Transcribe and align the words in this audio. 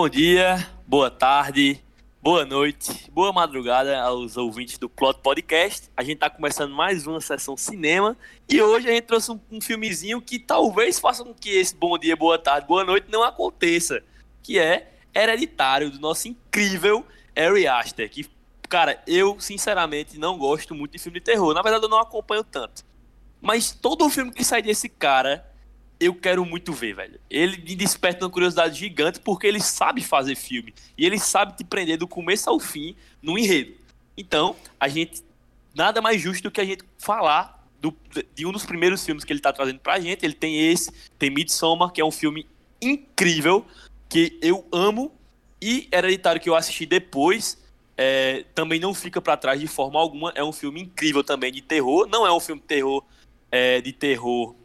Bom 0.00 0.08
dia, 0.08 0.66
boa 0.86 1.10
tarde, 1.10 1.78
boa 2.22 2.46
noite, 2.46 3.10
boa 3.12 3.34
madrugada 3.34 4.00
aos 4.00 4.34
ouvintes 4.38 4.78
do 4.78 4.88
Plot 4.88 5.20
Podcast. 5.20 5.90
A 5.94 6.02
gente 6.02 6.14
está 6.14 6.30
começando 6.30 6.74
mais 6.74 7.06
uma 7.06 7.20
sessão 7.20 7.54
cinema 7.54 8.16
e 8.48 8.62
hoje 8.62 8.88
a 8.88 8.92
gente 8.92 9.04
trouxe 9.04 9.30
um, 9.30 9.38
um, 9.52 9.60
filmezinho 9.60 10.22
que 10.22 10.38
talvez 10.38 10.98
faça 10.98 11.22
com 11.22 11.34
que 11.34 11.50
esse 11.50 11.76
bom 11.76 11.98
dia, 11.98 12.16
boa 12.16 12.38
tarde, 12.38 12.66
boa 12.66 12.82
noite 12.82 13.08
não 13.10 13.22
aconteça, 13.22 14.02
que 14.42 14.58
é 14.58 14.90
Hereditário, 15.14 15.90
do 15.90 16.00
nosso 16.00 16.28
incrível 16.28 17.04
Ari 17.36 17.66
Aster, 17.66 18.08
que, 18.08 18.26
cara, 18.70 19.02
eu 19.06 19.38
sinceramente 19.38 20.18
não 20.18 20.38
gosto 20.38 20.74
muito 20.74 20.92
de 20.92 20.98
filme 20.98 21.18
de 21.18 21.26
terror. 21.26 21.52
Na 21.52 21.60
verdade, 21.60 21.84
eu 21.84 21.90
não 21.90 22.00
acompanho 22.00 22.42
tanto. 22.42 22.86
Mas 23.38 23.70
todo 23.70 24.08
filme 24.08 24.32
que 24.32 24.44
sai 24.44 24.62
desse 24.62 24.88
cara 24.88 25.49
eu 26.00 26.14
quero 26.14 26.44
muito 26.46 26.72
ver, 26.72 26.94
velho. 26.94 27.20
Ele 27.28 27.58
me 27.58 27.76
desperta 27.76 28.24
uma 28.24 28.30
curiosidade 28.30 28.78
gigante 28.78 29.20
porque 29.20 29.46
ele 29.46 29.60
sabe 29.60 30.02
fazer 30.02 30.34
filme. 30.34 30.74
E 30.96 31.04
ele 31.04 31.18
sabe 31.18 31.56
te 31.56 31.62
prender 31.62 31.98
do 31.98 32.08
começo 32.08 32.48
ao 32.48 32.58
fim 32.58 32.96
no 33.22 33.38
enredo. 33.38 33.74
Então, 34.16 34.56
a 34.78 34.88
gente. 34.88 35.22
Nada 35.72 36.00
mais 36.00 36.20
justo 36.20 36.42
do 36.44 36.50
que 36.50 36.60
a 36.60 36.64
gente 36.64 36.82
falar 36.98 37.64
do, 37.80 37.94
de 38.34 38.44
um 38.44 38.50
dos 38.50 38.66
primeiros 38.66 39.04
filmes 39.04 39.24
que 39.24 39.32
ele 39.32 39.40
tá 39.40 39.52
trazendo 39.52 39.78
pra 39.78 40.00
gente. 40.00 40.24
Ele 40.24 40.34
tem 40.34 40.70
esse, 40.70 40.90
tem 41.18 41.30
Midsommar, 41.30 41.92
que 41.92 42.00
é 42.00 42.04
um 42.04 42.10
filme 42.10 42.46
incrível, 42.80 43.64
que 44.08 44.38
eu 44.40 44.66
amo. 44.72 45.12
E 45.62 45.86
Hereditário, 45.92 46.40
que 46.40 46.48
eu 46.48 46.56
assisti 46.56 46.86
depois, 46.86 47.62
é, 47.96 48.46
também 48.54 48.80
não 48.80 48.94
fica 48.94 49.20
para 49.20 49.36
trás 49.36 49.60
de 49.60 49.66
forma 49.66 50.00
alguma. 50.00 50.32
É 50.34 50.42
um 50.42 50.52
filme 50.52 50.80
incrível 50.80 51.22
também 51.22 51.52
de 51.52 51.60
terror. 51.60 52.08
Não 52.08 52.26
é 52.26 52.32
um 52.32 52.40
filme 52.40 52.60
de 52.60 52.66
terror, 52.66 53.04
é, 53.52 53.80
de 53.82 53.92
terror 53.92 54.56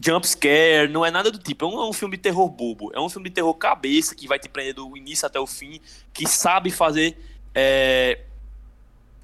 jump 0.00 0.26
scare, 0.26 0.88
não 0.88 1.04
é 1.04 1.10
nada 1.10 1.30
do 1.30 1.38
tipo. 1.38 1.64
É 1.64 1.68
um, 1.68 1.80
é 1.80 1.88
um, 1.88 1.92
filme 1.92 2.16
de 2.16 2.22
terror 2.22 2.48
bobo. 2.48 2.90
É 2.94 3.00
um 3.00 3.08
filme 3.08 3.28
de 3.28 3.34
terror 3.34 3.54
cabeça 3.54 4.14
que 4.14 4.26
vai 4.26 4.38
te 4.38 4.48
prender 4.48 4.74
do 4.74 4.96
início 4.96 5.26
até 5.26 5.38
o 5.38 5.46
fim, 5.46 5.80
que 6.12 6.26
sabe 6.26 6.70
fazer. 6.70 7.16
É, 7.54 8.20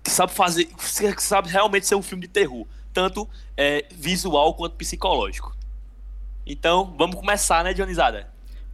que 0.02 0.10
sabe 0.10 0.32
fazer. 0.32 0.66
Que 0.66 1.22
sabe 1.22 1.48
realmente 1.48 1.86
ser 1.86 1.94
um 1.94 2.02
filme 2.02 2.22
de 2.22 2.28
terror. 2.28 2.66
Tanto 2.92 3.28
é, 3.56 3.86
visual 3.90 4.54
quanto 4.54 4.76
psicológico. 4.76 5.56
Então, 6.46 6.94
vamos 6.96 7.16
começar, 7.16 7.62
né, 7.62 7.74
Dionizada? 7.74 8.28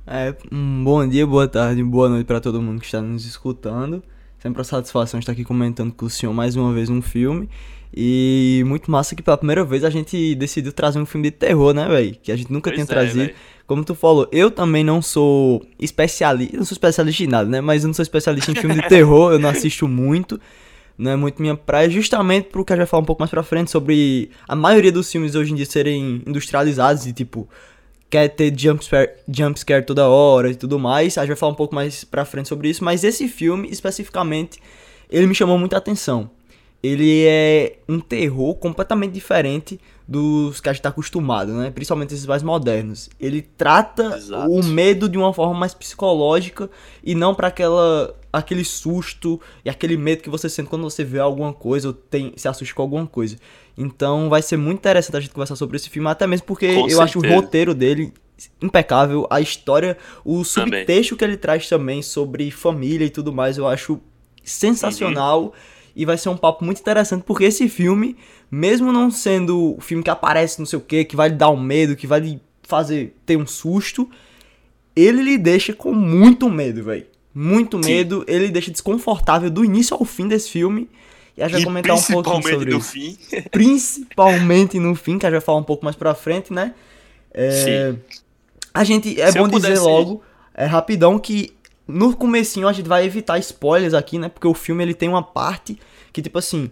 É, 0.06 0.36
um 0.52 0.84
bom 0.84 1.06
dia, 1.08 1.26
boa 1.26 1.48
tarde, 1.48 1.82
boa 1.82 2.08
noite 2.08 2.26
para 2.26 2.40
todo 2.40 2.60
mundo 2.60 2.78
que 2.78 2.86
está 2.86 3.00
nos 3.00 3.24
escutando. 3.24 4.02
Sempre 4.38 4.60
a 4.60 4.64
satisfação 4.64 5.18
estar 5.18 5.32
aqui 5.32 5.44
comentando 5.44 5.92
com 5.92 6.04
o 6.04 6.10
senhor 6.10 6.32
mais 6.32 6.54
uma 6.54 6.72
vez 6.72 6.90
um 6.90 7.00
filme. 7.00 7.48
E 7.96 8.64
muito 8.66 8.90
massa 8.90 9.14
que 9.14 9.22
pela 9.22 9.36
primeira 9.36 9.62
vez 9.62 9.84
a 9.84 9.90
gente 9.90 10.34
decidiu 10.34 10.72
trazer 10.72 10.98
um 10.98 11.06
filme 11.06 11.30
de 11.30 11.36
terror, 11.36 11.72
né, 11.72 11.86
velho? 11.86 12.16
Que 12.20 12.32
a 12.32 12.36
gente 12.36 12.52
nunca 12.52 12.70
pois 12.70 12.74
tinha 12.74 12.84
é, 12.84 12.86
trazido. 12.86 13.26
Véio. 13.26 13.34
Como 13.68 13.84
tu 13.84 13.94
falou, 13.94 14.28
eu 14.32 14.50
também 14.50 14.82
não 14.82 15.00
sou 15.00 15.64
especialista, 15.78 16.56
não 16.56 16.64
sou 16.64 16.74
especialista 16.74 17.22
em 17.22 17.28
nada, 17.28 17.48
né? 17.48 17.60
Mas 17.60 17.84
eu 17.84 17.86
não 17.86 17.94
sou 17.94 18.02
especialista 18.02 18.50
em 18.50 18.56
filme 18.56 18.74
de 18.74 18.82
terror, 18.88 19.32
eu 19.32 19.38
não 19.38 19.48
assisto 19.48 19.86
muito. 19.86 20.40
Não 20.98 21.12
é 21.12 21.16
muito 21.16 21.40
minha 21.40 21.56
praia, 21.56 21.88
justamente 21.88 22.48
porque 22.50 22.72
a 22.72 22.76
gente 22.76 22.80
vai 22.80 22.86
falar 22.88 23.02
um 23.02 23.06
pouco 23.06 23.22
mais 23.22 23.30
pra 23.30 23.44
frente 23.44 23.70
sobre 23.70 24.30
a 24.48 24.56
maioria 24.56 24.92
dos 24.92 25.10
filmes 25.10 25.36
hoje 25.36 25.52
em 25.52 25.54
dia 25.54 25.66
serem 25.66 26.22
industrializados 26.26 27.06
e 27.06 27.12
tipo, 27.12 27.48
quer 28.10 28.28
ter 28.28 28.52
jumpscare, 28.56 29.10
jumpscare 29.28 29.84
toda 29.84 30.08
hora 30.08 30.50
e 30.50 30.54
tudo 30.56 30.80
mais. 30.80 31.16
A 31.16 31.22
gente 31.22 31.28
vai 31.28 31.36
falar 31.36 31.52
um 31.52 31.56
pouco 31.56 31.74
mais 31.74 32.02
pra 32.02 32.24
frente 32.24 32.48
sobre 32.48 32.68
isso, 32.68 32.82
mas 32.82 33.04
esse 33.04 33.28
filme 33.28 33.68
especificamente, 33.70 34.60
ele 35.08 35.28
me 35.28 35.34
chamou 35.34 35.56
muita 35.58 35.76
atenção 35.76 36.30
ele 36.84 37.24
é 37.24 37.78
um 37.88 37.98
terror 37.98 38.54
completamente 38.56 39.12
diferente 39.12 39.80
dos 40.06 40.60
que 40.60 40.68
a 40.68 40.72
gente 40.72 40.80
está 40.80 40.90
acostumado, 40.90 41.50
né? 41.54 41.70
Principalmente 41.70 42.12
esses 42.12 42.26
mais 42.26 42.42
modernos. 42.42 43.08
Ele 43.18 43.40
trata 43.40 44.14
Exato. 44.18 44.50
o 44.50 44.62
medo 44.62 45.08
de 45.08 45.16
uma 45.16 45.32
forma 45.32 45.58
mais 45.58 45.72
psicológica 45.72 46.68
e 47.02 47.14
não 47.14 47.34
para 47.34 47.48
aquela 47.48 48.14
aquele 48.30 48.66
susto 48.66 49.40
e 49.64 49.70
aquele 49.70 49.96
medo 49.96 50.22
que 50.22 50.28
você 50.28 50.46
sente 50.46 50.68
quando 50.68 50.82
você 50.82 51.02
vê 51.02 51.20
alguma 51.20 51.54
coisa 51.54 51.88
ou 51.88 51.94
tem, 51.94 52.34
se 52.36 52.46
assusta 52.48 52.74
com 52.74 52.82
alguma 52.82 53.06
coisa. 53.06 53.38
Então 53.78 54.28
vai 54.28 54.42
ser 54.42 54.58
muito 54.58 54.80
interessante 54.80 55.16
a 55.16 55.20
gente 55.20 55.32
conversar 55.32 55.56
sobre 55.56 55.78
esse 55.78 55.88
filme, 55.88 56.10
até 56.10 56.26
mesmo 56.26 56.46
porque 56.46 56.66
com 56.66 56.80
eu 56.80 56.98
certeza. 56.98 57.02
acho 57.02 57.18
o 57.18 57.26
roteiro 57.26 57.74
dele 57.74 58.12
impecável, 58.60 59.26
a 59.30 59.40
história, 59.40 59.96
o 60.22 60.44
subtexto 60.44 61.16
também. 61.16 61.18
que 61.18 61.24
ele 61.24 61.36
traz 61.38 61.66
também 61.66 62.02
sobre 62.02 62.50
família 62.50 63.06
e 63.06 63.10
tudo 63.10 63.32
mais, 63.32 63.56
eu 63.56 63.66
acho 63.66 63.98
sensacional. 64.42 65.44
Uhum 65.44 65.73
e 65.96 66.04
vai 66.04 66.18
ser 66.18 66.28
um 66.28 66.36
papo 66.36 66.64
muito 66.64 66.80
interessante, 66.80 67.22
porque 67.22 67.44
esse 67.44 67.68
filme, 67.68 68.16
mesmo 68.50 68.92
não 68.92 69.10
sendo 69.10 69.76
o 69.76 69.80
filme 69.80 70.02
que 70.02 70.10
aparece 70.10 70.58
não 70.58 70.66
sei 70.66 70.78
o 70.78 70.82
que, 70.82 71.04
que 71.04 71.14
vai 71.14 71.28
lhe 71.28 71.36
dar 71.36 71.50
um 71.50 71.60
medo, 71.60 71.94
que 71.94 72.06
vai 72.06 72.20
lhe 72.20 72.40
fazer 72.62 73.14
ter 73.24 73.36
um 73.36 73.46
susto, 73.46 74.08
ele 74.96 75.22
lhe 75.22 75.38
deixa 75.38 75.72
com 75.72 75.92
muito 75.92 76.48
medo, 76.50 76.82
velho. 76.82 77.06
Muito 77.34 77.78
medo, 77.78 78.20
Sim. 78.20 78.24
ele 78.28 78.48
deixa 78.48 78.70
desconfortável 78.70 79.50
do 79.50 79.64
início 79.64 79.96
ao 79.96 80.04
fim 80.04 80.28
desse 80.28 80.50
filme. 80.50 80.88
E 81.36 81.42
a 81.42 81.48
gente 81.48 81.56
vai 81.56 81.64
comentar 81.64 81.96
um 81.96 82.02
pouquinho 82.02 82.42
sobre 82.42 82.70
no 82.70 82.78
isso. 82.78 82.90
Fim. 82.90 83.18
Principalmente 83.50 84.78
no 84.78 84.94
fim, 84.94 85.18
que 85.18 85.26
a 85.26 85.30
gente 85.30 85.38
vai 85.38 85.44
falar 85.44 85.58
um 85.58 85.64
pouco 85.64 85.84
mais 85.84 85.96
pra 85.96 86.14
frente, 86.14 86.52
né? 86.52 86.74
É, 87.32 87.50
Sim. 87.50 87.98
A 88.72 88.84
gente, 88.84 89.20
é 89.20 89.32
Se 89.32 89.38
bom 89.38 89.48
dizer 89.48 89.78
logo, 89.80 90.22
é 90.54 90.64
rapidão, 90.64 91.18
que 91.18 91.53
no 91.86 92.16
comecinho 92.16 92.66
a 92.66 92.72
gente 92.72 92.88
vai 92.88 93.04
evitar 93.04 93.38
spoilers 93.38 93.94
aqui, 93.94 94.18
né? 94.18 94.28
Porque 94.28 94.46
o 94.46 94.54
filme 94.54 94.82
ele 94.82 94.94
tem 94.94 95.08
uma 95.08 95.22
parte 95.22 95.78
que, 96.12 96.22
tipo 96.22 96.38
assim, 96.38 96.70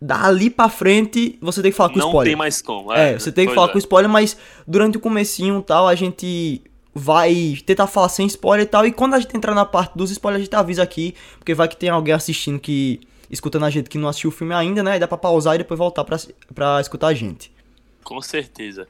dali 0.00 0.50
pra 0.50 0.68
frente 0.68 1.38
você 1.40 1.62
tem 1.62 1.70
que 1.70 1.76
falar 1.76 1.90
com 1.90 1.98
Não 1.98 2.08
spoiler. 2.08 2.32
Não 2.32 2.32
tem 2.32 2.38
mais 2.38 2.62
como. 2.62 2.92
É, 2.92 3.12
é 3.12 3.18
você 3.18 3.32
tem 3.32 3.46
que 3.46 3.54
falar 3.54 3.68
é. 3.68 3.72
com 3.72 3.78
spoiler, 3.78 4.10
mas 4.10 4.36
durante 4.66 4.96
o 4.96 5.00
comecinho 5.00 5.60
e 5.60 5.62
tal, 5.62 5.86
a 5.88 5.94
gente 5.94 6.62
vai 6.94 7.58
tentar 7.66 7.86
falar 7.86 8.08
sem 8.08 8.26
spoiler 8.26 8.66
e 8.66 8.68
tal. 8.68 8.86
E 8.86 8.92
quando 8.92 9.14
a 9.14 9.20
gente 9.20 9.36
entrar 9.36 9.54
na 9.54 9.64
parte 9.64 9.96
dos 9.96 10.10
spoilers, 10.10 10.42
a 10.42 10.44
gente 10.44 10.56
avisa 10.56 10.82
aqui, 10.82 11.14
porque 11.38 11.54
vai 11.54 11.68
que 11.68 11.76
tem 11.76 11.88
alguém 11.88 12.14
assistindo 12.14 12.58
que. 12.58 13.00
escutando 13.30 13.64
a 13.64 13.70
gente 13.70 13.90
que 13.90 13.98
não 13.98 14.08
assistiu 14.08 14.30
o 14.30 14.32
filme 14.32 14.54
ainda, 14.54 14.82
né? 14.82 14.96
E 14.96 14.98
dá 14.98 15.08
pra 15.08 15.18
pausar 15.18 15.56
e 15.56 15.58
depois 15.58 15.78
voltar 15.78 16.04
pra, 16.04 16.18
pra 16.54 16.80
escutar 16.80 17.08
a 17.08 17.14
gente. 17.14 17.52
Com 18.02 18.20
certeza. 18.22 18.86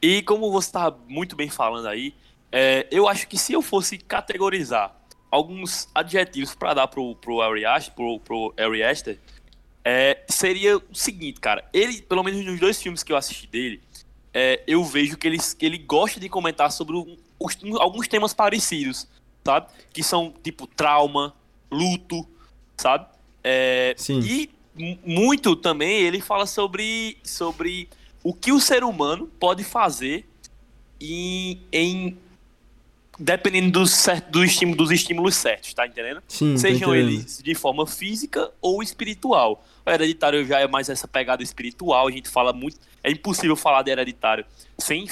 E 0.00 0.22
como 0.22 0.50
você 0.50 0.72
tá 0.72 0.94
muito 1.08 1.36
bem 1.36 1.48
falando 1.48 1.86
aí, 1.86 2.14
é, 2.50 2.86
eu 2.90 3.08
acho 3.08 3.26
que 3.28 3.38
se 3.38 3.52
eu 3.52 3.62
fosse 3.62 3.98
categorizar 3.98 5.01
alguns 5.32 5.88
adjetivos 5.94 6.54
para 6.54 6.74
dar 6.74 6.86
pro, 6.88 7.16
pro 7.16 7.40
Ari 7.40 7.64
Aster, 7.64 7.94
pro, 7.94 8.20
pro 8.20 8.54
Ari 8.58 8.82
Aster 8.82 9.18
é, 9.82 10.22
seria 10.28 10.76
o 10.76 10.94
seguinte, 10.94 11.40
cara. 11.40 11.64
Ele, 11.72 12.02
pelo 12.02 12.22
menos 12.22 12.44
nos 12.44 12.60
dois 12.60 12.80
filmes 12.80 13.02
que 13.02 13.10
eu 13.10 13.16
assisti 13.16 13.46
dele, 13.46 13.80
é, 14.32 14.62
eu 14.66 14.84
vejo 14.84 15.16
que 15.16 15.26
ele, 15.26 15.38
que 15.58 15.64
ele 15.64 15.78
gosta 15.78 16.20
de 16.20 16.28
comentar 16.28 16.70
sobre 16.70 16.96
os, 16.96 17.58
alguns 17.80 18.06
temas 18.06 18.34
parecidos, 18.34 19.08
sabe? 19.42 19.68
Que 19.90 20.02
são, 20.02 20.34
tipo, 20.42 20.66
trauma, 20.66 21.34
luto, 21.70 22.28
sabe? 22.76 23.06
É, 23.42 23.94
Sim. 23.96 24.20
E 24.20 24.50
muito 25.04 25.56
também 25.56 26.00
ele 26.02 26.20
fala 26.20 26.46
sobre, 26.46 27.16
sobre 27.24 27.88
o 28.22 28.32
que 28.32 28.52
o 28.52 28.60
ser 28.60 28.84
humano 28.84 29.26
pode 29.40 29.64
fazer 29.64 30.26
em, 31.00 31.60
em 31.72 32.18
dependendo 33.22 33.70
do, 33.70 33.86
certo, 33.86 34.30
do 34.30 34.44
estímulo, 34.44 34.76
dos 34.76 34.90
estímulos 34.90 35.36
certos, 35.36 35.72
tá 35.72 35.86
entendendo? 35.86 36.20
Sim, 36.26 36.56
Sejam 36.58 36.92
eles 36.92 37.40
de 37.40 37.54
forma 37.54 37.86
física 37.86 38.50
ou 38.60 38.82
espiritual. 38.82 39.64
O 39.86 39.90
hereditário 39.90 40.44
já 40.44 40.58
é 40.58 40.66
mais 40.66 40.88
essa 40.88 41.06
pegada 41.06 41.40
espiritual, 41.40 42.08
a 42.08 42.10
gente 42.10 42.28
fala 42.28 42.52
muito. 42.52 42.78
É 43.02 43.10
impossível 43.12 43.54
falar 43.54 43.82
de 43.82 43.92
hereditário 43.92 44.44
sem, 44.76 45.06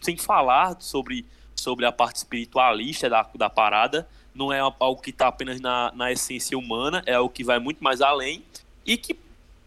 sem 0.00 0.16
falar 0.16 0.76
sobre, 0.80 1.26
sobre 1.54 1.84
a 1.84 1.92
parte 1.92 2.16
espiritualista 2.16 3.10
da, 3.10 3.28
da 3.34 3.50
parada. 3.50 4.08
Não 4.34 4.50
é 4.50 4.60
algo 4.60 5.02
que 5.02 5.10
está 5.10 5.28
apenas 5.28 5.60
na, 5.60 5.92
na 5.94 6.10
essência 6.10 6.56
humana, 6.56 7.02
é 7.04 7.14
algo 7.14 7.28
que 7.28 7.44
vai 7.44 7.58
muito 7.58 7.84
mais 7.84 8.00
além 8.00 8.42
e 8.86 8.96
que, 8.96 9.14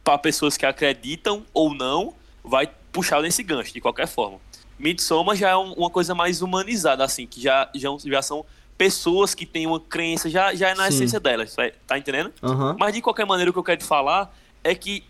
para 0.04 0.18
pessoas 0.18 0.58
que 0.58 0.66
acreditam 0.66 1.46
ou 1.54 1.76
não, 1.76 2.16
vai 2.44 2.68
puxar 2.92 3.22
nesse 3.22 3.44
gancho, 3.44 3.72
de 3.72 3.82
qualquer 3.82 4.08
forma. 4.08 4.40
Midsommar 4.78 5.36
já 5.36 5.50
é 5.50 5.58
um, 5.58 5.74
uma 5.74 5.90
coisa 5.90 6.14
mais 6.16 6.42
humanizada, 6.42 7.04
assim, 7.04 7.26
que 7.26 7.42
já, 7.42 7.70
já, 7.74 7.90
já 8.06 8.22
são 8.22 8.46
pessoas 8.78 9.34
que 9.34 9.46
têm 9.46 9.68
uma 9.68 9.80
crença, 9.80 10.30
já, 10.30 10.54
já 10.54 10.70
é 10.70 10.76
na 10.76 10.90
Sim. 10.90 10.96
essência 10.96 11.20
delas, 11.20 11.56
tá 11.88 11.98
entendendo? 11.98 12.34
Uhum. 12.42 12.76
Mas 12.78 12.94
de 12.94 13.02
qualquer 13.02 13.26
maneira, 13.26 13.50
o 13.50 13.54
que 13.54 13.60
eu 13.60 13.64
quero 13.64 13.80
te 13.80 13.86
falar 13.86 14.36
é 14.64 14.74
que 14.74 15.04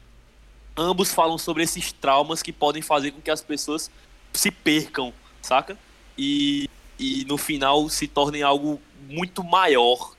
ambos 0.76 1.14
falam 1.14 1.38
sobre 1.38 1.64
esses 1.64 1.92
traumas 1.92 2.42
que 2.42 2.52
podem 2.52 2.82
fazer 2.82 3.12
com 3.12 3.22
que 3.22 3.32
as 3.32 3.42
pessoas 3.42 3.90
se 4.32 4.52
percam, 4.52 5.14
saca? 5.42 5.78
E, 6.18 6.70
e 7.00 7.26
no 7.26 7.38
final 7.38 7.88
se 7.90 8.08
tornem 8.08 8.44
algo 8.44 8.82
muito 9.08 9.44
maior 9.44 10.13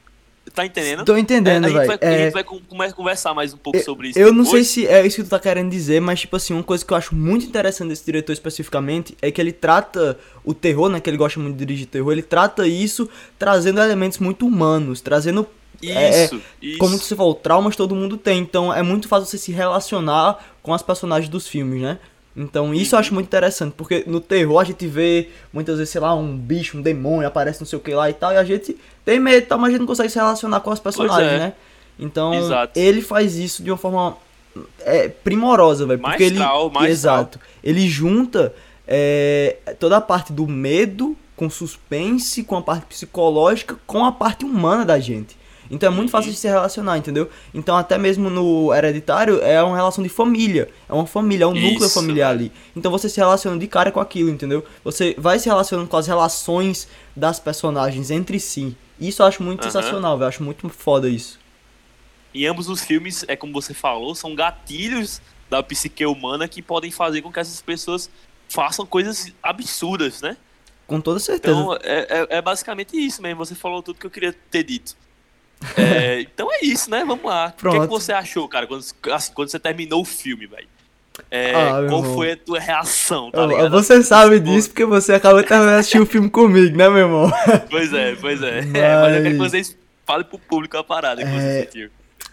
Tá 0.52 0.67
entendendo? 0.67 1.05
Tô 1.05 1.17
entendendo, 1.17 1.64
velho. 1.64 1.93
É, 1.93 2.06
a, 2.06 2.11
é... 2.11 2.14
a, 2.14 2.19
gente 2.25 2.32
vai 2.32 2.93
conversar 2.93 3.32
mais 3.32 3.55
um 3.55 3.56
pouco 3.56 3.79
sobre 3.81 4.08
isso. 4.08 4.19
Eu 4.19 4.26
depois. 4.26 4.44
não 4.44 4.50
sei 4.52 4.62
se 4.64 4.87
é 4.87 5.05
isso 5.06 5.17
que 5.17 5.25
tu 5.25 5.31
tá 5.31 5.41
querendo 5.41 5.70
dizer, 5.70 6.00
mas, 6.00 6.20
tipo 6.20 6.37
assim, 6.37 6.52
uma 6.52 6.62
coisa 6.62 6.85
que 6.85 6.93
eu 6.93 6.96
acho 6.96 7.14
muito 7.14 7.46
interessante 7.46 7.88
desse 7.88 8.05
diretor 8.05 8.32
especificamente 8.32 9.17
é 9.23 9.31
que 9.31 9.41
ele 9.41 9.52
trata 9.52 10.19
o 10.44 10.52
terror, 10.52 10.88
né? 10.91 11.00
Que 11.00 11.08
ele 11.08 11.17
gosta 11.17 11.41
muito 11.41 11.56
de 11.56 11.64
dirigir 11.64 11.87
terror, 11.87 12.12
ele 12.12 12.23
trata 12.23 12.67
isso 12.67 13.08
trazendo 13.38 13.81
elementos 13.81 14.19
muito 14.19 14.46
humanos, 14.46 15.00
trazendo. 15.00 15.46
É, 15.82 16.25
isso, 16.25 16.37
é, 16.37 16.67
isso. 16.67 16.79
Como 16.79 16.97
você 16.97 17.17
falou, 17.17 17.35
traumas 17.35 17.75
todo 17.75 17.94
mundo 17.94 18.17
tem, 18.17 18.40
então 18.40 18.73
é 18.73 18.82
muito 18.82 19.08
fácil 19.08 19.26
você 19.26 19.38
se 19.38 19.50
relacionar 19.50 20.38
com 20.62 20.73
as 20.73 20.82
personagens 20.82 21.29
dos 21.29 21.49
filmes, 21.49 21.82
né? 21.82 21.99
Então 22.37 22.75
isso 22.75 22.95
eu 22.95 22.99
acho 22.99 23.15
muito 23.15 23.27
interessante, 23.27 23.75
porque 23.77 24.03
no 24.07 24.21
terror 24.21 24.59
a 24.59 24.65
gente 24.65 24.87
vê 24.87 25.29
muitas 25.53 25.79
vezes, 25.79 25.93
sei 25.93 26.01
lá, 26.01 26.15
um 26.15 26.37
bicho, 26.37 26.77
um 26.77 26.83
demônio, 26.83 27.29
aparece 27.29 27.61
não 27.61 27.67
sei 27.67 27.79
o 27.79 27.83
que 27.83 27.95
lá 27.95 28.11
e 28.11 28.13
tal, 28.13 28.33
e 28.33 28.37
a 28.37 28.45
gente 28.45 28.77
tem 29.05 29.21
medo, 29.21 29.47
tal, 29.47 29.59
mas 29.59 29.69
a 29.69 29.71
gente 29.73 29.81
não 29.81 29.87
consegue 29.87 30.09
se 30.09 30.19
relacionar 30.19 30.61
com 30.61 30.71
as 30.71 30.81
personagens, 30.81 31.33
é. 31.33 31.39
né? 31.39 31.53
Então 31.99 32.35
Exato. 32.35 32.79
ele 32.79 33.01
faz 33.01 33.37
isso 33.37 33.63
de 33.63 33.71
uma 33.71 33.77
forma 33.77 34.17
é, 34.81 35.09
primorosa, 35.09 35.87
velho. 35.87 36.01
Porque 36.01 36.25
ele. 36.25 36.39
Maestral. 36.39 36.83
Exato. 36.85 37.41
Ele 37.63 37.89
junta 37.89 38.55
é, 38.87 39.57
toda 39.79 39.97
a 39.97 40.01
parte 40.01 40.33
do 40.33 40.47
medo 40.47 41.17
com 41.37 41.51
suspense, 41.51 42.45
com 42.45 42.57
a 42.57 42.63
parte 42.63 42.87
psicológica, 42.87 43.77
com 43.87 44.05
a 44.05 44.13
parte 44.13 44.45
humana 44.45 44.85
da 44.85 44.99
gente. 45.01 45.37
Então 45.70 45.88
é 45.88 45.90
muito 45.94 46.11
fácil 46.11 46.31
de 46.31 46.37
se 46.37 46.46
relacionar, 46.46 46.99
entendeu? 46.99 47.28
Então 47.52 47.76
até 47.76 47.96
mesmo 47.99 48.28
no 48.31 48.72
hereditário 48.75 49.40
é 49.43 49.62
uma 49.62 49.76
relação 49.76 50.02
de 50.02 50.11
família. 50.11 50.69
É 50.88 50.93
uma 50.93 51.06
família, 51.06 51.44
é 51.44 51.46
um 51.46 51.55
núcleo 51.55 51.87
Isso, 51.87 51.94
familiar 51.94 52.28
velho. 52.37 52.50
ali. 52.50 52.52
Então 52.76 52.90
você 52.90 53.08
se 53.08 53.16
relaciona 53.19 53.58
de 53.58 53.66
cara 53.66 53.90
com 53.90 54.00
aquilo, 54.00 54.31
entendeu? 54.31 54.64
Você 54.82 55.14
vai 55.19 55.38
se 55.38 55.49
relacionando 55.49 55.88
com 55.88 55.96
as 55.96 56.06
relações 56.06 56.88
das 57.16 57.40
personagens 57.40 58.11
entre 58.11 58.38
si. 58.38 58.76
Isso 59.00 59.22
eu 59.22 59.26
acho 59.26 59.43
muito 59.43 59.64
sensacional, 59.64 60.16
velho. 60.16 60.25
Eu 60.25 60.28
acho 60.28 60.43
muito 60.43 60.69
foda 60.69 61.08
isso. 61.08 61.38
Em 62.34 62.46
ambos 62.46 62.69
os 62.69 62.81
filmes, 62.82 63.25
é 63.28 63.37
como 63.37 63.52
você 63.52 63.72
falou, 63.72 64.14
são 64.14 64.34
gatilhos 64.34 65.20
da 65.49 65.62
psique 65.62 66.05
humana 66.05 66.49
que 66.49 66.61
podem 66.61 66.90
fazer 66.90 67.22
com 67.22 67.32
que 67.32 67.38
essas 67.38 67.62
pessoas 67.62 68.11
façam 68.49 68.84
coisas 68.84 69.32
absurdas, 69.43 70.20
né? 70.20 70.37
Com 70.87 71.00
toda 71.00 71.19
certeza. 71.19 71.55
Então, 71.58 71.75
é, 71.82 72.06
é- 72.11 72.26
é 72.38 72.43
basicamente 72.43 72.96
isso 72.96 73.22
mesmo. 73.22 73.44
Você 73.44 73.55
falou 73.55 73.82
tudo 73.82 73.99
que 73.99 74.06
eu 74.06 74.11
queria 74.11 74.34
ter 74.50 74.62
dito. 74.64 74.96
É, 75.76 76.20
então 76.20 76.49
é 76.52 76.64
isso, 76.64 76.90
né? 76.90 77.05
Vamos 77.05 77.25
lá. 77.25 77.46
O 77.56 77.61
que, 77.61 77.69
é 77.69 77.70
que 77.70 77.76
Pronto. 77.78 77.90
você 77.90 78.12
achou, 78.12 78.49
cara, 78.49 78.66
quando, 78.66 78.84
assim, 79.12 79.32
quando 79.32 79.49
você 79.49 79.58
terminou 79.58 80.02
o 80.02 80.05
filme, 80.05 80.46
velho? 80.46 80.66
É, 81.31 81.55
Ah, 81.55 81.87
qual 81.88 82.02
foi 82.02 82.32
a 82.32 82.37
tua 82.37 82.58
reação, 82.58 83.31
tá 83.31 83.43
Eu- 83.43 83.46
ligado? 83.49 83.70
você 83.70 84.02
sabe 84.02 84.40
disso 84.40 84.70
porque 84.70 84.84
você 84.84 85.12
acabou 85.14 85.40
de 85.40 85.46
terminar 85.49 85.75
de 85.75 85.78
assistir 85.78 86.00
o 86.00 86.06
filme 86.06 86.28
comigo, 86.28 86.76
né, 86.76 86.88
meu 86.88 86.99
irmão? 86.99 87.31
Pois 87.70 87.93
é, 87.93 88.16
pois 88.16 88.43
é. 88.43 88.62
Mas- 88.62 88.72
Mas 88.72 89.16
eu 89.16 89.22
quero 89.22 89.31
que 89.34 89.38
vocês 89.38 89.76
falem 90.05 90.26
pro 90.26 90.38
público 90.38 90.76
a 90.76 90.82
parada 90.82 91.22
que 91.22 91.28
É, 91.28 91.32
você 91.40 91.61
sentiu. 91.66 91.90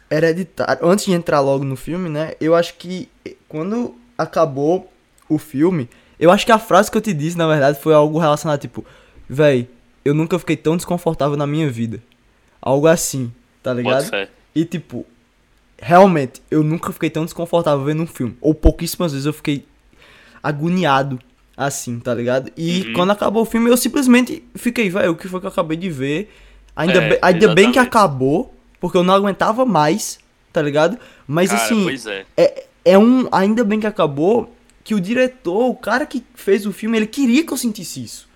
Hereditário. 0.10 0.86
Antes 0.86 1.06
de 1.06 1.14
entrar 1.14 1.40
logo 1.40 1.64
no 1.64 1.76
filme, 1.76 2.10
né? 2.10 2.34
Eu 2.42 2.56
acho 2.56 2.74
que 2.76 3.08
quando 3.48 3.96
acabou 4.18 4.92
o 5.30 5.38
filme, 5.38 5.88
eu 6.20 6.32
acho 6.32 6.46
que 6.46 6.52
a 6.52 6.60
frase 6.60 6.92
que 6.92 6.98
eu 6.98 7.02
te 7.02 7.14
disse, 7.14 7.38
na 7.38 7.48
verdade, 7.48 7.80
foi 7.80 7.94
algo 7.94 8.20
relacionado, 8.20 8.60
tipo, 8.60 8.84
véi, 9.30 9.70
eu 10.04 10.14
nunca 10.14 10.38
fiquei 10.40 10.58
tão 10.58 10.76
desconfortável 10.76 11.38
na 11.38 11.48
minha 11.48 11.70
vida. 11.70 12.02
Algo 12.62 12.88
assim, 12.88 13.32
tá 13.64 13.74
ligado? 13.74 14.04
E 14.54 14.66
tipo, 14.66 15.06
realmente, 15.82 16.42
eu 16.52 16.64
nunca 16.64 16.92
fiquei 16.92 17.10
tão 17.10 17.26
desconfortável 17.26 17.84
vendo 17.84 18.04
um 18.04 18.08
filme. 18.08 18.38
Ou 18.42 18.54
pouquíssimas 18.54 19.12
vezes 19.12 19.26
eu 19.26 19.34
fiquei 19.34 19.66
agoniado 20.42 21.20
assim, 21.56 22.00
tá 22.00 22.14
ligado? 22.14 22.52
E 22.58 22.88
Uhum. 22.88 22.94
quando 22.94 23.12
acabou 23.12 23.44
o 23.44 23.46
filme, 23.46 23.70
eu 23.70 23.78
simplesmente 23.78 24.44
fiquei, 24.56 24.90
velho, 24.90 25.12
o 25.12 25.16
que 25.16 25.28
foi 25.28 25.40
que 25.40 25.46
eu 25.46 25.52
acabei 25.52 25.78
de 25.78 25.90
ver? 25.90 26.32
Ainda, 26.76 27.02
É, 27.02 27.10
bem, 27.10 27.20
ainda 27.22 27.54
bem 27.54 27.72
que 27.72 27.80
acabou, 27.80 28.54
porque 28.80 28.98
eu 28.98 29.04
não 29.04 29.14
aguentava 29.14 29.66
mais, 29.66 30.20
tá 30.52 30.62
ligado? 30.62 30.98
Mas 31.28 31.52
Cara, 31.52 31.64
assim, 31.64 31.86
é. 32.38 32.44
é, 32.44 32.66
é 32.86 32.98
um. 32.98 33.28
Ainda 33.32 33.64
bem 33.64 33.80
que 33.80 33.86
acabou, 33.88 34.56
que 34.84 34.96
o 34.96 35.00
diretor, 35.00 35.68
o 35.70 35.76
cara 35.76 36.06
que 36.06 36.24
fez 36.34 36.66
o 36.66 36.72
filme, 36.72 36.98
ele 36.98 37.08
queria 37.08 37.46
que 37.46 37.52
eu 37.54 37.58
sentisse 37.58 38.04
isso. 38.04 38.28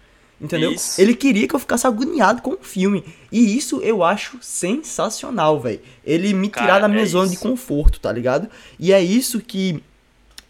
Entendeu? 0.45 0.71
Isso. 0.71 0.99
Ele 1.01 1.13
queria 1.15 1.47
que 1.47 1.55
eu 1.55 1.59
ficasse 1.59 1.85
agoniado 1.85 2.41
com 2.41 2.51
o 2.51 2.57
filme. 2.61 3.03
E 3.31 3.57
isso 3.57 3.81
eu 3.81 4.03
acho 4.03 4.37
sensacional, 4.41 5.59
velho. 5.59 5.79
Ele 6.05 6.33
me 6.33 6.47
tirar 6.47 6.67
Cara, 6.67 6.79
da 6.81 6.87
minha 6.87 7.03
é 7.03 7.05
zona 7.05 7.27
de 7.27 7.33
isso. 7.33 7.41
conforto, 7.43 7.99
tá 7.99 8.11
ligado? 8.11 8.47
E 8.79 8.93
é 8.93 9.01
isso 9.03 9.41
que, 9.41 9.83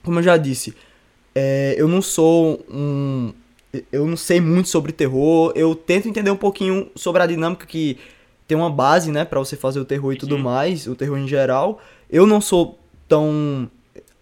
como 0.04 0.20
eu 0.20 0.24
já 0.24 0.38
disse, 0.38 0.76
é, 1.34 1.76
eu 1.78 1.88
não 1.88 2.02
sou 2.02 2.64
um. 2.70 3.34
Eu 3.92 4.06
não 4.08 4.16
sei 4.16 4.40
muito 4.40 4.70
sobre 4.70 4.92
terror. 4.92 5.52
Eu 5.56 5.76
tento 5.76 6.08
entender 6.08 6.32
um 6.32 6.38
pouquinho 6.38 6.90
sobre 6.96 7.22
a 7.22 7.26
dinâmica 7.26 7.66
que 7.66 7.98
tem 8.48 8.58
uma 8.58 8.70
base, 8.70 9.12
né, 9.12 9.26
Pra 9.26 9.40
você 9.40 9.56
fazer 9.58 9.80
o 9.80 9.86
terror 9.86 10.14
e 10.14 10.18
tudo 10.18 10.36
Uhum. 10.36 10.42
mais, 10.42 10.88
o 10.88 10.96
terror 10.96 11.18
em 11.18 11.28
geral. 11.28 11.82
Eu 12.10 12.26
não 12.28 12.40
sou 12.40 12.80
tão 13.08 13.70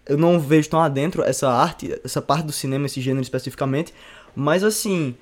eu 0.06 0.18
não 0.18 0.38
vejo 0.38 0.68
tão 0.68 0.80
adentro 0.80 1.22
essa 1.22 1.48
arte, 1.50 1.98
essa 2.04 2.20
parte 2.20 2.44
do 2.44 2.52
cinema, 2.52 2.84
esse 2.84 3.00
gênero 3.00 3.22
especificamente, 3.22 3.94
mas 4.36 4.62
assim, 4.62 5.14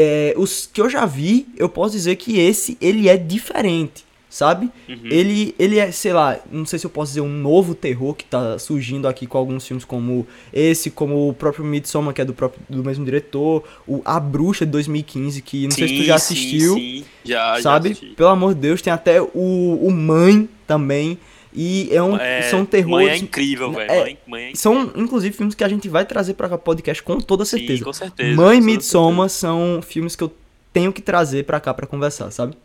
é, 0.00 0.32
os 0.36 0.70
que 0.72 0.80
eu 0.80 0.88
já 0.88 1.04
vi, 1.04 1.48
eu 1.56 1.68
posso 1.68 1.90
dizer 1.92 2.14
que 2.14 2.38
esse, 2.38 2.78
ele 2.80 3.08
é 3.08 3.16
diferente, 3.16 4.04
sabe? 4.30 4.70
Uhum. 4.88 5.00
Ele, 5.10 5.56
ele 5.58 5.76
é, 5.76 5.90
sei 5.90 6.12
lá, 6.12 6.38
não 6.52 6.64
sei 6.64 6.78
se 6.78 6.86
eu 6.86 6.90
posso 6.90 7.10
dizer 7.10 7.20
um 7.20 7.28
novo 7.28 7.74
terror 7.74 8.14
que 8.14 8.24
tá 8.24 8.60
surgindo 8.60 9.08
aqui 9.08 9.26
com 9.26 9.36
alguns 9.36 9.66
filmes 9.66 9.84
como 9.84 10.24
esse, 10.52 10.88
como 10.88 11.28
o 11.28 11.34
próprio 11.34 11.64
Midsommar, 11.64 12.14
que 12.14 12.20
é 12.20 12.24
do, 12.24 12.32
próprio, 12.32 12.62
do 12.68 12.84
mesmo 12.84 13.04
diretor, 13.04 13.64
o 13.88 14.00
A 14.04 14.20
Bruxa 14.20 14.64
de 14.64 14.70
2015, 14.70 15.42
que 15.42 15.64
não 15.64 15.72
sei 15.72 15.88
se 15.88 15.96
tu 15.96 16.04
já 16.04 16.16
Sim, 16.16 16.34
assistiu, 16.34 16.74
Sim, 16.74 16.80
sim. 16.80 17.04
Já, 17.24 17.60
sabe? 17.60 17.94
já. 17.94 18.14
Pelo 18.14 18.28
amor 18.28 18.54
de 18.54 18.60
Deus, 18.60 18.80
tem 18.80 18.92
até 18.92 19.20
o, 19.20 19.28
o 19.34 19.90
Mãe 19.90 20.48
também, 20.64 21.18
e 21.60 21.88
é 21.90 22.00
um, 22.00 22.16
É, 22.16 22.42
são 22.42 22.60
Mãe 22.60 22.66
terrores... 22.68 23.08
é 23.08 23.16
incrível, 23.16 23.72
velho. 23.72 23.90
É, 23.90 24.00
Mãe, 24.00 24.18
mãe 24.28 24.50
é 24.52 24.54
são, 24.54 24.92
inclusive, 24.94 25.36
filmes 25.36 25.56
que 25.56 25.64
a 25.64 25.68
gente 25.68 25.88
vai 25.88 26.06
trazer 26.06 26.34
pra 26.34 26.48
cá 26.48 26.56
podcast 26.56 27.02
com 27.02 27.18
toda 27.18 27.44
Sim, 27.44 27.58
certeza. 27.58 27.84
com 27.84 27.92
certeza. 27.92 28.36
Mãe 28.36 28.58
e 28.58 28.60
com 28.60 28.66
Midsommar 28.66 29.28
são 29.28 29.80
filmes 29.82 30.14
que 30.14 30.22
eu 30.22 30.32
tenho 30.72 30.92
que 30.92 31.02
trazer 31.02 31.44
pra 31.44 31.58
cá 31.58 31.74
pra 31.74 31.84
conversar, 31.84 32.30
sabe? 32.30 32.56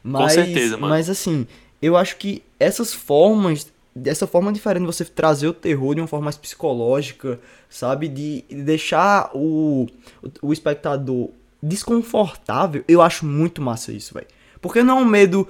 Mas, 0.00 0.34
certeza, 0.34 0.76
mano. 0.76 0.90
Mas 0.90 1.10
assim, 1.10 1.44
eu 1.82 1.96
acho 1.96 2.18
que 2.18 2.40
essas 2.60 2.94
formas, 2.94 3.66
dessa 3.92 4.28
forma 4.28 4.52
diferente 4.52 4.82
de 4.82 4.86
você 4.86 5.04
trazer 5.04 5.48
o 5.48 5.52
terror 5.52 5.96
de 5.96 6.00
uma 6.00 6.06
forma 6.06 6.26
mais 6.26 6.36
psicológica, 6.36 7.40
sabe? 7.68 8.06
De 8.06 8.44
deixar 8.48 9.28
o, 9.34 9.88
o, 10.22 10.48
o 10.48 10.52
espectador 10.52 11.30
desconfortável, 11.60 12.84
eu 12.86 13.02
acho 13.02 13.26
muito 13.26 13.60
massa 13.60 13.90
isso, 13.90 14.14
velho. 14.14 14.28
Porque 14.60 14.84
não 14.84 14.98
é 14.98 15.02
um 15.02 15.04
medo 15.04 15.48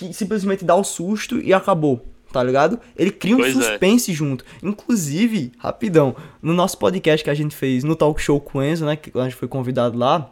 que 0.00 0.14
simplesmente 0.14 0.64
dá 0.64 0.74
o 0.74 0.82
susto 0.82 1.38
e 1.38 1.52
acabou, 1.52 2.06
tá 2.32 2.42
ligado? 2.42 2.80
Ele 2.96 3.10
cria 3.10 3.36
um 3.36 3.40
Pois 3.40 3.54
é. 3.54 3.60
suspense 3.60 4.12
junto. 4.14 4.44
Inclusive, 4.62 5.52
rapidão, 5.58 6.16
no 6.40 6.54
nosso 6.54 6.78
podcast 6.78 7.22
que 7.22 7.28
a 7.28 7.34
gente 7.34 7.54
fez 7.54 7.84
no 7.84 7.94
Talk 7.94 8.20
Show 8.20 8.40
com 8.40 8.58
o 8.58 8.62
Enzo, 8.62 8.86
né, 8.86 8.96
que 8.96 9.16
a 9.18 9.24
gente 9.24 9.36
foi 9.36 9.46
convidado 9.46 9.98
lá, 9.98 10.30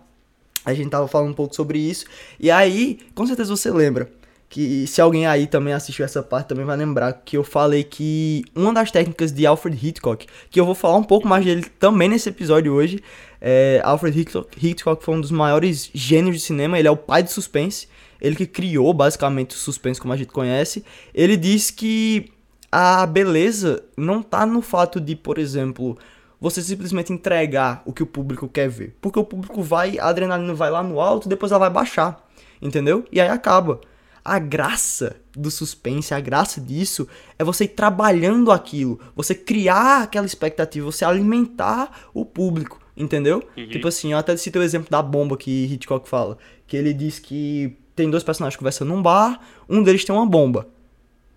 a 0.64 0.72
gente 0.72 0.88
tava 0.88 1.06
falando 1.06 1.30
um 1.30 1.34
pouco 1.34 1.54
sobre 1.54 1.78
isso. 1.78 2.06
E 2.40 2.50
aí, 2.50 2.98
com 3.14 3.26
certeza 3.26 3.54
você 3.54 3.70
lembra 3.70 4.10
que 4.48 4.86
se 4.86 5.02
alguém 5.02 5.26
aí 5.26 5.46
também 5.46 5.74
assistiu 5.74 6.02
essa 6.02 6.22
parte, 6.22 6.48
também 6.48 6.64
vai 6.64 6.76
lembrar 6.76 7.12
que 7.12 7.36
eu 7.36 7.44
falei 7.44 7.84
que 7.84 8.42
uma 8.54 8.72
das 8.72 8.90
técnicas 8.90 9.30
de 9.30 9.46
Alfred 9.46 9.86
Hitchcock, 9.86 10.26
que 10.50 10.58
eu 10.58 10.64
vou 10.64 10.74
falar 10.74 10.96
um 10.96 11.04
pouco 11.04 11.28
mais 11.28 11.44
dele 11.44 11.66
também 11.78 12.08
nesse 12.08 12.30
episódio 12.30 12.72
hoje, 12.72 13.02
é, 13.38 13.82
Alfred 13.84 14.18
Hitchcock, 14.18 14.66
Hitchcock 14.66 15.04
foi 15.04 15.14
um 15.14 15.20
dos 15.20 15.30
maiores 15.30 15.90
gênios 15.92 16.36
de 16.36 16.42
cinema, 16.42 16.78
ele 16.78 16.88
é 16.88 16.90
o 16.90 16.96
pai 16.96 17.22
do 17.22 17.28
suspense, 17.28 17.86
ele 18.20 18.36
que 18.36 18.46
criou 18.46 18.92
basicamente 18.92 19.54
o 19.54 19.58
suspense 19.58 20.00
como 20.00 20.12
a 20.12 20.16
gente 20.16 20.32
conhece. 20.32 20.84
Ele 21.14 21.36
diz 21.36 21.70
que 21.70 22.32
a 22.70 23.06
beleza 23.06 23.82
não 23.96 24.22
tá 24.22 24.44
no 24.44 24.60
fato 24.60 25.00
de, 25.00 25.16
por 25.16 25.38
exemplo, 25.38 25.96
você 26.40 26.62
simplesmente 26.62 27.12
entregar 27.12 27.82
o 27.84 27.92
que 27.92 28.02
o 28.02 28.06
público 28.06 28.48
quer 28.48 28.68
ver. 28.68 28.96
Porque 29.00 29.18
o 29.18 29.24
público 29.24 29.62
vai, 29.62 29.98
a 29.98 30.06
adrenalina 30.06 30.54
vai 30.54 30.70
lá 30.70 30.82
no 30.82 31.00
alto, 31.00 31.28
depois 31.28 31.52
ela 31.52 31.58
vai 31.58 31.70
baixar. 31.70 32.24
Entendeu? 32.60 33.04
E 33.10 33.20
aí 33.20 33.28
acaba. 33.28 33.80
A 34.24 34.38
graça 34.38 35.16
do 35.34 35.50
suspense, 35.50 36.12
a 36.12 36.20
graça 36.20 36.60
disso 36.60 37.08
é 37.38 37.44
você 37.44 37.64
ir 37.64 37.68
trabalhando 37.68 38.52
aquilo, 38.52 39.00
você 39.16 39.34
criar 39.34 40.02
aquela 40.02 40.26
expectativa, 40.26 40.84
você 40.84 41.02
alimentar 41.02 42.08
o 42.12 42.26
público, 42.26 42.78
entendeu? 42.94 43.42
Uhum. 43.56 43.68
Tipo 43.68 43.88
assim, 43.88 44.12
eu 44.12 44.18
até 44.18 44.36
citei 44.36 44.60
o 44.60 44.64
exemplo 44.64 44.90
da 44.90 45.00
bomba 45.00 45.34
que 45.34 45.72
Hitchcock 45.72 46.06
fala, 46.06 46.36
que 46.66 46.76
ele 46.76 46.92
diz 46.92 47.18
que 47.18 47.78
tem 47.98 48.10
dois 48.10 48.22
personagens 48.22 48.56
conversando 48.56 48.88
num 48.88 49.02
bar, 49.02 49.40
um 49.68 49.82
deles 49.82 50.04
tem 50.04 50.14
uma 50.14 50.26
bomba. 50.26 50.66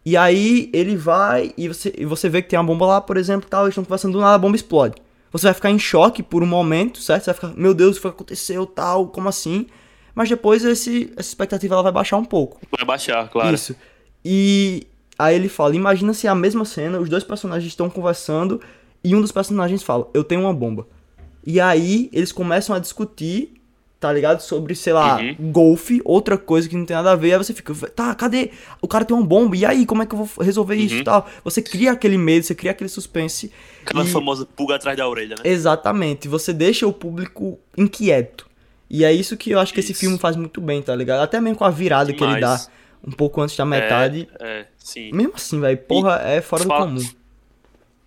E 0.06 0.16
aí 0.16 0.70
ele 0.74 0.96
vai 0.96 1.54
e 1.58 1.68
você, 1.68 1.94
e 1.98 2.06
você 2.06 2.30
vê 2.30 2.42
que 2.42 2.50
tem 2.50 2.58
uma 2.58 2.66
bomba 2.66 2.86
lá, 2.86 3.02
por 3.02 3.18
exemplo, 3.18 3.50
tal, 3.50 3.64
eles 3.64 3.74
estão 3.74 3.84
conversando 3.84 4.14
do 4.14 4.20
nada, 4.20 4.36
a 4.36 4.38
bomba 4.38 4.56
explode. 4.56 4.96
Você 5.32 5.48
vai 5.48 5.54
ficar 5.54 5.70
em 5.70 5.80
choque 5.80 6.24
por 6.24 6.44
um 6.44 6.48
momento, 6.48 7.00
certo? 7.00 7.24
Você 7.24 7.32
vai 7.32 7.36
ficar, 7.36 7.60
meu 7.60 7.74
Deus, 7.74 7.98
o 7.98 8.02
que 8.02 8.08
aconteceu, 8.08 8.66
tal, 8.66 9.08
como 9.08 9.30
assim? 9.30 9.68
Mas 10.14 10.30
depois 10.30 10.64
esse, 10.66 11.12
essa 11.16 11.30
expectativa 11.30 11.76
ela 11.76 11.84
vai 11.84 11.92
baixar 11.92 12.18
um 12.18 12.26
pouco. 12.26 12.60
Vai 12.76 12.86
baixar, 12.86 13.30
claro. 13.30 13.54
Isso. 13.54 13.76
E 14.24 14.88
aí 15.18 15.36
ele 15.36 15.50
fala, 15.50 15.76
imagina 15.76 16.14
se 16.14 16.28
é 16.28 16.30
a 16.30 16.36
mesma 16.36 16.66
cena, 16.66 17.00
os 17.00 17.10
dois 17.10 17.24
personagens 17.24 17.72
estão 17.72 17.90
conversando 17.90 18.60
e 19.04 19.16
um 19.16 19.22
dos 19.22 19.32
personagens 19.32 19.84
fala, 19.84 20.10
eu 20.14 20.24
tenho 20.24 20.42
uma 20.42 20.54
bomba. 20.54 20.88
E 21.46 21.60
aí 21.60 22.10
eles 22.12 22.32
começam 22.32 22.76
a 22.76 22.80
discutir, 22.80 23.61
tá 24.02 24.12
ligado? 24.12 24.42
Sobre, 24.42 24.76
sei 24.76 24.92
lá, 24.92 25.18
Uhum. 25.22 25.52
golfe, 25.52 26.02
outra 26.04 26.38
coisa 26.38 26.68
que 26.68 26.76
não 26.76 26.86
tem 26.86 26.96
nada 26.98 27.12
a 27.12 27.16
ver. 27.16 27.32
Aí 27.34 27.38
você 27.38 27.54
fica, 27.54 27.74
tá, 27.96 28.14
cadê? 28.16 28.50
O 28.82 28.88
cara 28.88 29.06
tem 29.06 29.16
uma 29.16 29.26
bomba, 29.26 29.56
e 29.56 29.64
aí, 29.66 29.86
como 29.86 30.02
é 30.04 30.06
que 30.08 30.14
eu 30.14 30.26
vou 30.26 30.44
resolver 30.44 30.76
isso 30.76 30.96
Uhum. 30.96 31.02
e 31.02 31.04
tal? 31.04 31.30
Você 31.46 31.62
cria 31.62 31.92
aquele 31.94 32.18
medo, 32.18 32.44
você 32.44 32.56
cria 32.56 32.72
aquele 32.72 32.90
suspense. 32.90 33.52
Aquela 33.86 34.04
e- 34.04 34.08
famosa 34.08 34.46
pulga 34.56 34.76
atrás 34.76 34.98
da 34.98 35.08
orelha, 35.08 35.36
né? 35.38 35.44
Exatamente, 35.50 36.28
você 36.28 36.52
deixa 36.52 36.86
o 36.88 36.92
público 36.92 37.58
inquieto. 37.78 38.46
E 38.90 39.06
é 39.06 39.14
isso 39.14 39.38
que 39.38 39.52
eu 39.52 39.60
acho 39.60 39.74
que 39.74 39.80
esse 39.80 39.92
Isso. 39.94 40.02
filme 40.02 40.18
faz 40.18 40.36
muito 40.36 40.60
bem, 40.60 40.82
tá 40.82 40.94
ligado? 40.94 41.22
Até 41.22 41.40
mesmo 41.40 41.58
com 41.58 41.64
a 41.64 41.70
virada 41.70 42.12
que 42.12 42.22
ele 42.24 42.34
dá 42.34 42.56
Demais. 42.56 42.70
um 43.08 43.12
pouco 43.12 43.40
antes 43.40 43.56
da 43.56 43.66
metade. 43.66 44.28
É, 44.40 44.60
é, 44.62 44.66
sim. 44.78 45.12
Mesmo 45.14 45.32
assim, 45.36 45.62
velho, 45.62 45.78
porra, 45.78 46.20
é 46.26 46.42
fora 46.42 46.64
do 46.64 46.70
comum. 46.70 47.02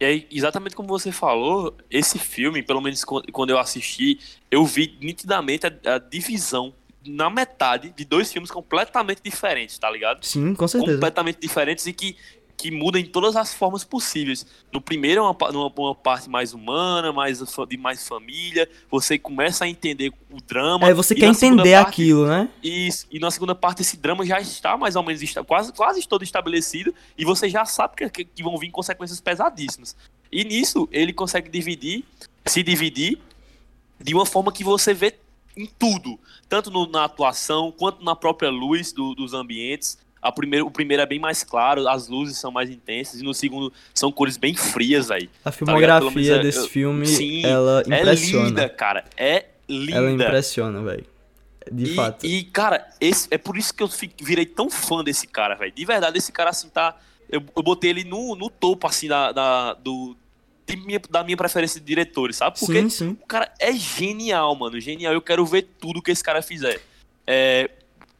E 0.04 0.06
aí, 0.06 0.26
exatamente 0.30 0.76
como 0.76 0.86
você 0.86 1.10
falou, 1.10 1.74
esse 1.90 2.18
filme, 2.18 2.62
pelo 2.62 2.82
menos 2.82 3.02
quando 3.04 3.48
eu 3.48 3.58
assisti, 3.58 4.20
eu 4.50 4.66
vi 4.66 4.98
nitidamente 5.00 5.66
a, 5.66 5.94
a 5.94 5.98
divisão 5.98 6.74
na 7.06 7.30
metade 7.30 7.88
de 7.96 8.04
dois 8.04 8.30
filmes 8.30 8.50
completamente 8.50 9.22
diferentes, 9.24 9.78
tá 9.78 9.90
ligado? 9.90 10.22
Sim, 10.22 10.54
com 10.54 10.68
certeza. 10.68 10.92
Completamente 10.92 11.40
diferentes 11.40 11.86
e 11.86 11.92
que 11.94 12.18
que 12.56 12.70
muda 12.70 12.98
em 12.98 13.04
todas 13.04 13.36
as 13.36 13.52
formas 13.52 13.84
possíveis. 13.84 14.46
No 14.72 14.80
primeiro 14.80 15.20
é 15.20 15.22
uma, 15.22 15.36
uma, 15.50 15.72
uma, 15.76 15.94
parte 15.94 16.28
mais 16.28 16.54
humana, 16.54 17.12
mais 17.12 17.40
de 17.68 17.76
mais 17.76 18.06
família, 18.06 18.68
você 18.90 19.18
começa 19.18 19.64
a 19.64 19.68
entender 19.68 20.12
o 20.30 20.40
drama. 20.40 20.88
É, 20.88 20.94
você 20.94 21.14
quer 21.14 21.26
entender 21.26 21.74
parte, 21.74 21.88
aquilo, 21.88 22.26
né? 22.26 22.48
Isso, 22.62 23.06
e 23.10 23.18
na 23.18 23.30
segunda 23.30 23.54
parte 23.54 23.82
esse 23.82 23.96
drama 23.96 24.24
já 24.24 24.40
está 24.40 24.76
mais 24.76 24.96
ou 24.96 25.02
menos 25.02 25.22
está, 25.22 25.42
quase, 25.42 25.72
quase 25.72 26.06
todo 26.06 26.22
estabelecido 26.22 26.94
e 27.18 27.24
você 27.24 27.48
já 27.48 27.64
sabe 27.64 27.94
que, 27.96 28.24
que 28.24 28.42
vão 28.42 28.56
vir 28.56 28.70
consequências 28.70 29.20
pesadíssimas. 29.20 29.96
E 30.30 30.44
nisso 30.44 30.88
ele 30.90 31.12
consegue 31.12 31.50
dividir, 31.50 32.04
se 32.46 32.62
dividir 32.62 33.18
de 34.00 34.14
uma 34.14 34.26
forma 34.26 34.52
que 34.52 34.64
você 34.64 34.92
vê 34.92 35.14
em 35.56 35.66
tudo, 35.66 36.18
tanto 36.48 36.70
no, 36.70 36.86
na 36.86 37.04
atuação 37.04 37.72
quanto 37.72 38.04
na 38.04 38.16
própria 38.16 38.50
luz 38.50 38.92
do, 38.92 39.14
dos 39.14 39.34
ambientes. 39.34 39.98
A 40.24 40.32
primeiro, 40.32 40.66
o 40.66 40.70
primeiro 40.70 41.02
é 41.02 41.06
bem 41.06 41.18
mais 41.18 41.44
claro, 41.44 41.86
as 41.86 42.08
luzes 42.08 42.38
são 42.38 42.50
mais 42.50 42.70
intensas, 42.70 43.20
e 43.20 43.22
no 43.22 43.34
segundo 43.34 43.70
são 43.92 44.10
cores 44.10 44.38
bem 44.38 44.54
frias, 44.54 45.10
aí. 45.10 45.28
A 45.40 45.50
tá 45.50 45.52
filmografia 45.52 46.36
tá 46.36 46.42
desse 46.42 46.60
eu, 46.60 46.68
filme, 46.68 47.06
sim, 47.06 47.44
ela 47.44 47.82
impressiona. 47.86 48.46
É 48.46 48.48
linda, 48.48 48.68
cara. 48.70 49.04
É 49.18 49.44
linda. 49.68 49.96
Ela 49.98 50.10
impressiona, 50.10 50.82
velho. 50.82 51.04
De 51.70 51.92
e, 51.92 51.94
fato. 51.94 52.24
E, 52.24 52.44
cara, 52.44 52.88
esse, 52.98 53.28
é 53.30 53.36
por 53.36 53.58
isso 53.58 53.74
que 53.74 53.82
eu 53.82 53.90
virei 54.22 54.46
tão 54.46 54.70
fã 54.70 55.04
desse 55.04 55.26
cara, 55.26 55.54
velho. 55.56 55.72
De 55.72 55.84
verdade, 55.84 56.16
esse 56.16 56.32
cara, 56.32 56.48
assim, 56.48 56.70
tá... 56.70 56.96
Eu, 57.28 57.42
eu 57.54 57.62
botei 57.62 57.90
ele 57.90 58.04
no, 58.04 58.34
no 58.34 58.48
topo, 58.48 58.86
assim, 58.86 59.08
da, 59.08 59.30
da 59.30 59.74
do, 59.74 60.16
minha, 60.74 61.00
da 61.10 61.22
minha 61.22 61.36
preferência 61.36 61.78
de 61.78 61.86
diretores, 61.86 62.36
sabe? 62.36 62.58
Porque 62.58 62.80
sim, 62.80 62.88
sim. 62.88 63.18
o 63.22 63.26
cara 63.26 63.52
é 63.60 63.72
genial, 63.72 64.54
mano. 64.56 64.80
Genial. 64.80 65.12
Eu 65.12 65.20
quero 65.20 65.44
ver 65.44 65.68
tudo 65.78 66.00
que 66.00 66.10
esse 66.10 66.24
cara 66.24 66.40
fizer. 66.40 66.80
É, 67.26 67.70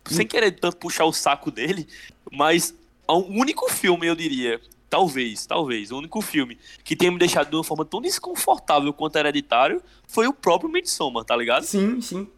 sem 0.07 0.27
querer 0.27 0.53
tanto 0.53 0.77
puxar 0.77 1.05
o 1.05 1.13
saco 1.13 1.51
dele, 1.51 1.87
mas 2.31 2.75
o 3.07 3.19
único 3.19 3.71
filme, 3.71 4.07
eu 4.07 4.15
diria, 4.15 4.61
talvez, 4.89 5.47
talvez, 5.47 5.91
o 5.91 5.99
único 5.99 6.21
filme 6.21 6.59
que 6.83 6.95
tenha 6.95 7.11
me 7.11 7.19
deixado 7.19 7.51
de 7.51 7.57
uma 7.57 7.65
forma 7.65 7.85
tão 7.85 8.01
desconfortável 8.01 8.93
quanto 8.93 9.17
Hereditário 9.17 9.83
foi 10.07 10.27
o 10.27 10.33
próprio 10.33 10.71
Midsommar, 10.71 11.25
tá 11.25 11.37
ligado? 11.37 11.65
Sim, 11.65 12.01
sim. 12.01 12.29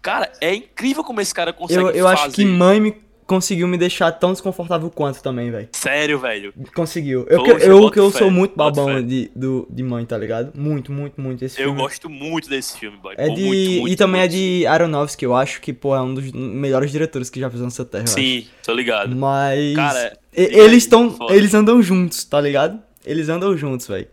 Cara, 0.00 0.32
é 0.40 0.54
incrível 0.54 1.02
como 1.02 1.20
esse 1.20 1.34
cara 1.34 1.52
consegue 1.52 1.80
eu, 1.80 1.90
eu 1.90 1.92
fazer. 1.92 2.00
Eu 2.00 2.08
acho 2.08 2.30
que 2.30 2.44
Mãe 2.44 2.80
me 2.80 3.03
conseguiu 3.26 3.66
me 3.66 3.76
deixar 3.76 4.12
tão 4.12 4.32
desconfortável 4.32 4.90
quanto 4.90 5.22
também, 5.22 5.50
velho. 5.50 5.68
Sério, 5.72 6.18
velho? 6.18 6.52
Conseguiu. 6.74 7.26
Eu, 7.28 7.42
Poxa, 7.42 7.64
eu, 7.64 7.82
eu 7.82 7.90
que 7.90 7.98
eu 7.98 8.10
fé, 8.10 8.18
sou 8.18 8.30
muito 8.30 8.54
babão 8.54 9.02
de, 9.02 9.30
do, 9.34 9.66
de 9.70 9.82
mãe, 9.82 10.04
tá 10.04 10.16
ligado? 10.16 10.52
Muito, 10.58 10.92
muito, 10.92 11.20
muito 11.20 11.44
esse 11.44 11.60
eu 11.60 11.66
filme. 11.66 11.80
Eu 11.80 11.84
gosto 11.84 12.10
muito 12.10 12.48
desse 12.48 12.78
filme, 12.78 12.96
boy. 12.98 13.14
É 13.16 13.28
de, 13.28 13.42
muito, 13.42 13.70
muito, 13.70 13.88
e 13.88 13.96
também 13.96 14.20
muito. 14.20 14.34
é 14.34 14.36
de 14.36 14.66
Aronofsky, 14.66 15.24
eu 15.24 15.34
acho 15.34 15.60
que, 15.60 15.72
pô, 15.72 15.94
é 15.94 16.02
um 16.02 16.14
dos 16.14 16.30
melhores 16.32 16.90
diretores 16.90 17.30
que 17.30 17.40
já 17.40 17.48
fez 17.48 17.62
nessa 17.62 17.84
terra, 17.84 18.06
Sim, 18.06 18.46
tô 18.64 18.72
ligado. 18.72 19.14
Mas... 19.14 19.74
Cara, 19.74 20.18
eles 20.32 20.84
estão... 20.84 21.16
Eles 21.30 21.54
andam 21.54 21.82
juntos, 21.82 22.24
tá 22.24 22.40
ligado? 22.40 22.80
Eles 23.04 23.28
andam 23.28 23.56
juntos, 23.56 23.86
velho. 23.86 24.08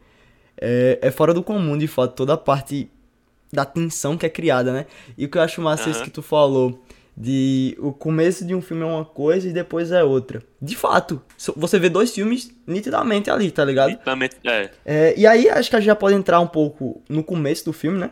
É, 0.60 1.00
é 1.02 1.12
fora 1.12 1.34
do 1.34 1.42
comum, 1.42 1.78
de 1.78 1.88
fato, 1.88 2.16
toda 2.16 2.34
a 2.34 2.38
parte 2.38 2.90
da 3.52 3.66
tensão 3.66 4.18
que 4.18 4.26
é 4.26 4.30
criada, 4.30 4.72
né? 4.72 4.86
E 5.18 5.26
o 5.26 5.30
que 5.30 5.38
eu 5.38 5.42
acho 5.42 5.62
massa 5.62 5.90
é 5.90 5.92
isso 5.92 6.04
que 6.04 6.10
tu 6.10 6.22
falou 6.22 6.82
de 7.16 7.78
o 7.80 7.92
começo 7.92 8.46
de 8.46 8.56
um 8.56 8.62
filme 8.62 8.84
é 8.84 8.86
uma 8.86 9.06
coisa 9.06 9.48
e 9.48 9.54
depois 9.54 9.92
é 9.92 10.04
outra. 10.04 10.42
De 10.62 10.76
fato, 10.76 11.22
você 11.56 11.78
vê 11.78 11.90
dois 11.90 12.14
filmes 12.14 12.52
nitidamente 12.66 13.30
ali, 13.30 13.52
tá 13.52 13.66
ligado? 13.66 13.90
Nitidamente, 13.90 14.38
é. 14.44 14.70
é 14.86 15.14
e 15.18 15.28
aí 15.28 15.50
acho 15.50 15.70
que 15.70 15.76
a 15.76 15.80
gente 15.80 15.88
já 15.88 15.96
pode 15.96 16.16
entrar 16.16 16.40
um 16.40 16.48
pouco 16.48 17.02
no 17.10 17.24
começo 17.24 17.66
do 17.66 17.74
filme, 17.74 18.00
né? 18.00 18.12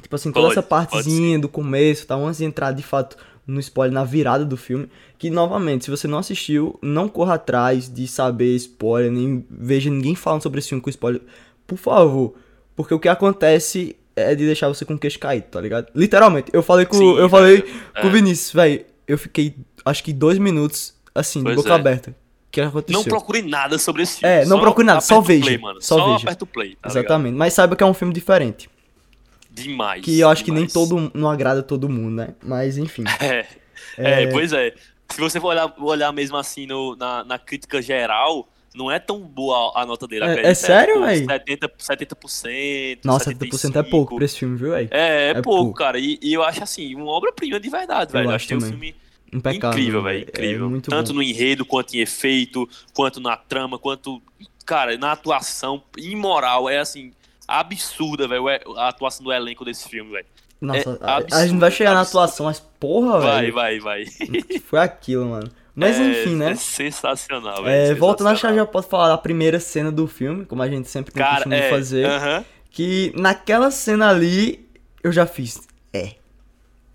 Tipo 0.00 0.16
assim, 0.16 0.30
toda 0.30 0.46
pode, 0.46 0.58
essa 0.58 0.62
partezinha 0.62 1.38
do 1.38 1.48
começo, 1.48 2.06
tá? 2.06 2.14
Antes 2.14 2.38
de 2.38 2.44
entrar 2.44 2.72
de 2.72 2.82
fato 2.82 3.16
no 3.46 3.60
spoiler, 3.60 3.94
na 3.94 4.04
virada 4.04 4.44
do 4.44 4.56
filme. 4.56 4.88
Que 5.18 5.30
novamente, 5.30 5.84
se 5.84 5.90
você 5.90 6.06
não 6.06 6.18
assistiu, 6.18 6.78
não 6.82 7.08
corra 7.08 7.34
atrás 7.34 7.92
de 7.92 8.06
saber 8.06 8.54
spoiler, 8.56 9.10
nem 9.10 9.44
veja 9.50 9.88
ninguém 9.88 10.14
falando 10.14 10.42
sobre 10.42 10.58
esse 10.58 10.68
filme 10.68 10.82
com 10.82 10.90
spoiler. 10.90 11.22
Por 11.66 11.78
favor. 11.78 12.34
Porque 12.74 12.92
o 12.92 13.00
que 13.00 13.08
acontece 13.08 13.96
é 14.16 14.34
de 14.34 14.46
deixar 14.46 14.68
você 14.68 14.84
com 14.84 14.94
o 14.94 14.98
queixo 14.98 15.18
caído, 15.18 15.46
tá 15.50 15.60
ligado? 15.60 15.88
Literalmente. 15.94 16.50
Eu 16.52 16.62
falei 16.62 16.86
com, 16.86 16.96
Sim, 16.96 17.16
eu 17.18 17.28
falei 17.28 17.62
é. 17.94 18.00
com 18.00 18.08
o 18.08 18.10
Vinícius, 18.10 18.52
velho. 18.52 18.84
Eu 19.06 19.18
fiquei, 19.18 19.54
acho 19.84 20.02
que 20.02 20.12
dois 20.12 20.38
minutos, 20.38 20.94
assim, 21.14 21.42
pois 21.42 21.54
de 21.54 21.62
boca 21.62 21.74
é. 21.74 21.78
aberta. 21.78 22.10
O 22.10 22.50
que 22.50 22.60
aconteceu? 22.60 22.98
Não 22.98 23.04
procure 23.04 23.42
nada 23.42 23.78
sobre 23.78 24.02
esse 24.02 24.20
filme. 24.20 24.34
É, 24.34 24.46
não 24.46 24.58
procure 24.58 24.86
nada, 24.86 25.02
só 25.02 25.20
veja. 25.20 25.44
Play, 25.44 25.58
mano. 25.58 25.82
Só, 25.82 25.98
só 25.98 26.12
veja. 26.12 26.24
aperta 26.24 26.44
o 26.44 26.46
play. 26.46 26.76
Tá 26.76 26.88
Exatamente. 26.88 27.24
Ligado? 27.26 27.38
Mas 27.38 27.52
saiba 27.52 27.76
que 27.76 27.82
é 27.82 27.86
um 27.86 27.92
filme 27.92 28.14
diferente. 28.14 28.70
Demais. 29.50 30.02
Que 30.02 30.18
eu 30.18 30.28
acho 30.30 30.42
demais. 30.42 30.72
que 30.72 30.80
nem 30.80 30.88
todo 30.88 31.10
não 31.14 31.30
agrada 31.30 31.62
todo 31.62 31.88
mundo, 31.88 32.16
né? 32.16 32.28
Mas 32.42 32.78
enfim. 32.78 33.04
É. 33.20 33.46
é. 33.98 34.22
é 34.24 34.26
pois 34.26 34.52
é. 34.52 34.74
Se 35.10 35.20
você 35.20 35.40
for 35.40 35.48
olhar, 35.48 35.72
olhar 35.78 36.12
mesmo 36.12 36.36
assim 36.36 36.66
no, 36.66 36.96
na, 36.96 37.24
na 37.24 37.38
crítica 37.38 37.80
geral, 37.80 38.48
não 38.76 38.90
é 38.90 38.98
tão 38.98 39.20
boa 39.20 39.72
a 39.74 39.86
nota 39.86 40.06
dele. 40.06 40.24
É, 40.24 40.48
é 40.48 40.54
sério, 40.54 41.00
velho? 41.00 41.26
70%, 41.26 41.70
70%. 41.78 42.98
Nossa, 43.04 43.32
75%. 43.32 43.72
70% 43.72 43.76
é 43.76 43.82
pouco 43.82 44.16
pra 44.16 44.24
esse 44.24 44.38
filme, 44.38 44.56
viu, 44.56 44.70
velho? 44.70 44.88
É, 44.90 44.98
é, 44.98 45.30
é 45.30 45.34
pouco, 45.34 45.62
pouco, 45.64 45.78
cara. 45.78 45.98
E, 45.98 46.18
e, 46.22 46.32
eu 46.32 46.42
acho 46.42 46.62
assim, 46.62 46.94
uma 46.94 47.10
obra-prima 47.10 47.58
de 47.58 47.70
verdade, 47.70 48.12
velho. 48.12 48.30
Eu 48.30 48.34
acho 48.34 48.46
que 48.46 48.54
é 48.54 48.56
um 48.56 48.60
filme 48.60 48.94
Impecável, 49.32 49.78
incrível, 49.78 50.02
velho. 50.02 50.22
Incrível. 50.22 50.76
É 50.76 50.80
Tanto 50.80 51.08
bom. 51.08 51.14
no 51.14 51.22
enredo, 51.22 51.64
quanto 51.64 51.94
em 51.94 52.00
efeito, 52.00 52.68
quanto 52.94 53.20
na 53.20 53.36
trama, 53.36 53.78
quanto. 53.78 54.22
Cara, 54.64 54.96
na 54.98 55.12
atuação, 55.12 55.82
imoral. 55.96 56.68
É 56.68 56.78
assim, 56.78 57.12
absurda, 57.46 58.28
velho, 58.28 58.48
a 58.76 58.88
atuação 58.88 59.24
do 59.24 59.32
elenco 59.32 59.64
desse 59.64 59.88
filme, 59.88 60.12
velho. 60.12 60.26
Nossa, 60.60 60.78
é 60.78 61.04
a, 61.04 61.16
absurdo, 61.16 61.34
a 61.34 61.46
gente 61.46 61.58
vai 61.58 61.70
chegar 61.70 61.90
absurdo. 61.90 62.16
na 62.16 62.24
atuação, 62.24 62.46
mas 62.46 62.60
porra, 62.60 63.20
velho. 63.20 63.52
Vai, 63.54 63.80
vai, 63.80 64.04
vai. 64.04 64.60
Foi 64.60 64.78
aquilo, 64.78 65.26
mano. 65.26 65.50
Mas 65.76 66.00
é, 66.00 66.22
enfim, 66.22 66.36
né? 66.36 66.52
É 66.52 66.54
sensacional, 66.54 67.62
velho. 67.62 67.92
É, 67.92 67.94
voltando, 67.94 68.28
acho 68.28 68.48
que 68.48 68.54
já 68.54 68.64
posso 68.64 68.88
falar 68.88 69.08
da 69.08 69.18
primeira 69.18 69.60
cena 69.60 69.92
do 69.92 70.06
filme, 70.06 70.46
como 70.46 70.62
a 70.62 70.68
gente 70.68 70.88
sempre 70.88 71.12
tem 71.12 71.22
Cara, 71.22 71.34
costume 71.34 71.54
é, 71.56 71.68
fazer. 71.68 72.06
Uh 72.06 72.10
-huh. 72.10 72.44
Que 72.70 73.12
naquela 73.14 73.70
cena 73.70 74.08
ali, 74.08 74.66
eu 75.04 75.12
já 75.12 75.26
fiz. 75.26 75.60
É. 75.92 76.14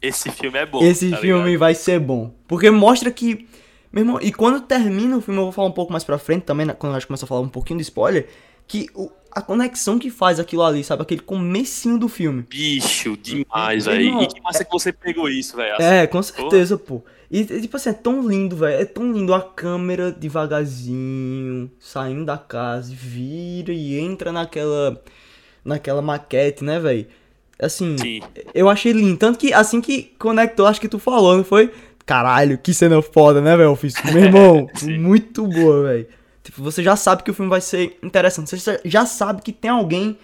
Esse 0.01 0.31
filme 0.31 0.57
é 0.57 0.65
bom. 0.65 0.81
Esse 0.81 1.11
tá 1.11 1.17
filme 1.17 1.43
ligado? 1.43 1.59
vai 1.59 1.75
ser 1.75 1.99
bom. 1.99 2.33
Porque 2.47 2.71
mostra 2.71 3.11
que. 3.11 3.47
Meu 3.91 4.01
irmão, 4.01 4.19
e 4.19 4.31
quando 4.31 4.61
termina 4.61 5.15
o 5.17 5.21
filme, 5.21 5.39
eu 5.39 5.43
vou 5.43 5.51
falar 5.51 5.67
um 5.67 5.73
pouco 5.73 5.91
mais 5.91 6.03
pra 6.03 6.17
frente 6.17 6.43
também, 6.43 6.65
quando 6.69 6.93
a 6.93 6.99
gente 6.99 7.07
começa 7.07 7.25
a 7.25 7.27
falar 7.27 7.41
um 7.41 7.49
pouquinho 7.49 7.77
de 7.77 7.83
spoiler, 7.83 8.27
que 8.67 8.87
o, 8.95 9.11
a 9.31 9.41
conexão 9.41 9.99
que 9.99 10.09
faz 10.09 10.39
aquilo 10.39 10.63
ali, 10.63 10.83
sabe? 10.83 11.03
Aquele 11.03 11.21
comecinho 11.21 11.99
do 11.99 12.07
filme. 12.07 12.43
Bicho, 12.49 13.15
demais, 13.17 13.85
velho. 13.85 14.21
E 14.23 14.27
que 14.27 14.41
massa 14.41 14.63
é... 14.63 14.65
que 14.65 14.71
você 14.71 14.91
pegou 14.91 15.29
isso, 15.29 15.55
velho. 15.55 15.79
É, 15.79 16.07
com 16.07 16.23
certeza, 16.23 16.77
pô. 16.77 17.03
E, 17.31 17.45
tipo 17.45 17.77
assim, 17.77 17.91
é 17.91 17.93
tão 17.93 18.27
lindo, 18.27 18.57
velho. 18.57 18.81
É 18.81 18.83
tão 18.83 19.09
lindo 19.09 19.33
a 19.33 19.41
câmera 19.41 20.11
devagarzinho, 20.11 21.71
saindo 21.79 22.25
da 22.25 22.37
casa, 22.37 22.91
vira 22.93 23.71
e 23.71 23.97
entra 23.97 24.33
naquela. 24.33 25.01
naquela 25.63 26.01
maquete, 26.01 26.61
né, 26.61 26.77
velho? 26.77 27.07
Assim, 27.57 27.95
Sim. 27.97 28.19
eu 28.53 28.67
achei 28.67 28.91
lindo. 28.91 29.17
Tanto 29.17 29.39
que 29.39 29.53
assim 29.53 29.79
que 29.79 30.11
conectou, 30.19 30.65
acho 30.65 30.81
que 30.81 30.89
tu 30.89 30.99
falou, 30.99 31.37
não 31.37 31.43
foi? 31.45 31.71
Caralho, 32.05 32.57
que 32.57 32.73
cena 32.73 33.01
foda, 33.01 33.39
né, 33.39 33.55
velho? 33.55 33.79
Meu 34.11 34.23
irmão, 34.25 34.67
muito 34.99 35.47
boa, 35.47 35.83
velho. 35.83 36.07
Tipo, 36.43 36.61
você 36.61 36.83
já 36.83 36.97
sabe 36.97 37.23
que 37.23 37.31
o 37.31 37.33
filme 37.33 37.49
vai 37.49 37.61
ser 37.61 37.97
interessante. 38.03 38.49
Você 38.57 38.81
já 38.83 39.05
sabe 39.05 39.41
que 39.41 39.53
tem 39.53 39.71
alguém 39.71 40.17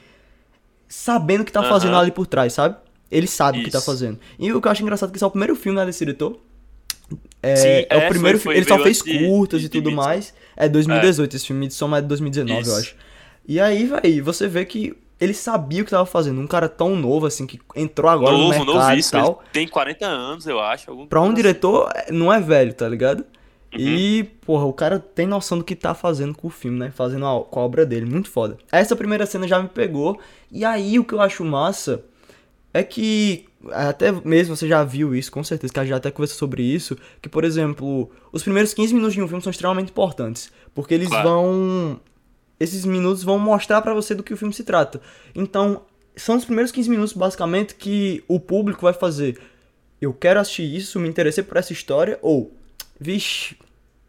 sabendo 0.90 1.42
o 1.42 1.46
que 1.46 1.54
tá 1.54 1.64
fazendo 1.64 1.96
ali 1.96 2.12
por 2.12 2.28
trás, 2.28 2.52
sabe? 2.52 2.76
Ele 3.10 3.28
sabe 3.28 3.62
o 3.62 3.64
que 3.64 3.72
tá 3.72 3.80
fazendo. 3.80 4.20
E 4.38 4.52
o 4.52 4.60
que 4.60 4.68
eu 4.68 4.72
acho 4.72 4.84
engraçado 4.84 5.10
é 5.10 5.12
que 5.12 5.18
esse 5.18 5.24
é 5.24 5.28
o 5.28 5.32
primeiro 5.32 5.56
filme 5.56 5.80
né, 5.80 5.86
desse 5.86 6.00
diretor. 6.00 6.38
É, 7.48 7.56
Sim, 7.56 7.68
é, 7.68 7.88
é 7.90 8.06
o 8.06 8.10
primeiro 8.10 8.38
foi, 8.38 8.54
foi, 8.54 8.58
Ele 8.58 8.68
só 8.68 8.80
fez 8.80 9.02
curtas 9.02 9.62
de, 9.62 9.68
e 9.68 9.70
tudo 9.70 9.90
de 9.90 9.96
mais. 9.96 10.34
É 10.56 10.68
2018, 10.68 11.36
esse 11.36 11.48
filme 11.48 11.68
de 11.68 11.74
Soma 11.74 12.00
é 12.00 12.02
de 12.02 12.08
2019, 12.08 12.62
Isso. 12.62 12.70
eu 12.70 12.76
acho. 12.78 12.96
E 13.48 13.60
aí, 13.60 13.86
velho, 13.86 14.24
você 14.24 14.48
vê 14.48 14.66
que 14.66 14.96
ele 15.20 15.34
sabia 15.34 15.82
o 15.82 15.86
que 15.86 15.92
tava 15.92 16.06
fazendo. 16.06 16.40
Um 16.40 16.48
cara 16.48 16.70
tão 16.70 16.96
novo, 16.96 17.26
assim, 17.26 17.48
que 17.48 17.60
entrou 17.76 18.10
agora 18.10 18.34
novo, 18.34 18.44
no 18.44 18.50
mercado 18.50 18.90
novíssimo, 18.90 19.20
e 19.20 19.24
tal. 19.24 19.44
Tem 19.52 19.68
40 19.68 20.06
anos, 20.06 20.46
eu 20.46 20.60
acho. 20.60 20.90
Algum 20.90 21.08
Pra 21.08 21.22
um 21.22 21.26
assim. 21.26 21.34
diretor, 21.36 21.92
não 22.12 22.32
é 22.32 22.40
velho, 22.40 22.74
tá 22.74 22.88
ligado? 22.88 23.26
Uhum. 23.74 23.80
E, 23.80 24.24
porra, 24.46 24.66
o 24.66 24.74
cara 24.74 25.00
tem 25.00 25.26
noção 25.26 25.58
do 25.58 25.64
que 25.64 25.76
tá 25.76 25.94
fazendo 25.94 26.36
com 26.36 26.48
o 26.48 26.52
filme, 26.52 26.78
né? 26.78 26.92
Fazendo 26.94 27.26
a, 27.26 27.44
com 27.44 27.60
a 27.60 27.64
obra 27.64 27.86
dele. 27.86 28.06
Muito 28.06 28.30
foda. 28.30 28.58
Essa 28.72 28.96
primeira 28.96 29.26
cena 29.26 29.48
já 29.48 29.62
me 29.62 29.68
pegou. 29.68 30.20
E 30.52 30.64
aí, 30.64 31.00
o 31.00 31.04
que 31.04 31.14
eu 31.14 31.22
acho 31.22 31.44
massa 31.44 32.04
é 32.80 32.84
que. 32.84 33.46
Até 33.72 34.12
mesmo 34.12 34.56
você 34.56 34.68
já 34.68 34.84
viu 34.84 35.14
isso, 35.16 35.32
com 35.32 35.44
certeza, 35.44 35.74
que 35.74 35.80
a 35.80 35.84
gente 35.84 35.90
já 35.90 35.98
até 35.98 36.12
conversou 36.12 36.38
sobre 36.38 36.62
isso. 36.64 36.96
Que, 37.22 37.28
por 37.28 37.44
exemplo, 37.44 38.10
os 38.32 38.44
primeiros 38.44 38.74
15 38.74 38.94
minutos 38.94 39.14
de 39.16 39.22
um 39.22 39.28
filme 39.28 39.42
são 39.44 39.50
extremamente 39.52 39.90
importantes. 39.90 40.52
Porque 40.74 40.94
eles 40.94 41.10
Claro. 41.10 41.28
vão. 41.30 42.00
Esses 42.60 42.86
minutos 42.86 43.24
vão 43.24 43.38
mostrar 43.38 43.82
pra 43.82 43.94
você 43.94 44.16
do 44.16 44.24
que 44.24 44.34
o 44.34 44.38
filme 44.38 44.54
se 44.54 44.64
trata. 44.64 45.02
Então, 45.36 45.82
são 46.16 46.38
os 46.38 46.46
primeiros 46.46 46.72
15 46.72 46.90
minutos, 46.90 47.14
basicamente, 47.14 47.76
que 47.76 48.24
o 48.28 48.40
público 48.40 48.82
vai 48.82 48.94
fazer. 48.94 49.38
Eu 50.02 50.14
quero 50.14 50.40
assistir 50.40 50.64
isso, 50.76 51.00
me 51.00 51.08
interessei 51.10 51.44
por 51.44 51.58
essa 51.58 51.74
história, 51.74 52.18
ou, 52.22 52.52
vixe, 53.00 53.56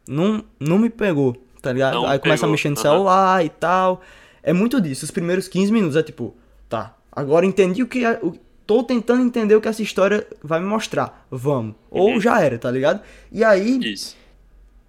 não, 0.07 0.45
não 0.61 0.79
me 0.79 0.89
pegou, 0.91 1.37
tá 1.61 1.73
ligado? 1.73 1.95
Não 1.95 2.07
Aí 2.07 2.19
começa 2.19 2.41
a 2.45 2.47
pegou, 2.47 2.53
mexer 2.53 2.69
no 2.71 2.75
aham. 2.77 2.83
celular 2.83 3.45
e 3.45 3.49
tal. 3.49 4.03
É 4.43 4.53
muito 4.53 4.81
disso. 4.81 5.05
Os 5.05 5.11
primeiros 5.11 5.49
15 5.49 5.73
minutos 5.73 5.97
é 5.97 6.03
tipo, 6.03 6.35
tá, 6.69 6.97
agora 7.11 7.45
entendi 7.45 7.83
o 7.83 7.87
que. 7.87 8.05
é- 8.05 8.19
O, 8.23 8.35
tô 8.69 8.83
tentando 8.85 9.23
entender 9.23 9.57
o 9.57 9.61
que 9.63 9.67
essa 9.67 9.83
história 9.83 10.27
vai 10.45 10.61
me 10.61 10.67
mostrar. 10.67 11.27
Vamos. 11.31 11.75
Ou 11.91 12.11
Uhum. 12.11 12.21
já 12.21 12.41
era, 12.43 12.59
tá 12.59 12.71
ligado? 12.71 13.01
E 13.33 13.43
aí, 13.43 13.79
Isso. 13.95 14.15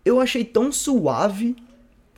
eu 0.04 0.20
achei 0.20 0.44
tão 0.44 0.70
suave 0.72 1.56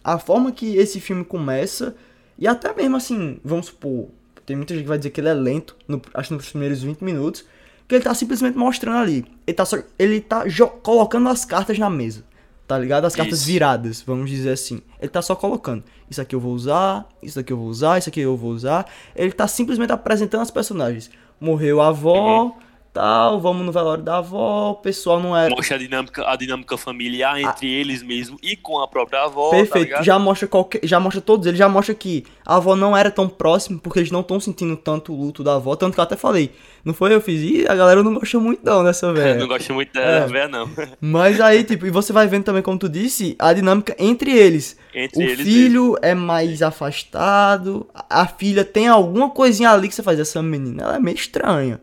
a 0.03 0.17
forma 0.17 0.51
que 0.51 0.75
esse 0.75 0.99
filme 0.99 1.23
começa. 1.23 1.95
E 2.37 2.47
até 2.47 2.73
mesmo 2.73 2.97
assim, 2.97 3.39
vamos 3.45 3.67
supor, 3.67 4.07
tem 4.43 4.55
muita 4.55 4.73
gente 4.73 4.83
que 4.83 4.89
vai 4.89 4.97
dizer 4.97 5.11
que 5.11 5.21
ele 5.21 5.29
é 5.29 5.33
lento, 5.35 5.75
no- 5.87 6.01
acho 6.15 6.29
que 6.29 6.33
nos 6.35 6.49
primeiros 6.49 6.81
20 6.81 7.01
minutos, 7.03 7.45
que 7.87 7.93
ele 7.93 8.03
tá 8.03 8.13
simplesmente 8.15 8.57
mostrando 8.57 8.97
ali. 8.97 9.23
Ele 9.45 9.53
tá, 9.55 9.63
só, 9.63 9.77
ele 9.99 10.19
tá 10.19 10.43
colocando 10.81 11.29
as 11.29 11.45
cartas 11.45 11.77
na 11.77 11.91
mesa, 11.91 12.23
tá 12.67 12.79
ligado? 12.79 13.05
As 13.05 13.15
cartas 13.15 13.39
Isso. 13.39 13.47
viradas, 13.47 14.01
vamos 14.01 14.31
dizer 14.31 14.49
assim. 14.53 14.81
Ele 14.99 15.09
tá 15.09 15.21
só 15.21 15.35
colocando. 15.35 15.83
Isso 16.09 16.19
aqui 16.19 16.33
eu 16.33 16.39
vou 16.39 16.53
usar, 16.55 17.07
isso 17.21 17.39
aqui 17.39 17.53
eu 17.53 17.57
vou 17.57 17.67
usar, 17.67 17.99
isso 17.99 18.09
aqui 18.09 18.21
eu 18.21 18.35
vou 18.35 18.49
usar. 18.51 18.87
Ele 19.15 19.31
tá 19.31 19.47
simplesmente 19.47 19.91
apresentando 19.91 20.41
os 20.41 20.49
personagens. 20.51 21.11
Morreu 21.41 21.81
a 21.81 21.87
avó, 21.87 22.43
Uhum. 22.43 22.53
Tal, 22.93 23.39
vamos 23.39 23.65
no 23.65 23.71
velório 23.71 24.03
da 24.03 24.17
avó, 24.17 24.71
o 24.71 24.75
pessoal 24.75 25.19
não 25.19 25.35
era. 25.35 25.49
Mostra 25.55 25.75
a 25.75 25.79
dinâmica, 25.79 26.29
a 26.29 26.35
dinâmica 26.35 26.77
familiar 26.77 27.39
entre 27.39 27.67
eles 27.71 28.03
mesmo 28.03 28.37
e 28.43 28.55
com 28.55 28.79
a 28.79 28.87
própria 28.87 29.23
avó, 29.23 29.49
tá 29.51 29.57
Perfeito, 29.57 29.85
ligado? 29.85 30.03
já 30.03 30.19
mostra 30.19 30.47
qualquer, 30.47 30.81
já 30.83 30.99
mostra 30.99 31.21
todos 31.21 31.45
eles, 31.47 31.57
já 31.57 31.69
mostra 31.69 31.95
que 31.95 32.25
a 32.45 32.57
avó 32.57 32.75
não 32.75 32.95
era 32.95 33.09
tão 33.09 33.29
próxima, 33.29 33.79
porque 33.81 33.99
eles 33.99 34.11
não 34.11 34.21
estão 34.21 34.39
sentindo 34.39 34.75
tanto 34.75 35.13
o 35.13 35.15
luto 35.25 35.43
da 35.43 35.55
avó, 35.55 35.75
tanto 35.75 35.93
que 35.93 35.99
eu 35.99 36.03
até 36.03 36.15
falei, 36.17 36.51
não 36.83 36.93
foi 36.93 37.13
eu 37.13 37.21
fiz, 37.21 37.41
e 37.41 37.67
a 37.67 37.75
galera 37.75 38.03
não 38.03 38.13
gostou 38.13 38.41
muito 38.41 38.61
não 38.63 38.83
dessa 38.83 39.11
velha. 39.13 39.39
não 39.39 39.47
gosto 39.47 39.73
muito 39.73 39.97
É. 39.97 40.19
da 40.21 40.25
véia, 40.27 40.47
não. 40.47 40.69
Mas 40.99 41.39
aí, 41.39 41.63
tipo, 41.63 41.85
e 41.85 41.89
você 41.91 42.11
vai 42.11 42.27
vendo 42.27 42.43
também, 42.43 42.61
como 42.61 42.77
tu 42.77 42.89
disse, 42.89 43.35
a 43.39 43.53
dinâmica 43.53 43.95
entre 43.97 44.31
eles. 44.31 44.77
Entre 44.93 45.19
o 45.23 45.29
eles 45.29 45.45
filho 45.47 45.95
é 46.01 46.13
mais 46.13 46.61
afastado, 46.61 47.87
a 47.93 48.21
a 48.21 48.27
filha 48.27 48.63
tem 48.65 48.87
alguma 48.87 49.29
coisinha 49.29 49.71
ali 49.71 49.87
que 49.87 49.95
você 49.95 50.03
faz, 50.03 50.19
essa 50.19 50.41
menina, 50.43 50.83
ela 50.83 50.95
é 50.97 50.99
meio 50.99 51.15
estranha, 51.15 51.79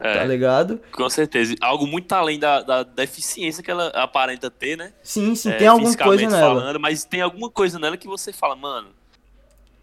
É. 0.00 0.14
tá 0.14 0.24
ligado? 0.24 0.80
Com 0.92 1.10
certeza. 1.10 1.54
Algo 1.60 1.86
muito 1.86 2.12
além 2.12 2.38
da, 2.38 2.62
da 2.62 2.82
deficiência 2.84 3.62
que 3.62 3.70
ela 3.70 3.88
aparenta 3.88 4.48
ter, 4.50 4.76
né? 4.76 4.92
Sim, 5.02 5.34
sim, 5.34 5.50
É, 5.50 5.56
tem 5.56 5.66
alguma 5.66 5.96
coisa 5.96 6.28
nela. 6.28 6.60
falando, 6.60 6.78
mas 6.80 7.04
tem 7.04 7.20
alguma 7.20 7.50
coisa 7.50 7.78
nela 7.78 7.96
que 7.96 8.06
você 8.06 8.32
fala, 8.32 8.54
mano, 8.54 8.88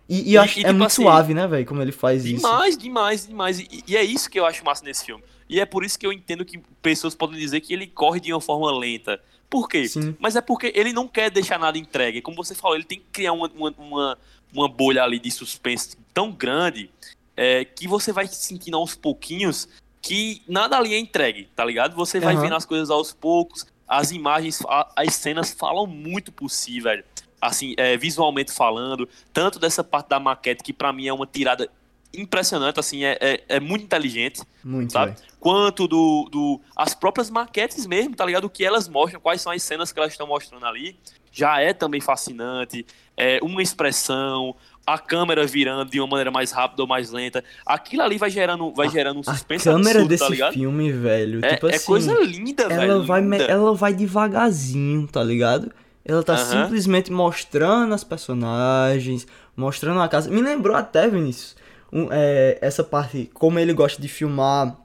E, 0.08 0.22
e 0.30 0.34
E- 0.34 0.38
acho 0.38 0.60
e, 0.60 0.62
é 0.62 0.66
tipo 0.66 0.74
muito 0.78 0.86
assim, 0.88 1.02
suave, 1.02 1.34
né, 1.34 1.48
velho, 1.48 1.66
como 1.66 1.82
ele 1.82 1.92
faz 1.92 2.24
isso. 2.24 2.36
demais, 2.36 2.78
demais, 2.78 3.28
demais. 3.28 3.60
E, 3.60 3.84
e 3.88 3.98
é 3.98 4.04
isso 4.04 4.30
que 4.30 4.40
eu 4.40 4.46
acho 4.46 4.64
massa 4.64 4.86
nesse 4.86 5.04
filme. 5.06 5.24
E 5.50 5.60
é 5.60 5.66
por 5.66 5.84
isso 5.84 5.98
que 6.00 6.06
eu 6.08 6.14
entendo 6.14 6.46
que 6.46 6.60
pessoas 6.82 7.14
podem 7.16 7.38
dizer 7.40 7.60
que 7.62 7.74
ele 7.74 7.86
corre 7.88 8.20
de 8.20 8.32
uma 8.32 8.40
forma 8.40 8.72
lenta. 8.78 9.20
Por 9.50 9.68
quê? 9.68 9.88
Sim. 9.88 10.16
Mas 10.20 10.36
é 10.36 10.42
porque 10.42 10.72
ele 10.76 10.94
não 10.94 11.08
quer 11.08 11.30
deixar 11.32 11.60
nada 11.60 11.78
entregue. 11.78 12.22
Como 12.22 12.38
você 12.38 12.56
falou, 12.56 12.76
ele 12.78 12.84
tem 12.86 13.00
que 13.00 13.06
criar 13.12 13.34
uma, 13.34 13.50
uma, 13.56 13.74
uma, 13.78 14.18
uma 14.54 14.70
bolha 14.70 15.04
ali 15.04 15.20
de 15.20 15.30
suspense 15.32 15.98
tão 16.14 16.32
grande 16.32 16.90
é, 17.36 17.66
que 17.66 17.88
você 17.88 18.12
vai 18.12 18.28
sentindo 18.28 18.78
aos 18.78 18.96
pouquinhos 18.96 19.68
que 20.06 20.44
nada 20.48 20.78
ali 20.78 20.94
é 20.94 21.00
entregue, 21.00 21.50
tá 21.56 21.66
ligado? 21.66 21.96
Você 21.96 22.20
vai 22.20 22.36
Aham. 22.36 22.44
vendo 22.44 22.56
as 22.56 22.64
coisas 22.64 22.92
aos 22.92 23.12
poucos, 23.12 23.66
as 23.88 24.12
imagens, 24.12 24.62
as 24.96 25.16
cenas 25.16 25.52
falam 25.52 25.88
muito 25.88 26.32
por 26.32 26.48
si, 26.50 26.80
velho. 26.80 27.04
Assim, 27.42 27.74
é, 27.76 27.98
visualmente 27.98 28.52
falando, 28.52 29.10
tanto 29.34 29.58
dessa 29.58 29.84
parte 29.84 30.10
da 30.10 30.20
maquete, 30.20 30.64
que 30.64 30.72
pra 30.72 30.94
mim 30.94 31.08
é 31.08 31.14
uma 31.14 31.26
tirada 31.26 31.68
impressionante, 32.14 32.80
assim, 32.80 33.04
é, 33.04 33.18
é, 33.20 33.44
é 33.50 33.60
muito 33.60 33.84
inteligente 33.84 34.42
Muito, 34.64 34.94
sabe? 34.94 35.14
velho. 35.14 35.24
Quanto 35.40 35.88
do, 35.88 36.30
do. 36.32 36.62
As 36.76 36.94
próprias 36.94 37.32
maquetes 37.32 37.88
mesmo, 37.88 38.16
tá 38.16 38.26
ligado? 38.26 38.46
O 38.46 38.50
que 38.50 38.64
elas 38.64 38.88
mostram, 38.88 39.20
quais 39.20 39.42
são 39.42 39.52
as 39.52 39.64
cenas 39.64 39.92
que 39.92 40.00
elas 40.00 40.12
estão 40.12 40.28
mostrando 40.28 40.66
ali, 40.68 40.98
já 41.32 41.60
é 41.60 41.74
também 41.74 42.00
fascinante. 42.00 42.86
É 43.18 43.40
uma 43.42 43.62
expressão, 43.62 44.56
a 44.88 44.98
câmera 45.00 45.46
virando 45.48 45.90
de 45.90 46.00
uma 46.00 46.08
maneira 46.08 46.30
mais 46.32 46.52
rápida 46.52 46.82
ou 46.84 46.88
mais 46.88 47.10
lenta. 47.12 47.44
Aquilo 47.66 48.04
ali 48.04 48.18
vai 48.18 48.30
gerando, 48.30 48.72
vai 48.74 48.88
gerando 48.90 49.18
um 49.18 49.22
A 49.22 49.34
suspense 49.34 49.64
câmera 49.64 50.02
absurdo, 50.02 50.10
desse 50.10 50.38
tá 50.38 50.52
filme, 50.52 50.92
velho, 50.92 51.44
É, 51.44 51.56
tipo 51.56 51.68
é 51.68 51.76
assim, 51.76 51.86
coisa 51.86 52.14
linda, 52.24 52.64
ela 52.64 52.76
velho. 52.78 53.04
vai, 53.04 53.22
linda. 53.22 53.44
ela 53.46 53.74
vai 53.74 53.94
devagarzinho, 53.94 55.08
tá 55.08 55.24
ligado? 55.24 55.72
Ela 56.04 56.22
tá 56.22 56.34
Aham. 56.34 56.64
simplesmente 56.66 57.12
mostrando 57.12 57.94
as 57.94 58.04
personagens, 58.04 59.26
mostrando 59.58 60.00
a 60.02 60.08
casa. 60.08 60.30
Me 60.30 60.42
lembrou 60.42 60.76
até, 60.76 61.08
Vinícius, 61.08 61.56
um, 61.92 62.08
é, 62.12 62.58
essa 62.62 62.84
parte, 62.84 63.30
como 63.34 63.58
ele 63.58 63.74
gosta 63.74 64.00
de 64.02 64.08
filmar 64.08 64.76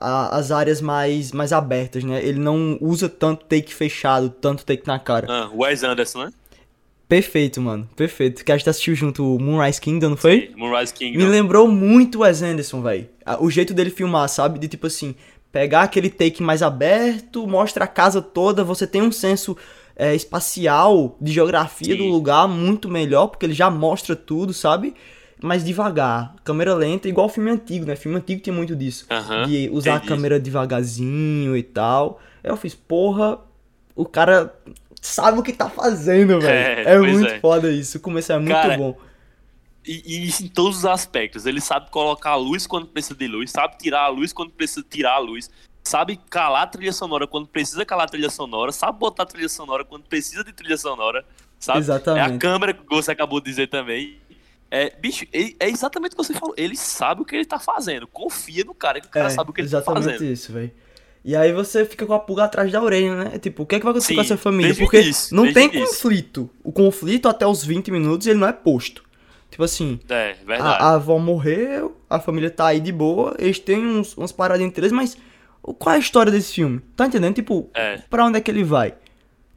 a- 0.00 0.36
as 0.36 0.50
áreas 0.50 0.80
mais, 0.80 1.30
mais 1.32 1.52
abertas, 1.52 2.02
né? 2.04 2.22
Ele 2.24 2.38
não 2.38 2.76
usa 2.80 3.08
tanto 3.08 3.44
take 3.46 3.72
fechado, 3.72 4.28
tanto 4.28 4.64
take 4.64 4.86
na 4.86 4.98
cara. 4.98 5.26
Ah, 5.30 5.50
Wes 5.54 5.84
Anderson, 5.84 6.24
né? 6.24 6.32
Perfeito, 7.08 7.60
mano, 7.60 7.88
perfeito. 7.94 8.44
Que 8.44 8.50
a 8.50 8.56
gente 8.56 8.68
assistiu 8.68 8.94
junto 8.94 9.36
o 9.36 9.40
Moonrise 9.40 9.80
Kingdom, 9.80 10.10
não 10.10 10.16
foi? 10.16 10.48
Sim, 10.48 10.56
Moonrise 10.56 10.92
King. 10.92 11.16
Me 11.16 11.24
lembrou 11.24 11.68
muito 11.68 12.18
o 12.18 12.20
Wes 12.22 12.42
Anderson, 12.42 12.82
velho. 12.82 13.08
O 13.38 13.48
jeito 13.48 13.72
dele 13.72 13.90
filmar, 13.90 14.28
sabe? 14.28 14.58
De 14.58 14.66
tipo 14.66 14.88
assim, 14.88 15.14
pegar 15.52 15.82
aquele 15.82 16.10
take 16.10 16.42
mais 16.42 16.62
aberto, 16.62 17.46
mostra 17.46 17.84
a 17.84 17.88
casa 17.88 18.20
toda, 18.20 18.64
você 18.64 18.86
tem 18.86 19.02
um 19.02 19.12
senso 19.12 19.56
é, 19.94 20.14
espacial, 20.14 21.16
de 21.20 21.32
geografia 21.32 21.94
Sim. 21.94 21.98
do 21.98 22.04
lugar 22.04 22.48
muito 22.48 22.88
melhor, 22.88 23.28
porque 23.28 23.46
ele 23.46 23.54
já 23.54 23.70
mostra 23.70 24.16
tudo, 24.16 24.52
sabe? 24.52 24.94
Mas 25.40 25.64
devagar, 25.64 26.34
câmera 26.42 26.74
lenta, 26.74 27.08
igual 27.08 27.28
filme 27.28 27.50
antigo, 27.50 27.86
né? 27.86 27.94
Filme 27.94 28.18
antigo 28.18 28.42
tem 28.42 28.52
muito 28.52 28.74
disso. 28.74 29.06
Aham, 29.10 29.46
de 29.46 29.70
usar 29.70 29.96
a 29.96 30.00
câmera 30.00 30.40
devagarzinho 30.40 31.56
e 31.56 31.62
tal. 31.62 32.20
Eu 32.42 32.56
fiz, 32.56 32.74
porra, 32.74 33.38
o 33.94 34.04
cara 34.04 34.54
sabe 35.06 35.38
o 35.38 35.42
que 35.42 35.52
tá 35.52 35.68
fazendo, 35.70 36.40
velho. 36.40 36.48
É, 36.88 36.94
É, 36.94 36.98
muito 36.98 37.26
é. 37.26 37.40
foda 37.40 37.70
isso. 37.70 37.98
O 37.98 38.00
começo 38.00 38.32
é 38.32 38.38
muito 38.38 38.50
Cara, 38.52 38.76
bom. 38.76 38.98
E, 39.86 40.02
e 40.04 40.26
isso 40.26 40.44
em 40.44 40.48
todos 40.48 40.78
os 40.78 40.84
aspectos. 40.84 41.46
Ele 41.46 41.60
sabe 41.60 41.90
colocar 41.90 42.30
a 42.30 42.36
luz 42.36 42.66
quando 42.66 42.86
precisa 42.88 43.14
de 43.14 43.28
luz, 43.28 43.50
sabe 43.50 43.78
tirar 43.78 44.02
a 44.02 44.08
luz 44.08 44.32
quando 44.32 44.50
precisa 44.52 44.84
tirar 44.88 45.14
a 45.14 45.18
luz, 45.18 45.48
sabe 45.84 46.18
calar 46.28 46.64
a 46.64 46.66
trilha 46.66 46.92
sonora 46.92 47.26
quando 47.26 47.46
precisa 47.46 47.84
calar 47.84 48.06
a 48.06 48.08
trilha 48.08 48.28
sonora, 48.30 48.72
sabe 48.72 48.98
botar 48.98 49.22
a 49.22 49.26
trilha 49.26 49.48
sonora 49.48 49.84
quando 49.84 50.02
precisa 50.04 50.42
de 50.42 50.52
trilha 50.52 50.76
sonora, 50.76 51.24
sabe? 51.60 51.78
É 51.78 51.80
a 51.80 51.84
Exatamente. 51.84 52.38
câmera 52.38 52.74
que 52.74 52.82
você 52.88 53.12
acabou 53.12 53.40
de 53.40 53.46
dizer 53.46 53.68
também. 53.68 54.18
É, 54.68 54.90
bicho, 54.98 55.24
ele- 55.32 55.56
é 55.60 55.68
exatamente 55.68 56.14
o 56.14 56.16
que 56.16 56.24
você 56.24 56.34
falou. 56.34 56.52
Ele 56.58 56.76
sabe 56.76 57.22
o 57.22 57.24
que 57.24 57.36
ele 57.36 57.44
tá 57.44 57.60
fazendo. 57.60 58.08
Confia 58.08 58.64
no 58.64 58.74
cara 58.74 59.00
que 59.00 59.06
o 59.06 59.10
cara 59.10 59.28
É, 59.28 59.30
sabe 59.30 59.50
o 59.50 59.52
que 59.52 59.60
ele 59.60 59.70
tá 59.70 59.76
exatamente 59.78 60.04
fazendo. 60.04 60.24
isso, 60.24 60.52
velho. 60.52 60.72
E 61.28 61.34
aí 61.34 61.52
você 61.52 61.84
fica 61.84 62.06
com 62.06 62.14
a 62.14 62.20
pulga 62.20 62.44
atrás 62.44 62.70
da 62.70 62.80
orelha, 62.80 63.16
né? 63.24 63.38
Tipo, 63.40 63.64
o 63.64 63.66
que 63.66 63.74
é 63.74 63.78
que 63.80 63.84
vai 63.84 63.90
acontecer 63.90 64.10
Sim, 64.10 64.14
com 64.14 64.20
essa 64.20 64.36
família? 64.36 64.66
desde 64.68 64.82
o 64.82 64.86
Porque 64.86 65.00
início, 65.00 65.34
não 65.34 65.52
tem 65.52 65.68
o 65.68 65.74
início. 65.74 65.88
conflito. 65.94 66.50
O 66.62 66.70
conflito 66.70 67.28
até 67.28 67.44
os 67.44 67.64
20 67.64 67.90
minutos 67.90 68.26
ele 68.28 68.38
não 68.38 68.46
é 68.46 68.52
posto. 68.52 69.02
Tipo 69.50 69.64
assim, 69.64 69.98
É, 70.08 70.36
a, 70.60 70.86
a 70.90 70.94
avó 70.94 71.18
morreu, 71.18 71.96
a 72.08 72.20
família 72.20 72.48
tá 72.48 72.66
aí 72.68 72.78
de 72.78 72.92
boa, 72.92 73.34
eles 73.40 73.58
têm 73.58 73.84
uns, 73.84 74.16
umas 74.16 74.30
paradas 74.30 74.64
entre 74.64 74.82
eles, 74.82 74.92
mas 74.92 75.16
qual 75.62 75.94
é 75.94 75.96
a 75.96 76.00
história 76.00 76.30
desse 76.30 76.52
filme? 76.54 76.80
Tá 76.94 77.06
entendendo? 77.06 77.34
Tipo, 77.34 77.68
É. 77.74 77.98
pra 78.08 78.24
onde 78.24 78.38
é 78.38 78.40
que 78.40 78.50
ele 78.50 78.62
vai? 78.62 78.94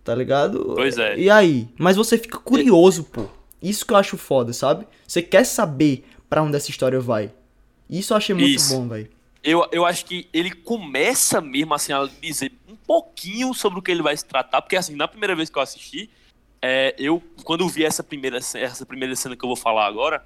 Tá 0.03 0.15
ligado? 0.15 0.73
Pois 0.75 0.97
é. 0.97 1.19
E 1.19 1.29
aí? 1.29 1.67
Mas 1.77 1.95
você 1.97 2.17
fica 2.17 2.39
curioso, 2.39 3.03
pô. 3.03 3.25
Isso 3.61 3.85
que 3.85 3.93
eu 3.93 3.97
acho 3.97 4.17
foda, 4.17 4.53
sabe? 4.53 4.87
Você 5.05 5.21
quer 5.21 5.43
saber 5.43 6.03
pra 6.27 6.41
onde 6.41 6.55
essa 6.55 6.71
história 6.71 6.99
vai. 6.99 7.31
Isso 7.87 8.13
eu 8.13 8.17
achei 8.17 8.33
muito 8.33 8.55
Isso. 8.55 8.73
bom, 8.75 8.87
velho. 8.87 9.07
Eu, 9.43 9.67
eu 9.71 9.85
acho 9.85 10.05
que 10.05 10.27
ele 10.33 10.51
começa 10.51 11.39
mesmo 11.39 11.73
assim 11.73 11.93
a 11.93 12.07
dizer 12.21 12.51
um 12.67 12.75
pouquinho 12.75 13.53
sobre 13.53 13.79
o 13.79 13.81
que 13.81 13.89
ele 13.89 14.01
vai 14.01 14.15
se 14.15 14.25
tratar, 14.25 14.61
porque 14.61 14.75
assim, 14.75 14.95
na 14.95 15.07
primeira 15.07 15.35
vez 15.35 15.49
que 15.49 15.57
eu 15.57 15.61
assisti, 15.61 16.09
é, 16.61 16.93
eu, 16.97 17.23
quando 17.45 17.61
eu 17.61 17.69
vi 17.69 17.85
essa 17.85 18.03
primeira, 18.03 18.37
essa 18.37 18.85
primeira 18.85 19.15
cena 19.15 19.35
que 19.37 19.43
eu 19.45 19.47
vou 19.47 19.55
falar 19.55 19.85
agora, 19.85 20.23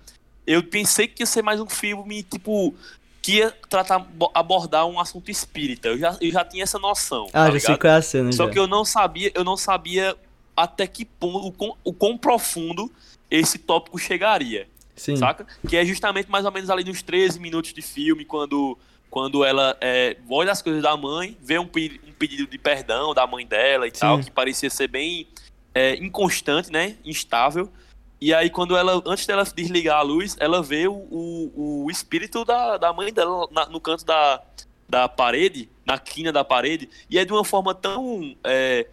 eu 0.48 0.64
pensei 0.64 1.08
que 1.08 1.22
ia 1.22 1.28
ser 1.28 1.44
mais 1.44 1.62
um 1.62 1.70
filme, 1.70 2.24
tipo, 2.24 2.74
que 3.22 3.34
ia 3.38 3.52
tratar, 3.70 4.00
bo- 4.00 4.32
abordar 4.34 4.88
um 4.88 5.00
assunto 5.00 5.30
espírita. 5.30 5.90
Eu 5.90 5.98
já, 6.00 6.18
eu 6.20 6.32
já 6.32 6.44
tinha 6.44 6.64
essa 6.64 6.80
noção. 6.80 7.28
Ah, 7.28 7.46
tá 7.46 7.52
já 7.52 7.60
sei 7.60 7.78
qual 7.78 7.94
é 7.94 7.98
a 7.98 8.02
cena, 8.02 8.32
Só 8.32 8.46
já. 8.46 8.50
que 8.52 8.58
eu 8.60 8.66
não 8.68 8.84
sabia, 8.84 9.32
eu 9.36 9.44
não 9.44 9.56
sabia 9.56 10.18
até 10.58 10.88
que 10.88 11.06
ponto, 11.06 11.48
o 11.48 11.52
quão, 11.52 11.78
o 11.84 11.94
quão 11.94 12.18
profundo 12.18 12.92
esse 13.30 13.58
tópico 13.60 13.98
chegaria 13.98 14.68
Sim. 14.96 15.16
saca? 15.18 15.46
Que 15.68 15.78
é 15.78 15.86
justamente 15.86 16.30
mais 16.30 16.46
ou 16.46 16.52
menos 16.52 16.70
ali 16.70 16.84
nos 16.84 17.02
13 17.02 17.40
minutos 17.40 17.74
de 17.74 17.82
filme, 17.82 18.26
quando, 18.26 18.78
quando 19.14 19.46
ela 19.46 19.78
é, 19.80 20.18
olha 20.28 20.52
as 20.52 20.60
coisas 20.60 20.82
da 20.82 20.98
mãe, 20.98 21.38
vê 21.40 21.60
um, 21.60 21.66
um 21.66 22.14
pedido 22.18 22.48
de 22.48 22.58
perdão 22.58 23.14
da 23.14 23.28
mãe 23.28 23.46
dela 23.46 23.88
e 23.88 23.92
tal, 23.92 24.18
Sim. 24.18 24.24
que 24.24 24.32
parecia 24.32 24.72
ser 24.72 24.88
bem 24.88 25.28
é, 25.72 25.94
inconstante, 25.98 26.72
né? 26.72 26.98
Instável. 27.06 27.72
E 28.20 28.34
aí, 28.34 28.50
quando 28.50 28.76
ela, 28.76 29.04
antes 29.06 29.28
dela 29.28 29.44
desligar 29.44 30.00
a 30.00 30.02
luz, 30.02 30.36
ela 30.40 30.64
vê 30.64 30.88
o, 30.88 30.94
o, 30.94 31.84
o 31.86 31.92
espírito 31.92 32.44
da, 32.44 32.78
da 32.78 32.92
mãe 32.92 33.14
dela 33.14 33.48
na- 33.52 33.68
no 33.68 33.80
canto 33.80 34.04
da, 34.04 34.42
da 34.90 35.08
parede, 35.08 35.70
na 35.86 36.00
quina 36.00 36.32
da 36.32 36.44
parede, 36.44 36.90
e 37.08 37.20
é 37.20 37.24
de 37.24 37.32
uma 37.32 37.46
forma 37.46 37.76
tão 37.76 38.36
é, 38.44 38.88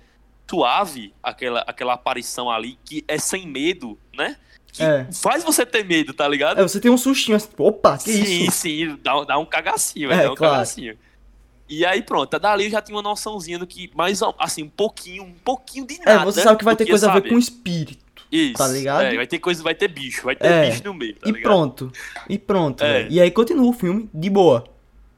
suave 0.50 1.14
aquela, 1.22 1.60
aquela 1.60 1.94
aparição 1.94 2.50
ali, 2.50 2.78
que 2.84 3.02
é 3.08 3.16
sem 3.16 3.46
medo, 3.46 3.98
né? 4.14 4.36
Que 4.72 4.82
É. 4.82 5.06
faz 5.12 5.42
você 5.42 5.66
ter 5.66 5.84
medo, 5.84 6.12
tá 6.14 6.26
ligado? 6.28 6.60
É, 6.60 6.62
você 6.62 6.78
tem 6.80 6.90
um 6.90 6.96
sustinho 6.96 7.36
assim, 7.36 7.48
tipo, 7.48 7.64
opa, 7.64 7.98
que 7.98 8.12
sim, 8.12 8.44
isso? 8.44 8.52
sim, 8.58 8.96
dá, 9.02 9.24
dá 9.24 9.38
um 9.38 9.44
cagacinho, 9.44 10.10
É, 10.12 10.22
dá 10.24 10.32
um 10.32 10.34
claro. 10.36 10.54
cagacinho. 10.54 10.96
E 11.68 11.84
aí, 11.86 12.02
pronto, 12.02 12.36
dali 12.38 12.64
eu 12.64 12.70
já 12.70 12.82
tinha 12.82 12.96
uma 12.96 13.02
noçãozinha 13.02 13.58
do 13.58 13.66
que, 13.66 13.90
mais, 13.94 14.20
assim, 14.38 14.64
um 14.64 14.68
pouquinho, 14.68 15.22
um 15.24 15.32
pouquinho 15.44 15.86
de 15.86 15.94
É, 16.02 16.14
nada. 16.14 16.24
você 16.24 16.42
sabe 16.42 16.58
que 16.58 16.64
vai 16.64 16.74
ter 16.76 16.86
coisa 16.86 17.10
a 17.10 17.14
ver 17.18 17.28
com 17.28 17.38
espírito. 17.38 18.10
Isso. 18.30 18.54
Tá 18.54 18.68
ligado? 18.68 19.02
É, 19.02 19.14
vai 19.16 19.26
ter 19.26 19.38
coisa, 19.40 19.60
vai 19.62 19.74
ter 19.74 19.88
bicho, 19.88 20.22
vai 20.24 20.36
ter 20.36 20.46
É. 20.46 20.70
bicho 20.70 20.82
no 20.84 20.94
meio, 20.94 21.14
tá 21.14 21.28
e 21.28 21.32
ligado? 21.32 21.42
pronto. 21.42 21.92
E 22.28 22.38
pronto, 22.38 22.82
É. 22.84 23.06
E 23.10 23.20
aí 23.20 23.30
continua 23.30 23.68
o 23.68 23.72
filme 23.72 24.08
de 24.14 24.30
boa. 24.30 24.64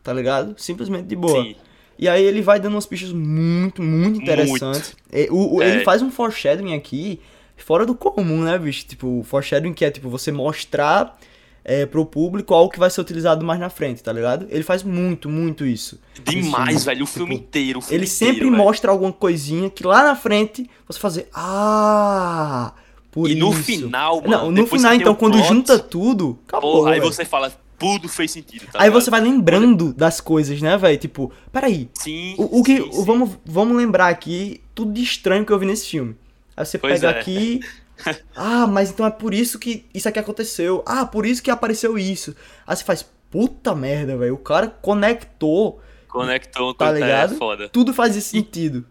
Tá 0.03 0.13
ligado? 0.13 0.55
Simplesmente 0.59 1.05
de 1.07 1.15
boa. 1.17 1.43
Sim. 1.43 1.55
E 1.99 2.09
aí 2.09 2.25
ele 2.25 2.41
vai 2.43 2.59
dando 2.59 2.75
umas 2.75 2.87
pistas 2.87 3.13
muito, 3.13 3.83
muito 3.83 4.21
interessantes. 4.21 4.97
E 5.13 5.29
o- 5.31 5.57
o- 5.57 5.63
É. 5.63 5.69
Ele 5.69 5.85
faz 5.85 6.03
um 6.03 6.11
foreshadowing 6.11 6.75
aqui 6.75 7.21
fora 7.63 7.85
do 7.87 7.95
comum, 7.95 8.43
né, 8.43 8.59
bicho? 8.59 8.85
Tipo, 8.87 9.21
o 9.21 9.25
foreshadowing 9.25 9.73
que 9.73 9.85
é 9.85 9.91
tipo 9.91 10.09
você 10.09 10.31
mostrar 10.33 11.19
é, 11.65 11.87
pro 11.87 12.05
público 12.05 12.53
algo 12.55 12.71
que 12.73 12.79
vai 12.79 12.91
ser 12.91 13.01
utilizado 13.01 13.45
mais 13.45 13.61
na 13.61 13.71
frente, 13.71 14.03
tá 14.03 14.13
ligado? 14.13 14.47
Ele 14.51 14.65
faz 14.65 14.83
muito, 14.83 15.29
muito 15.29 15.65
isso. 15.65 16.01
Demais, 16.25 16.77
Esse- 16.77 16.85
velho. 16.87 17.05
O 17.05 17.07
filme 17.07 17.35
tipo, 17.37 17.47
inteiro. 17.47 17.79
O 17.79 17.83
filme 17.83 17.99
Ele 17.99 18.07
sempre 18.07 18.35
inteiro, 18.37 18.51
velho. 18.53 18.65
mostra 18.65 18.91
alguma 18.91 19.13
coisinha 19.13 19.71
que 19.71 19.87
lá 19.87 20.03
na 20.03 20.17
frente 20.17 20.69
você 20.89 20.99
fazer. 20.99 21.29
Ah! 21.33 22.73
Por 23.11 23.29
E 23.31 23.35
no 23.35 23.51
isso. 23.53 23.63
final, 23.63 24.17
mano. 24.23 24.31
Não, 24.31 24.51
no 24.51 24.67
final, 24.67 24.95
então, 24.95 25.13
o 25.13 25.17
quando 25.17 25.35
plot, 25.35 25.47
junta 25.49 25.79
tudo, 25.79 26.39
acabou. 26.49 26.79
Porra, 26.79 26.93
aí 26.95 27.01
velho. 27.01 27.13
você 27.13 27.25
fala, 27.27 27.53
tudo 27.79 28.09
fez 28.09 28.31
sentido, 28.31 28.63
tá 28.73 28.79
Aí 28.79 28.89
ligado? 28.89 29.03
você 29.03 29.11
vai 29.11 29.21
lembrando 29.21 29.93
das 29.93 30.19
coisas, 30.21 30.63
né, 30.63 30.79
velho? 30.79 30.97
Tipo, 30.97 31.31
peraí, 31.53 31.91
Sim. 31.95 32.35
o, 32.39 32.61
o 32.61 32.63
que. 32.65 32.77
sim, 32.79 32.89
o- 32.89 32.93
sim. 32.93 33.05
vamos, 33.05 33.31
vamos 33.45 33.77
lembrar 33.77 34.09
aqui 34.09 34.63
tudo 34.75 34.93
de 34.95 35.03
estranho 35.03 35.45
que 35.45 35.53
eu 35.53 35.59
vi 35.59 35.67
nesse 35.67 35.87
filme. 35.89 36.17
Aí 36.57 36.67
você 36.67 36.79
Pois 36.79 37.01
pega 37.01 37.17
é. 37.17 37.21
aqui. 37.21 37.61
Ah, 38.35 38.67
mas 38.67 38.91
então 38.91 39.07
é 39.07 39.11
por 39.11 39.33
isso 39.33 39.61
que 39.61 39.85
isso 39.95 40.09
aqui 40.09 40.19
aconteceu. 40.19 40.83
Ah, 40.85 41.07
por 41.07 41.25
isso 41.25 41.41
que 41.41 41.51
apareceu 41.53 41.97
isso. 41.97 42.35
Aí 42.67 42.75
você 42.75 42.83
faz, 42.83 43.07
puta 43.31 43.77
merda, 43.77 44.17
velho. 44.17 44.35
O 44.35 44.39
cara 44.39 44.67
conectou. 44.67 45.81
Conectou 46.09 46.75
Tá 46.75 46.87
coisa 46.87 47.05
ligado? 47.05 47.35
É, 47.35 47.37
foda. 47.37 47.69
Tudo 47.69 47.95
faz 47.95 48.17
sentido. 48.25 48.85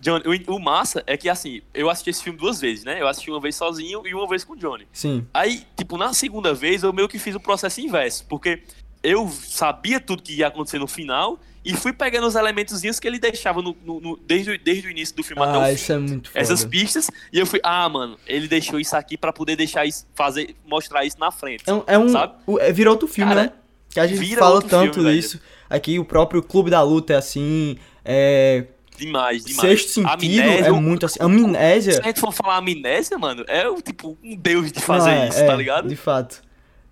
Johnny, 0.00 0.24
o, 0.48 0.54
o 0.54 0.58
massa 0.58 1.04
é 1.06 1.16
que, 1.16 1.28
assim, 1.28 1.60
eu 1.74 1.90
assisti 1.90 2.10
esse 2.10 2.22
filme 2.22 2.38
duas 2.38 2.60
vezes, 2.60 2.84
né? 2.84 3.00
Eu 3.00 3.06
assisti 3.06 3.30
uma 3.30 3.40
vez 3.40 3.54
sozinho 3.54 4.06
e 4.06 4.14
uma 4.14 4.26
vez 4.26 4.42
com 4.42 4.54
o 4.54 4.56
Johnny. 4.56 4.88
Sim. 4.90 5.26
Aí, 5.34 5.62
tipo, 5.76 5.98
na 5.98 6.14
segunda 6.14 6.54
vez 6.54 6.82
eu 6.82 6.92
meio 6.92 7.08
que 7.08 7.18
fiz 7.18 7.34
o 7.34 7.40
processo 7.40 7.80
inverso, 7.80 8.24
porque 8.26 8.62
eu 9.02 9.28
sabia 9.28 10.00
tudo 10.00 10.22
que 10.22 10.36
ia 10.36 10.46
acontecer 10.46 10.78
no 10.78 10.86
final 10.86 11.38
e 11.64 11.74
fui 11.74 11.92
pegando 11.92 12.26
os 12.26 12.34
elementozinhos 12.34 12.98
que 12.98 13.06
ele 13.06 13.18
deixava 13.18 13.60
no, 13.60 13.76
no- 13.84 14.00
no- 14.00 14.16
desde, 14.26 14.50
o- 14.52 14.58
desde 14.58 14.86
o 14.88 14.90
início 14.90 15.14
do 15.14 15.22
filme 15.22 15.42
até 15.42 15.58
o 15.58 15.60
Ah, 15.60 15.66
fim. 15.66 15.72
isso 15.74 15.92
é 15.92 15.98
muito 15.98 16.28
foda. 16.30 16.40
Essas 16.40 16.64
pistas, 16.64 17.10
e 17.32 17.38
eu 17.38 17.46
fui, 17.46 17.60
ah, 17.62 17.88
mano, 17.88 18.16
ele 18.26 18.48
deixou 18.48 18.80
isso 18.80 18.96
aqui 18.96 19.16
pra 19.16 19.32
poder 19.32 19.56
deixar 19.56 19.84
isso, 19.86 20.06
fazer, 20.14 20.54
mostrar 20.66 21.04
isso 21.04 21.18
na 21.18 21.30
frente. 21.30 21.64
É 21.66 21.72
um. 21.74 21.82
É 21.86 21.98
um 21.98 22.08
Sabe? 22.08 22.34
é, 22.60 22.72
virou 22.72 22.92
outro 22.92 23.06
filme, 23.08 23.30
Cara, 23.34 23.46
né? 23.46 23.52
Que 23.90 24.00
a 24.00 24.06
gente 24.06 24.36
fala 24.36 24.60
tanto 24.62 24.94
filme, 24.94 25.08
velho. 25.10 25.20
disso. 25.20 25.40
Aqui 25.68 25.98
o 25.98 26.04
próprio 26.04 26.42
Clube 26.42 26.70
da 26.70 26.82
Luta 26.82 27.12
é 27.12 27.16
assim. 27.16 27.76
É. 28.04 28.64
Demais, 28.96 29.44
demais. 29.44 29.68
Sexto 29.68 29.88
sentido 29.88 30.12
Amnésia, 30.42 30.66
é 30.66 30.70
muito 30.72 31.06
assim. 31.06 31.18
Amnésia. 31.22 31.92
Se 31.94 32.00
a 32.00 32.04
gente 32.04 32.20
for 32.20 32.32
falar 32.32 32.56
amnésia, 32.58 33.18
mano, 33.18 33.44
é 33.48 33.64
tipo 33.82 34.16
um 34.22 34.36
deus 34.36 34.70
de 34.70 34.78
fazer 34.80 35.10
Não, 35.10 35.22
é, 35.22 35.28
isso, 35.28 35.38
é, 35.40 35.46
tá 35.46 35.56
ligado? 35.56 35.88
De 35.88 35.96
fato. 35.96 36.42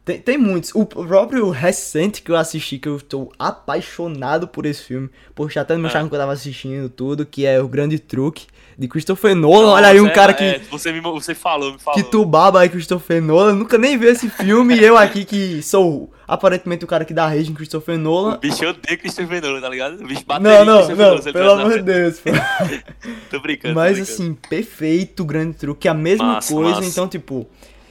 Tem, 0.08 0.18
tem 0.18 0.38
muitos. 0.38 0.70
O 0.74 0.86
próprio 0.86 1.50
recente 1.50 2.22
que 2.22 2.30
eu 2.30 2.36
assisti, 2.36 2.78
que 2.78 2.88
eu 2.88 2.96
estou 2.96 3.30
apaixonado 3.38 4.48
por 4.48 4.64
esse 4.64 4.82
filme. 4.82 5.10
Poxa, 5.34 5.60
até 5.60 5.76
me 5.76 5.84
É. 5.84 5.86
acharam 5.86 6.08
que 6.08 6.14
eu 6.14 6.18
tava 6.18 6.32
assistindo 6.32 6.88
tudo, 6.88 7.26
que 7.26 7.44
é 7.44 7.60
o 7.60 7.68
Grande 7.68 7.98
Truque 7.98 8.46
de 8.78 8.88
Christopher 8.88 9.34
Nolan. 9.34 9.72
Olha 9.72 9.88
aí 9.88 10.00
um 10.00 10.04
Nossa, 10.04 10.14
cara 10.14 10.32
é, 10.32 10.34
que, 10.34 10.44
é, 10.44 10.60
você, 10.70 10.92
me, 10.92 11.00
você 11.02 11.34
falou, 11.34 11.72
me 11.74 11.78
falou. 11.78 12.02
que 12.02 12.10
tu 12.10 12.24
baba 12.24 12.60
aí 12.60 12.70
Christopher 12.70 13.20
Nolan. 13.20 13.52
Nunca 13.54 13.76
nem 13.76 13.98
vi 13.98 14.06
esse 14.06 14.30
filme. 14.30 14.76
e 14.76 14.82
eu 14.82 14.96
aqui 14.96 15.26
que 15.26 15.60
sou 15.62 16.10
aparentemente 16.26 16.84
o 16.84 16.88
cara 16.88 17.04
que 17.04 17.12
dá 17.12 17.26
rage 17.26 17.50
em 17.50 17.54
Christopher 17.54 17.96
O 17.96 17.98
Nolan. 17.98 18.38
bicho 18.38 18.64
odeia 18.66 18.96
Christopher 18.96 19.42
Nolan, 19.42 19.60
tá 19.60 19.68
ligado? 19.68 20.02
O 20.02 20.06
bicho 20.06 20.24
bate 20.26 20.42
Não, 20.42 20.64
não, 20.64 20.88
não, 20.88 21.20
pelo 21.32 21.50
amor 21.52 21.72
de 21.78 21.82
Deus. 21.82 22.22
Tô 23.30 23.40
brincando. 23.40 23.74
Mas 23.74 23.98
tô 23.98 24.04
brincando. 24.04 24.22
assim, 24.22 24.34
perfeito, 24.48 25.24
grande 25.24 25.54
truque, 25.56 25.86
é 25.86 25.90
a 25.90 25.94
mesma 25.94 26.24
Massa, 26.34 26.54
coisa, 26.54 26.76
massa. 26.76 26.88
então, 26.88 27.08
tipo, 27.08 27.46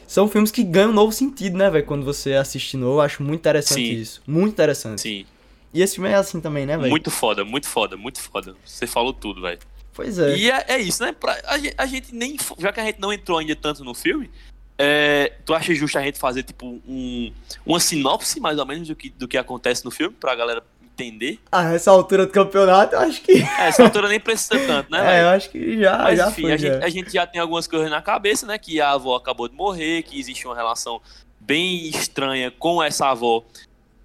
são 0.07 0.27
filmes 0.27 0.49
que 0.49 0.63
ganham 0.63 0.89
um 0.89 0.93
novo 0.93 1.11
sentido, 1.11 1.57
né, 1.57 1.69
velho, 1.69 1.85
quando 1.85 2.03
você 2.05 2.33
assiste 2.33 2.75
novo, 2.77 2.97
eu 2.97 3.01
acho 3.01 3.21
muito 3.21 3.41
interessante 3.41 3.75
Sim. 3.75 3.93
isso, 4.01 4.21
muito 4.25 4.53
interessante. 4.53 5.01
Sim, 5.01 5.25
E 5.73 5.81
esse 5.81 5.95
filme 5.95 6.09
é 6.09 6.15
assim 6.15 6.39
também, 6.41 6.65
né, 6.65 6.77
velho? 6.77 6.89
muito 6.89 7.11
foda, 7.11 7.43
muito 7.45 7.67
foda, 7.67 7.95
muito 7.97 8.19
foda. 8.21 8.55
Você 8.65 8.87
falou 8.87 9.13
tudo, 9.13 9.41
velho. 9.41 9.59
Pois 9.93 10.17
é. 10.19 10.35
E 10.35 10.49
é, 10.49 10.65
é 10.69 10.79
isso, 10.79 11.03
né? 11.03 11.11
Pra- 11.11 11.39
a, 11.43 11.83
a 11.83 11.85
gente 11.87 12.13
nem. 12.13 12.37
Já 12.59 12.71
que 12.71 12.79
a 12.79 12.85
gente 12.85 12.99
não 12.99 13.11
entrou 13.11 13.37
ainda 13.39 13.55
tanto 13.55 13.83
no 13.83 13.95
filme, 13.95 14.29
é, 14.77 15.33
tu 15.43 15.55
acha 15.55 15.73
justo 15.73 15.97
a 15.97 16.03
gente 16.03 16.19
fazer, 16.19 16.43
tipo, 16.43 16.67
um, 16.87 17.31
uma 17.65 17.79
sinopse, 17.79 18.39
mais 18.39 18.59
ou 18.59 18.65
menos, 18.65 18.87
do 18.87 18.95
que, 18.95 19.09
do 19.09 19.27
que 19.27 19.37
acontece 19.39 19.83
no 19.83 19.89
filme, 19.89 20.15
pra 20.19 20.35
galera 20.35 20.63
entender? 20.97 21.39
Ah, 21.51 21.73
essa 21.73 21.91
altura 21.91 22.25
do 22.25 22.31
campeonato, 22.31 22.95
eu 22.95 22.99
acho 22.99 23.21
que... 23.21 23.33
É, 23.33 23.67
essa 23.67 23.83
altura 23.83 24.07
nem 24.09 24.19
precisa 24.19 24.57
tanto, 24.65 24.91
né, 24.91 24.99
é, 25.19 25.23
eu 25.23 25.29
acho 25.29 25.49
que 25.51 25.79
já, 25.79 25.97
Mas 25.99 26.17
já 26.17 26.29
enfim, 26.29 26.41
foi, 26.41 26.51
a, 26.53 26.57
já. 26.57 26.67
gente, 26.73 26.83
a 26.83 26.89
gente 26.89 27.11
já 27.13 27.27
tem 27.27 27.39
algumas 27.39 27.67
coisas 27.67 27.89
na 27.89 28.01
cabeça, 28.01 28.45
né? 28.47 28.57
Que 28.57 28.81
a 28.81 28.91
avó 28.91 29.15
acabou 29.15 29.47
de 29.47 29.55
morrer, 29.55 30.01
que 30.03 30.19
existe 30.19 30.47
uma 30.47 30.55
relação 30.55 30.99
bem 31.39 31.87
estranha 31.87 32.49
com 32.51 32.81
essa 32.81 33.07
avó, 33.07 33.43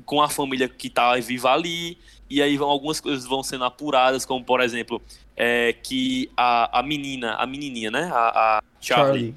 com 0.04 0.20
a 0.20 0.28
família 0.28 0.68
que 0.68 0.90
tá 0.90 1.14
viva 1.16 1.50
ali. 1.52 1.96
E 2.28 2.40
aí 2.42 2.56
vão, 2.56 2.68
algumas 2.68 3.00
coisas 3.00 3.26
vão 3.26 3.42
sendo 3.42 3.64
apuradas, 3.64 4.24
como 4.24 4.44
por 4.44 4.60
exemplo, 4.60 5.00
é, 5.36 5.72
que 5.82 6.30
a, 6.36 6.78
a 6.78 6.82
menina, 6.82 7.34
a 7.34 7.46
menininha, 7.46 7.90
né? 7.90 8.10
A, 8.12 8.58
a 8.58 8.62
Charlie, 8.80 9.34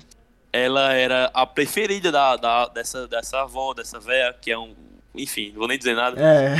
ela 0.54 0.94
era 0.94 1.30
a 1.34 1.46
preferida 1.46 2.12
da, 2.12 2.36
da- 2.38 2.68
dessa, 2.68 3.08
dessa 3.08 3.42
avó, 3.42 3.74
dessa 3.74 4.00
véia, 4.00 4.34
que 4.42 4.52
é 4.52 4.58
um. 4.58 4.74
Enfim, 5.18 5.50
não 5.50 5.60
vou 5.60 5.68
nem 5.68 5.78
dizer 5.78 5.96
nada. 5.96 6.20
É, 6.22 6.56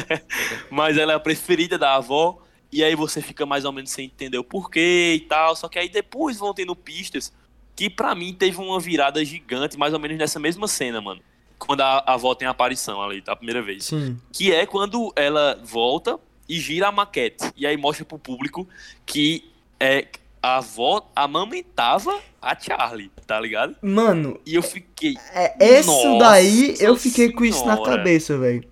Mas 0.70 0.96
ela 0.96 1.12
é 1.12 1.16
a 1.16 1.20
preferida 1.20 1.78
da 1.78 1.94
avó. 1.94 2.42
E 2.72 2.82
aí 2.82 2.94
você 2.94 3.22
fica 3.22 3.46
mais 3.46 3.64
ou 3.64 3.72
menos 3.72 3.90
sem 3.90 4.06
entender 4.06 4.38
o 4.38 4.44
porquê 4.44 5.14
e 5.16 5.20
tal. 5.20 5.54
Só 5.54 5.68
que 5.68 5.78
aí 5.78 5.88
depois 5.88 6.38
vão 6.38 6.52
tendo 6.52 6.74
pistas 6.74 7.32
que 7.74 7.90
pra 7.90 8.14
mim 8.14 8.32
teve 8.32 8.58
uma 8.58 8.80
virada 8.80 9.24
gigante, 9.24 9.78
mais 9.78 9.92
ou 9.92 10.00
menos 10.00 10.18
nessa 10.18 10.40
mesma 10.40 10.66
cena, 10.66 11.00
mano. 11.00 11.20
Quando 11.58 11.82
a, 11.82 11.98
a 11.98 12.14
avó 12.14 12.34
tem 12.34 12.48
a 12.48 12.50
aparição 12.50 13.02
ali, 13.02 13.22
tá? 13.22 13.32
A 13.32 13.36
primeira 13.36 13.62
vez. 13.62 13.84
sim. 13.84 14.18
Que 14.32 14.52
é 14.52 14.66
quando 14.66 15.12
ela 15.14 15.60
volta 15.62 16.18
e 16.48 16.58
gira 16.58 16.88
a 16.88 16.92
maquete. 16.92 17.52
E 17.56 17.66
aí 17.66 17.76
mostra 17.76 18.04
pro 18.04 18.18
público 18.18 18.68
que 19.04 19.50
é, 19.78 20.06
a 20.42 20.56
avó 20.58 21.08
amamentava 21.14 22.18
a 22.40 22.56
Charlie, 22.58 23.10
tá 23.26 23.40
ligado? 23.40 23.76
Mano, 23.82 24.40
E 24.46 24.54
eu 24.54 24.62
fiquei. 24.62 25.16
é, 25.34 25.80
isso 25.80 26.18
daí 26.18 26.76
eu 26.78 26.96
fiquei 26.96 27.32
com 27.32 27.44
isso 27.44 27.64
na 27.66 27.74
senhora. 27.74 27.96
cabeça, 27.96 28.38
velho. 28.38 28.68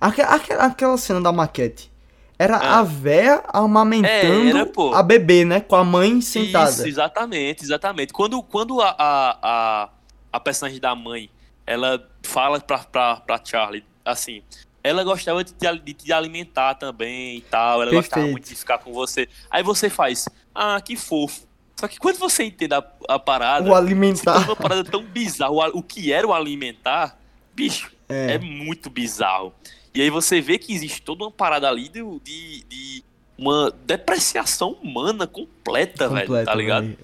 Aque- 0.00 0.22
aque- 0.22 0.52
Aquela 0.52 0.96
cena 0.96 1.20
da 1.20 1.32
maquete. 1.32 1.92
Era 2.38 2.56
Ah. 2.56 2.80
a 2.80 2.82
véia 2.82 3.44
amamentando 3.48 4.48
Era, 4.56 4.66
pô. 4.66 4.92
a 4.94 5.02
bebê, 5.02 5.44
né? 5.44 5.60
Com 5.60 5.76
a 5.76 5.84
mãe 5.84 6.20
sentada. 6.20 6.68
Isso, 6.70 6.86
exatamente, 6.86 7.62
exatamente. 7.62 8.12
Quando, 8.12 8.42
quando 8.42 8.80
a, 8.80 8.94
a, 8.98 9.38
a, 9.42 9.88
a 10.32 10.40
personagem 10.40 10.80
da 10.80 10.94
mãe, 10.96 11.30
ela 11.66 12.04
fala 12.22 12.58
pra, 12.60 12.78
pra, 12.78 13.16
pra 13.16 13.40
Charlie, 13.42 13.84
assim, 14.04 14.42
ela 14.82 15.04
gostava 15.04 15.44
de 15.44 15.52
te, 15.54 15.78
de 15.78 15.94
te 15.94 16.12
alimentar 16.12 16.74
também 16.74 17.36
e 17.36 17.40
tal, 17.42 17.80
ela 17.82 17.90
gostava 17.92 18.22
Perfeito. 18.22 18.32
muito 18.32 18.48
de 18.48 18.54
ficar 18.56 18.78
com 18.78 18.92
você. 18.92 19.28
Aí 19.50 19.62
você 19.62 19.88
faz, 19.88 20.28
ah, 20.54 20.80
que 20.80 20.96
fofo. 20.96 21.46
Só 21.76 21.88
que 21.88 21.98
quando 21.98 22.16
você 22.18 22.44
entende 22.44 22.72
a, 22.74 22.84
a 23.08 23.18
parada, 23.18 23.68
O 23.68 23.74
alimentar. 23.74 24.44
uma 24.44 24.54
parada 24.56 24.84
tão 24.84 25.02
bizarra, 25.02 25.50
o, 25.50 25.78
o 25.78 25.82
que 25.82 26.12
era 26.12 26.26
o 26.26 26.32
alimentar, 26.32 27.18
bicho, 27.54 27.90
É. 28.08 28.34
é 28.34 28.38
muito 28.38 28.88
bizarro. 28.88 29.52
E 29.92 30.00
aí 30.00 30.10
você 30.10 30.40
vê 30.40 30.56
que 30.58 30.72
existe 30.72 31.02
toda 31.02 31.24
uma 31.24 31.30
parada 31.30 31.68
ali 31.68 31.88
de, 31.88 32.00
de, 32.20 32.64
de 32.64 33.04
uma 33.36 33.72
depreciação 33.84 34.72
humana 34.82 35.26
completa, 35.26 36.08
velho, 36.08 36.26
Completa, 36.26 36.44
tá 36.50 36.54
ligado? 36.54 36.84
velho. 36.84 36.98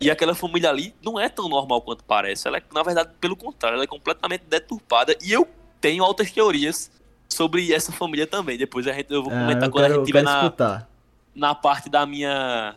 E 0.00 0.10
aquela 0.10 0.34
família 0.34 0.68
ali 0.68 0.94
não 1.02 1.18
é 1.18 1.28
tão 1.28 1.48
normal 1.48 1.80
quanto 1.80 2.02
parece. 2.04 2.46
Ela 2.48 2.58
é, 2.58 2.62
na 2.74 2.82
verdade, 2.82 3.10
pelo 3.20 3.36
contrário, 3.36 3.76
ela 3.76 3.84
é 3.84 3.86
completamente 3.86 4.44
deturpada. 4.48 5.16
E 5.22 5.32
eu 5.32 5.48
tenho 5.80 6.02
altas 6.04 6.30
teorias 6.30 6.90
sobre 7.28 7.72
essa 7.72 7.92
família 7.92 8.26
também. 8.26 8.58
Depois 8.58 8.86
a 8.86 8.92
gente, 8.92 9.10
eu 9.12 9.22
vou 9.22 9.32
Ah, 9.32 9.38
comentar 9.40 9.64
eu 9.64 9.70
quando 9.70 9.82
quero, 9.84 9.94
a 9.94 9.96
gente 9.98 10.06
tiver 10.06 10.22
na, 10.22 10.42
escutar. 10.42 10.88
na 11.34 11.54
parte 11.54 11.88
da 11.88 12.04
minha 12.04 12.74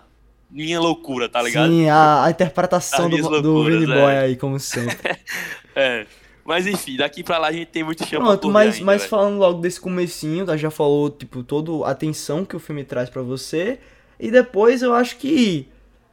minha 0.49 0.79
loucura, 0.79 1.29
tá 1.29 1.41
ligado? 1.41 1.69
Sim, 1.69 1.89
a, 1.89 2.25
a 2.25 2.29
interpretação 2.31 3.09
do, 3.09 3.17
minhas 3.17 3.27
do 3.41 3.51
loucuras, 3.53 3.79
Vinny 3.79 3.85
é. 3.85 3.87
Boy 3.87 4.17
aí, 4.17 4.35
como 4.37 4.59
sempre. 4.59 5.17
É. 5.75 6.07
Mas 6.43 6.65
enfim, 6.67 6.97
daqui 6.97 7.23
pra 7.23 7.37
lá 7.37 7.47
a 7.49 7.51
gente 7.51 7.67
tem 7.67 7.83
muito 7.83 8.03
chão 8.05 8.23
Pronto, 8.23 8.49
mas, 8.49 8.75
ainda, 8.75 8.85
mas 8.85 9.01
velho. 9.03 9.09
falando 9.09 9.37
logo 9.37 9.61
desse 9.61 9.79
comecinho, 9.79 10.45
tá? 10.45 10.57
Já 10.57 10.71
falou, 10.71 11.09
tipo, 11.09 11.43
toda 11.43 11.87
a 11.87 11.91
atenção 11.91 12.43
que 12.43 12.55
o 12.55 12.59
filme 12.59 12.83
traz 12.83 13.09
pra 13.09 13.21
você. 13.21 13.79
E 14.19 14.31
depois 14.31 14.81
eu 14.81 14.93
acho 14.93 15.17
que 15.17 15.69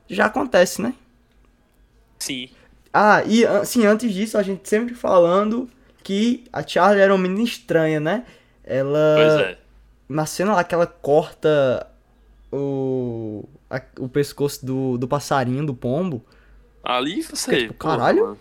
já 0.08 0.26
acontece, 0.26 0.82
né? 0.82 0.94
Sim, 2.18 2.48
Ah, 2.92 3.22
e 3.26 3.44
assim, 3.44 3.84
antes 3.86 4.12
disso, 4.12 4.38
a 4.38 4.42
gente 4.42 4.68
sempre 4.68 4.94
falando 4.94 5.68
que 6.02 6.44
a 6.52 6.66
Charlie 6.66 7.00
era 7.02 7.12
uma 7.14 7.22
menina 7.22 7.42
estranha, 7.42 8.00
né? 8.00 8.24
Ela. 8.64 9.14
pois 9.16 9.34
é. 9.34 9.58
Na 10.08 10.24
cena 10.26 10.54
lá 10.54 10.64
que 10.64 10.74
ela 10.74 10.86
corta 10.86 11.86
o. 12.52 13.44
a- 13.70 13.82
o 13.98 14.08
pescoço 14.08 14.64
do, 14.64 14.96
do 14.98 15.08
passarinho, 15.08 15.64
do 15.66 15.74
pombo. 15.74 16.24
Ali 16.82 17.22
você. 17.22 17.60
tipo, 17.62 17.74
porra, 17.74 17.96
caralho? 17.96 18.22
mano. 18.24 18.38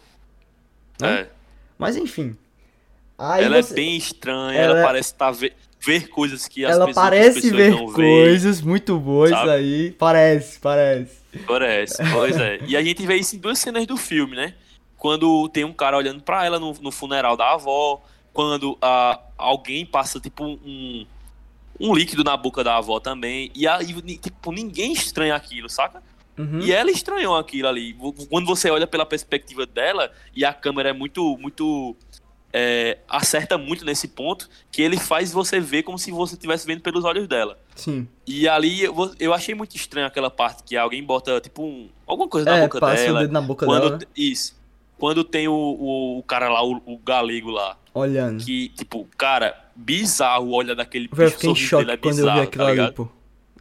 Né? 1.02 1.22
É. 1.22 1.30
Mas 1.78 1.96
enfim. 1.98 2.36
Ela 3.18 3.62
você- 3.62 3.74
é 3.74 3.76
bem 3.76 3.96
estranha, 3.98 4.58
Ela 4.60 4.72
ela, 4.74 4.80
é- 4.80 4.84
parece 4.84 5.12
estar 5.14 5.32
ve... 5.32 5.54
ver 5.80 6.08
coisas 6.10 6.48
que 6.48 6.66
as 6.66 6.72
Ela 6.76 6.86
pessoas, 6.88 7.04
parece 7.06 7.42
pessoas 7.42 7.54
ver 7.56 7.70
não 7.72 7.88
veem. 7.88 7.94
coisas 8.26 8.62
muito 8.62 9.00
boas 9.00 9.30
sabe? 9.32 9.50
aí. 9.52 9.92
Parece, 9.92 10.60
parece. 10.60 11.18
Parece, 11.48 11.98
pois 12.14 12.38
é. 12.38 12.60
E 12.66 12.76
a 12.78 12.82
gente 12.84 13.06
vê 13.06 13.16
isso 13.16 13.36
em 13.36 13.40
duas 13.40 13.58
cenas 13.60 13.86
do 13.86 13.98
filme, 13.98 14.36
né? 14.36 14.54
Quando 14.98 15.48
tem 15.50 15.64
um 15.66 15.74
cara 15.74 15.98
olhando 15.98 16.22
pra 16.24 16.46
ela 16.46 16.60
no, 16.60 16.74
no 16.74 16.92
funeral 16.92 17.36
da 17.38 17.54
avó, 17.54 18.02
quando 18.34 18.78
ah, 18.82 19.20
alguém 19.38 19.86
passa, 19.86 20.20
tipo, 20.20 20.44
um, 20.46 21.06
um 21.80 21.94
líquido 21.94 22.24
na 22.24 22.36
boca 22.38 22.64
da 22.64 22.78
avó 22.78 23.00
também, 23.00 23.52
e 23.56 23.68
aí, 23.68 23.94
tipo, 24.18 24.52
ninguém 24.52 24.94
estranha 24.94 25.36
aquilo, 25.36 25.70
saca? 25.70 26.02
Uhum. 26.38 26.60
E 26.60 26.72
ela 26.72 26.92
estranhou 26.92 27.36
aquilo 27.38 27.68
ali. 27.68 27.96
Quando 28.30 28.46
você 28.46 28.70
olha 28.70 28.86
pela 28.86 29.06
perspectiva 29.06 29.66
dela, 29.66 30.12
e 30.36 30.44
a 30.44 30.54
câmera 30.54 30.90
é 30.90 30.94
muito, 30.94 31.38
muito. 31.38 31.96
é, 32.52 32.98
acerta 33.08 33.58
muito 33.58 33.84
nesse 33.86 34.08
ponto, 34.08 34.50
que 34.72 34.82
ele 34.82 34.98
faz 34.98 35.32
você 35.32 35.60
ver 35.60 35.84
como 35.84 35.98
se 36.00 36.12
você 36.12 36.36
estivesse 36.36 36.66
vendo 36.66 36.82
pelos 36.82 37.04
olhos 37.04 37.28
dela. 37.28 37.58
Sim. 37.76 38.08
E 38.26 38.48
ali 38.48 38.84
eu, 38.84 38.96
eu 39.20 39.34
achei 39.34 39.54
muito 39.56 39.76
estranho 39.76 40.08
aquela 40.08 40.30
parte 40.32 40.64
que 40.64 40.76
alguém 40.78 41.04
bota, 41.04 41.40
tipo, 41.42 41.64
um, 41.64 41.90
alguma 42.08 42.28
coisa 42.30 42.50
na 42.50 42.58
É, 42.58 42.62
boca 42.64 42.80
passa 42.80 43.04
o 43.04 43.06
dela. 43.08 43.20
dedo 43.22 43.32
na 43.34 43.42
boca 43.42 43.66
Quando, 43.66 43.84
dela, 43.84 43.98
né? 43.98 44.06
Isso. 44.16 44.56
Quando 44.98 45.24
tem 45.26 45.48
o, 45.50 45.54
o, 45.54 46.20
o 46.20 46.24
cara 46.24 46.48
lá, 46.50 46.64
o, 46.64 46.82
o 46.86 46.98
galego 46.98 47.50
lá, 47.50 47.78
olhando. 48.00 48.44
que, 48.44 48.70
tipo, 48.70 49.08
cara, 49.18 49.56
bizarro 49.76 50.52
olha 50.52 50.76
daquele 50.76 51.10
Eu 51.18 51.32
fiquei 51.32 51.50
em 51.50 51.56
sorriso 51.56 51.68
choque 51.70 51.86
dele 51.86 51.96
é 51.96 51.98
quando 51.98 52.06
eu 52.12 52.16
vi 52.16 52.22
bizarro, 52.22 52.42
aquilo 52.42 52.64
tá 52.66 52.70
ali, 52.72 52.92
pô. 52.92 53.08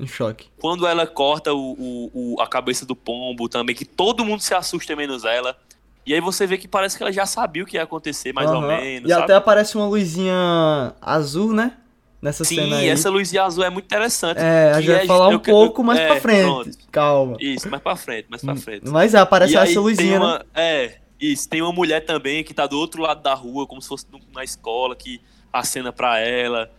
Em 0.01 0.07
choque. 0.09 0.49
Quando 0.61 0.87
ela 0.87 1.07
corta 1.07 1.53
o, 1.55 1.73
o, 1.73 2.11
o- 2.37 2.41
a 2.41 2.47
cabeça 2.49 2.85
do 2.85 2.97
pombo 2.97 3.49
também, 3.49 3.75
que 3.77 3.85
todo 3.85 4.25
mundo 4.25 4.41
se 4.41 4.53
assusta 4.53 4.95
menos 4.97 5.25
ela. 5.25 5.57
E 6.05 6.13
aí 6.13 6.21
você 6.21 6.47
vê 6.47 6.59
que 6.59 6.67
parece 6.69 6.97
que 6.99 7.03
ela 7.03 7.13
já 7.13 7.25
sabia 7.25 7.63
o 7.63 7.67
que 7.67 7.77
ia 7.77 7.83
acontecer, 7.85 8.33
mais 8.33 8.51
ou 8.51 8.57
Aham. 8.59 8.67
menos, 8.67 9.09
E 9.09 9.13
sabe? 9.13 9.25
até 9.25 9.35
aparece 9.35 9.77
uma 9.77 9.87
luzinha 9.87 10.93
azul, 11.01 11.53
né? 11.53 11.77
Nessa 12.21 12.43
cena 12.45 12.63
Sim, 12.63 12.75
aí. 12.75 12.89
essa 12.89 13.09
luzinha 13.11 13.45
azul 13.45 13.63
é 13.65 13.71
muito 13.71 13.85
interessante. 13.85 14.39
É, 14.39 14.73
a 14.73 14.81
gente 14.81 14.91
vai 14.95 15.05
é- 15.05 15.07
falar 15.07 15.29
um 15.29 15.33
eu- 15.33 15.37
eu- 15.37 15.41
pouco 15.43 15.85
mais 15.85 16.01
é, 16.01 16.07
pra 16.07 16.21
frente. 16.21 16.43
pronto. 16.45 16.71
Calma. 16.91 17.37
Isso, 17.39 17.71
mais 17.71 17.83
pra 17.83 17.97
frente, 17.97 18.27
mais 18.29 18.43
pra 18.43 18.57
frente. 18.57 18.89
Mas 18.89 19.15
é, 19.15 19.19
aparece 19.19 19.53
E 19.55 19.57
essa 19.57 19.81
luzinha, 19.81 20.19
né? 20.19 20.25
uma, 20.25 20.45
É, 20.55 20.95
isso. 21.21 21.49
Tem 21.49 21.63
uma 21.63 21.73
mulher 21.73 22.05
também 22.05 22.43
que 22.45 22.53
tá 22.55 22.67
do 22.67 22.79
outro 22.79 23.03
lado 23.03 23.23
da 23.23 23.35
rua, 23.35 23.67
como 23.67 23.81
se 23.81 23.89
fosse 23.89 24.07
na 24.35 24.45
escola, 24.45 24.95
que 24.97 25.21
acena 25.53 25.93
pra 25.93 26.19
ela. 26.19 26.71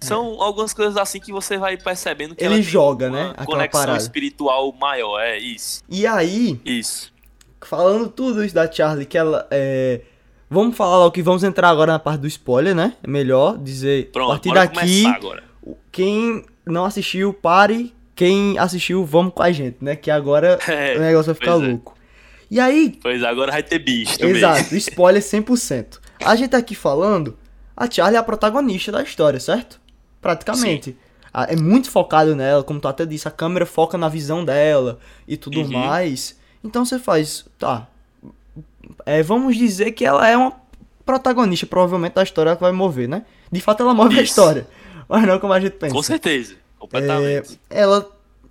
São 0.00 0.40
algumas 0.40 0.72
coisas 0.72 0.96
assim 0.96 1.18
que 1.18 1.32
você 1.32 1.58
vai 1.58 1.76
percebendo 1.76 2.34
que 2.34 2.44
É. 2.44 2.46
Ele 2.46 2.62
joga, 2.62 3.10
né, 3.10 3.30
aquela 3.30 3.46
conexão 3.46 3.80
parada. 3.80 3.98
espiritual 3.98 4.72
maior. 4.72 5.18
É 5.20 5.36
isso. 5.38 5.82
E 5.88 6.06
aí, 6.06 6.60
Isso. 6.64 7.12
falando 7.60 8.08
tudo 8.08 8.44
isso 8.44 8.54
da 8.54 8.70
Charlie, 8.70 9.04
que 9.06 9.18
ela 9.18 9.46
é. 9.50 10.02
Vamos 10.50 10.76
falar 10.76 10.98
logo 10.98 11.10
que 11.10 11.20
vamos 11.22 11.42
entrar 11.44 11.68
agora 11.68 11.92
na 11.92 11.98
parte 11.98 12.20
do 12.20 12.26
spoiler, 12.28 12.74
né? 12.74 12.94
É 13.02 13.08
melhor 13.08 13.58
dizer. 13.58 14.10
Pronto, 14.12 14.30
a 14.30 14.34
partir 14.34 14.54
daqui, 14.54 15.04
quem 15.92 16.44
não 16.64 16.84
assistiu, 16.84 17.34
pare. 17.34 17.94
Quem 18.14 18.58
assistiu, 18.58 19.04
vamos 19.04 19.32
com 19.32 19.42
a 19.42 19.52
gente, 19.52 19.76
né? 19.80 19.94
Que 19.94 20.10
agora 20.10 20.58
É, 20.66 20.96
o 20.96 21.00
negócio 21.00 21.26
vai 21.32 21.34
ficar 21.34 21.52
é. 21.52 21.68
louco. 21.70 21.97
E 22.50 22.58
aí, 22.58 22.98
Pois 23.02 23.22
agora 23.22 23.52
vai 23.52 23.62
ter 23.62 23.78
bicho 23.78 24.24
exato, 24.24 24.74
spoiler 24.76 25.22
100%. 25.22 25.98
A 26.24 26.34
gente 26.34 26.50
tá 26.50 26.58
aqui 26.58 26.74
falando, 26.74 27.36
a 27.76 27.90
Charlie 27.90 28.16
é 28.16 28.18
a 28.18 28.22
protagonista 28.22 28.90
da 28.90 29.02
história, 29.02 29.38
certo? 29.38 29.80
Praticamente. 30.20 30.96
Ah, 31.32 31.44
É 31.50 31.54
muito 31.56 31.90
focado 31.90 32.34
nela, 32.34 32.64
como 32.64 32.80
tu 32.80 32.88
até 32.88 33.04
disse, 33.04 33.28
a 33.28 33.30
câmera 33.30 33.66
foca 33.66 33.98
na 33.98 34.08
visão 34.08 34.44
dela 34.44 34.98
e 35.26 35.36
tudo 35.36 35.60
Uhum. 35.60 35.68
mais. 35.68 36.36
Então 36.64 36.84
você 36.84 36.98
faz, 36.98 37.44
tá. 37.58 37.86
É, 39.04 39.22
vamos 39.22 39.56
dizer 39.56 39.92
que 39.92 40.04
ela 40.04 40.26
é 40.26 40.36
uma 40.36 40.52
protagonista, 41.04 41.66
provavelmente, 41.66 42.14
da 42.14 42.22
história 42.22 42.54
que 42.56 42.62
vai 42.62 42.72
mover, 42.72 43.08
né? 43.08 43.24
De 43.52 43.60
fato, 43.60 43.82
ela 43.82 43.94
move 43.94 44.18
a 44.18 44.22
Isso. 44.22 44.30
história. 44.32 44.66
Mas 45.08 45.26
não 45.26 45.38
como 45.38 45.52
a 45.52 45.60
gente 45.60 45.72
pensa. 45.74 45.94
Com 45.94 46.02
certeza. 46.02 46.54
É, 46.54 46.56
Completamente. 46.78 47.60
ela 47.70 48.06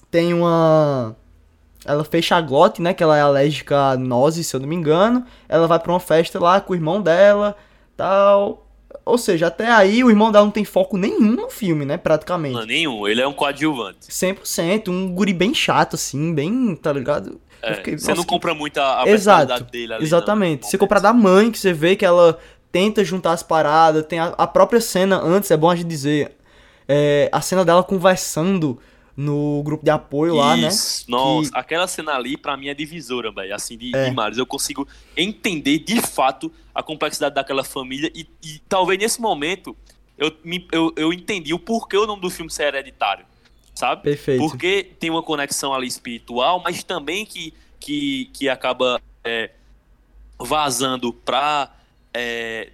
tem 0.10 0.34
uma. 0.34 1.16
Ela 1.88 2.04
fecha 2.04 2.36
a 2.36 2.42
glote, 2.42 2.82
né? 2.82 2.94
Que 2.94 3.02
ela 3.02 3.18
é 3.18 3.22
alérgica 3.22 3.92
a 3.92 3.98
nozes, 3.98 4.48
se 4.48 4.56
eu 4.56 4.60
não 4.60 4.68
me 4.68 4.76
engano. 4.76 5.26
Ela 5.48 5.66
vai 5.68 5.80
pra 5.80 5.92
uma 5.94 6.00
festa 6.00 6.40
lá 6.40 6.60
com 6.60 6.74
o 6.74 6.76
irmão 6.76 7.02
dela, 7.02 7.56
tal. 7.96 8.64
Ou 9.06 9.18
seja, 9.18 9.48
até 9.48 9.68
aí 9.72 10.04
o 10.04 10.10
irmão 10.10 10.32
dela 10.32 10.44
não 10.46 10.52
tem 10.52 10.66
foco 10.66 10.98
nenhum 10.98 11.32
no 11.34 11.50
filme, 11.50 11.86
né? 11.86 11.96
Praticamente. 11.98 12.56
Não, 12.56 12.66
nenhum. 12.66 13.08
Ele 13.08 13.22
é 13.22 13.28
um 13.28 13.34
coadjuvante. 13.34 14.00
100%. 14.10 14.90
Um 14.90 15.14
guri 15.14 15.34
bem 15.34 15.54
chato, 15.54 15.96
assim, 15.96 16.34
bem, 16.34 16.76
tá 16.76 16.92
ligado? 16.92 17.40
É, 17.62 17.76
fiquei, 17.76 17.98
você 17.98 18.10
nossa, 18.10 18.18
não 18.18 18.24
que- 18.24 18.30
compra 18.30 18.54
muito 18.54 18.78
a, 18.80 19.04
a 19.04 19.08
Exato, 19.10 19.64
dele 19.66 19.94
ali. 19.94 20.04
Exatamente. 20.04 20.64
não, 20.64 20.70
Você 20.70 20.78
compra 20.78 21.00
da 21.00 21.12
mãe, 21.14 21.50
que 21.52 21.58
você 21.58 21.74
vê 21.74 21.96
que 21.96 22.06
ela 22.06 22.38
tenta 22.72 23.04
juntar 23.04 23.32
as 23.32 23.42
paradas. 23.44 24.06
Tem 24.06 24.20
a, 24.20 24.28
a 24.38 24.46
própria 24.46 24.80
cena 24.82 25.20
antes, 25.20 25.50
é 25.52 25.58
bom 25.58 25.70
a 25.70 25.76
gente 25.76 25.88
dizer. 25.88 26.36
é, 26.88 27.30
a 27.32 27.42
cena 27.42 27.64
dela 27.66 27.84
conversando 27.84 28.78
no 29.18 29.64
grupo 29.64 29.84
de 29.84 29.90
apoio 29.90 30.36
lá, 30.36 30.56
né? 30.56 30.68
Isso. 30.68 31.10
Nossa, 31.10 31.52
Que- 31.52 31.58
aquela 31.58 31.88
cena 31.88 32.14
ali 32.14 32.38
pra 32.38 32.56
mim 32.56 32.68
é 32.68 32.74
divisora, 32.76 33.32
velho. 33.32 33.56
Assim, 33.56 33.76
de, 33.76 33.94
É. 33.96 34.12
mares. 34.12 34.38
Eu 34.38 34.46
consigo 34.46 34.88
entender 35.16 35.80
de 35.80 36.00
fato 36.02 36.52
a 36.74 36.84
complexidade 36.84 37.34
daquela 37.34 37.64
família 37.64 38.12
e, 38.14 38.28
e 38.44 38.60
talvez 38.70 39.00
nesse 39.00 39.20
momento 39.20 39.76
eu, 40.20 40.32
me, 40.44 40.68
eu, 40.72 40.94
eu 40.96 41.12
entendi 41.12 41.52
o 41.52 41.58
porquê 41.60 41.98
o 41.98 42.06
nome 42.06 42.22
do 42.22 42.30
filme 42.30 42.52
ser 42.52 42.68
hereditário, 42.68 43.26
sabe? 43.74 44.04
Perfeito. 44.04 44.40
Porque 44.40 44.92
tem 45.00 45.10
uma 45.10 45.24
conexão 45.24 45.74
ali 45.74 45.88
espiritual, 45.88 46.62
mas 46.64 46.84
também 46.84 47.26
que, 47.26 47.54
que, 47.80 48.30
que 48.34 48.48
acaba 48.48 49.02
é, 49.24 49.50
vazando 50.40 51.12
pra 51.12 51.72
é, 52.14 52.70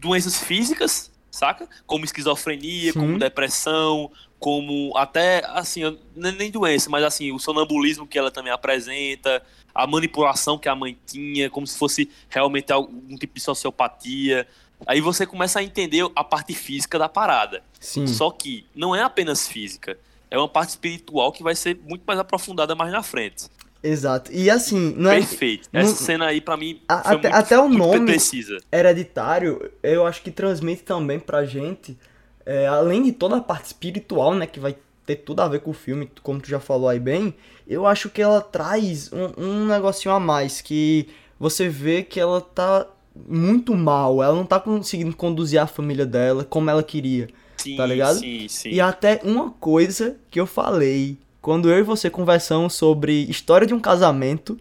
doenças 0.00 0.38
físicas, 0.42 1.10
saca? 1.30 1.68
Como 1.86 2.04
esquizofrenia, 2.04 2.92
Sim. 2.92 2.98
como 3.00 3.18
depressão, 3.18 4.10
como 4.44 4.92
até, 4.94 5.42
assim, 5.54 5.80
não 6.14 6.30
nem 6.32 6.50
doença, 6.50 6.90
mas 6.90 7.02
assim, 7.02 7.32
o 7.32 7.38
sonambulismo 7.38 8.06
que 8.06 8.18
ela 8.18 8.30
também 8.30 8.52
apresenta, 8.52 9.42
a 9.74 9.86
manipulação 9.86 10.58
que 10.58 10.68
a 10.68 10.74
mãe 10.76 10.98
tinha, 11.06 11.48
como 11.48 11.66
se 11.66 11.78
fosse 11.78 12.10
realmente 12.28 12.70
algum 12.70 13.16
tipo 13.16 13.32
de 13.34 13.40
sociopatia. 13.40 14.46
Aí 14.86 15.00
você 15.00 15.24
começa 15.24 15.60
a 15.60 15.62
entender 15.62 16.06
a 16.14 16.22
parte 16.22 16.52
física 16.54 16.98
da 16.98 17.08
parada. 17.08 17.62
Sim. 17.80 18.06
Só 18.06 18.30
que 18.30 18.66
não 18.74 18.94
é 18.94 19.02
apenas 19.02 19.48
física. 19.48 19.96
É 20.30 20.36
uma 20.36 20.46
parte 20.46 20.68
espiritual 20.70 21.32
que 21.32 21.42
vai 21.42 21.54
ser 21.54 21.80
muito 21.82 22.02
mais 22.06 22.20
aprofundada 22.20 22.74
mais 22.74 22.92
na 22.92 23.02
frente. 23.02 23.46
Exato. 23.82 24.30
E 24.30 24.50
assim, 24.50 24.92
não 24.94 25.10
é 25.10 25.16
Perfeito. 25.20 25.70
não- 25.72 25.80
Essa 25.80 25.94
cena 26.04 26.26
aí, 26.26 26.42
pra 26.42 26.58
mim, 26.58 26.82
A- 26.86 26.96
até- 27.12 27.28
muito, 27.30 27.34
até 27.34 27.58
o 27.58 27.68
nome- 27.70 28.04
precisa. 28.12 28.58
hereditário, 28.70 29.72
eu 29.82 30.06
acho 30.06 30.20
que 30.20 30.30
transmite 30.30 30.82
também 30.82 31.18
pra 31.18 31.46
gente, 31.46 31.96
é, 32.46 32.66
além 32.66 33.02
de 33.02 33.12
toda 33.12 33.36
a 33.36 33.40
parte 33.40 33.66
espiritual, 33.66 34.34
né, 34.34 34.46
que 34.46 34.60
vai 34.60 34.76
ter 35.06 35.16
tudo 35.16 35.40
a 35.40 35.48
ver 35.48 35.60
com 35.60 35.70
o 35.70 35.74
filme, 35.74 36.10
como 36.22 36.40
tu 36.40 36.48
já 36.48 36.60
falou 36.60 36.88
aí 36.88 36.98
bem, 36.98 37.34
eu 37.66 37.86
acho 37.86 38.08
que 38.08 38.22
ela 38.22 38.40
traz 38.40 39.10
um, 39.12 39.42
um 39.42 39.66
negocinho 39.66 40.14
a 40.14 40.20
mais, 40.20 40.60
que 40.60 41.08
você 41.38 41.68
vê 41.68 42.02
que 42.02 42.18
ela 42.18 42.40
tá 42.40 42.86
muito 43.28 43.74
mal, 43.74 44.22
ela 44.22 44.34
não 44.34 44.44
tá 44.44 44.58
conseguindo 44.58 45.14
conduzir 45.14 45.60
a 45.60 45.66
família 45.66 46.06
dela 46.06 46.44
como 46.44 46.70
ela 46.70 46.82
queria. 46.82 47.28
Sim, 47.56 47.76
tá 47.76 47.86
ligado? 47.86 48.18
Sim, 48.18 48.46
sim. 48.48 48.70
E 48.70 48.80
até 48.80 49.20
uma 49.24 49.50
coisa 49.50 50.16
que 50.30 50.40
eu 50.40 50.46
falei 50.46 51.16
quando 51.40 51.70
eu 51.70 51.78
e 51.78 51.82
você 51.82 52.10
conversamos 52.10 52.74
sobre 52.74 53.24
história 53.24 53.66
de 53.66 53.74
um 53.74 53.80
casamento. 53.80 54.58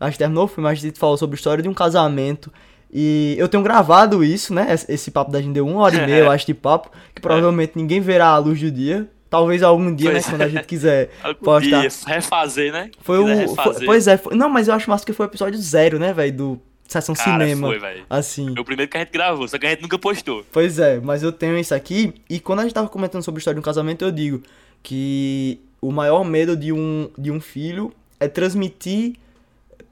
A 0.00 0.08
gente 0.08 0.18
terminou 0.18 0.44
o 0.44 0.48
filme, 0.48 0.68
a 0.68 0.74
gente 0.74 0.98
falou 0.98 1.16
sobre 1.16 1.36
história 1.36 1.62
de 1.62 1.68
um 1.68 1.74
casamento. 1.74 2.52
E 2.92 3.34
eu 3.38 3.48
tenho 3.48 3.62
gravado 3.62 4.22
isso, 4.22 4.52
né? 4.52 4.66
Esse- 4.88 5.10
papo 5.10 5.30
da 5.30 5.40
gente 5.40 5.54
deu 5.54 5.66
uma 5.66 5.80
hora 5.80 5.96
e 5.96 6.06
meia, 6.06 6.18
eu 6.24 6.30
acho, 6.30 6.44
de 6.46 6.54
papo. 6.54 6.90
Que 7.14 7.22
provavelmente 7.22 7.72
ninguém 7.74 8.00
verá 8.00 8.26
a 8.28 8.38
luz 8.38 8.60
do 8.60 8.70
dia. 8.70 9.08
Talvez 9.30 9.62
algum 9.62 9.94
dia, 9.94 10.10
Pois 10.10 10.24
né? 10.26 10.30
Quando 10.30 10.42
a 10.42 10.48
gente 10.48 10.66
quiser 10.66 11.10
Algum 11.24 11.40
postar. 11.42 11.80
dia, 11.80 11.88
refazer, 12.06 12.70
né? 12.72 12.90
Foi 13.00 13.18
o. 13.18 13.24
refazer. 13.24 13.74
foi- 13.78 13.86
pois 13.86 14.06
é, 14.06 14.18
foi- 14.18 14.34
não, 14.36 14.50
mas 14.50 14.68
eu 14.68 14.74
acho 14.74 14.90
massa 14.90 15.06
que 15.06 15.12
foi 15.14 15.24
o 15.24 15.28
episódio 15.30 15.58
zero, 15.58 15.98
né, 15.98 16.12
velho? 16.12 16.32
Do 16.36 16.60
Sessão 16.86 17.14
Cara, 17.14 17.30
Cinema. 17.42 17.66
foi, 17.68 17.78
velho. 17.78 18.04
Assim. 18.10 18.52
Foi 18.52 18.60
o 18.60 18.64
primeiro 18.64 18.90
que 18.90 18.96
a 18.98 19.00
gente 19.00 19.10
gravou, 19.10 19.48
só 19.48 19.56
que 19.58 19.64
a 19.66 19.70
gente 19.70 19.80
nunca 19.80 19.98
postou. 19.98 20.44
Pois 20.52 20.78
é, 20.78 21.00
mas 21.00 21.22
eu 21.22 21.32
tenho 21.32 21.56
isso 21.56 21.74
aqui, 21.74 22.12
e 22.28 22.38
quando 22.38 22.58
a 22.58 22.62
gente 22.64 22.74
tava 22.74 22.88
comentando 22.90 23.22
sobre 23.22 23.38
a 23.38 23.40
história 23.40 23.54
de 23.54 23.60
um 23.60 23.64
casamento, 23.64 24.04
eu 24.04 24.12
digo 24.12 24.42
que 24.82 25.58
o 25.80 25.90
maior 25.90 26.22
medo 26.24 26.54
de 26.54 26.70
um, 26.70 27.08
de 27.16 27.30
um 27.30 27.40
filho 27.40 27.90
é 28.20 28.28
transmitir 28.28 29.14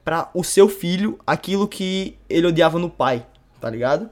pra 0.05 0.31
o 0.35 0.43
seu 0.43 0.69
filho 0.69 1.19
aquilo 1.27 1.67
que 1.69 2.17
ele 2.29 2.47
odiava 2.47 2.79
no 2.79 2.89
pai, 2.91 3.27
tá 3.61 3.69
ligado? 3.71 4.09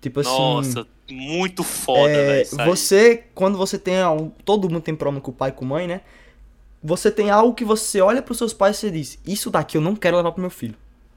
Tipo 0.00 0.20
assim. 0.20 0.30
Nossa, 0.30 0.86
muito 1.10 1.62
foda, 1.62 2.10
é, 2.10 2.44
velho. 2.44 2.64
você, 2.70 3.24
quando 3.34 3.56
você 3.58 3.78
tem. 3.78 4.00
algo- 4.00 4.32
Todo 4.44 4.68
mundo 4.68 4.82
tem 4.82 4.94
problema 4.94 5.20
com 5.20 5.30
o 5.30 5.34
pai 5.34 5.50
e 5.50 5.52
com 5.52 5.64
a 5.64 5.68
mãe, 5.68 5.86
né? 5.86 6.00
Você 6.82 7.10
tem 7.10 7.30
algo 7.30 7.54
que 7.54 7.64
você 7.64 8.00
olha 8.00 8.20
pros 8.20 8.38
seus 8.38 8.52
pais 8.52 8.76
e 8.76 8.80
você 8.80 8.90
diz: 8.90 9.18
Isso 9.26 9.50
daqui 9.50 9.76
eu 9.76 9.80
não 9.80 9.94
quero 9.94 10.16
levar 10.16 10.32
pro 10.32 10.40
meu 10.40 10.50
filho, 10.50 10.74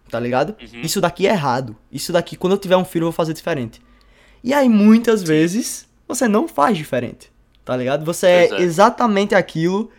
tá 0.09 0.19
ligado? 0.19 0.55
Uhum. 0.61 0.81
Isso 0.81 1.01
daqui 1.01 1.25
é 1.27 1.31
errado. 1.31 1.75
Isso 1.91 2.13
daqui, 2.13 2.35
quando 2.35 2.53
eu 2.53 2.59
tiver 2.59 2.77
um 2.77 2.85
filho, 2.85 3.03
eu 3.03 3.07
vou 3.07 3.13
fazer 3.13 3.33
diferente. 3.33 3.81
E 4.43 4.53
aí, 4.53 4.69
muitas 4.69 5.23
vezes, 5.23 5.87
você 6.07 6.27
não 6.27 6.47
faz 6.47 6.77
diferente, 6.77 7.31
tá 7.63 7.75
ligado? 7.75 8.05
Você 8.05 8.27
é, 8.27 8.45
é. 8.53 8.61
exatamente 8.61 9.33
aquilo 9.33 9.89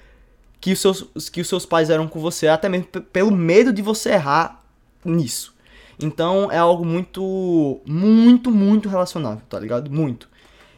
que 0.60 0.72
os, 0.72 0.80
seus, 0.80 1.28
que 1.30 1.40
os 1.40 1.48
seus 1.48 1.64
pais 1.66 1.90
eram 1.90 2.08
com 2.08 2.18
você, 2.20 2.48
até 2.48 2.68
mesmo 2.68 2.86
pelo 2.86 3.30
medo 3.30 3.72
de 3.72 3.82
você 3.82 4.10
errar 4.10 4.62
nisso. 5.04 5.54
Então, 6.00 6.50
é 6.52 6.58
algo 6.58 6.84
muito, 6.84 7.80
muito, 7.86 8.50
muito 8.50 8.88
relacionável, 8.88 9.42
tá 9.48 9.58
ligado? 9.58 9.90
Muito. 9.90 10.28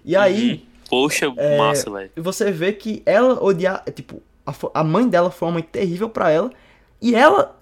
E 0.04 0.14
aí, 0.16 0.64
Poxa, 0.88 1.26
É, 1.36 1.58
massa, 1.58 1.90
velho. 1.90 2.10
Você 2.16 2.50
vê 2.50 2.72
que 2.72 3.02
ela 3.04 3.42
odiar. 3.42 3.82
Tipo, 3.94 4.22
a, 4.46 4.54
a 4.80 4.84
mãe 4.84 5.06
dela 5.08 5.30
foi 5.30 5.48
uma 5.48 5.54
mãe 5.54 5.62
terrível 5.62 6.08
pra 6.08 6.30
ela. 6.30 6.50
E 7.02 7.14
ela 7.14 7.56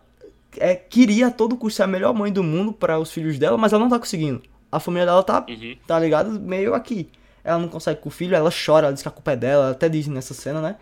é, 0.58 0.74
queria 0.74 1.26
a 1.28 1.30
todo 1.30 1.56
custo 1.56 1.78
ser 1.78 1.82
a 1.82 1.86
melhor 1.86 2.14
mãe 2.14 2.32
do 2.32 2.42
mundo 2.44 2.72
pra 2.72 2.98
os 3.00 3.10
filhos 3.10 3.38
dela, 3.38 3.56
mas 3.58 3.72
ela 3.72 3.82
não 3.82 3.90
tá 3.90 3.98
conseguindo. 3.98 4.42
A 4.70 4.78
família 4.78 5.06
dela 5.06 5.22
tá, 5.22 5.44
Uhum. 5.48 5.76
tá 5.86 5.98
ligado? 5.98 6.38
Meio 6.38 6.74
aqui. 6.74 7.08
Ela 7.42 7.58
não 7.58 7.68
consegue 7.68 8.00
com 8.00 8.08
o 8.08 8.12
filho, 8.12 8.34
ela 8.36 8.50
chora, 8.50 8.86
ela 8.86 8.92
diz 8.92 9.02
que 9.02 9.08
a 9.08 9.12
culpa 9.12 9.32
é 9.32 9.36
dela, 9.36 9.64
ela 9.64 9.72
até 9.72 9.88
diz 9.88 10.06
nessa 10.08 10.34
cena, 10.34 10.60
né? 10.60 10.76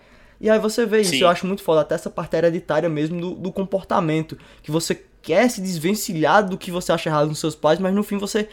E 0.45 0.51
aí 0.51 0.59
você 0.59 0.85
vê 0.85 1.01
isso, 1.01 1.13
Sim. 1.13 1.23
eu 1.23 1.29
acho 1.29 1.47
muito 1.47 1.63
foda, 1.63 1.81
até 1.81 1.95
essa 1.95 2.11
parte 2.11 2.37
hereditária 2.37 2.87
mesmo 2.87 3.19
do, 3.19 3.31
do 3.35 3.51
comportamento. 3.51 4.37
Que 4.63 4.71
você 4.71 4.95
quer 5.23 5.49
se 5.49 5.63
desvencilhar 5.63 6.47
do 6.47 6.59
que 6.59 6.71
você 6.71 6.93
acha 6.93 7.09
errado 7.09 7.29
nos 7.29 7.39
seus 7.39 7.55
pais, 7.55 7.79
mas 7.79 7.95
no 7.95 8.03
fim 8.03 8.19
você 8.19 8.47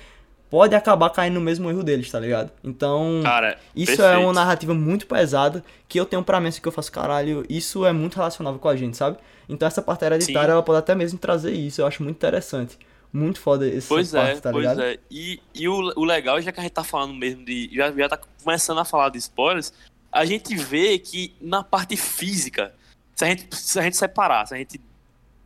pode 0.50 0.74
acabar 0.74 1.10
caindo 1.10 1.34
no 1.34 1.42
mesmo 1.42 1.70
erro 1.70 1.84
deles, 1.84 2.10
tá 2.10 2.18
ligado? 2.18 2.50
Então. 2.64 3.20
Cara, 3.26 3.58
Isso 3.76 3.92
é 3.92 3.98
perfeito. 3.98 4.24
uma 4.24 4.32
narrativa 4.32 4.74
muito 4.74 5.06
pesada 5.06 5.62
que 5.90 6.00
eu 6.00 6.06
tenho 6.06 6.24
pra 6.24 6.40
mim, 6.40 6.48
assim, 6.48 6.62
que 6.62 6.68
eu 6.70 6.72
faço, 6.72 6.90
caralho, 6.94 7.46
isso 7.50 7.86
é 7.86 7.92
muito 7.92 8.16
relacionável 8.16 8.58
com 8.58 8.70
a 8.70 8.76
gente, 8.78 8.96
sabe? 8.96 9.18
Então 9.50 9.68
essa 9.68 9.82
parte 9.82 10.06
hereditária, 10.06 10.48
Sim. 10.48 10.52
ela 10.54 10.64
pode 10.64 10.80
até 10.80 10.96
mesmo 10.96 11.20
trazer 11.20 11.52
isso, 11.52 11.82
eu 11.82 11.86
acho 11.86 12.02
muito 12.04 12.16
interessante. 12.16 12.78
Muito 13.14 13.42
foda 13.42 13.68
essa 13.70 13.90
Pois 13.90 14.12
parte, 14.14 14.38
é, 14.38 14.40
tá 14.40 14.52
pois 14.52 14.62
ligado? 14.64 14.82
é. 14.84 14.98
E, 15.12 15.42
e 15.54 15.68
o, 15.68 15.92
o 15.98 16.06
legal, 16.06 16.40
já 16.42 16.54
que 16.54 16.60
a 16.62 16.64
gente 16.64 16.72
tá 16.72 16.86
falando 16.86 17.14
mesmo 17.14 17.44
de. 17.44 17.70
Já, 17.74 17.92
já 17.92 18.08
tá 18.08 18.18
começando 18.42 18.78
a 18.80 18.86
falar 18.86 19.10
de 19.10 19.18
spoilers, 19.18 19.74
a 20.12 20.26
gente 20.26 20.56
vê 20.56 21.00
que 21.00 21.36
na 21.40 21.64
parte 21.64 21.96
física, 21.96 22.74
se 23.16 23.24
a 23.24 23.28
gente, 23.28 23.56
se 23.56 23.80
a 23.80 23.84
gente 23.84 23.98
separar, 23.98 24.46
se 24.48 24.54
a 24.54 24.58
gente 24.58 24.82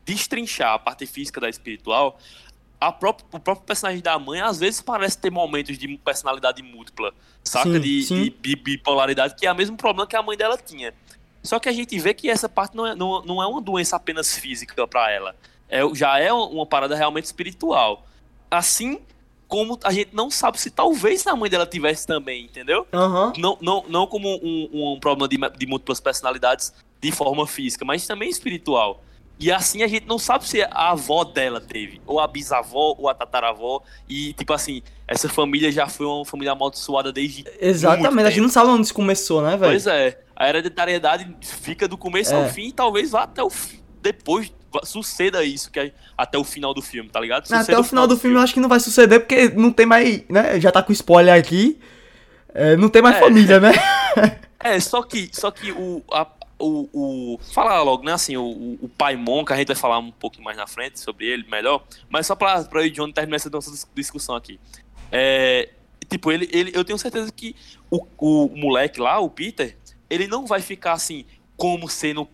destrinchar 0.06 0.74
a 0.74 0.80
parte 0.80 1.06
física 1.06 1.40
da 1.42 1.50
espiritual, 1.50 2.20
a 2.80 2.92
própria, 2.92 3.26
o 3.32 3.40
próprio 3.40 3.66
personagem 3.66 4.02
da 4.02 4.18
mãe 4.20 4.42
às 4.42 4.60
vezes 4.60 4.82
parece 4.82 5.18
ter 5.18 5.32
momentos 5.32 5.78
de 5.78 5.98
personalidade 5.98 6.62
múltipla, 6.62 7.14
saca? 7.44 7.70
Sim, 7.70 7.80
de, 7.80 8.04
sim. 8.04 8.24
de 8.24 8.30
bi- 8.30 8.56
bipolaridade, 8.56 9.36
que 9.36 9.48
é 9.48 9.52
o 9.52 9.56
mesmo 9.56 9.78
problema 9.78 10.08
que 10.08 10.16
a 10.16 10.22
mãe 10.22 10.38
dela 10.38 10.58
tinha. 10.58 10.94
Só 11.42 11.60
que 11.60 11.70
a 11.70 11.72
gente 11.72 11.98
vê 12.00 12.14
que 12.14 12.30
essa 12.30 12.50
parte 12.50 12.76
não 12.76 12.88
é, 12.88 12.96
não, 12.96 13.22
não 13.24 13.42
é 13.42 13.46
uma 13.46 13.62
doença 13.62 13.96
apenas 13.96 14.38
física 14.38 14.88
pra 14.88 15.12
ela. 15.12 15.36
É, 15.70 15.82
já 15.94 16.20
é 16.20 16.34
uma 16.34 16.66
parada 16.66 16.96
realmente 16.96 17.26
espiritual. 17.26 18.06
Assim 18.50 19.00
como 19.48 19.78
a 19.84 19.92
gente 19.92 20.10
não 20.14 20.30
sabe 20.32 20.60
se 20.60 20.70
talvez 20.72 21.26
a 21.28 21.36
mãe 21.36 21.50
dela 21.50 21.66
tivesse 21.66 22.06
também, 22.08 22.46
entendeu? 22.46 22.86
Aham. 22.94 23.34
Não, 23.38 23.58
não, 23.62 23.86
não 23.88 24.08
como 24.08 24.28
um, 24.44 24.70
um 24.94 25.00
problema 25.00 25.28
de, 25.28 25.38
de 25.58 25.66
múltiplas 25.68 26.00
personalidades 26.00 26.74
de 27.02 27.12
forma 27.12 27.46
física, 27.46 27.86
mas 27.86 28.06
também 28.08 28.30
espiritual. 28.30 29.02
E 29.38 29.52
assim 29.52 29.84
a 29.84 29.88
gente 29.88 30.08
não 30.08 30.18
sabe 30.18 30.48
se 30.48 30.62
a 30.64 30.92
avó 30.92 31.26
dela 31.26 31.60
teve, 31.60 32.02
ou 32.08 32.22
a 32.22 32.28
bisavó, 32.28 32.96
ou 32.98 33.10
a 33.10 33.14
tataravó. 33.14 33.82
E, 34.08 34.32
tipo 34.34 34.54
assim, 34.54 34.82
essa 35.06 35.28
família 35.28 35.70
já 35.72 35.88
foi 35.88 36.06
uma 36.06 36.24
família 36.26 36.54
amaldiçoada 36.54 37.12
desde. 37.12 37.44
Exatamente, 37.60 38.14
muito 38.14 38.28
a 38.28 38.30
gente 38.30 38.42
não 38.42 38.50
sabe 38.50 38.70
onde 38.70 38.84
isso 38.84 38.94
começou, 38.94 39.42
né, 39.42 39.58
velho? 39.58 39.72
Pois 39.74 39.86
é, 39.88 40.22
a 40.36 40.48
hereditariedade 40.48 41.36
fica 41.42 41.86
do 41.88 41.98
começo 41.98 42.34
É. 42.34 42.38
ao 42.44 42.50
fim 42.50 42.70
e 42.70 42.72
talvez 42.72 43.12
vá 43.12 43.24
até 43.24 43.44
o. 43.44 43.50
fi- 43.50 43.84
Depois 44.02 44.54
suceda 44.84 45.44
isso, 45.44 45.72
que 45.72 45.80
é 45.80 45.92
até 46.18 46.38
o 46.38 46.44
final 46.44 46.74
do 46.74 46.82
filme, 46.82 47.10
tá 47.10 47.20
ligado? 47.20 47.44
Até 47.46 47.60
Suceda 47.60 47.80
o 47.80 47.84
final 47.84 48.08
do 48.08 48.18
filme 48.18 48.36
eu 48.36 48.42
acho 48.42 48.54
que 48.54 48.60
não 48.60 48.70
vai 48.70 48.80
suceder, 48.80 49.20
porque 49.22 49.50
não 49.50 49.72
tem 49.72 49.86
mais, 49.86 50.24
né, 50.30 50.60
já 50.60 50.72
tá 50.72 50.82
com 50.84 50.92
spoiler 50.92 51.34
aqui, 51.38 51.80
é, 52.54 52.76
não 52.76 52.90
tem 52.90 53.02
mais 53.02 53.18
É. 53.18 53.20
família, 53.20 53.60
né? 53.60 53.72
É, 54.64 54.80
só 54.80 55.04
que, 55.04 55.30
só 55.32 55.52
que 55.52 55.72
o, 55.72 56.02
a- 56.12 56.26
o, 56.58 56.90
o. 56.92 57.40
Fala 57.54 57.80
logo, 57.84 58.04
né? 58.04 58.14
Assim, 58.14 58.36
o, 58.36 58.44
o- 58.82 58.90
pai 58.98 59.16
Monk, 59.16 59.54
a 59.54 59.58
gente 59.58 59.68
vai 59.68 59.76
falar 59.76 60.00
um 60.00 60.10
pouquinho 60.10 60.44
mais 60.44 60.58
na 60.58 60.66
frente 60.66 61.00
sobre 61.00 61.28
ele, 61.28 61.46
melhor. 61.52 61.84
Mas 62.10 62.26
só 62.26 62.34
pra, 62.36 62.64
pra 62.64 62.82
eu 62.82 62.88
e 62.88 62.90
John 62.90 63.12
terminar 63.12 63.36
essa 63.36 63.50
nossa 63.50 63.70
dis- 63.70 63.86
discussão 63.94 64.36
aqui. 64.36 64.60
É, 65.12 65.70
tipo, 66.10 66.32
ele, 66.32 66.50
ele, 66.52 66.72
eu 66.74 66.84
tenho 66.84 66.98
certeza 66.98 67.32
que 67.32 67.56
o, 67.92 68.08
o 68.18 68.50
moleque 68.58 69.00
lá, 69.00 69.20
o 69.20 69.30
Peter, 69.30 69.78
ele 70.10 70.26
não 70.28 70.48
vai 70.48 70.62
ficar 70.62 70.94
assim, 70.94 71.26
como 71.58 71.88
sendo. 71.90 72.28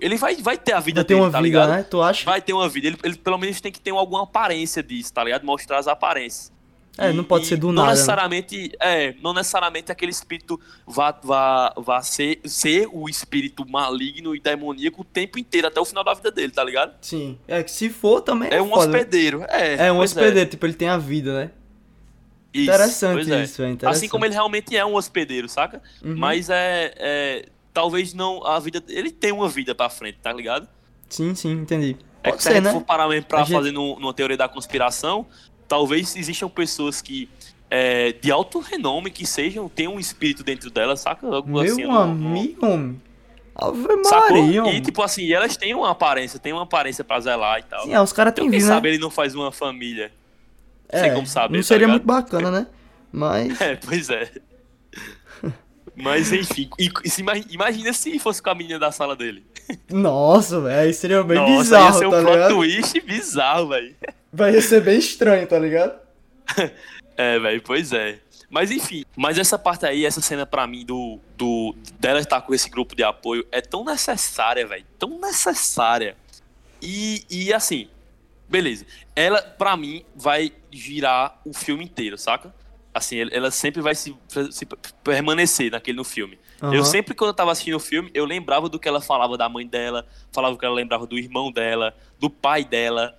ele 0.00 0.16
vai, 0.16 0.36
vai 0.36 0.56
ter 0.56 0.72
a 0.72 0.80
vida 0.80 1.00
Já 1.00 1.04
tem 1.04 1.16
dele, 1.16 1.26
uma 1.26 1.32
tá 1.32 1.38
vida, 1.38 1.46
ligado? 1.48 1.70
né? 1.70 1.82
Tu 1.82 2.00
acha? 2.02 2.24
Vai 2.24 2.40
ter 2.40 2.52
uma 2.52 2.68
vida. 2.68 2.86
Ele, 2.88 2.98
ele 3.02 3.16
pelo 3.16 3.38
menos 3.38 3.60
tem 3.60 3.72
que 3.72 3.80
ter 3.80 3.90
alguma 3.90 4.22
aparência 4.22 4.82
disso, 4.82 5.12
tá 5.12 5.24
ligado? 5.24 5.44
Mostrar 5.44 5.78
as 5.78 5.88
aparências. 5.88 6.52
É, 7.00 7.10
E- 7.10 7.12
não 7.12 7.22
pode 7.22 7.46
ser 7.46 7.56
do 7.56 7.68
não 7.68 7.74
nada, 7.74 7.86
né? 7.88 7.92
Necessariamente, 7.94 8.72
É, 8.80 9.14
não 9.22 9.32
necessariamente 9.32 9.92
aquele 9.92 10.10
espírito 10.10 10.60
vá, 10.84 11.12
vá, 11.22 11.72
vá 11.76 12.02
ser, 12.02 12.40
ser 12.44 12.88
o 12.92 13.08
espírito 13.08 13.64
maligno 13.68 14.34
e 14.34 14.40
demoníaco 14.40 15.02
o 15.02 15.04
tempo 15.04 15.38
inteiro, 15.38 15.68
até 15.68 15.80
o 15.80 15.84
final 15.84 16.02
da 16.02 16.12
vida 16.14 16.30
dele, 16.32 16.50
tá 16.52 16.64
ligado? 16.64 16.96
Sim. 17.00 17.38
É 17.46 17.62
que 17.62 17.70
se 17.70 17.88
for 17.88 18.20
também 18.20 18.48
É 18.52 18.60
um 18.60 18.68
foda. 18.70 18.86
hospedeiro. 18.86 19.44
É, 19.48 19.86
É 19.86 19.92
um 19.92 19.98
pois 19.98 20.10
hospedeiro, 20.10 20.50
tipo, 20.50 20.66
ele 20.66 20.74
tem 20.74 20.88
a 20.88 20.98
vida, 20.98 21.34
né? 21.34 21.50
Isso, 22.52 22.64
Interessante 22.64 23.32
é. 23.32 23.42
isso, 23.44 23.62
é 23.62 23.70
interessante. 23.70 23.86
Assim 23.96 24.08
como 24.08 24.24
ele 24.24 24.34
realmente 24.34 24.76
é 24.76 24.84
um 24.84 24.94
hospedeiro, 24.94 25.48
saca? 25.48 25.80
Uhum. 26.02 26.16
Mas 26.16 26.48
é, 26.50 26.94
é. 26.96 27.44
Talvez 27.80 28.12
não. 28.12 28.44
A 28.44 28.58
vida. 28.58 28.82
Ele 28.88 29.10
tem 29.12 29.30
uma 29.30 29.48
vida 29.48 29.72
pra 29.72 29.88
frente, 29.88 30.18
tá 30.20 30.32
ligado? 30.32 30.66
Sim, 31.08 31.32
sim, 31.36 31.52
entendi. 31.52 31.96
É 32.24 32.30
Pode 32.30 32.38
que 32.38 32.42
se 32.42 32.48
a 32.48 32.52
ser, 32.52 32.56
gente 32.56 32.64
né? 32.64 32.72
for 32.72 32.82
parar 32.82 33.06
mesmo 33.08 33.26
pra 33.26 33.38
A 33.42 33.44
gente- 33.44 33.54
fazer 33.56 33.70
no- 33.70 33.98
numa 34.00 34.12
teoria 34.12 34.36
da 34.36 34.48
conspiração, 34.48 35.24
talvez 35.68 36.16
existam 36.16 36.48
pessoas 36.48 37.00
que. 37.00 37.28
é, 37.70 38.12
de 38.12 38.32
alto 38.32 38.58
renome 38.58 39.10
que 39.10 39.24
sejam, 39.26 39.68
tenham 39.68 39.94
um 39.94 40.00
espírito 40.00 40.42
dentro 40.42 40.70
delas, 40.70 41.00
saca? 41.00 41.24
Algo 41.26 41.48
Meu 41.50 41.60
assim, 41.60 41.84
amigo, 41.84 42.66
homem. 42.66 43.00
Ave? 43.54 43.86
Maria, 44.10 44.62
E 44.72 44.80
tipo 44.80 45.02
assim, 45.02 45.30
elas 45.32 45.56
têm 45.56 45.74
uma 45.74 45.90
aparência, 45.90 46.38
têm 46.40 46.52
uma 46.52 46.62
aparência 46.62 47.04
pra 47.04 47.20
zelar 47.20 47.58
e 47.60 47.62
tal. 47.62 47.82
Sim, 47.84 47.92
é, 47.94 48.00
os 48.00 48.12
caras 48.12 48.32
então 48.32 48.44
têm 48.44 48.50
quem 48.50 48.60
vida, 48.60 48.72
sabe 48.72 48.88
né? 48.88 48.94
ele 48.94 49.02
não 49.02 49.10
faz 49.10 49.34
uma 49.34 49.52
família. 49.52 50.10
É, 50.88 51.00
Sem 51.00 51.14
como 51.14 51.26
saber, 51.26 51.54
não 51.58 51.62
tá 51.62 51.66
seria 51.68 51.86
ligado? 51.86 51.90
muito 51.96 52.06
bacana, 52.06 52.50
né? 52.50 52.66
Mas... 53.12 53.60
É, 53.60 53.76
pois 53.76 54.08
é. 54.10 54.30
Mas 56.00 56.32
enfim, 56.32 56.70
e- 56.78 56.86
e 56.86 57.54
imagina 57.54 57.92
se 57.92 58.18
fosse 58.18 58.40
com 58.42 58.50
a 58.50 58.54
menina 58.54 58.78
da 58.78 58.92
sala 58.92 59.16
dele. 59.16 59.44
Nossa, 59.90 60.60
velho, 60.60 60.94
seria 60.94 61.22
bem 61.22 61.36
Nossa, 61.38 61.58
bizarro, 61.62 61.86
ia 61.86 61.92
ser 61.98 62.06
um 62.06 62.10
tá 62.10 62.20
plot 62.22 62.32
ligado? 62.34 62.54
twist 62.54 63.00
bizarro, 63.00 63.68
velho. 63.68 63.96
Vai 64.32 64.60
ser 64.60 64.80
bem 64.82 64.98
estranho, 64.98 65.46
tá 65.46 65.58
ligado? 65.58 65.98
É, 67.20 67.36
velho, 67.36 67.60
pois 67.62 67.92
é. 67.92 68.20
Mas 68.48 68.70
enfim, 68.70 69.04
mas 69.16 69.36
essa 69.38 69.58
parte 69.58 69.84
aí, 69.84 70.06
essa 70.06 70.20
cena 70.20 70.46
pra 70.46 70.68
mim 70.68 70.86
do, 70.86 71.18
do 71.36 71.74
dela 71.98 72.20
estar 72.20 72.40
com 72.42 72.54
esse 72.54 72.70
grupo 72.70 72.94
de 72.94 73.02
apoio 73.02 73.44
é 73.50 73.60
tão 73.60 73.84
necessária, 73.84 74.64
velho, 74.64 74.84
tão 74.96 75.18
necessária. 75.20 76.16
E, 76.80 77.24
e 77.28 77.52
assim, 77.52 77.88
beleza. 78.48 78.86
Ela 79.16 79.42
pra 79.42 79.76
mim 79.76 80.04
vai 80.14 80.52
girar 80.70 81.40
o 81.44 81.52
filme 81.52 81.84
inteiro, 81.84 82.16
saca? 82.16 82.54
Assim, 82.98 83.16
ela- 83.30 83.50
sempre 83.50 83.80
vai 83.80 83.94
se, 83.94 84.14
se 84.50 84.66
permanecer 85.02 85.70
naquele 85.70 85.96
no 85.96 86.04
filme. 86.04 86.38
Aham. 86.60 86.74
Eu 86.74 86.84
sempre, 86.84 87.14
quando 87.14 87.28
eu 87.30 87.34
tava 87.34 87.52
assistindo 87.52 87.76
o 87.76 87.80
filme, 87.80 88.10
eu 88.12 88.24
lembrava 88.24 88.68
do 88.68 88.78
que 88.78 88.88
ela 88.88 89.00
falava 89.00 89.38
da 89.38 89.48
mãe 89.48 89.66
dela, 89.66 90.04
falava 90.32 90.56
que 90.58 90.64
ela 90.64 90.74
lembrava 90.74 91.06
do 91.06 91.16
irmão 91.16 91.50
dela, 91.52 91.94
do 92.18 92.28
pai 92.28 92.64
dela. 92.64 93.16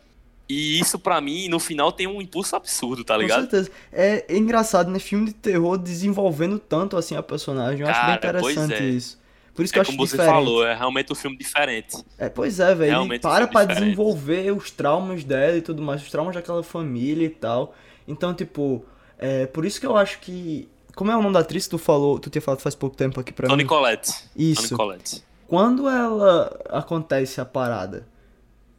E 0.48 0.80
isso, 0.80 0.98
pra 1.00 1.22
mim, 1.22 1.48
no 1.48 1.60
final 1.60 1.92
tem 1.92 2.08
um 2.08 2.22
impulso 2.22 2.56
absurdo, 2.56 3.04
tá 3.04 3.16
Com 3.16 3.22
ligado? 3.22 3.42
certeza. 3.42 3.72
É 3.92 4.26
engraçado, 4.36 4.90
né? 4.92 5.00
Filme 5.00 5.28
de 5.28 5.34
terror 5.34 5.78
desenvolvendo 5.78 6.58
tanto 6.60 6.98
assim 6.98 7.16
a 7.16 7.24
personagem. 7.24 7.82
Eu 7.82 7.88
acho 7.88 8.06
bem 8.06 8.18
Cara, 8.20 8.40
interessante 8.40 8.74
é. 8.74 8.90
isso. 8.90 9.20
Por 9.54 9.64
isso 9.64 9.72
que 9.74 9.80
eu 9.80 9.82
É 9.82 9.84
acho 9.84 9.92
como 9.92 10.08
você 10.08 10.18
diferente. 10.18 10.34
falou, 10.36 10.66
é 10.66 10.74
realmente 10.76 11.12
um 11.12 11.16
filme 11.16 11.38
diferente. 11.38 11.98
É, 12.18 12.30
pois 12.30 12.60
é, 12.60 12.74
velho. 12.74 13.04
Ele 13.04 13.20
para 13.20 13.46
foi 13.46 13.48
pra 13.48 13.64
diferente. 13.66 13.82
desenvolver 13.82 14.52
os 14.52 14.72
traumas 14.72 15.24
dela 15.24 15.58
e 15.58 15.62
tudo 15.62 15.82
mais, 15.82 16.02
os 16.02 16.10
traumas 16.10 16.34
daquela 16.36 16.64
família 16.64 17.26
e 17.26 17.30
tal. 17.30 17.76
Então, 18.08 18.34
tipo, 18.34 18.84
é 19.20 19.46
por 19.46 19.66
isso 19.66 19.80
que 19.80 19.86
eu 19.86 19.96
acho 19.96 20.20
que. 20.20 20.68
Como 20.96 21.12
é 21.12 21.16
o 21.16 21.22
nome 21.22 21.34
da 21.34 21.40
atriz 21.42 21.66
que 21.66 21.70
tu 21.72 21.78
falou? 21.78 22.20
Tu 22.20 22.30
tinha 22.30 22.42
falado 22.42 22.62
faz 22.62 22.76
pouco 22.76 22.96
tempo 22.96 23.20
aqui 23.20 23.32
pra 23.32 23.48
Tony 23.48 23.64
mim. 23.64 23.70
Collette. 23.70 24.12
Tony 24.12 24.52
Isso. 24.52 24.76
Collette. 24.76 25.24
Quando 25.48 25.88
ela 25.88 26.60
acontece 26.70 27.40
a 27.40 27.46
parada 27.46 28.08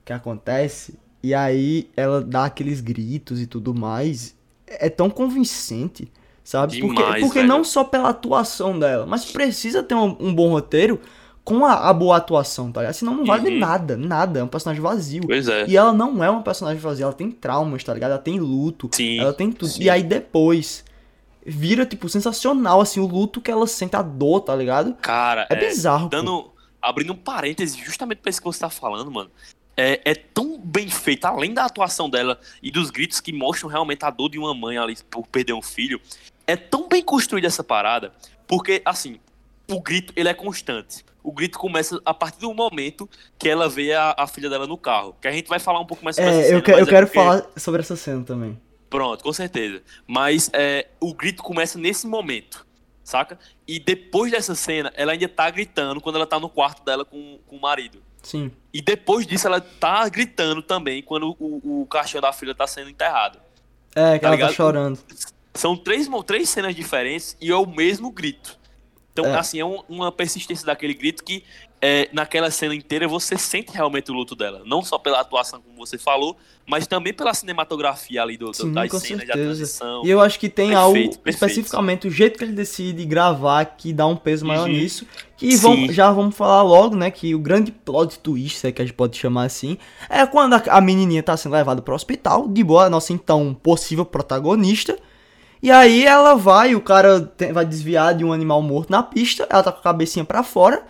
que 0.05 0.13
acontece, 0.13 0.99
e 1.23 1.35
aí 1.35 1.89
ela 1.97 2.21
dá 2.21 2.45
aqueles 2.45 2.81
gritos 2.81 3.41
e 3.41 3.47
tudo 3.47 3.75
mais, 3.75 4.37
é 4.67 4.89
tão 4.89 5.11
convincente, 5.11 6.11
sabe? 6.45 6.81
porque 6.81 7.03
Demais, 7.03 7.23
porque 7.23 7.39
velho. 7.41 7.49
não 7.49 7.65
só 7.65 7.85
pela 7.85 8.11
atuação 8.11 8.79
dela, 8.79 9.07
mas 9.07 9.25
precisa 9.25 9.83
ter 9.83 9.95
um, 9.95 10.17
um 10.21 10.35
bom 10.35 10.51
roteiro 10.51 11.01
com 11.45 11.65
a, 11.65 11.89
a 11.89 11.93
boa 11.93 12.17
atuação, 12.19 12.71
tá 12.71 12.81
ligado? 12.81 12.95
Senão 12.95 13.15
não 13.17 13.25
vale 13.25 13.51
Uhum. 13.51 13.59
nada, 13.59 13.97
nada. 13.97 14.41
É 14.41 14.45
um 14.45 14.49
personagem 14.49 14.83
vazio. 14.83 15.23
Pois 15.27 15.49
é. 15.49 15.67
E 15.67 15.77
ela 15.77 15.93
não 15.93 16.23
é 16.23 16.31
uma 16.31 16.43
personagem 16.43 16.81
vazia, 16.81 17.05
ela 17.05 17.13
tem 17.13 17.31
traumas, 17.31 17.83
tá 17.83 17.93
ligado? 17.95 18.11
Ela 18.13 18.21
tem 18.21 18.39
luto, 18.39 18.89
Sim, 18.93 19.19
ela 19.19 19.33
tem 19.33 19.51
tudo. 19.51 19.69
sim. 19.71 19.83
E 19.85 19.91
aí 19.91 20.03
depois 20.03 20.85
vira, 21.45 21.87
tipo, 21.87 22.09
sensacional, 22.09 22.81
assim, 22.81 23.01
o 23.01 23.07
luto 23.07 23.41
que 23.41 23.51
ela 23.51 23.67
sente, 23.67 23.97
a 23.97 24.03
dor, 24.03 24.41
tá 24.43 24.55
ligado? 24.55 24.95
Cara, 25.01 25.47
É, 25.51 25.57
bizarro, 25.57 26.05
pô. 26.05 26.17
dando, 26.17 26.51
abrindo 26.81 27.13
um 27.15 27.17
parêntese 27.17 27.79
justamente 27.83 28.19
pra 28.19 28.31
isso 28.31 28.41
que 28.41 28.47
você 28.47 28.61
tá 28.61 28.69
falando, 28.71 29.11
mano. 29.11 29.31
É, 29.77 30.01
é 30.05 30.15
tão 30.15 30.59
bem 30.63 30.89
feito, 30.89 31.25
além 31.25 31.55
da 31.55 31.65
atuação 31.65 32.11
dela 32.11 32.39
e 32.63 32.71
dos 32.71 32.91
gritos 32.91 33.19
que 33.21 33.33
mostram 33.33 33.71
realmente 33.71 34.05
a 34.05 34.11
dor 34.11 34.29
de 34.29 34.39
uma 34.39 34.53
mãe 34.55 34.77
ali 34.77 34.95
por 35.11 35.27
perder 35.27 35.55
um 35.55 35.63
filho. 35.63 35.99
É 36.47 36.55
tão 36.55 36.87
bem 36.87 37.03
construída 37.03 37.47
essa 37.47 37.65
parada, 37.65 38.13
porque, 38.47 38.83
assim, 38.85 39.19
o 39.71 39.81
grito, 39.81 40.13
ele 40.17 40.29
é 40.29 40.35
constante. 40.35 41.05
O 41.23 41.33
grito 41.33 41.59
começa 41.59 42.01
a 42.05 42.15
partir 42.15 42.41
do 42.41 42.53
momento 42.55 43.09
que 43.39 43.49
ela 43.49 43.69
vê 43.69 43.93
a, 43.93 44.15
a 44.19 44.27
filha 44.27 44.49
dela 44.49 44.67
no 44.67 44.77
carro. 44.79 45.15
Que 45.21 45.29
a 45.29 45.33
gente 45.33 45.49
vai 45.49 45.59
falar 45.59 45.81
um 45.81 45.87
pouco 45.87 46.03
mais 46.05 46.17
sobre 46.17 46.31
essa 46.31 46.41
É, 46.41 46.45
cena, 46.45 46.59
eu, 46.59 46.63
que- 46.63 46.71
eu 46.73 46.79
é 46.79 46.87
quero 46.87 47.07
porque- 47.07 47.19
falar 47.19 47.47
sobre 47.57 47.81
essa 47.81 47.97
cena 47.97 48.25
também. 48.25 48.61
Pronto, 48.89 49.23
com 49.23 49.33
certeza. 49.33 49.83
Mas 50.07 50.51
é, 50.53 50.89
o 51.01 51.15
grito 51.15 51.43
começa 51.43 51.79
nesse 51.79 52.07
momento. 52.07 52.67
saca? 53.03 53.39
E 53.67 53.81
depois 53.81 54.31
dessa 54.31 54.55
cena, 54.55 54.93
ela 54.95 55.11
ainda 55.13 55.29
tá 55.29 55.51
gritando 55.51 56.01
quando 56.01 56.15
ela 56.17 56.27
tá 56.27 56.39
no 56.39 56.49
quarto 56.49 56.85
dela 56.85 57.05
com, 57.05 57.41
com 57.47 57.57
o 57.57 57.61
marido. 57.61 58.01
Sim. 58.23 58.53
E 58.73 58.81
depois 58.81 59.27
disso, 59.27 59.49
ela 59.49 59.61
tá 59.61 60.09
gritando 60.09 60.63
também 60.63 61.03
quando 61.03 61.35
o, 61.41 61.81
o 61.83 61.87
caixão 61.87 62.21
da 62.21 62.33
filha 62.33 62.55
tá 62.55 62.69
sendo 62.69 62.89
enterrado. 62.89 63.41
É, 63.97 64.13
que 64.15 64.21
Tá 64.21 64.27
ela 64.29 64.37
ligado? 64.37 64.49
tá 64.51 64.55
chorando. 64.55 64.99
São 65.55 65.77
três, 65.77 66.09
três 66.25 66.49
cenas 66.51 66.77
diferentes 66.77 67.37
e 67.41 67.51
é 67.51 67.57
o 67.57 67.67
mesmo 67.67 68.13
grito. 68.13 68.57
Então, 69.13 69.27
É. 69.27 69.39
assim, 69.39 69.59
é 69.61 69.65
um- 69.65 69.83
uma 69.89 70.11
persistência 70.13 70.65
daquele 70.65 70.95
grito 70.95 71.25
que 71.25 71.43
é, 71.83 72.11
naquela 72.13 72.51
cena 72.51 72.75
inteira 72.75 73.09
você 73.09 73.39
sente 73.39 73.73
realmente 73.73 74.11
o 74.11 74.15
luto 74.15 74.37
dela. 74.37 74.61
Não 74.67 74.83
só 74.83 74.99
pela 74.99 75.19
atuação, 75.19 75.63
como 75.63 75.79
você 75.79 75.97
falou, 75.97 76.37
mas 76.67 76.87
também 76.87 77.11
pela 77.15 77.33
cinematografia 77.33 78.21
ali 78.23 78.37
do, 78.37 78.53
Sim, 78.53 78.71
das 78.71 78.91
cenas 78.91 79.03
de 79.03 79.09
certeza. 79.27 79.33
transição. 79.33 80.03
E 80.05 80.11
eu 80.11 80.21
acho 80.21 80.39
que 80.39 80.51
tem 80.51 80.69
Perfeito, 80.69 80.79
algo, 80.79 80.95
perfeito. 80.99 81.29
especificamente, 81.31 82.07
o 82.07 82.11
jeito 82.11 82.37
que 82.39 82.45
ele 82.45 82.53
decide 82.53 83.03
gravar 83.07 83.65
que 83.65 83.95
dá 83.95 84.07
um 84.07 84.15
peso 84.15 84.45
maior 84.45 84.69
Uhum. 84.69 84.75
nisso. 84.77 85.07
Que 85.39 85.57
vamos, 85.57 85.95
já 85.95 86.13
vamos 86.13 86.37
falar 86.37 86.63
logo, 86.63 86.95
né? 86.95 87.11
Que 87.11 87.35
o 87.35 87.39
grande 87.39 87.73
plot 87.73 88.19
twist, 88.19 88.67
é 88.67 88.71
que 88.73 88.83
a 88.83 88.85
gente 88.85 88.95
pode 88.95 89.17
chamar 89.17 89.45
assim, 89.45 89.79
é 90.11 90.27
quando 90.27 90.53
a, 90.53 90.63
a 90.69 90.81
menininha 90.83 91.23
tá 91.23 91.35
sendo 91.35 91.53
levada 91.55 91.81
pro 91.81 91.95
hospital, 91.95 92.47
de 92.47 92.63
boa, 92.63 92.85
a 92.85 92.91
nossa 92.91 93.15
então 93.15 93.55
possível 93.63 94.05
protagonista. 94.05 94.99
E 95.63 95.71
aí 95.71 96.07
ela 96.07 96.35
vai, 96.35 96.75
o 96.75 96.81
cara 96.81 97.21
tem- 97.21 97.53
vai 97.53 97.65
desviar 97.67 98.15
de 98.15 98.25
um 98.25 98.33
animal 98.33 98.63
morto 98.63 98.91
na 98.91 99.03
pista, 99.03 99.47
ela 99.51 99.63
tá 99.63 99.71
com 99.71 99.81
a 99.81 99.83
cabecinha 99.83 100.25
pra 100.25 100.43
fora, 100.43 100.83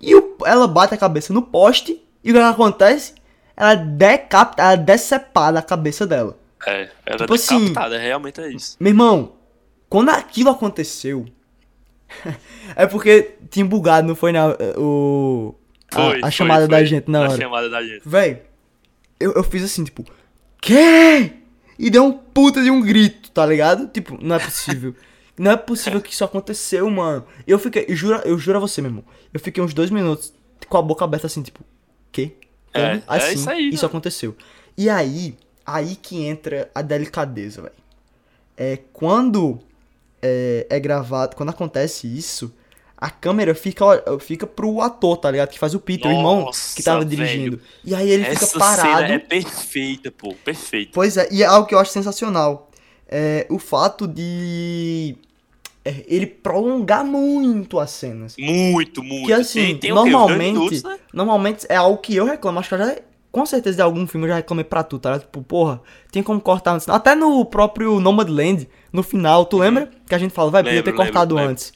e 0.00 0.14
o- 0.14 0.36
ela 0.44 0.66
bate 0.66 0.94
a 0.94 0.98
cabeça 0.98 1.32
no 1.32 1.42
poste, 1.42 2.02
e 2.24 2.30
o 2.30 2.34
que 2.34 2.40
acontece? 2.40 3.14
Ela 3.56 3.74
decapita, 3.74 4.62
ela 4.62 4.74
decepada 4.76 5.58
a 5.58 5.62
cabeça 5.62 6.06
dela. 6.06 6.36
É, 6.66 6.88
ela 7.06 7.18
Tipo 7.18 7.32
é 7.32 7.36
assim- 7.36 7.58
decapitada, 7.60 7.98
realmente 7.98 8.40
é 8.40 8.48
isso. 8.50 8.76
Meu 8.80 8.90
irmão, 8.90 9.32
quando 9.88 10.08
aquilo 10.10 10.50
aconteceu. 10.50 11.26
é 12.74 12.86
porque 12.86 13.34
tinha 13.50 13.64
bugado, 13.64 14.08
não 14.08 14.16
foi 14.16 14.32
na, 14.32 14.48
o. 14.76 15.54
a- 15.92 15.94
Foi, 15.94 16.16
a, 16.18 16.20
foi, 16.22 16.30
chamada 16.30 16.66
da 16.66 16.78
foi. 16.78 16.86
gente 16.86 17.10
na 17.10 17.18
A 17.20 17.28
hora. 17.28 17.36
chamada 17.40 17.68
da 17.70 17.82
gente. 17.82 18.02
Véi, 18.04 18.42
eu, 19.20 19.32
eu 19.34 19.42
fiz 19.44 19.62
assim, 19.62 19.84
tipo, 19.84 20.04
quê? 20.60 21.32
E 21.78 21.88
deu 21.90 22.04
um 22.04 22.12
puta 22.12 22.62
de 22.62 22.70
um 22.70 22.80
grito, 22.80 23.19
tá 23.32 23.44
ligado? 23.46 23.88
Tipo, 23.88 24.18
não 24.22 24.36
é 24.36 24.38
possível. 24.38 24.94
não 25.38 25.50
é 25.52 25.56
possível 25.56 26.00
que 26.00 26.12
isso 26.12 26.24
aconteceu, 26.24 26.88
mano. 26.90 27.24
Eu 27.46 27.58
fiquei, 27.58 27.86
eu 27.88 27.96
juro, 27.96 28.20
eu 28.24 28.38
juro 28.38 28.58
a 28.58 28.60
você, 28.60 28.80
meu 28.80 28.90
irmão. 28.90 29.04
Eu 29.32 29.40
fiquei 29.40 29.62
uns 29.62 29.72
dois 29.72 29.90
minutos 29.90 30.32
com 30.68 30.76
a 30.76 30.82
boca 30.82 31.04
aberta 31.04 31.26
assim, 31.26 31.42
tipo, 31.42 31.60
quê? 32.12 32.32
Como? 32.72 32.84
É, 32.84 32.96
é 32.96 33.02
assim, 33.06 33.34
isso 33.34 33.50
aí, 33.50 33.68
isso 33.68 33.76
mano. 33.76 33.86
aconteceu. 33.86 34.36
E 34.76 34.88
aí, 34.88 35.36
aí 35.64 35.96
que 35.96 36.24
entra 36.24 36.70
a 36.74 36.82
delicadeza, 36.82 37.62
velho. 37.62 37.74
É 38.56 38.78
quando 38.92 39.58
é, 40.20 40.66
é 40.68 40.78
gravado, 40.78 41.34
quando 41.34 41.48
acontece 41.48 42.06
isso, 42.06 42.54
a 42.96 43.08
câmera 43.08 43.54
fica, 43.54 43.84
fica 44.20 44.46
pro 44.46 44.82
ator, 44.82 45.16
tá 45.16 45.30
ligado? 45.30 45.48
Que 45.48 45.58
faz 45.58 45.74
o 45.74 45.80
Peter, 45.80 46.10
o 46.10 46.14
irmão 46.14 46.42
Nossa, 46.42 46.76
que 46.76 46.82
tava 46.82 46.98
velho. 46.98 47.10
dirigindo. 47.10 47.60
E 47.82 47.94
aí 47.94 48.10
ele 48.10 48.24
Essa 48.24 48.46
fica 48.46 48.58
parado. 48.58 49.00
cena 49.00 49.14
é 49.14 49.18
perfeita, 49.18 50.10
pô, 50.10 50.34
perfeita. 50.34 50.92
Pois 50.92 51.16
é, 51.16 51.26
e 51.32 51.42
é 51.42 51.46
algo 51.46 51.66
que 51.66 51.74
eu 51.74 51.78
acho 51.78 51.92
sensacional. 51.92 52.69
É 53.12 53.46
o 53.50 53.58
fato 53.58 54.06
de 54.06 55.16
é, 55.84 56.04
ele 56.06 56.26
prolongar 56.26 57.04
muito 57.04 57.78
as 57.80 57.90
cenas. 57.90 58.36
Muito, 58.38 59.02
muito. 59.02 59.26
Que 59.26 59.32
assim, 59.32 59.60
Tem- 59.66 59.78
tem 59.78 59.92
normalmente, 59.92 60.52
minutos, 60.52 60.82
né? 60.84 60.98
normalmente 61.12 61.66
é 61.68 61.76
algo 61.76 61.98
que 61.98 62.14
eu 62.14 62.24
reclamo. 62.24 62.58
Acho 62.60 62.68
que 62.68 62.74
eu 62.76 62.78
já, 62.78 62.96
com 63.32 63.44
certeza 63.44 63.76
de 63.76 63.82
algum 63.82 64.06
filme 64.06 64.26
eu 64.26 64.30
já 64.30 64.36
reclamei 64.36 64.64
pra 64.64 64.84
tu, 64.84 64.98
tá? 64.98 65.18
Tipo, 65.18 65.42
porra, 65.42 65.80
tem 66.12 66.22
como 66.22 66.40
cortar 66.40 66.74
antes. 66.74 66.88
Até 66.88 67.14
no 67.16 67.44
próprio 67.44 67.98
Nomadland, 67.98 68.68
no 68.92 69.02
final, 69.02 69.44
tu 69.46 69.58
lembra? 69.58 69.90
Que 70.06 70.14
a 70.14 70.18
gente 70.18 70.32
fala, 70.32 70.50
vai, 70.50 70.62
podia 70.62 70.82
ter 70.82 70.90
lembro, 70.90 71.04
cortado 71.04 71.34
lembro. 71.34 71.50
antes. 71.50 71.72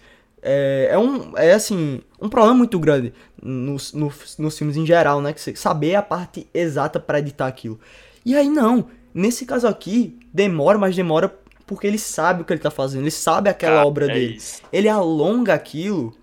É, 0.47 0.89
é 0.93 0.99
um, 0.99 1.33
é 1.37 1.53
assim, 1.55 2.01
um 2.21 2.29
problema 2.29 2.55
muito 2.55 2.79
grande 2.79 3.13
nos, 3.43 3.93
nos, 3.95 4.37
nos 4.39 4.57
filmes 4.59 4.77
em 4.77 4.85
geral, 4.87 5.21
né? 5.23 5.33
Que 5.33 5.41
você 5.41 5.57
saber 5.57 5.95
a 5.95 6.03
parte 6.03 6.47
exata 6.55 7.01
pra 7.01 7.19
editar 7.19 7.47
aquilo. 7.47 7.81
E 8.27 8.37
aí 8.37 8.49
não, 8.49 8.87
nesse 9.15 9.47
caso 9.47 9.67
aqui, 9.67 10.19
demora, 10.33 10.77
mas 10.77 10.95
demora 10.97 11.33
porque 11.67 11.87
ele 11.87 11.99
sabe 11.99 12.43
o 12.43 12.45
que 12.45 12.53
ele 12.53 12.61
tá 12.61 12.71
fazendo, 12.71 13.03
ele 13.03 13.11
sabe 13.11 13.49
aquela 13.49 13.77
Cara, 13.77 13.87
obra 13.87 14.05
é 14.07 14.15
dele 14.15 14.35
isso. 14.37 14.61
ele 14.71 14.89
alonga 14.89 15.55
aquilo 15.55 16.15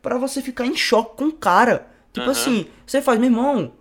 pra 0.00 0.16
você 0.16 0.40
ficar 0.40 0.64
em 0.66 0.76
choque 0.76 1.16
com 1.18 1.26
o 1.26 1.32
cara. 1.32 1.86
Tipo 2.12 2.28
assim, 2.30 2.66
você 2.86 3.00
faz, 3.02 3.18
meu 3.18 3.28
irmão, 3.30 3.72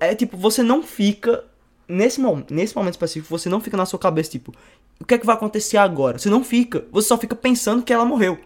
é 0.00 0.14
tipo, 0.14 0.36
você 0.36 0.62
não 0.62 0.82
fica 0.82 1.44
nesse 1.88 2.20
momento, 2.20 2.52
nesse 2.52 2.74
momento 2.74 2.94
específico, 2.94 3.28
você 3.38 3.48
não 3.48 3.60
fica 3.60 3.76
na 3.76 3.86
sua 3.86 3.98
cabeça 3.98 4.30
tipo, 4.30 4.54
o 5.00 5.04
que 5.04 5.14
é 5.14 5.18
que 5.18 5.26
vai 5.26 5.34
acontecer 5.34 5.76
agora? 5.76 6.18
Você 6.18 6.30
não 6.30 6.42
fica, 6.44 6.84
você 6.90 7.08
só 7.08 7.18
fica 7.18 7.34
pensando 7.34 7.82
que 7.82 7.92
ela 7.92 8.04
morreu. 8.04 8.38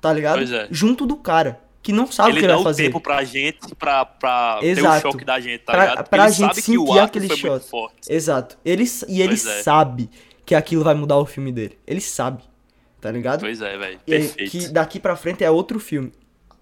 Tá 0.00 0.12
ligado? 0.12 0.42
É. 0.42 0.68
Junto 0.70 1.06
do 1.06 1.16
cara, 1.16 1.60
que 1.84 1.92
não 1.92 2.10
sabe 2.10 2.30
o 2.30 2.32
Ele 2.32 2.38
que 2.40 2.44
ele 2.46 2.48
dá 2.48 2.54
vai 2.54 2.60
o 2.62 2.64
fazer. 2.64 2.82
tempo 2.84 3.00
pra 3.00 3.22
gente, 3.24 3.74
pra, 3.76 4.04
pra 4.04 4.56
ter 4.60 4.66
o 4.66 4.68
Exato. 4.70 5.02
choque 5.02 5.24
da 5.24 5.38
gente, 5.38 5.60
tá 5.60 5.72
Pra- 5.72 5.86
ligado? 5.90 6.08
Pra 6.08 6.24
ele 6.24 6.32
gente 6.32 6.48
sabe 6.48 6.62
que 6.62 6.78
o 6.78 6.86
sentir 6.86 6.98
ato 6.98 7.04
aquele 7.04 7.36
choque. 7.36 7.68
forte. 7.68 8.12
Exato. 8.12 8.58
Ele, 8.64 8.84
e 9.06 9.20
ele 9.20 9.28
Pois 9.28 9.46
é. 9.46 9.62
sabe 9.62 10.10
que 10.44 10.54
aquilo 10.56 10.82
vai 10.82 10.94
mudar 10.94 11.18
o 11.18 11.26
filme 11.26 11.52
dele. 11.52 11.78
Ele 11.86 12.00
sabe. 12.00 12.42
Tá 13.00 13.10
ligado? 13.12 13.40
Pois 13.40 13.60
é, 13.60 13.76
velho. 13.78 14.00
Perfeito. 14.04 14.50
que 14.50 14.68
daqui 14.68 14.98
pra 14.98 15.14
frente 15.14 15.44
é 15.44 15.50
outro 15.50 15.78
filme. 15.78 16.10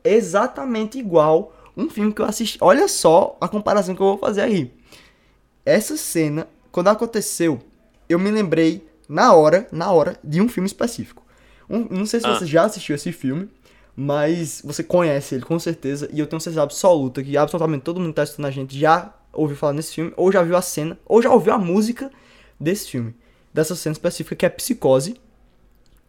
Exatamente 0.02 0.98
igual 0.98 1.54
um 1.76 1.88
filme 1.88 2.12
que 2.12 2.20
eu 2.20 2.26
assisti. 2.26 2.58
Olha 2.60 2.86
só 2.88 3.36
a 3.40 3.48
comparação 3.48 3.94
que 3.94 4.02
eu 4.02 4.06
vou 4.06 4.18
fazer 4.18 4.42
aí. 4.42 4.72
Essa 5.64 5.96
cena, 5.96 6.48
quando 6.72 6.88
aconteceu, 6.88 7.60
eu 8.08 8.18
me 8.18 8.30
lembrei 8.30 8.84
na 9.08 9.32
hora, 9.34 9.66
na 9.70 9.90
hora, 9.92 10.16
de 10.22 10.40
um 10.40 10.48
filme 10.48 10.66
específico. 10.66 11.22
Um- 11.70 11.86
não 11.90 12.06
sei 12.06 12.20
se 12.20 12.26
Ah. 12.26 12.34
você 12.34 12.44
já 12.46 12.64
assistiu 12.64 12.94
esse 12.96 13.12
filme, 13.12 13.48
mas 13.96 14.62
você 14.64 14.82
conhece 14.82 15.34
ele 15.34 15.44
com 15.44 15.58
certeza. 15.58 16.08
E 16.12 16.18
eu 16.18 16.26
tenho 16.26 16.40
certeza 16.40 16.62
absoluta 16.62 17.22
que 17.22 17.36
absolutamente 17.36 17.82
todo 17.84 18.00
mundo 18.00 18.10
que 18.10 18.16
tá 18.16 18.22
assistindo 18.22 18.46
a 18.46 18.50
gente 18.50 18.78
já 18.78 19.12
ouviu 19.32 19.56
falar 19.56 19.72
nesse 19.72 19.94
filme, 19.94 20.12
ou 20.16 20.30
já 20.30 20.42
viu 20.42 20.56
a 20.56 20.62
cena, 20.62 20.98
ou 21.06 21.22
já 21.22 21.30
ouviu 21.30 21.52
a 21.52 21.58
música 21.58 22.10
desse 22.60 22.90
filme. 22.90 23.14
Dessa 23.52 23.74
cena 23.76 23.92
específica 23.92 24.34
que 24.36 24.46
é 24.46 24.48
Psicose. 24.48 25.14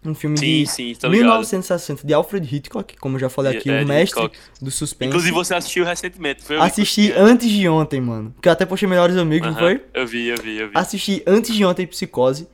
Um 0.06 0.14
filme 0.14 0.38
Sim, 0.38 0.64
de 0.64 0.68
sim, 0.70 0.94
tô 1.00 1.08
ligado. 1.08 1.28
1960 1.28 2.06
de 2.06 2.14
Alfred 2.14 2.56
Hitchcock, 2.56 2.98
como 2.98 3.16
eu 3.16 3.20
já 3.22 3.30
falei 3.30 3.58
aqui, 3.58 3.70
É, 3.72 3.78
o 3.78 3.80
de 3.80 3.86
mestre 3.86 4.22
Hitchcock. 4.26 4.38
do 4.62 4.70
suspense. 4.70 5.08
Inclusive 5.08 5.32
você 5.34 5.56
assistiu 5.56 5.86
recentemente, 5.86 6.44
foi? 6.44 6.58
Assisti 6.58 7.14
antes 7.14 7.50
de 7.50 7.70
ontem, 7.70 8.02
mano. 8.02 8.36
Que 8.42 8.50
eu 8.50 8.52
até 8.52 8.66
postei 8.66 8.88
Melhores 8.90 9.16
Amigos, 9.16 9.48
não 9.48 9.56
Aham, 9.58 9.62
foi? 9.78 9.84
Eu 9.94 10.06
vi, 10.06 10.28
eu 10.28 10.36
vi, 10.44 10.58
eu 10.58 10.68
vi. 10.68 10.74
Assisti 10.76 11.24
antes 11.26 11.56
de 11.56 11.64
ontem 11.64 11.88
Psicose. 11.88 12.50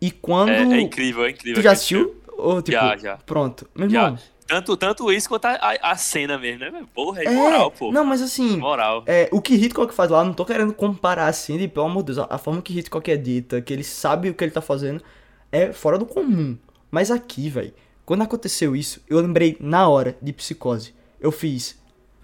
E 0.00 0.10
quando. 0.10 0.48
É, 0.50 0.62
é 0.62 0.80
incrível, 0.80 1.24
é 1.26 1.30
incrível. 1.30 1.60
tu 1.60 1.62
já 1.62 1.76
filme. 1.76 2.04
assistiu? 2.08 2.22
Ou, 2.38 2.62
tipo, 2.62 2.72
Já, 2.72 2.96
já. 2.96 3.16
Pronto. 3.18 3.68
Meu 3.74 3.88
Já. 3.90 4.18
Tanto, 4.46 4.76
tanto 4.76 5.10
isso 5.10 5.28
quanto 5.28 5.46
a, 5.46 5.52
a, 5.54 5.92
a 5.92 5.96
cena 5.96 6.36
mesmo, 6.38 6.60
né? 6.60 6.84
Porra, 6.94 7.22
é 7.22 7.26
É, 7.26 7.30
moral, 7.30 7.70
pô. 7.70 7.90
não, 7.90 8.04
mas 8.04 8.20
assim. 8.20 8.58
Moral. 8.58 9.02
É, 9.06 9.28
o 9.32 9.40
que 9.40 9.54
Hitchcock 9.54 9.92
faz 9.94 10.10
lá, 10.10 10.22
não 10.22 10.34
tô 10.34 10.44
querendo 10.44 10.72
comparar 10.74 11.26
assim, 11.28 11.56
de, 11.56 11.66
pelo 11.66 11.86
amor 11.86 12.02
de 12.02 12.12
Deus, 12.14 12.18
a, 12.18 12.26
a 12.34 12.38
forma 12.38 12.60
que 12.60 12.78
Hitchcock 12.78 13.10
edita, 13.10 13.60
que 13.62 13.72
ele 13.72 13.82
sabe 13.84 14.28
o 14.28 14.34
que 14.34 14.44
ele 14.44 14.50
tá 14.50 14.60
fazendo, 14.60 15.02
é 15.50 15.72
fora 15.72 15.96
do 15.98 16.04
comum. 16.04 16.58
Mas 16.90 17.10
aqui, 17.10 17.48
velho, 17.48 17.72
quando 18.04 18.22
aconteceu 18.22 18.76
isso, 18.76 19.02
eu 19.08 19.18
lembrei 19.20 19.56
na 19.60 19.88
hora 19.88 20.16
de 20.20 20.32
Psicose. 20.32 20.94
Eu 21.18 21.32
fiz, 21.32 21.78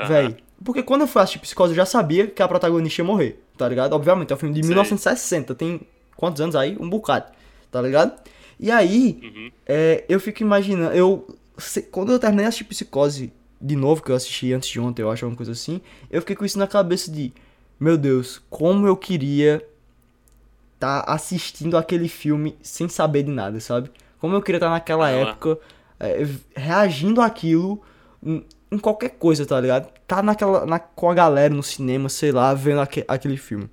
velho, 0.07 0.37
porque 0.63 0.83
quando 0.83 1.01
eu 1.03 1.07
fui 1.07 1.23
assistir 1.23 1.39
Psicose, 1.39 1.73
eu 1.73 1.77
já 1.77 1.87
sabia 1.87 2.27
que 2.27 2.43
a 2.43 2.47
protagonista 2.49 3.01
ia 3.01 3.05
morrer, 3.05 3.43
tá 3.57 3.67
ligado? 3.67 3.95
Obviamente, 3.95 4.31
é 4.31 4.37
um 4.37 4.39
filme 4.39 4.55
de 4.55 4.61
Sei. 4.63 4.69
1960, 4.69 5.55
tem 5.55 5.81
quantos 6.17 6.43
anos 6.43 6.55
aí? 6.55 6.77
Um 6.79 6.89
bocado, 6.91 7.33
tá 7.71 7.81
ligado? 7.81 8.13
E 8.59 8.71
aí, 8.71 9.19
Uhum. 9.23 9.51
é, 9.67 10.05
eu 10.07 10.21
fico 10.21 10.43
imaginando, 10.43 10.95
eu 10.95 11.27
quando 11.91 12.13
eu 12.13 12.19
terminei 12.19 12.45
de 12.45 12.49
assistir 12.49 12.65
Psicose 12.65 13.33
de 13.61 13.77
novo, 13.77 14.03
que 14.03 14.11
eu 14.11 14.17
assisti 14.17 14.53
antes 14.53 14.69
de 14.69 14.81
ontem, 14.81 15.03
eu 15.03 15.11
acho, 15.11 15.25
alguma 15.25 15.37
coisa 15.37 15.53
assim, 15.53 15.81
eu 16.11 16.21
fiquei 16.23 16.35
com 16.35 16.45
isso 16.45 16.59
na 16.59 16.67
cabeça 16.67 17.11
de, 17.11 17.33
meu 17.79 17.99
Deus, 17.99 18.41
como 18.49 18.87
eu 18.87 18.97
queria 18.97 19.63
tá 20.79 21.05
assistindo 21.07 21.77
aquele 21.77 22.09
filme 22.09 22.57
sem 22.63 22.89
saber 22.89 23.23
de 23.25 23.31
nada, 23.31 23.61
sabe? 23.61 23.91
Como 24.19 24.35
eu 24.35 24.41
queria 24.43 24.57
estar 24.57 24.71
naquela 24.71 25.11
Aham. 25.11 25.29
época 25.29 25.59
é, 25.99 26.27
reagindo 26.57 27.21
àquilo 27.21 27.83
em, 28.23 28.45
em 28.73 28.79
qualquer 28.79 29.11
coisa, 29.11 29.45
tá 29.45 29.61
ligado? 29.61 29.91
Tá 30.07 30.23
naquela, 30.23 30.65
na, 30.65 30.79
com 30.79 31.11
a 31.11 31.15
galera 31.15 31.53
no 31.53 31.63
cinema, 31.63 32.09
sei 32.09 32.33
lá, 32.33 32.55
vendo 32.55 32.81
aque- 32.81 33.05
aquele 33.07 33.37
filme. 33.37 33.69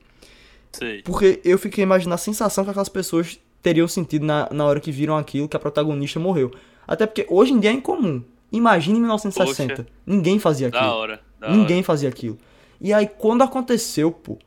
Sei. 0.74 1.02
Porque 1.02 1.40
eu 1.46 1.58
fiquei 1.58 1.82
imaginando 1.84 2.16
a 2.16 2.18
sensação 2.18 2.66
que 2.66 2.70
aquelas 2.70 2.90
pessoas 2.90 3.40
teriam 3.64 3.88
sentido 3.88 4.26
na, 4.26 4.50
na 4.52 4.66
hora 4.66 4.80
que 4.80 4.92
viram 4.92 5.18
aquilo, 5.18 5.48
que 5.48 5.56
a 5.56 5.60
protagonista 5.60 6.20
morreu. 6.20 6.52
Até 6.88 7.06
porque 7.06 7.26
hoje 7.30 7.52
em 7.54 7.60
dia 7.60 7.70
é 7.70 7.74
incomum. 7.74 8.24
Imagine 8.52 8.98
em 8.98 9.02
1960. 9.02 9.76
Poxa. 9.76 9.88
Ninguém 10.06 10.40
fazia 10.40 10.68
aquilo. 10.70 10.84
Da 10.84 10.94
hora. 10.96 11.22
Da 11.40 11.50
Ninguém 11.50 11.78
hora. 11.78 11.86
fazia 11.86 12.08
aquilo. 12.10 12.38
E 12.80 12.94
aí, 12.94 13.08
quando 13.08 13.42
aconteceu, 13.42 14.12
pô, 14.12 14.38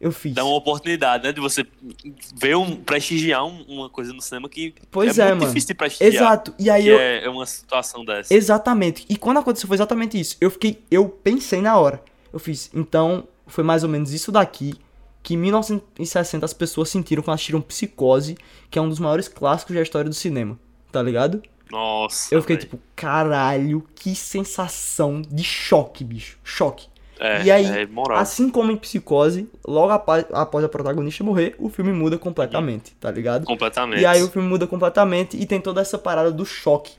eu 0.00 0.12
fiz. 0.12 0.34
Dá 0.34 0.44
uma 0.44 0.56
oportunidade, 0.56 1.24
né? 1.24 1.32
De 1.32 1.40
você 1.40 1.64
ver 2.34 2.54
um. 2.56 2.76
prestigiar 2.76 3.46
um- 3.46 3.62
uma 3.66 3.88
coisa 3.88 4.12
no 4.12 4.20
cinema 4.20 4.48
que 4.48 4.74
Pois 4.90 5.18
é, 5.18 5.22
é, 5.22 5.26
muito 5.28 5.38
mano. 5.40 5.46
difícil 5.52 5.68
de 5.68 5.74
prestigiar. 5.74 6.12
Exato. 6.12 6.54
E 6.58 6.68
aí 6.68 6.82
Que 6.82 6.88
eu. 6.90 6.98
é, 6.98 7.24
é 7.24 7.30
uma 7.30 7.46
situação 7.46 8.04
dessa. 8.04 8.34
Exatamente. 8.34 9.06
E 9.08 9.16
quando 9.16 9.38
aconteceu 9.38 9.66
foi 9.66 9.76
exatamente 9.76 10.20
isso. 10.20 10.36
Eu 10.40 10.50
fiquei. 10.50 10.82
Eu 10.90 11.08
pensei 11.08 11.62
na 11.62 11.78
hora. 11.78 12.02
Eu 12.32 12.38
fiz. 12.38 12.70
Então, 12.74 13.26
foi 13.46 13.64
mais 13.64 13.82
ou 13.84 13.88
menos 13.88 14.12
isso 14.12 14.30
daqui 14.30 14.74
que 15.22 15.34
em 15.34 15.38
1960 15.38 16.44
as 16.44 16.52
pessoas 16.52 16.88
sentiram 16.88 17.22
quando 17.22 17.34
assistiram 17.34 17.60
Psicose, 17.60 18.36
que 18.70 18.78
é 18.78 18.82
um 18.82 18.88
dos 18.88 18.98
maiores 19.00 19.26
clássicos 19.28 19.74
da 19.74 19.82
história 19.82 20.08
do 20.08 20.14
cinema. 20.14 20.58
Tá 20.92 21.02
ligado? 21.02 21.42
Nossa. 21.70 22.34
Eu 22.34 22.40
fiquei 22.40 22.56
velho. 22.56 22.68
tipo, 22.68 22.82
caralho, 22.94 23.84
que 23.94 24.14
sensação 24.14 25.20
de 25.22 25.42
choque, 25.42 26.04
bicho. 26.04 26.38
Choque. 26.44 26.88
É, 27.18 27.44
e 27.44 27.50
aí, 27.50 27.64
é 27.64 27.86
moral. 27.86 28.18
Assim 28.18 28.50
como 28.50 28.70
em 28.70 28.76
Psicose, 28.76 29.48
logo 29.66 29.90
após, 29.90 30.26
após 30.32 30.64
a 30.64 30.68
protagonista 30.68 31.24
morrer, 31.24 31.54
o 31.58 31.68
filme 31.68 31.92
muda 31.92 32.18
completamente, 32.18 32.94
tá 33.00 33.10
ligado? 33.10 33.46
Completamente. 33.46 34.02
E 34.02 34.06
aí 34.06 34.22
o 34.22 34.28
filme 34.28 34.46
muda 34.46 34.66
completamente 34.66 35.36
e 35.36 35.46
tem 35.46 35.60
toda 35.60 35.80
essa 35.80 35.98
parada 35.98 36.30
do 36.30 36.44
choque. 36.44 36.92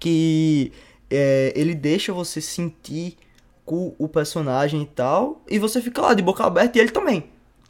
Que 0.00 0.72
é, 1.10 1.52
ele 1.54 1.74
deixa 1.74 2.12
você 2.12 2.40
sentir 2.40 3.16
com 3.64 3.94
o 3.98 4.08
personagem 4.08 4.82
e 4.82 4.86
tal. 4.86 5.42
E 5.48 5.58
você 5.58 5.82
fica 5.82 6.00
lá 6.00 6.14
de 6.14 6.22
boca 6.22 6.44
aberta 6.44 6.78
e 6.78 6.80
ele 6.80 6.90
também. 6.90 7.24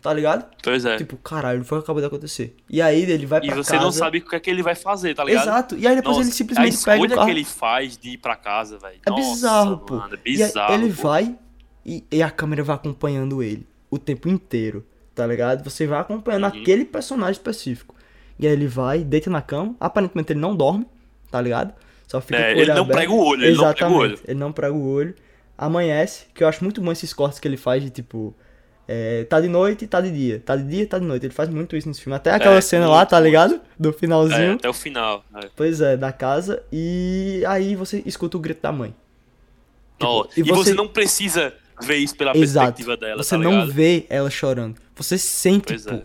Tá 0.07 0.13
ligado? 0.15 0.47
Pois 0.63 0.85
é. 0.85 0.97
Tipo, 0.99 1.17
caralho, 1.17 1.65
foi 1.65 1.79
o 1.79 1.81
que 1.81 1.87
acabou 1.87 2.01
de 2.01 2.07
acontecer. 2.07 2.55
E 2.71 2.81
aí 2.81 3.03
ele 3.11 3.27
vai 3.27 3.41
e 3.43 3.47
pra 3.49 3.57
você 3.57 3.73
casa. 3.73 3.83
não 3.85 3.91
sabe 3.91 4.19
o 4.19 4.25
que 4.25 4.37
é 4.37 4.39
que 4.39 4.49
ele 4.49 4.63
vai 4.63 4.77
fazer, 4.77 5.17
tá 5.17 5.25
ligado? 5.25 5.43
Exato. 5.43 5.77
E 5.77 5.85
aí 5.85 5.97
depois 5.97 6.17
Nossa, 6.17 6.29
ele 6.29 6.35
simplesmente 6.37 6.77
a 6.77 6.79
pega 6.85 6.93
o 6.93 6.95
escolha 7.05 7.15
carro. 7.17 7.27
que 7.27 7.33
ele 7.33 7.45
faz 7.45 7.97
de 7.99 8.11
ir 8.11 8.19
pra 8.19 8.37
casa, 8.37 8.79
velho. 8.79 9.01
É 9.05 9.11
bizarro, 9.11 9.79
pô. 9.79 9.97
mano, 9.97 10.15
é 10.15 10.19
E 10.25 10.37
bizarro. 10.37 10.75
ele 10.75 10.93
pô. 10.93 11.03
vai 11.09 11.37
e, 11.85 12.05
e 12.13 12.23
a 12.23 12.31
câmera 12.31 12.63
vai 12.63 12.77
acompanhando 12.77 13.43
ele 13.43 13.67
o 13.91 13.99
tempo 13.99 14.29
inteiro, 14.29 14.87
tá 15.13 15.27
ligado? 15.27 15.65
Você 15.65 15.89
vai 15.89 15.99
acompanhando 15.99 16.45
Uhum. 16.45 16.61
aquele 16.61 16.85
personagem 16.85 17.33
específico. 17.33 17.93
E 18.39 18.47
aí 18.47 18.53
ele 18.53 18.69
vai, 18.69 19.01
deita 19.03 19.29
na 19.29 19.43
cama, 19.43 19.75
aparentemente 19.81 20.33
ele 20.33 20.39
não 20.39 20.55
dorme, 20.55 20.87
tá 21.33 21.41
ligado? 21.41 21.75
Só 22.07 22.21
fica 22.21 22.39
É, 22.39 22.53
com 22.53 22.61
o 22.61 22.63
ele 22.63 22.73
não 22.73 22.83
aberto. 22.83 22.97
prega 22.97 23.13
o 23.13 23.19
olho, 23.25 23.45
ele 23.45 23.57
não 23.57 23.73
prega 23.73 23.89
o 23.91 23.97
olho. 23.97 24.21
Ele 24.25 24.39
não 24.39 24.53
prega 24.53 24.73
o 24.73 24.87
olho. 24.89 25.15
Amanhece, 25.59 26.27
que 26.33 26.45
eu 26.45 26.49
acho 26.49 26.63
muito 26.63 26.81
bom 26.81 26.93
esses 26.93 27.13
cortes 27.13 27.41
que 27.41 27.49
ele 27.49 27.57
faz 27.57 27.83
de 27.83 27.91
tipo. 27.91 28.33
É, 28.89 29.24
tá 29.24 29.41
de 29.41 29.49
noite, 29.49 29.87
tá 29.87 30.01
de 30.01 30.11
dia. 30.11 30.43
Tá 30.45 30.55
de 30.57 30.62
dia, 30.64 30.87
tá 30.87 30.99
de 30.99 31.05
noite. 31.05 31.26
Ele 31.26 31.34
faz 31.34 31.49
muito 31.49 31.76
isso 31.76 31.89
nesse 31.89 32.01
filme. 32.01 32.16
Até 32.16 32.30
aquela 32.30 32.57
É, 32.57 32.61
cena 32.61 32.89
lá, 32.89 33.05
tá 33.05 33.18
ligado? 33.18 33.61
Do 33.78 33.91
É, 33.91 33.93
finalzinho. 33.93 34.55
até 34.55 34.68
o 34.68 34.72
final. 34.72 35.24
é. 35.34 35.49
Pois 35.57 35.80
é, 35.80 35.97
da 35.97 36.12
casa. 36.12 36.62
E 36.72 37.43
aí 37.47 37.74
você 37.74 38.03
escuta 38.07 38.37
o 38.37 38.41
grito 38.41 38.62
da 38.62 38.70
mãe. 38.72 38.95
Não, 40.01 40.28
e 40.37 40.41
e, 40.41 40.43
você... 40.43 40.55
você- 40.70 40.74
não 40.74 40.89
precisa 40.89 41.55
ver 41.82 41.97
isso 41.97 42.16
pela 42.16 42.37
Exato. 42.37 42.66
perspectiva 42.66 42.97
dela, 42.97 43.22
Você 43.22 43.30
tá 43.37 43.43
não 43.43 43.66
vê 43.66 44.07
ela 44.09 44.30
chorando. 44.30 44.76
Você 44.95 45.18
sente, 45.18 45.68
Pois 45.68 45.84
pô. 45.84 45.95
é. 45.95 46.03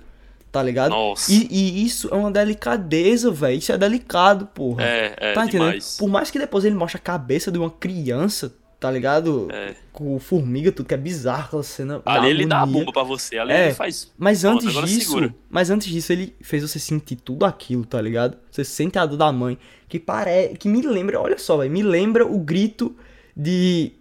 Tá 0.52 0.62
ligado? 0.62 0.90
Nossa. 0.92 1.32
E, 1.32 1.48
e 1.50 1.86
isso 1.86 2.10
é 2.12 2.16
uma 2.16 2.30
delicadeza, 2.30 3.32
velho. 3.32 3.58
Isso 3.58 3.72
é 3.72 3.78
delicado, 3.78 4.46
porra. 4.48 4.84
É, 4.84 5.14
é, 5.18 5.34
tá 5.34 5.46
entendendo? 5.46 5.68
demais. 5.68 5.96
Por 5.98 6.10
mais 6.10 6.30
que 6.30 6.38
depois 6.38 6.66
ele 6.66 6.76
mostre 6.76 6.98
a 6.98 7.00
cabeça 7.02 7.50
de 7.50 7.58
uma 7.58 7.70
criança, 7.70 8.54
tá 8.82 8.90
ligado? 8.92 9.48
É. 9.52 9.76
Com 9.94 10.20
formiga, 10.20 10.72
tudo 10.72 10.88
que 10.88 10.94
é 10.94 10.98
bizarro, 10.98 11.46
aquela 11.46 11.64
cena. 11.64 12.02
Ali 12.04 12.32
ele 12.32 12.46
dá 12.48 12.62
a 12.62 12.66
bomba 12.66 12.92
pra 12.92 13.04
você, 13.04 13.38
ali 13.38 13.54
É, 13.54 13.66
ele 13.68 13.76
faz... 13.76 14.12
Mas 14.18 14.44
antes 14.44 14.74
disso, 14.74 15.12
segura. 15.12 15.36
mas 15.50 15.70
antes 15.70 15.88
disso 15.88 16.12
ele 16.12 16.36
fez 16.42 16.64
você 16.64 16.80
sentir 16.80 17.16
tudo 17.18 17.46
aquilo, 17.46 17.86
tá 17.86 18.02
ligado? 18.02 18.38
Você 18.50 18.66
sente 18.66 18.98
a 18.98 19.06
dor 19.06 19.18
da 19.18 19.32
mãe, 19.32 19.56
que 19.88 20.00
parece, 20.00 20.56
que 20.56 20.68
me 20.68 20.82
lembra, 20.82 21.22
olha 21.22 21.38
só, 21.38 21.58
velho, 21.58 21.72
me 21.72 21.84
lembra 21.84 22.26
o 22.26 22.40
grito 22.40 22.96
de 23.38 23.92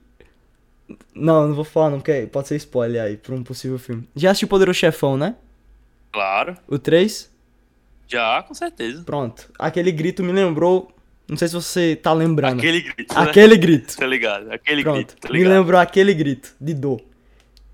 Não, 1.14 1.48
não 1.48 1.54
vou 1.54 1.64
falar 1.64 1.90
não, 1.90 1.98
porque 1.98 2.26
pode 2.32 2.48
ser 2.48 2.56
spoiler 2.56 3.02
aí 3.02 3.16
pra 3.18 3.34
um 3.34 3.44
possível 3.44 3.78
filme. 3.78 4.08
Já 4.16 4.30
assistiu 4.30 4.48
Poderoso 4.48 4.78
Chefão, 4.78 5.16
né? 5.16 5.36
Claro, 6.10 6.56
O 6.66 6.78
3? 6.78 7.30
já, 8.08 8.42
com 8.42 8.54
certeza. 8.54 9.02
Pronto. 9.04 9.52
Aquele 9.58 9.92
grito 9.92 10.22
me 10.24 10.32
lembrou, 10.32 10.90
não 11.30 11.36
sei 11.36 11.46
se 11.48 11.54
você 11.54 11.94
tá 11.94 12.12
lembrando. 12.12 12.58
Aquele 12.58 12.80
grito, 12.80 13.14
né? 13.14 13.20
Aquele 13.22 13.56
grito. 13.56 13.96
Tá 13.96 14.06
ligado? 14.06 14.52
Aquele 14.52 14.82
Pronto. 14.82 14.96
grito, 14.96 15.16
tá 15.16 15.28
me 15.30 15.38
ligado? 15.38 15.52
lembrou 15.52 15.80
aquele 15.80 16.12
grito 16.12 16.52
de 16.60 16.74
dor. 16.74 17.00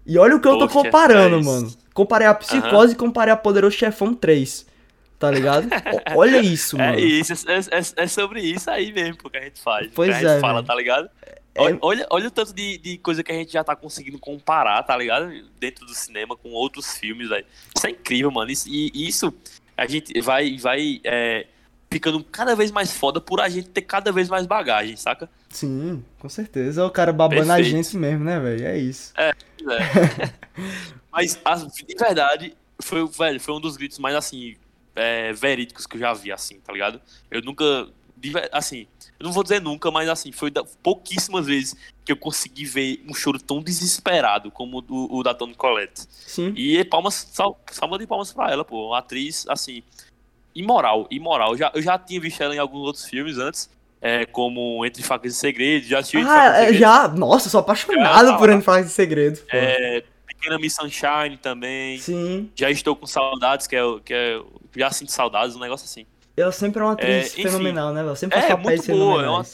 E 0.05 0.19
olha 0.19 0.37
o 0.37 0.41
que 0.41 0.47
eu 0.47 0.59
tô 0.59 0.69
Poxa, 0.69 0.85
comparando, 0.85 1.37
é 1.39 1.43
mano. 1.43 1.75
Comparei 1.95 2.27
a 2.27 2.35
Psicose 2.35 2.93
e 2.93 2.97
comparei 2.97 3.33
a 3.33 3.37
Poderoso 3.37 3.75
Chefão 3.77 4.15
3. 4.15 4.67
Tá 5.19 5.31
ligado? 5.31 5.67
Olha 6.15 6.39
isso, 6.41 6.77
mano. 6.77 6.99
É 6.99 7.01
isso, 7.01 7.33
é, 7.51 7.57
é- 7.59 8.05
é 8.05 8.07
sobre 8.07 8.43
isso 8.43 8.71
aí 8.71 8.93
mesmo 8.93 9.17
que 9.17 9.39
a 9.39 9.41
gente 9.41 9.61
faz. 9.63 9.89
Pois 9.95 10.11
que 10.11 10.15
a 10.17 10.19
gente 10.19 10.37
é, 10.37 10.41
fala, 10.41 10.57
velho. 10.57 10.67
tá 10.67 10.75
ligado? 10.75 11.09
É- 11.25 11.37
Olha, 11.59 11.79
olha, 11.81 12.07
olha 12.11 12.29
o 12.29 12.31
tanto 12.31 12.53
de, 12.53 12.77
de 12.77 12.99
coisa 12.99 13.25
que 13.25 13.33
a 13.33 13.35
gente 13.35 13.51
já 13.51 13.65
tá 13.65 13.75
conseguindo 13.75 14.19
comparar, 14.19 14.83
tá 14.83 14.95
ligado? 14.95 15.33
Dentro 15.59 15.87
do 15.87 15.95
cinema 15.95 16.37
com 16.37 16.51
outros 16.51 16.99
filmes, 16.99 17.31
velho. 17.31 17.47
Isso 17.75 17.87
é 17.87 17.91
incrível, 17.91 18.31
mano. 18.31 18.51
Isso, 18.51 18.69
e 18.69 19.09
isso 19.09 19.33
a 19.75 19.87
gente 19.87 20.21
vai, 20.21 20.59
vai 20.59 21.01
é, 21.03 21.47
ficando 21.91 22.23
cada 22.25 22.55
vez 22.57 22.71
mais 22.71 22.93
foda 22.93 23.21
por 23.21 23.41
a 23.41 23.49
gente 23.49 23.69
ter 23.69 23.83
cada 23.83 24.11
vez 24.13 24.29
mais 24.29 24.47
bagagem, 24.47 24.97
saca? 24.97 25.29
Sim, 25.49 26.03
com 26.19 26.29
certeza. 26.29 26.85
O 26.85 26.91
cara 26.91 27.13
babando 27.13 27.51
a 27.53 27.57
Perfeito. 27.57 27.77
gente 27.77 27.97
mesmo, 27.97 28.25
né, 28.25 28.39
velho? 28.41 28.67
É 28.67 28.79
isso. 28.79 29.13
É. 29.17 29.33
Mas, 31.13 31.39
as- 31.45 31.67
de 31.73 31.95
verdade, 31.99 32.57
foi, 32.81 33.07
velho, 33.09 33.41
foi 33.41 33.55
um 33.55 33.61
dos 33.61 33.77
gritos 33.77 33.99
mais, 33.99 34.15
assim, 34.15 34.57
é, 34.95 35.33
verídicos 35.33 35.87
que 35.87 35.97
eu 35.97 36.01
já 36.01 36.13
vi, 36.13 36.31
assim, 36.33 36.59
tá 36.61 36.73
ligado? 36.73 37.01
Eu 37.31 37.41
nunca, 37.43 37.89
assim, 38.53 38.87
eu 39.19 39.25
não 39.25 39.33
vou 39.33 39.43
dizer 39.43 39.61
nunca, 39.61 39.91
mas, 39.91 40.09
assim, 40.09 40.31
foi 40.33 40.51
da- 40.51 40.65
pouquíssimas 40.83 41.47
vezes 41.47 41.75
que 42.05 42.13
eu 42.13 42.17
consegui 42.17 42.65
ver 42.65 43.03
um 43.09 43.15
choro 43.15 43.39
tão 43.41 43.63
desesperado 43.63 44.51
como 44.51 44.79
o, 44.79 44.81
do- 44.83 45.09
o 45.15 45.23
da 45.23 45.33
Toni 45.35 45.55
Collette. 45.55 46.03
Sim. 46.11 46.53
E 46.57 46.85
palmas, 46.85 47.27
sal, 47.33 47.59
salva 47.71 47.99
de 47.99 48.07
palmas 48.07 48.33
pra 48.33 48.51
ela, 48.51 48.65
pô, 48.65 48.89
uma 48.89 48.99
atriz, 48.99 49.47
assim, 49.49 49.83
imoral, 50.59 51.07
imoral. 51.11 51.53
Eu 51.53 51.59
já, 51.59 51.71
eu 51.75 51.83
já 51.83 51.99
tinha 51.99 52.21
visto 52.21 52.43
ela 52.43 52.55
em 52.55 52.59
alguns 52.59 52.87
outros 52.87 53.05
filmes 53.05 53.39
antes, 53.39 53.71
é, 54.01 54.25
como 54.27 54.85
Entre 54.85 55.03
Facas 55.03 55.33
e 55.33 55.37
Segredos, 55.37 55.89
já 55.89 55.99
assisti 56.01 56.17
Entre 56.19 56.29
Facas 56.29 56.45
e 56.45 56.49
Ah, 56.49 56.53
é, 56.57 56.61
Segredos. 56.67 56.79
já. 56.81 57.09
Nossa, 57.09 57.49
sou 57.49 57.61
apaixonado 57.61 58.29
Já, 58.29 58.37
por 58.39 58.51
ele 58.51 58.61
falar 58.63 58.83
de 58.83 58.89
segredo. 58.91 59.39
pô. 59.41 59.47
É, 59.57 60.03
Pequena 60.27 60.59
Miss 60.59 60.75
Sunshine 60.75 61.37
também. 61.41 61.99
Sim. 61.99 62.51
Já 62.55 62.71
estou 62.71 62.95
com 62.95 63.07
saudades, 63.07 63.67
que 63.67 63.75
é, 63.75 63.83
o- 63.83 64.01
que 64.01 64.13
é 64.13 64.37
o- 64.39 64.47
já 64.77 64.91
sinto 64.91 65.11
saudades, 65.11 65.57
um 65.57 65.61
negócio 65.61 65.85
assim. 65.87 66.05
Ela 66.37 66.53
sempre 66.53 66.81
é 66.81 66.85
uma 66.85 66.93
atriz 66.93 67.33
enfim. 67.33 67.43
fenomenal, 67.45 67.93
né? 67.95 68.01
Ela 68.01 68.15
sempre 68.15 68.39
faz 68.39 68.51
É, 68.51 68.55
papéis 68.57 68.87
muito 68.87 69.01
boa, 69.01 69.25
é 69.25 69.29
uma, 69.31 69.45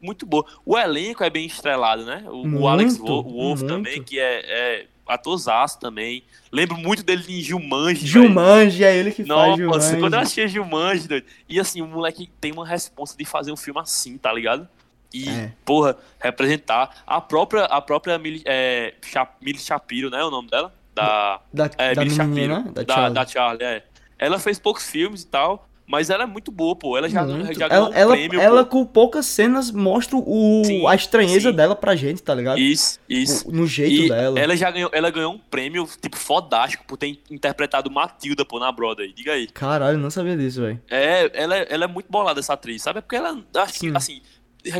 muito 0.00 0.24
boa. 0.26 0.44
O 0.64 0.78
elenco 0.78 1.24
é 1.24 1.28
bem 1.30 1.44
estrelado, 1.46 2.04
né? 2.04 2.22
O, 2.28 2.42
o 2.42 2.46
Muito, 2.46 2.68
Alex 2.68 2.98
Wo- 2.98 3.22
Wolff 3.24 3.64
também, 3.66 4.00
que 4.02 4.20
é, 4.20 4.40
é 4.46 4.86
atorzaço 5.14 5.78
também. 5.78 6.22
Lembro 6.52 6.76
muito 6.76 7.02
dele 7.02 7.24
em 7.28 7.40
Gilmanji. 7.40 8.06
Gilmanji, 8.06 8.84
é 8.84 8.96
ele 8.96 9.10
que 9.10 9.24
faz 9.24 9.28
Nossa, 9.28 9.56
Gilmanji. 9.56 9.96
quando 10.00 10.14
eu 10.14 10.20
achei 10.20 10.48
Gilmanji, 10.48 11.08
doido. 11.08 11.26
E 11.48 11.60
assim, 11.60 11.82
o 11.82 11.86
moleque 11.86 12.30
tem 12.40 12.52
uma 12.52 12.66
resposta 12.66 13.16
de 13.16 13.24
fazer 13.24 13.52
um 13.52 13.56
filme 13.56 13.80
assim, 13.80 14.16
tá 14.18 14.32
ligado? 14.32 14.68
E, 15.12 15.28
É. 15.28 15.52
porra, 15.64 15.96
representar 16.20 17.02
a 17.06 17.20
própria, 17.20 17.64
a 17.64 17.80
própria 17.80 18.16
Millie, 18.18 18.42
é, 18.46 18.94
Millie 19.42 19.60
Shapiro, 19.60 20.08
né? 20.10 20.22
O 20.22 20.30
nome 20.30 20.48
dela? 20.48 20.72
Da. 20.94 21.40
Da, 21.52 21.70
É, 21.78 21.94
da 21.94 22.02
Millie 22.02 22.18
menininha, 22.18 22.48
Shapiro. 22.48 22.64
né? 22.66 22.72
Da 22.72 22.82
Da, 22.82 22.94
Charlie. 22.94 23.14
da 23.14 23.26
Charlie, 23.26 23.64
é. 23.64 23.84
Ela 24.18 24.38
fez 24.38 24.58
poucos 24.58 24.88
filmes 24.88 25.22
e 25.22 25.26
tal, 25.26 25.68
mas 25.90 26.08
ela 26.08 26.22
é 26.22 26.26
muito 26.26 26.52
boa, 26.52 26.76
pô. 26.76 26.96
Ela 26.96 27.08
já, 27.08 27.24
Muito. 27.24 27.52
já 27.58 27.66
ganhou 27.66 27.86
ela, 27.86 27.90
um 27.90 27.98
ela, 27.98 28.12
prêmio, 28.14 28.40
ela 28.40 28.64
pô. 28.64 28.70
com 28.70 28.86
poucas 28.86 29.26
cenas 29.26 29.72
mostra 29.72 30.16
o, 30.16 30.62
Sim, 30.64 30.86
a 30.86 30.94
estranheza 30.94 31.50
sim. 31.50 31.56
dela 31.56 31.74
pra 31.74 31.96
gente, 31.96 32.22
tá 32.22 32.32
ligado? 32.32 32.58
Isso, 32.60 33.00
isso. 33.08 33.48
O- 33.48 33.52
no 33.52 33.66
jeito 33.66 34.04
E 34.04 34.08
dela. 34.08 34.38
ela 34.38 34.56
já 34.56 34.70
ganhou, 34.70 34.88
ela 34.92 35.10
ganhou 35.10 35.32
um 35.34 35.38
prêmio, 35.38 35.88
tipo, 36.00 36.16
fodástico 36.16 36.84
por 36.86 36.96
ter 36.96 37.18
interpretado 37.28 37.90
Matilda, 37.90 38.44
pô, 38.44 38.60
na 38.60 38.70
Broadway. 38.70 39.12
Diga 39.12 39.32
aí. 39.32 39.48
Caralho, 39.48 39.98
não 39.98 40.10
sabia 40.10 40.36
disso, 40.36 40.60
velho. 40.60 40.80
É, 40.88 41.28
ela, 41.34 41.56
é- 41.58 41.66
ela 41.68 41.84
é 41.84 41.88
muito 41.88 42.06
bolada, 42.08 42.38
essa 42.38 42.52
atriz, 42.52 42.82
sabe? 42.82 43.00
É 43.00 43.02
porque 43.02 43.16
ela, 43.16 43.36
acho 43.56 43.72
Sim. 43.78 43.90
que, 43.90 43.96
assim, 43.96 44.20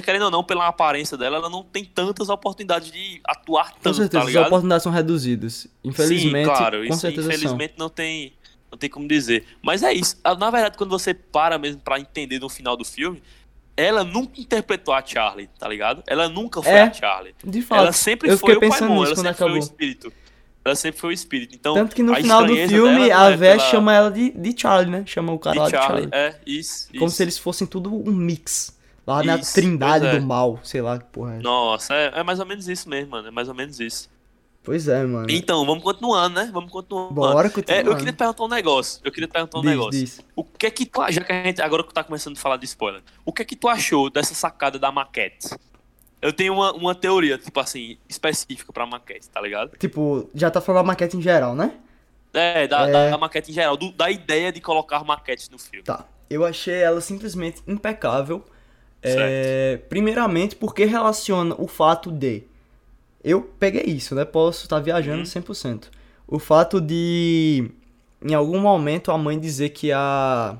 querendo 0.04 0.26
ou 0.26 0.30
não, 0.30 0.44
pela 0.44 0.68
aparência 0.68 1.16
dela, 1.16 1.38
ela 1.38 1.50
não 1.50 1.64
tem 1.64 1.84
tantas 1.84 2.28
oportunidades 2.28 2.92
de 2.92 3.20
atuar 3.24 3.72
Com 3.72 3.80
tanto, 3.80 3.96
certeza, 3.96 4.24
tá 4.32 4.40
as 4.40 4.46
oportunidades 4.46 4.82
são 4.84 4.92
reduzidas. 4.92 5.66
Infelizmente, 5.82 6.46
Sim, 6.48 6.54
claro, 6.54 6.78
com 6.78 6.84
isso 6.84 6.98
certeza 7.00 7.28
infelizmente 7.28 7.74
não 7.78 7.88
tem, 7.88 8.32
não 8.70 8.78
tem 8.78 8.88
como 8.90 9.06
dizer. 9.08 9.44
Mas 9.62 9.82
é 9.82 9.92
isso. 9.92 10.18
Ah, 10.24 10.34
Na 10.34 10.50
verdade, 10.50 10.76
quando 10.78 10.90
você 10.90 11.12
para 11.14 11.58
mesmo 11.58 11.80
pra 11.80 11.98
entender 11.98 12.38
no 12.38 12.48
final 12.48 12.76
do 12.76 12.84
filme, 12.84 13.22
ela 13.76 14.04
nunca 14.04 14.40
interpretou 14.40 14.92
a 14.92 15.04
Charlie, 15.04 15.48
tá 15.58 15.66
ligado? 15.68 16.02
Ela 16.06 16.28
nunca 16.28 16.62
foi 16.62 16.72
É, 16.72 16.82
a 16.82 16.92
Charlie. 16.92 17.34
De 17.42 17.62
fato. 17.62 17.78
Ela 17.82 17.92
sempre 17.92 18.30
eu 18.30 18.36
foi 18.38 18.56
o 18.56 18.60
pensando 18.60 18.88
Paimon, 18.88 19.00
nisso 19.00 19.12
ela 19.12 19.16
sempre 19.22 19.34
foi 19.38 19.46
o 19.46 19.48
acabou. 19.50 19.58
espírito. 19.58 20.12
Ela 20.62 20.74
sempre 20.74 21.00
foi 21.00 21.10
o 21.10 21.12
espírito. 21.12 21.54
Então, 21.54 21.72
Tanto 21.74 21.96
que 21.96 22.02
no 22.02 22.14
final 22.14 22.44
do 22.44 22.54
filme, 22.54 23.08
dela 23.08 23.28
a 23.28 23.30
Vé 23.36 23.52
pela- 23.56 23.68
chama 23.70 23.94
ela 23.94 24.10
de, 24.10 24.30
de 24.30 24.60
Charlie, 24.60 24.90
né? 24.90 25.04
Chama 25.06 25.32
o 25.32 25.38
cara 25.38 25.58
lá 25.58 25.64
de 25.64 25.70
de 25.72 25.76
Charlie. 25.78 26.08
Charlie. 26.10 26.36
É, 26.36 26.38
isso. 26.46 26.88
Como 26.92 27.06
isso. 27.06 27.16
se 27.16 27.22
eles 27.22 27.38
fossem 27.38 27.66
tudo 27.66 27.94
um 27.94 28.12
mix. 28.12 28.78
Lá 29.06 29.22
na 29.22 29.36
Isso, 29.38 29.54
trindade 29.54 30.04
pois 30.04 30.14
é. 30.16 30.18
do 30.20 30.26
mal, 30.26 30.60
sei 30.62 30.82
lá 30.82 30.98
que 30.98 31.04
porra 31.06 31.36
é. 31.36 31.38
Nossa, 31.38 31.94
é, 31.94 32.12
é 32.20 32.22
mais 32.22 32.38
ou 32.38 32.44
menos 32.46 32.68
isso 32.68 32.88
mesmo, 32.88 33.10
mano. 33.12 33.26
É 33.28 33.30
mais 33.30 33.48
ou 33.48 33.54
menos 33.54 33.80
isso. 33.80 34.08
Pois 34.62 34.86
é, 34.88 35.04
mano. 35.04 35.26
Então, 35.30 35.64
vamos 35.64 35.82
continuando, 35.82 36.34
né? 36.40 36.50
Vamos 36.52 36.70
continuando. 36.70 37.14
Bora 37.14 37.48
É, 37.48 37.50
continuar. 37.50 37.86
eu 37.86 37.96
queria 37.96 38.12
te 38.12 38.16
perguntar 38.16 38.44
um 38.44 38.48
negócio. 38.48 39.00
Eu 39.02 39.10
queria 39.10 39.26
te 39.26 39.32
perguntar 39.32 39.58
um 39.58 39.62
Diz, 39.62 39.70
negócio. 39.70 39.90
diz. 40.00 40.20
O 40.36 40.44
que 40.44 40.66
é 40.66 40.70
que 40.70 40.84
tu 40.86 41.00
já 41.10 41.22
que 41.24 41.32
a 41.32 41.42
gente 41.44 41.62
agora 41.62 41.82
que 41.82 41.94
tá 41.94 42.04
começando 42.04 42.36
a 42.36 42.40
falar 42.40 42.56
de 42.58 42.66
spoiler, 42.66 43.02
o 43.24 43.32
que 43.32 43.40
é 43.42 43.44
que 43.44 43.56
tu 43.56 43.68
achou 43.68 44.10
dessa 44.10 44.34
sacada 44.34 44.78
da 44.78 44.92
maquete? 44.92 45.48
Eu 46.20 46.32
tenho 46.34 46.52
uma, 46.52 46.72
uma 46.74 46.94
teoria, 46.94 47.38
tipo 47.38 47.58
assim, 47.58 47.96
específica 48.06 48.70
pra 48.70 48.84
maquete, 48.84 49.30
tá 49.30 49.40
ligado? 49.40 49.76
Tipo, 49.78 50.28
já 50.34 50.50
tá 50.50 50.60
falando 50.60 50.84
maquete 50.86 51.16
em 51.16 51.22
geral, 51.22 51.54
né? 51.54 51.72
É, 52.34 52.68
da, 52.68 52.86
É. 52.86 53.10
da 53.10 53.16
maquete 53.16 53.50
em 53.50 53.54
geral, 53.54 53.76
do- 53.78 53.90
da 53.92 54.10
ideia 54.10 54.52
de 54.52 54.60
colocar 54.60 55.02
maquetes 55.02 55.48
no 55.48 55.58
filme. 55.58 55.82
Tá. 55.84 56.04
Eu 56.28 56.44
achei 56.44 56.74
ela 56.82 57.00
simplesmente 57.00 57.62
impecável. 57.66 58.44
É, 59.02 59.80
primeiramente 59.88 60.54
porque 60.54 60.84
relaciona 60.84 61.54
o 61.58 61.66
fato 61.66 62.12
de. 62.12 62.44
Eu 63.22 63.42
peguei 63.58 63.82
isso, 63.84 64.14
né? 64.14 64.24
Posso 64.24 64.62
estar 64.64 64.78
viajando 64.80 65.18
Uhum. 65.20 65.24
100%. 65.24 65.84
O 66.26 66.38
fato 66.38 66.80
de. 66.80 67.70
Em 68.22 68.34
algum 68.34 68.58
momento 68.60 69.10
a 69.10 69.18
mãe 69.18 69.38
dizer 69.38 69.70
que 69.70 69.90
a. 69.92 70.56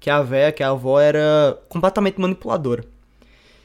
que 0.00 0.10
a 0.10 0.22
véia, 0.22 0.52
que 0.52 0.62
a 0.62 0.68
avó, 0.70 0.98
era 1.00 1.58
completamente 1.68 2.20
manipuladora. 2.20 2.84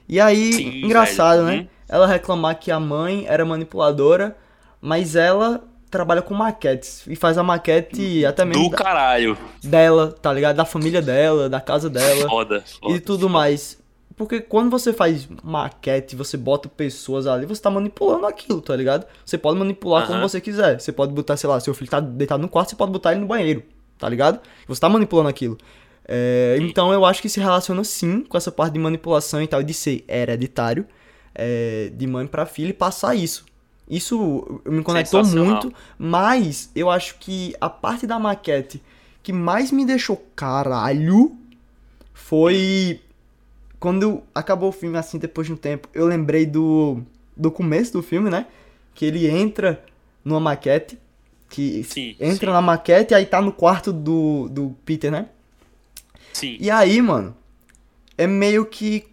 E 0.09 0.19
aí, 0.19 0.53
Sim, 0.53 0.81
engraçado, 0.85 1.45
velho. 1.45 1.57
né? 1.57 1.61
Uhum. 1.63 1.67
Ela 1.89 2.07
reclamar 2.07 2.59
que 2.59 2.71
a 2.71 2.79
mãe 2.79 3.25
era 3.27 3.43
manipuladora, 3.45 4.35
mas 4.81 5.15
ela 5.15 5.63
trabalha 5.89 6.21
com 6.21 6.33
maquetes. 6.33 7.03
E 7.07 7.15
faz 7.15 7.37
a 7.37 7.43
maquete 7.43 8.25
até 8.25 8.45
mesmo 8.45 8.63
Do 8.65 8.69
da- 8.71 8.77
caralho. 8.77 9.37
dela, 9.63 10.15
tá 10.21 10.31
ligado? 10.31 10.55
Da 10.55 10.65
família 10.65 11.01
dela, 11.01 11.49
da 11.49 11.59
casa 11.59 11.89
dela 11.89 12.27
Foda. 12.29 12.63
foda. 12.81 12.95
e 12.95 12.99
tudo 12.99 13.29
mais. 13.29 13.77
Porque 14.15 14.41
quando 14.41 14.69
você 14.69 14.91
faz 14.91 15.27
maquete, 15.43 16.15
você 16.15 16.37
bota 16.37 16.67
pessoas 16.67 17.27
ali, 17.27 17.45
você 17.45 17.61
tá 17.61 17.69
manipulando 17.69 18.25
aquilo, 18.25 18.61
tá 18.61 18.75
ligado? 18.75 19.05
Você 19.25 19.37
pode 19.37 19.57
manipular 19.57 20.05
como 20.05 20.19
você 20.21 20.41
quiser. 20.41 20.79
Você 20.79 20.91
pode 20.91 21.13
botar, 21.13 21.37
sei 21.37 21.49
lá, 21.49 21.59
seu 21.59 21.73
filho 21.73 21.89
tá 21.89 21.99
deitado 21.99 22.41
no 22.41 22.49
quarto, 22.49 22.69
você 22.69 22.75
pode 22.75 22.91
botar 22.91 23.11
ele 23.11 23.21
no 23.21 23.27
banheiro, 23.27 23.63
tá 23.97 24.09
ligado? 24.09 24.39
Você 24.67 24.81
tá 24.81 24.89
manipulando 24.89 25.29
aquilo. 25.29 25.57
É, 26.07 26.57
então 26.59 26.91
eu 26.91 27.05
acho 27.05 27.21
que 27.21 27.29
se 27.29 27.39
relaciona 27.39 27.83
sim 27.83 28.21
com 28.21 28.35
essa 28.35 28.51
parte 28.51 28.73
de 28.73 28.79
manipulação 28.79 29.41
e 29.41 29.47
tal, 29.47 29.63
de 29.63 29.73
ser 29.73 30.03
hereditário, 30.07 30.85
é, 31.33 31.91
de 31.95 32.05
mãe 32.07 32.27
pra 32.27 32.45
filha 32.45 32.69
e 32.69 32.73
passar 32.73 33.15
isso. 33.15 33.45
Isso 33.89 34.61
me 34.65 34.83
conectou 34.83 35.23
muito, 35.25 35.73
mas 35.97 36.71
eu 36.75 36.89
acho 36.89 37.15
que 37.19 37.53
a 37.59 37.69
parte 37.69 38.07
da 38.07 38.17
maquete 38.17 38.81
que 39.21 39.31
mais 39.31 39.71
me 39.71 39.85
deixou 39.85 40.17
caralho 40.35 41.37
foi 42.13 43.01
quando 43.81 44.21
acabou 44.33 44.69
o 44.69 44.71
filme, 44.71 44.97
assim, 44.97 45.17
depois 45.17 45.45
de 45.47 45.53
um 45.53 45.57
tempo, 45.57 45.89
eu 45.93 46.05
lembrei 46.05 46.45
do, 46.45 47.01
do 47.35 47.51
começo 47.51 47.91
do 47.91 48.01
filme, 48.03 48.29
né? 48.29 48.45
Que 48.95 49.05
ele 49.05 49.27
entra 49.27 49.83
numa 50.23 50.39
maquete, 50.39 50.97
que 51.49 51.83
Sim, 51.83 52.15
entra 52.19 52.47
sim. 52.51 52.53
na 52.53 52.61
maquete 52.61 53.11
e 53.13 53.15
aí 53.15 53.25
tá 53.25 53.41
no 53.41 53.51
quarto 53.51 53.91
do, 53.91 54.47
do 54.49 54.77
Peter, 54.85 55.11
né? 55.11 55.25
Sim. 56.31 56.57
E 56.59 56.69
aí, 56.69 57.01
mano, 57.01 57.35
é 58.17 58.27
meio 58.27 58.65
que 58.65 59.05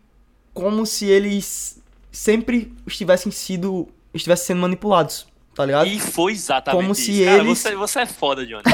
como 0.52 0.84
se 0.86 1.06
eles 1.06 1.80
sempre 2.12 2.72
estivessem 2.86 3.32
sido, 3.32 3.88
estivessem 4.12 4.48
sendo 4.48 4.60
manipulados, 4.60 5.26
tá 5.54 5.64
ligado? 5.64 5.86
E 5.88 5.98
foi 5.98 6.32
exatamente 6.32 6.80
Como 6.80 6.92
isso. 6.92 7.02
se 7.02 7.24
Cara, 7.24 7.38
eles- 7.42 7.58
você, 7.58 7.74
você 7.74 8.00
é 8.00 8.06
foda, 8.06 8.44
Johnny. 8.46 8.62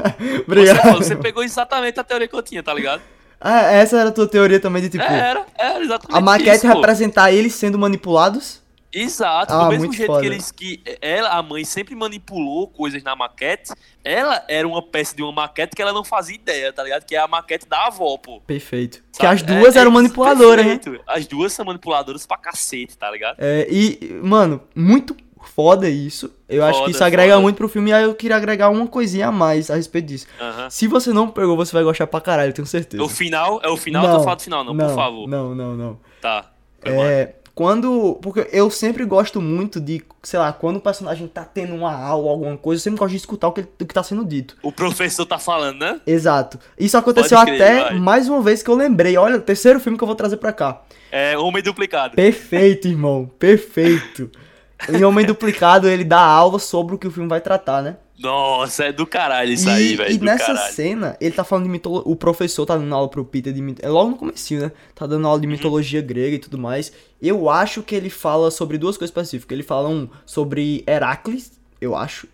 Você, 0.00 0.40
Obrigado. 0.46 0.78
é 0.78 0.82
foda. 0.92 1.04
Você 1.04 1.16
pegou 1.16 1.42
exatamente 1.42 2.00
a 2.00 2.04
teoria 2.04 2.26
que 2.26 2.34
eu 2.34 2.42
tinha, 2.42 2.62
tá 2.62 2.72
ligado? 2.72 3.02
Ah, 3.40 3.62
essa 3.72 3.98
era 3.98 4.10
a 4.10 4.12
tua 4.12 4.26
teoria 4.28 4.60
também 4.60 4.82
de, 4.82 4.90
tipo, 4.90 5.02
É, 5.04 5.18
era, 5.30 5.46
era 5.58 5.82
exatamente 5.82 6.18
a 6.18 6.20
maquete 6.20 6.56
isso, 6.56 6.66
representar 6.68 7.32
eles 7.32 7.54
sendo 7.54 7.78
manipulados? 7.78 8.60
Exato, 8.92 9.52
Ah, 9.52 9.64
do 9.64 9.68
mesmo 9.70 9.92
jeito 9.92 10.08
foda. 10.08 10.20
que 10.20 10.26
eles 10.26 10.50
que 10.50 10.82
ela, 11.00 11.28
a 11.28 11.40
mãe 11.42 11.64
sempre 11.64 11.94
manipulou 11.94 12.66
coisas 12.66 13.02
na 13.04 13.14
maquete, 13.14 13.70
ela 14.04 14.42
era 14.48 14.66
uma 14.66 14.82
peça 14.82 15.14
de 15.14 15.22
uma 15.22 15.30
maquete 15.30 15.76
que 15.76 15.80
ela 15.80 15.92
não 15.92 16.02
fazia 16.04 16.34
ideia, 16.34 16.72
tá 16.72 16.82
ligado? 16.82 17.04
Que 17.04 17.14
é 17.14 17.20
a 17.20 17.28
maquete 17.28 17.68
da 17.68 17.86
avó, 17.86 18.16
pô. 18.18 18.40
Perfeito. 18.40 18.98
Que 19.12 19.18
Sabe? 19.22 19.34
as 19.36 19.42
duas 19.42 19.76
É- 19.76 19.78
é 19.78 19.80
eram 19.82 19.90
isso, 19.92 20.02
manipuladoras, 20.02 20.66
né? 20.66 20.76
perfeito. 20.76 21.04
As 21.06 21.24
duas 21.26 21.52
são 21.52 21.64
manipuladoras 21.64 22.26
pra 22.26 22.36
cacete, 22.36 22.98
tá 22.98 23.08
ligado? 23.10 23.36
É, 23.38 23.64
e, 23.70 24.18
mano, 24.22 24.60
muito 24.74 25.16
foda 25.42 25.88
isso. 25.88 26.30
Eu 26.48 26.64
acho 26.64 26.72
que 26.72 26.78
Foda, 26.78 26.90
isso 26.90 27.04
agrega 27.04 27.32
foda. 27.32 27.42
muito 27.42 27.56
pro 27.56 27.68
filme 27.68 27.90
e 27.90 27.92
aí 27.92 28.04
eu 28.04 28.14
queria 28.14 28.36
agregar 28.36 28.68
uma 28.70 28.86
coisinha 28.86 29.28
a 29.28 29.32
mais 29.32 29.70
a 29.70 29.76
respeito 29.76 30.06
disso. 30.06 30.26
Aham. 30.40 30.70
Se 30.70 30.86
você 30.86 31.12
não 31.12 31.28
pegou, 31.28 31.56
você 31.56 31.72
vai 31.72 31.82
gostar 31.82 32.06
pra 32.06 32.20
caralho, 32.20 32.52
tenho 32.52 32.66
certeza. 32.66 33.02
O 33.02 33.08
final, 33.08 33.60
é 33.62 33.68
o 33.68 33.76
final, 33.76 34.04
eu 34.04 34.16
tô 34.16 34.20
falando 34.24 34.38
do 34.38 34.42
final, 34.42 34.64
não, 34.64 34.76
por 34.76 34.94
favor. 34.94 35.28
Não, 35.28 35.54
não, 35.54 35.76
não. 35.76 35.98
Tá. 36.20 36.50
É, 36.82 37.34
quando. 37.54 38.18
Porque 38.22 38.48
eu 38.52 38.70
sempre 38.70 39.04
gosto 39.04 39.40
muito 39.40 39.80
de, 39.80 40.02
sei 40.22 40.38
lá, 40.38 40.52
quando 40.52 40.76
o 40.76 40.80
personagem 40.80 41.28
tá 41.28 41.44
tendo 41.44 41.74
uma 41.74 41.92
aula, 41.94 42.30
alguma 42.30 42.56
coisa, 42.56 42.80
eu 42.80 42.84
sempre 42.84 42.98
gosto 42.98 43.10
de 43.10 43.16
escutar 43.18 43.48
o 43.48 43.52
que, 43.52 43.60
o 43.60 43.86
que 43.86 43.94
tá 43.94 44.02
sendo 44.02 44.24
dito. 44.24 44.56
O 44.62 44.72
professor 44.72 45.26
tá 45.26 45.38
falando, 45.38 45.78
né? 45.78 46.00
Exato. 46.06 46.58
Isso 46.78 46.96
aconteceu 46.96 47.38
crer, 47.42 47.54
até 47.60 47.82
vai. 47.84 47.98
mais 47.98 48.28
uma 48.28 48.40
vez 48.40 48.62
que 48.62 48.70
eu 48.70 48.74
lembrei. 48.74 49.16
Olha, 49.16 49.36
o 49.36 49.40
terceiro 49.42 49.78
filme 49.78 49.98
que 49.98 50.02
eu 50.02 50.06
vou 50.06 50.16
trazer 50.16 50.38
pra 50.38 50.52
cá. 50.52 50.82
É 51.12 51.36
Homem 51.36 51.62
Duplicado. 51.62 52.14
Perfeito, 52.16 52.88
irmão. 52.88 53.30
Perfeito. 53.38 54.30
Em 54.88 55.04
Homem 55.04 55.26
Duplicado, 55.26 55.88
ele 55.88 56.04
dá 56.04 56.20
aula 56.20 56.58
sobre 56.58 56.94
o 56.94 56.98
que 56.98 57.06
o 57.06 57.10
filme 57.10 57.28
vai 57.28 57.40
tratar, 57.40 57.82
né? 57.82 57.96
Nossa, 58.18 58.84
é 58.84 58.92
do 58.92 59.06
caralho 59.06 59.52
isso 59.52 59.66
e, 59.68 59.72
aí, 59.72 59.96
velho. 59.96 60.12
e 60.14 60.18
nessa 60.18 60.46
caralho. 60.46 60.72
cena, 60.74 61.16
ele 61.20 61.34
tá 61.34 61.42
falando 61.42 61.64
de 61.64 61.70
mitologia. 61.70 62.10
O 62.12 62.14
professor 62.14 62.66
tá 62.66 62.76
dando 62.76 62.94
aula 62.94 63.08
pro 63.08 63.24
Peter 63.24 63.50
de. 63.52 63.74
É 63.80 63.88
logo 63.88 64.10
no 64.10 64.16
comecinho, 64.16 64.60
né? 64.62 64.72
Tá 64.94 65.06
dando 65.06 65.26
aula 65.26 65.40
de 65.40 65.46
Uhum. 65.46 65.52
mitologia 65.52 66.02
grega 66.02 66.36
e 66.36 66.38
tudo 66.38 66.58
mais. 66.58 66.92
Eu 67.20 67.48
acho 67.48 67.82
que 67.82 67.94
ele 67.94 68.10
fala 68.10 68.50
sobre 68.50 68.76
duas 68.76 68.98
coisas 68.98 69.10
específicas. 69.10 69.54
Ele 69.56 69.62
fala 69.62 69.88
um 69.88 70.06
sobre 70.26 70.84
Heracles, 70.86 71.52
eu 71.80 71.96
acho. 71.96 72.26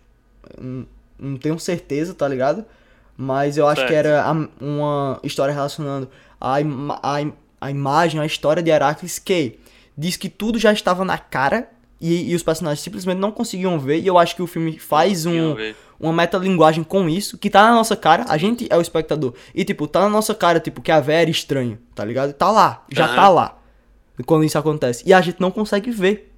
Não, 0.59 0.85
não 1.17 1.37
tenho 1.37 1.57
certeza, 1.57 2.13
tá 2.13 2.27
ligado? 2.27 2.65
Mas 3.15 3.57
eu 3.57 3.65
acho 3.67 3.87
que 3.87 3.93
era 3.93 4.23
uma 4.59 5.19
história 5.23 5.53
relacionando 5.53 6.09
a, 6.39 6.55
a, 7.01 7.21
im- 7.21 7.33
a 7.61 7.71
imagem, 7.71 8.19
a 8.19 8.25
história 8.25 8.61
de 8.61 8.69
Heracles, 8.69 9.17
que 9.19 9.57
diz 9.97 10.17
que 10.17 10.27
tudo 10.29 10.59
já 10.59 10.71
estava 10.73 11.03
na 11.05 11.17
cara. 11.17 11.69
E, 11.99 12.31
e 12.31 12.35
os 12.35 12.43
personagens 12.43 12.81
simplesmente 12.81 13.17
não 13.17 13.31
conseguiam 13.31 13.79
ver. 13.79 13.99
E 13.99 14.07
eu 14.07 14.17
acho 14.17 14.35
que 14.35 14.41
o 14.41 14.47
filme 14.47 14.77
faz 14.77 15.25
um, 15.25 15.55
ver. 15.55 15.75
uma 15.99 16.13
metalinguagem 16.13 16.83
com 16.83 17.09
isso, 17.09 17.37
que 17.37 17.49
tá 17.49 17.63
na 17.63 17.73
nossa 17.73 17.95
cara, 17.95 18.25
a 18.29 18.37
gente 18.37 18.67
é 18.69 18.77
o 18.77 18.81
espectador. 18.81 19.33
E, 19.53 19.65
tipo, 19.65 19.87
tá 19.87 20.01
na 20.01 20.09
nossa 20.09 20.35
cara, 20.35 20.59
tipo, 20.59 20.81
que 20.81 20.91
a 20.91 20.99
véia 20.99 21.21
era 21.21 21.29
estranha, 21.29 21.79
tá 21.95 22.05
ligado? 22.05 22.33
Tá 22.33 22.51
lá, 22.51 22.85
já 22.91 23.05
Aham. 23.05 23.15
tá 23.15 23.29
lá. 23.29 23.57
Quando 24.25 24.43
isso 24.45 24.57
acontece. 24.57 25.03
E 25.05 25.13
a 25.13 25.21
gente 25.21 25.39
não 25.39 25.51
consegue 25.51 25.91
ver. 25.91 26.33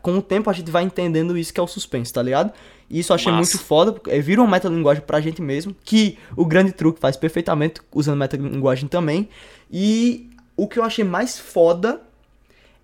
Com 0.00 0.16
o 0.18 0.22
tempo 0.22 0.48
a 0.48 0.52
gente 0.52 0.70
vai 0.70 0.84
entendendo 0.84 1.36
isso 1.36 1.52
que 1.52 1.58
é 1.58 1.62
o 1.62 1.66
suspense, 1.66 2.12
tá 2.12 2.22
ligado? 2.22 2.52
E 2.88 3.00
isso 3.00 3.10
eu 3.10 3.16
achei 3.16 3.32
Massa. 3.32 3.52
muito 3.52 3.66
foda, 3.66 3.92
porque 3.92 4.10
é, 4.10 4.20
vira 4.20 4.40
uma 4.40 4.50
metalinguagem 4.50 5.02
pra 5.02 5.20
gente 5.20 5.42
mesmo, 5.42 5.74
que 5.84 6.18
o 6.36 6.44
grande 6.44 6.72
truque 6.72 7.00
faz 7.00 7.16
perfeitamente 7.16 7.80
usando 7.92 8.18
metalinguagem 8.18 8.88
também. 8.88 9.28
E 9.70 10.30
o 10.56 10.68
que 10.68 10.78
eu 10.78 10.84
achei 10.84 11.04
mais 11.04 11.38
foda 11.38 12.00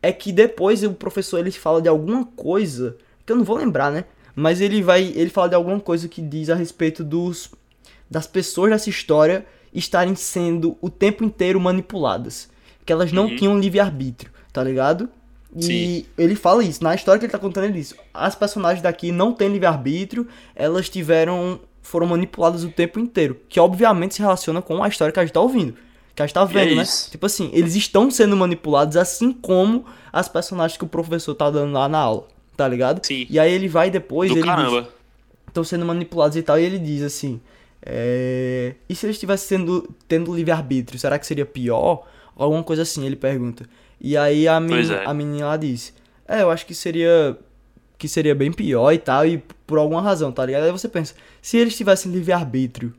é 0.02 0.12
que 0.12 0.32
depois 0.32 0.82
o 0.82 0.92
professor 0.92 1.38
ele 1.38 1.50
fala 1.50 1.82
de 1.82 1.88
alguma 1.88 2.24
coisa, 2.24 2.96
que 3.26 3.32
eu 3.32 3.36
não 3.36 3.44
vou 3.44 3.56
lembrar, 3.56 3.90
né? 3.90 4.04
Mas 4.34 4.60
ele 4.60 4.82
vai, 4.82 5.12
ele 5.16 5.30
fala 5.30 5.48
de 5.48 5.54
alguma 5.54 5.80
coisa 5.80 6.08
que 6.08 6.22
diz 6.22 6.48
a 6.50 6.54
respeito 6.54 7.02
dos 7.02 7.50
das 8.10 8.26
pessoas 8.26 8.70
dessa 8.70 8.88
história 8.88 9.44
estarem 9.74 10.14
sendo 10.14 10.76
o 10.80 10.88
tempo 10.88 11.22
inteiro 11.24 11.60
manipuladas, 11.60 12.48
que 12.86 12.92
elas 12.92 13.12
não 13.12 13.26
Uhum. 13.26 13.36
tinham 13.36 13.58
livre 13.58 13.80
arbítrio, 13.80 14.30
tá 14.52 14.62
ligado? 14.64 15.10
E 15.54 15.62
Sim. 15.62 16.06
ele 16.16 16.34
fala 16.34 16.62
isso, 16.64 16.82
na 16.84 16.94
história 16.94 17.18
que 17.18 17.26
ele 17.26 17.32
tá 17.32 17.38
contando 17.38 17.64
ele 17.64 17.74
diz, 17.74 17.94
as 18.14 18.34
personagens 18.34 18.82
daqui 18.82 19.10
não 19.12 19.32
têm 19.32 19.48
livre 19.48 19.66
arbítrio, 19.66 20.26
elas 20.54 20.88
tiveram 20.88 21.60
foram 21.82 22.06
manipuladas 22.06 22.64
o 22.64 22.68
tempo 22.70 22.98
inteiro, 23.00 23.40
que 23.48 23.58
obviamente 23.58 24.14
se 24.14 24.20
relaciona 24.20 24.60
com 24.60 24.82
a 24.82 24.88
história 24.88 25.10
que 25.12 25.18
a 25.18 25.24
gente 25.24 25.32
tá 25.32 25.40
ouvindo. 25.40 25.74
Que 26.18 26.22
a 26.22 26.26
gente 26.26 26.34
tá 26.34 26.44
vendo, 26.44 26.74
né? 26.74 26.82
isso. 26.82 27.08
Tipo 27.12 27.26
assim, 27.26 27.48
eles 27.52 27.76
estão 27.76 28.10
sendo 28.10 28.36
manipulados 28.36 28.96
assim 28.96 29.32
como 29.32 29.84
as 30.12 30.28
personagens 30.28 30.76
que 30.76 30.82
o 30.82 30.88
professor 30.88 31.32
tá 31.32 31.48
dando 31.48 31.72
lá 31.72 31.88
na 31.88 31.98
aula, 31.98 32.26
tá 32.56 32.66
ligado? 32.66 33.06
Sim. 33.06 33.24
E 33.30 33.38
aí 33.38 33.52
ele 33.52 33.68
vai 33.68 33.88
depois, 33.88 34.28
Do 34.28 34.38
ele 34.38 34.44
caramba. 34.44 34.88
estão 35.46 35.62
sendo 35.62 35.86
manipulados 35.86 36.36
e 36.36 36.42
tal, 36.42 36.58
e 36.58 36.64
ele 36.64 36.80
diz 36.80 37.04
assim, 37.04 37.40
é... 37.80 38.74
e 38.88 38.96
se 38.96 39.06
eles 39.06 39.14
estivessem 39.14 39.58
sendo, 39.60 39.88
tendo 40.08 40.34
livre-arbítrio, 40.34 40.98
será 40.98 41.20
que 41.20 41.24
seria 41.24 41.46
pior? 41.46 42.04
Alguma 42.34 42.64
coisa 42.64 42.82
assim, 42.82 43.06
ele 43.06 43.14
pergunta. 43.14 43.64
E 44.00 44.16
aí 44.16 44.48
a, 44.48 44.58
menina, 44.58 44.94
é. 44.94 45.06
a 45.06 45.14
menina 45.14 45.46
lá 45.46 45.56
diz, 45.56 45.94
é, 46.26 46.42
eu 46.42 46.50
acho 46.50 46.66
que 46.66 46.74
seria 46.74 47.38
que 47.96 48.08
seria 48.08 48.34
bem 48.34 48.50
pior 48.50 48.90
e 48.90 48.98
tal, 48.98 49.24
e 49.24 49.38
por 49.64 49.78
alguma 49.78 50.02
razão, 50.02 50.32
tá 50.32 50.44
ligado? 50.44 50.64
Aí 50.64 50.72
você 50.72 50.88
pensa, 50.88 51.14
se 51.40 51.56
eles 51.58 51.76
tivessem 51.76 52.10
livre-arbítrio 52.10 52.92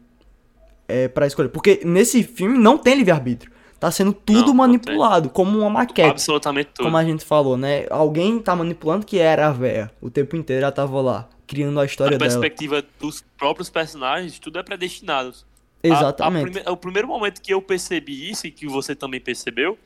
é, 0.90 1.08
pra 1.08 1.28
escolher, 1.28 1.50
porque 1.50 1.82
nesse 1.86 2.24
filme 2.24 2.58
não 2.58 2.78
tem 2.78 2.96
livre-arbítrio, 2.96 3.52
tá 3.80 3.90
sendo 3.92 4.12
tudo 4.12 4.40
Não, 4.40 4.48
não 4.48 4.54
manipulado, 4.56 5.30
como 5.30 5.60
uma 5.60 5.70
maquete. 5.70 6.10
Absolutamente 6.10 6.72
tudo. 6.74 6.86
Como 6.86 6.98
a 6.98 7.04
gente 7.04 7.24
falou, 7.24 7.56
né? 7.56 7.86
Alguém 7.90 8.40
tá 8.40 8.56
manipulando 8.56 9.06
que 9.06 9.18
era 9.20 9.48
a 9.48 9.52
véia. 9.52 9.90
O 10.02 10.10
tempo 10.10 10.36
inteiro 10.36 10.64
ela 10.64 10.72
tava 10.72 11.00
lá, 11.00 11.30
criando 11.48 11.80
a 11.80 11.86
história 11.86 12.18
Da 12.18 12.26
dela. 12.26 12.40
perspectiva 12.42 12.84
dos 13.00 13.24
próprios 13.38 13.70
personagens, 13.70 14.38
tudo 14.40 14.60
é 14.60 14.64
predestinado. 14.64 15.30
A- 15.30 15.88
a 15.88 15.88
Exatamente. 15.88 16.52
prime- 16.52 16.70
o 16.70 16.76
primeiro 16.76 17.08
momento 17.08 17.42
que 17.42 17.54
eu 17.54 17.62
percebi 17.62 18.30
isso 18.30 18.46
e 18.46 18.52
que 18.52 18.68
você 18.68 18.94
também 18.94 19.22
percebeu 19.22 19.78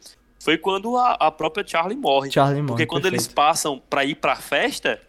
foi 0.43 0.58
quando 0.58 0.97
a, 0.97 1.12
a 1.14 1.30
própria 1.32 1.64
Charlie 1.66 1.95
morre. 1.95 2.32
Charlie 2.32 2.62
morre. 2.62 2.70
Porque 2.70 2.86
quando 2.88 3.06
eles 3.06 3.28
perfeito. 3.28 3.36
passam 3.36 3.82
pra 3.89 4.04
ir 4.04 4.16
pra 4.16 4.36
festa, 4.36 4.99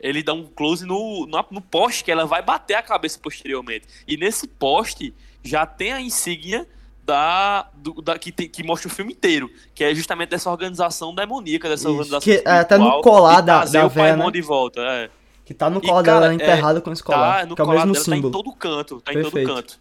ele 0.00 0.22
dá 0.24 0.32
um 0.34 0.44
close 0.44 0.84
no, 0.84 1.24
no, 1.26 1.44
no 1.52 1.60
poste 1.60 2.02
que 2.04 2.10
ela 2.10 2.26
vai 2.26 2.42
bater 2.42 2.74
a 2.74 2.82
cabeça 2.82 3.18
posteriormente. 3.22 3.86
E 4.08 4.16
nesse 4.16 4.46
poste 4.48 5.14
já 5.44 5.66
tem 5.66 5.92
a 5.92 6.00
insígnia 6.00 6.66
da, 7.04 7.68
do- 7.74 8.00
da 8.00 8.18
que, 8.18 8.32
tem- 8.32 8.48
que 8.48 8.62
mostra 8.64 8.88
o 8.88 8.90
filme 8.90 9.12
inteiro, 9.12 9.50
que 9.74 9.84
é 9.84 9.94
justamente 9.94 10.30
dessa 10.30 10.50
organização 10.50 11.14
demoníaca, 11.14 11.68
dessa 11.68 11.82
Isso, 11.82 11.90
organização 11.90 12.20
que 12.20 12.42
é 12.44 12.58
até 12.60 12.78
no 12.78 13.00
colar 13.02 13.42
da- 13.42 13.64
da 13.64 13.86
o 13.86 13.90
véia, 13.90 14.16
né? 14.16 14.30
de 14.30 14.40
volta. 14.40 14.80
É. 14.80 15.10
Que 15.44 15.52
tá 15.52 15.68
no 15.68 15.78
E, 15.78 15.82
colar 15.86 16.00
dela, 16.02 16.24
ela 16.24 16.32
é, 16.32 16.34
enterrada 16.34 16.80
com 16.80 16.90
esse 16.90 17.02
colar. 17.02 17.40
Tá, 17.40 17.46
no 17.46 17.54
que 17.54 17.60
é 17.60 17.64
o 17.64 17.68
mesmo 17.68 17.92
dela, 17.92 18.04
símbolo. 18.04 18.22
tá 18.22 18.28
em 18.28 18.32
todo 18.42 18.52
canto, 18.56 19.00
tá 19.02 19.12
em 19.12 19.14
Perfeito. 19.16 19.46
todo 19.46 19.56
canto. 19.56 19.80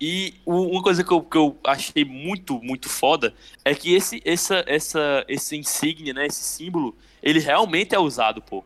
E 0.00 0.34
uma 0.46 0.82
coisa 0.82 1.02
que 1.02 1.10
eu, 1.10 1.22
que 1.22 1.36
eu 1.36 1.56
achei 1.64 2.04
muito, 2.04 2.60
muito 2.62 2.88
foda 2.88 3.34
é 3.64 3.74
que 3.74 3.94
esse, 3.94 4.22
essa, 4.24 4.62
essa, 4.66 5.24
esse 5.26 5.56
insígnia, 5.56 6.12
né, 6.12 6.26
esse 6.26 6.42
símbolo, 6.44 6.94
ele 7.22 7.40
realmente 7.40 7.94
é 7.94 7.98
usado, 7.98 8.40
pô. 8.42 8.62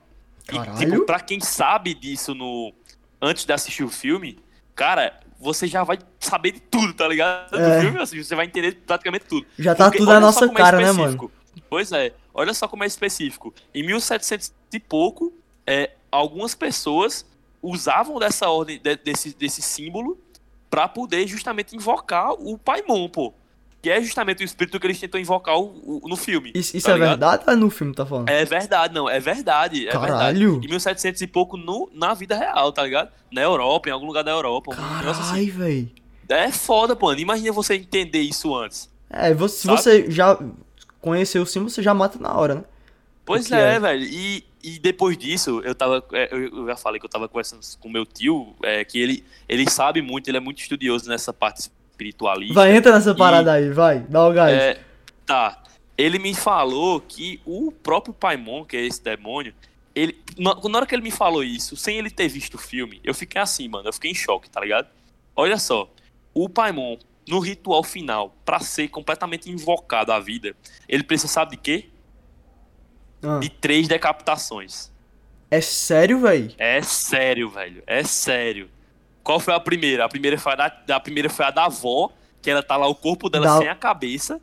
E, 0.53 0.57
Caralho. 0.57 0.77
tipo, 0.79 1.07
pra 1.07 1.21
quem 1.21 1.41
sabe 1.41 1.95
disso 1.95 2.35
no 2.35 2.75
antes 3.21 3.45
de 3.47 3.53
assistir 3.53 3.85
o 3.85 3.89
filme, 3.89 4.39
cara, 4.75 5.21
você 5.43 5.67
já 5.67 5.83
vai 5.85 5.99
saber 6.21 6.53
de 6.53 6.61
tudo, 6.61 6.95
tá 6.95 7.07
ligado? 7.09 7.55
É. 7.59 7.77
Do 7.77 7.83
filme, 7.83 8.01
assim, 8.01 8.23
você 8.23 8.35
vai 8.35 8.47
entender 8.47 8.77
praticamente 8.87 9.25
tudo. 9.27 9.47
Já 9.59 9.75
tá 9.75 9.85
Porque 9.87 9.99
tudo 9.99 10.13
na 10.13 10.21
nossa 10.21 10.45
é 10.45 10.49
cara, 10.49 10.79
né, 10.79 10.85
específico. 10.91 11.25
mano? 11.25 11.63
Pois 11.69 11.91
é, 11.93 12.15
olha 12.33 12.55
só 12.55 12.67
como 12.69 12.85
é 12.85 12.87
específico. 12.87 13.53
Em 13.75 13.85
1700 13.85 14.53
e 14.73 14.81
pouco, 14.81 15.33
é, 15.67 15.91
algumas 16.11 16.55
pessoas 16.55 17.27
usavam 17.63 18.19
dessa 18.19 18.49
ordem, 18.49 18.79
de- 18.83 18.97
desse, 18.97 19.35
desse 19.37 19.61
símbolo, 19.61 20.19
pra 20.71 20.89
poder 20.89 21.27
justamente 21.27 21.77
invocar 21.77 22.33
o 22.33 22.57
Paimon, 22.57 23.09
pô. 23.09 23.35
Que 23.83 23.91
é 23.91 24.01
justamente 24.01 24.43
o 24.43 24.45
espírito 24.45 24.79
que 24.79 24.87
eles 24.87 25.01
tentam 25.01 25.21
invocar 25.21 25.59
o- 25.59 26.01
o- 26.05 26.09
no 26.09 26.17
filme. 26.17 26.53
Isso, 26.55 26.77
isso 26.77 26.87
tá 26.87 26.93
é 26.93 26.95
ligado? 26.95 27.09
verdade 27.11 27.45
ou 27.49 27.53
é 27.53 27.57
no 27.57 27.69
filme, 27.69 27.93
tá 27.93 28.07
falando? 28.07 28.29
É 28.29 28.45
verdade, 28.45 28.95
não, 28.95 29.11
é 29.11 29.19
verdade, 29.19 29.89
é 29.89 29.91
Caralho. 29.91 30.51
verdade. 30.51 30.67
Em 30.67 30.71
1700 30.71 31.21
e 31.21 31.27
pouco 31.27 31.57
no, 31.57 31.91
na 31.93 32.15
vida 32.15 32.37
real, 32.39 32.73
tá 32.73 32.85
ligado? 32.85 33.11
Na 33.33 33.41
Europa, 33.43 33.89
em 33.89 33.93
algum 33.93 34.07
lugar 34.07 34.23
da 34.23 34.31
Europa. 34.31 34.73
assim. 34.73 34.81
Caralho, 35.31 35.53
véi. 35.53 35.89
É 36.29 36.53
foda, 36.53 36.97
mano. 36.99 37.19
Imagina 37.19 37.51
você 37.53 37.75
entender 37.75 38.21
isso 38.21 38.55
antes. 38.57 38.89
É, 39.11 39.35
você, 39.35 39.57
se 39.63 39.67
você 39.67 40.11
já 40.11 40.39
conheceu 41.01 41.43
o 41.43 41.47
símbolo, 41.47 41.69
você 41.71 41.83
já 41.83 41.93
mata 41.93 42.19
na 42.19 42.33
hora, 42.35 42.55
né? 42.55 42.65
Pois 43.25 43.51
é, 43.51 43.75
é? 43.75 43.81
velho. 43.81 44.05
E, 44.05 44.45
e 44.63 44.79
depois 44.79 45.19
disso, 45.19 45.61
eu 45.65 45.75
tava. 45.75 46.05
é, 46.13 46.29
eu 46.33 46.67
já 46.67 46.77
falei 46.77 47.01
que 47.01 47.07
eu 47.07 47.11
tava 47.11 47.29
conversando 47.29 47.61
com 47.81 47.89
meu 47.89 48.07
tio, 48.07 48.55
é, 48.63 48.85
que 48.85 48.99
ele, 49.01 49.25
ele 49.49 49.69
sabe 49.69 50.01
muito, 50.01 50.29
ele 50.29 50.37
é 50.37 50.41
muito 50.41 50.61
estudioso 50.61 51.09
nessa 51.09 51.33
parte 51.33 51.69
espiritualista. 52.03 52.55
Vai, 52.55 52.77
entra 52.77 52.93
nessa 52.93 53.11
E- 53.13 53.17
parada 53.17 53.53
aí, 53.53 53.71
vai, 53.71 54.01
dá 54.01 54.27
o 54.27 54.33
gás. 54.33 54.53
É, 54.53 54.81
tá. 55.27 55.63
Ele 55.97 56.19
me 56.19 56.35
falou 56.35 57.01
que 57.01 57.41
o 57.45 57.71
próprio 57.71 58.15
Paimon, 58.15 58.65
que 58.65 58.77
é 58.77 58.81
esse 58.87 59.03
demônio, 59.03 59.55
ele. 59.95 60.19
Na, 60.39 60.55
na 60.55 60.79
hora 60.79 60.87
que 60.87 60.95
ele 60.95 61.03
me 61.03 61.11
falou 61.11 61.45
isso, 61.45 61.77
sem 61.77 61.99
ele 61.99 62.11
ter 62.11 62.29
visto 62.29 62.55
o 62.55 62.59
filme, 62.59 63.01
eu 63.05 63.15
fiquei 63.15 63.41
assim, 63.41 63.69
mano. 63.69 63.89
Eu 63.89 63.93
fiquei 63.93 64.11
em 64.11 64.15
choque, 64.15 64.49
tá 64.51 64.61
ligado? 64.61 64.89
Olha 65.37 65.59
só. 65.59 65.89
O 66.35 66.49
Paimon, 66.49 66.97
no 67.29 67.39
ritual 67.41 67.85
final, 67.85 68.35
pra 68.45 68.59
ser 68.59 68.89
completamente 68.89 69.51
invocado 69.51 70.13
à 70.13 70.19
vida, 70.19 70.57
ele 70.89 71.03
precisa, 71.05 71.31
sabe 71.33 71.53
de 71.53 71.57
quê? 71.59 71.89
Ah, 73.23 73.39
De 73.39 73.49
três 73.51 73.87
decapitações. 73.87 74.91
É 75.51 75.61
sério, 75.61 76.19
véi? 76.21 76.55
É 76.57 76.81
sério, 76.81 77.51
velho. 77.51 77.83
É 77.87 78.03
sério. 78.03 78.71
Qual 79.23 79.39
foi 79.41 79.55
a 79.55 79.61
primeira? 79.61 80.05
A 80.05 80.09
primeira 80.09 80.39
foi 80.39 80.53
a 80.53 80.57
da, 80.57 80.97
a 80.97 81.01
primeira 81.01 81.31
foi 81.31 81.45
a 81.45 81.51
da 81.51 81.67
avó, 81.67 82.11
que 82.41 82.51
ela 82.51 82.63
tá 82.63 82.77
lá 82.77 82.87
o 82.89 82.95
corpo 82.95 83.29
dela 83.31 83.47
Da- 83.47 83.59
sem 83.59 83.69
a 83.69 83.75
cabeça. 83.75 84.41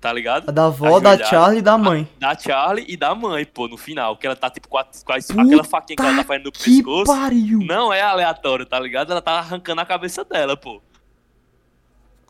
Tá 0.00 0.12
ligado? 0.12 0.48
A 0.48 0.52
da 0.52 0.66
avó, 0.66 0.98
da. 0.98 1.16
Charlie 1.24 1.60
e 1.60 1.62
da 1.62 1.78
mãe. 1.78 2.08
Da 2.18 2.36
Charlie 2.36 2.84
e 2.88 2.96
da 2.96 3.14
mãe, 3.14 3.44
pô, 3.46 3.68
no 3.68 3.76
final. 3.76 4.16
Que 4.16 4.26
ela 4.26 4.34
tá 4.34 4.50
tipo 4.50 4.66
com, 4.68 4.76
a, 4.76 4.84
com 4.84 5.12
a- 5.12 5.16
aquela 5.16 5.62
faquinha 5.62 5.96
que 5.96 6.02
ela 6.02 6.16
tá 6.16 6.24
fazendo 6.24 6.46
no 6.46 6.52
Que 6.52 6.82
pescoço. 6.82 7.04
pariu! 7.06 7.60
Não 7.60 7.92
é 7.92 8.02
aleatório, 8.02 8.66
tá 8.66 8.80
ligado? 8.80 9.12
Ela 9.12 9.22
tá 9.22 9.34
arrancando 9.38 9.80
a 9.80 9.86
cabeça 9.86 10.24
dela, 10.24 10.56
pô. 10.56 10.82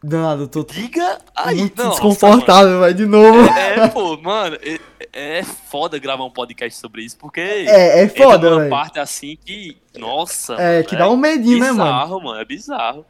Danado, 0.03 0.43
eu 0.43 0.49
tô 0.49 0.65
Diga 0.65 1.21
aí. 1.37 1.59
muito 1.59 1.77
Nossa, 1.77 1.91
desconfortável, 1.91 2.81
vai, 2.81 2.93
de 2.93 3.07
novo. 3.07 3.39
mano. 3.39 3.57
É, 3.59 3.89
pô, 3.89 4.17
mano, 4.17 4.59
é, 5.13 5.39
é 5.39 5.43
foda 5.45 5.99
gravar 5.99 6.25
um 6.25 6.31
podcast 6.31 6.79
sobre 6.79 7.03
isso, 7.05 7.17
porque 7.17 7.41
É, 7.41 8.03
é 8.03 8.09
foda, 8.09 8.51
numa 8.51 8.59
velho. 8.61 8.71
parte 8.71 8.99
assim 8.99 9.37
que. 9.45 9.77
Nossa. 9.97 10.55
É, 10.55 10.75
mano, 10.79 10.85
que 10.89 10.97
dá 10.97 11.09
um 11.09 11.17
medinho, 11.17 11.61
né, 11.61 11.71
mano? 11.71 11.85
bizarro, 11.85 12.21
mano? 12.25 12.41
É 12.41 12.45
bizarro. 12.45 13.07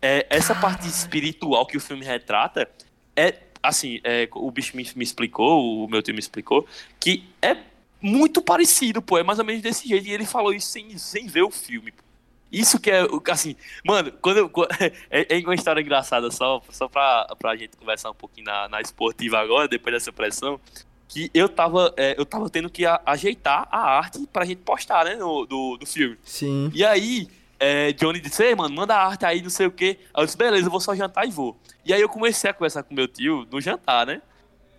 É, 0.00 0.26
essa 0.30 0.54
parte 0.54 0.86
espiritual 0.86 1.66
que 1.66 1.76
o 1.76 1.80
filme 1.80 2.04
retrata 2.04 2.68
é, 3.16 3.34
assim, 3.62 4.00
é, 4.04 4.28
o 4.34 4.50
bicho 4.50 4.76
me, 4.76 4.86
me 4.94 5.02
explicou, 5.02 5.84
o 5.84 5.88
meu 5.88 6.02
tio 6.02 6.12
me 6.14 6.20
explicou, 6.20 6.64
que 7.00 7.24
é 7.42 7.56
muito 8.00 8.42
parecido, 8.42 9.00
pô, 9.02 9.16
é 9.18 9.22
mais 9.22 9.38
ou 9.38 9.44
menos 9.44 9.62
desse 9.62 9.88
jeito. 9.88 10.06
E 10.06 10.12
ele 10.12 10.26
falou 10.26 10.52
isso 10.54 10.68
sem, 10.68 10.96
sem 10.98 11.26
ver 11.26 11.42
o 11.42 11.50
filme. 11.50 11.90
pô. 11.90 12.03
Isso 12.60 12.78
que 12.80 12.90
é, 12.90 13.04
o- 13.04 13.22
assim, 13.30 13.56
mano, 13.84 14.12
quando 14.22 14.38
eu, 14.38 14.50
é, 15.10 15.38
é 15.38 15.40
uma 15.40 15.54
história 15.54 15.80
engraçada, 15.80 16.30
só, 16.30 16.62
só 16.70 16.88
pra, 16.88 17.26
pra 17.38 17.56
gente 17.56 17.76
conversar 17.76 18.10
um 18.10 18.14
pouquinho 18.14 18.46
na, 18.46 18.68
na 18.68 18.80
esportiva 18.80 19.38
agora, 19.38 19.66
depois 19.68 19.94
dessa 19.94 20.12
pressão, 20.12 20.60
que 21.08 21.30
eu 21.34 21.48
tava, 21.48 21.92
é, 21.96 22.14
eu 22.18 22.24
tava 22.26 22.48
tendo 22.50 22.70
que 22.70 22.86
a- 22.86 23.00
ajeitar 23.06 23.68
a 23.70 23.78
arte 23.98 24.26
pra 24.32 24.44
gente 24.44 24.58
postar, 24.62 25.04
né, 25.04 25.16
no, 25.16 25.44
do, 25.46 25.76
do 25.76 25.86
filme. 25.86 26.16
Sim. 26.24 26.70
E 26.74 26.84
aí, 26.84 27.28
é, 27.60 27.92
Johnny 27.92 28.20
disse, 28.20 28.42
ei, 28.44 28.54
mano, 28.54 28.74
manda 28.74 28.94
a 28.94 29.06
arte 29.06 29.24
aí, 29.24 29.40
não 29.42 29.50
sei 29.50 29.66
o 29.66 29.70
quê. 29.70 29.98
Aí 30.12 30.22
eu 30.22 30.26
disse, 30.26 30.36
beleza, 30.36 30.66
eu 30.66 30.70
vou 30.70 30.80
só 30.80 30.94
jantar 30.94 31.26
e 31.26 31.30
vou. 31.30 31.56
E 31.84 31.92
aí 31.92 32.00
eu 32.00 32.08
comecei 32.08 32.50
a 32.50 32.54
conversar 32.54 32.82
com 32.82 32.94
meu 32.94 33.06
tio 33.06 33.46
no 33.50 33.60
jantar, 33.60 34.06
né? 34.06 34.20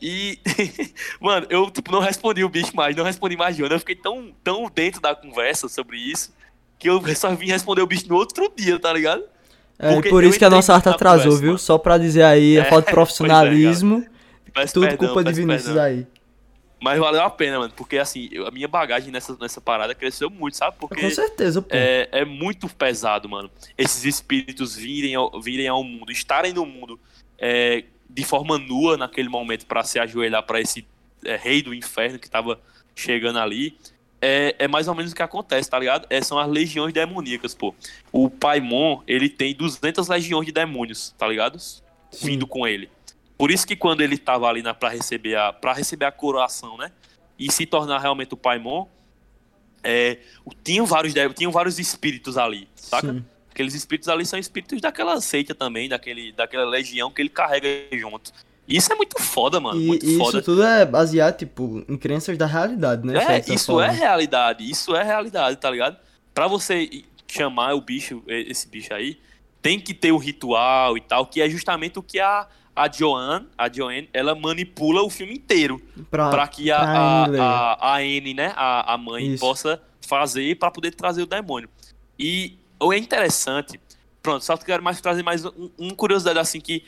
E, 0.02 0.38
mano, 1.22 1.48
eu, 1.50 1.72
tipo, 1.72 1.90
não 1.92 2.00
respondi 2.00 2.44
o 2.44 2.50
bicho 2.50 2.76
mais, 2.76 2.96
não 2.96 3.04
respondi 3.06 3.38
mais 3.38 3.56
Johnny. 3.56 3.72
Eu 3.74 3.80
fiquei 3.80 3.96
tão, 3.96 4.34
tão 4.44 4.70
dentro 4.74 5.00
da 5.00 5.16
conversa 5.16 5.70
sobre 5.70 5.98
isso, 5.98 6.35
que 6.80 6.90
eu 6.90 7.02
só 7.16 7.34
vim 7.36 7.48
responder 7.48 7.82
o 7.82 7.88
bicho 7.88 8.08
no 8.08 8.16
outro 8.16 8.52
dia, 8.56 8.80
tá 8.80 8.92
ligado? 8.94 9.24
É, 9.78 10.02
por 10.10 10.24
isso 10.24 10.38
que 10.40 10.46
a 10.46 10.50
nossa 10.50 10.74
arte 10.74 10.88
atrasou, 10.90 11.24
conversa, 11.24 11.42
viu? 11.42 11.48
mano. 11.50 11.60
Só 11.60 11.78
pra 11.78 11.98
dizer 11.98 12.24
aí, 12.24 12.58
a 12.60 12.64
É, 12.64 12.64
falta 12.64 12.86
de 12.86 12.92
é, 12.92 12.94
profissionalismo. 12.94 14.06
Peço 14.54 14.74
tudo 14.74 14.88
perdão, 14.88 15.08
culpa 15.08 15.24
de 15.24 15.34
Vinícius 15.34 15.66
perdão. 15.74 15.84
aí. 15.84 16.08
Mas 16.82 17.00
valeu 17.00 17.22
a 17.24 17.30
pena, 17.30 17.58
mano, 17.60 17.74
porque 17.76 17.98
assim, 17.98 18.30
a 18.46 18.52
minha 18.52 18.68
bagagem 18.68 19.12
nessa, 19.12 19.36
nessa 19.40 19.60
parada 19.60 19.96
cresceu 19.96 20.30
muito, 20.30 20.56
sabe? 20.56 20.78
Porque 20.80 21.02
Com 21.02 21.10
certeza, 21.10 21.62
pô. 21.62 21.70
é, 21.72 22.08
é 22.12 22.26
muito 22.26 22.70
pesado, 22.70 23.28
mano. 23.28 23.50
Esses 23.78 24.06
espíritos 24.06 24.76
virem 24.76 25.16
ao, 25.16 25.42
virem 25.42 25.68
ao 25.68 25.84
mundo, 25.84 26.12
estarem 26.12 26.54
no 26.54 26.66
mundo 26.66 27.00
é, 27.40 27.84
de 28.10 28.24
forma 28.24 28.58
nua 28.58 28.98
naquele 28.98 29.30
momento 29.30 29.66
pra 29.66 29.84
se 29.84 29.98
ajoelhar 30.00 30.44
pra 30.44 30.62
esse 30.62 30.86
é, 31.24 31.36
rei 31.36 31.62
do 31.62 31.74
inferno 31.74 32.20
que 32.20 32.30
tava 32.30 32.60
chegando 32.96 33.40
ali. 33.40 33.78
É, 34.28 34.56
é 34.58 34.68
mais 34.68 34.88
ou 34.88 34.96
menos 34.96 35.12
o 35.12 35.16
que 35.16 35.22
acontece, 35.22 35.70
tá 35.70 35.78
ligado? 35.78 36.08
É, 36.10 36.20
são 36.20 36.40
as 36.40 36.50
legiões 36.50 36.92
demoníacas, 36.92 37.54
pô. 37.54 37.76
O 38.12 38.28
Paimon, 38.28 39.04
ele 39.06 39.30
tem 39.30 39.54
200 39.54 40.08
legiões 40.08 40.48
de 40.48 40.52
demônios, 40.52 41.14
tá 41.16 41.28
ligado? 41.28 41.60
Sim. 41.60 41.78
Vindo 42.12 42.48
com 42.48 42.66
ele. 42.66 42.90
Por 43.38 43.52
isso 43.52 43.68
que 43.68 43.76
quando 43.76 44.02
ele 44.02 44.18
tava 44.18 44.48
ali 44.48 44.64
na, 44.64 44.74
pra, 44.74 44.90
receber 44.90 45.36
a, 45.36 45.54
pra 45.54 45.74
receber 45.74 46.06
a 46.06 46.12
coroação, 46.12 46.76
né? 46.76 46.92
E 47.38 47.52
se 47.52 47.68
tornar 47.68 48.00
realmente 48.00 48.34
o 48.34 48.38
Paimon, 48.38 48.88
é, 49.84 50.18
tinham, 50.64 50.88
vários, 50.88 51.14
tinham 51.36 51.52
vários 51.52 51.78
espíritos 51.78 52.36
ali, 52.36 52.68
saca? 52.74 53.14
Sim. 53.14 53.24
Aqueles 53.52 53.76
espíritos 53.76 54.10
ali 54.10 54.26
são 54.26 54.40
espíritos 54.40 54.82
daquela 54.82 55.22
seita 55.22 55.54
também, 55.54 55.88
daquele, 55.88 56.32
daquela 56.32 56.66
legião 56.66 57.12
que 57.12 57.22
ele 57.22 57.30
carrega 57.30 57.68
junto. 57.92 58.32
Isso 58.68 58.92
é 58.92 58.96
muito 58.96 59.22
foda, 59.22 59.60
mano. 59.60 59.80
E, 59.80 59.86
muito 59.86 60.18
foda. 60.18 60.38
isso 60.38 60.42
tudo 60.42 60.64
é 60.64 60.86
baseado, 60.86 61.38
tipo, 61.38 61.84
em 61.88 61.98
crenças 61.98 62.38
da 62.38 62.46
realidade, 62.46 63.06
né? 63.06 63.14
É, 63.18 63.40
isso 63.54 63.80
é 63.80 63.88
forma. 63.88 63.92
realidade, 63.92 64.70
isso 64.70 64.96
é 64.96 65.04
realidade, 65.04 65.58
tá 65.58 65.70
ligado? 65.70 65.98
Pra 66.34 66.48
você 66.48 67.04
chamar 67.28 67.74
o 67.76 67.82
bicho, 67.82 68.24
esse 68.28 68.68
bicho 68.68 68.94
aí, 68.94 69.20
tem 69.62 69.80
que 69.80 69.94
ter 69.94 70.12
o 70.12 70.18
ritual 70.18 70.98
e 70.98 71.02
tal, 71.02 71.26
que 71.26 71.42
é 71.42 71.50
justamente 71.50 71.98
o 71.98 72.04
que 72.04 72.20
a, 72.20 72.48
a 72.76 72.92
Joanne, 72.92 73.48
a 73.58 73.72
Joanne, 73.72 74.10
ela 74.14 74.36
manipula 74.36 75.02
o 75.02 75.10
filme 75.10 75.34
inteiro. 75.34 75.82
Pra, 76.10 76.30
Pra 76.30 76.48
que 76.48 76.70
a, 76.72 76.78
a, 76.78 77.26
Anne, 77.26 77.40
a, 77.40 77.78
a 77.80 77.96
Anne, 77.98 78.34
né, 78.34 78.54
a, 78.56 78.94
a 78.94 78.98
mãe, 78.98 79.34
Isso. 79.34 79.40
possa 79.40 79.82
fazer 80.06 80.58
pra 80.58 80.70
poder 80.70 80.92
trazer 80.92 81.24
o 81.24 81.26
demônio. 81.26 81.70
E 82.18 82.58
o 82.80 82.94
é 82.94 82.98
interessante, 82.98 83.80
pronto, 84.22 84.44
só 84.44 84.56
quero 84.58 84.84
mais 84.84 85.02
trazer 85.02 85.24
mais 85.24 85.46
um, 85.46 85.70
um 85.80 85.90
curiosidade 85.92 86.38
assim 86.40 86.60
que 86.60 86.84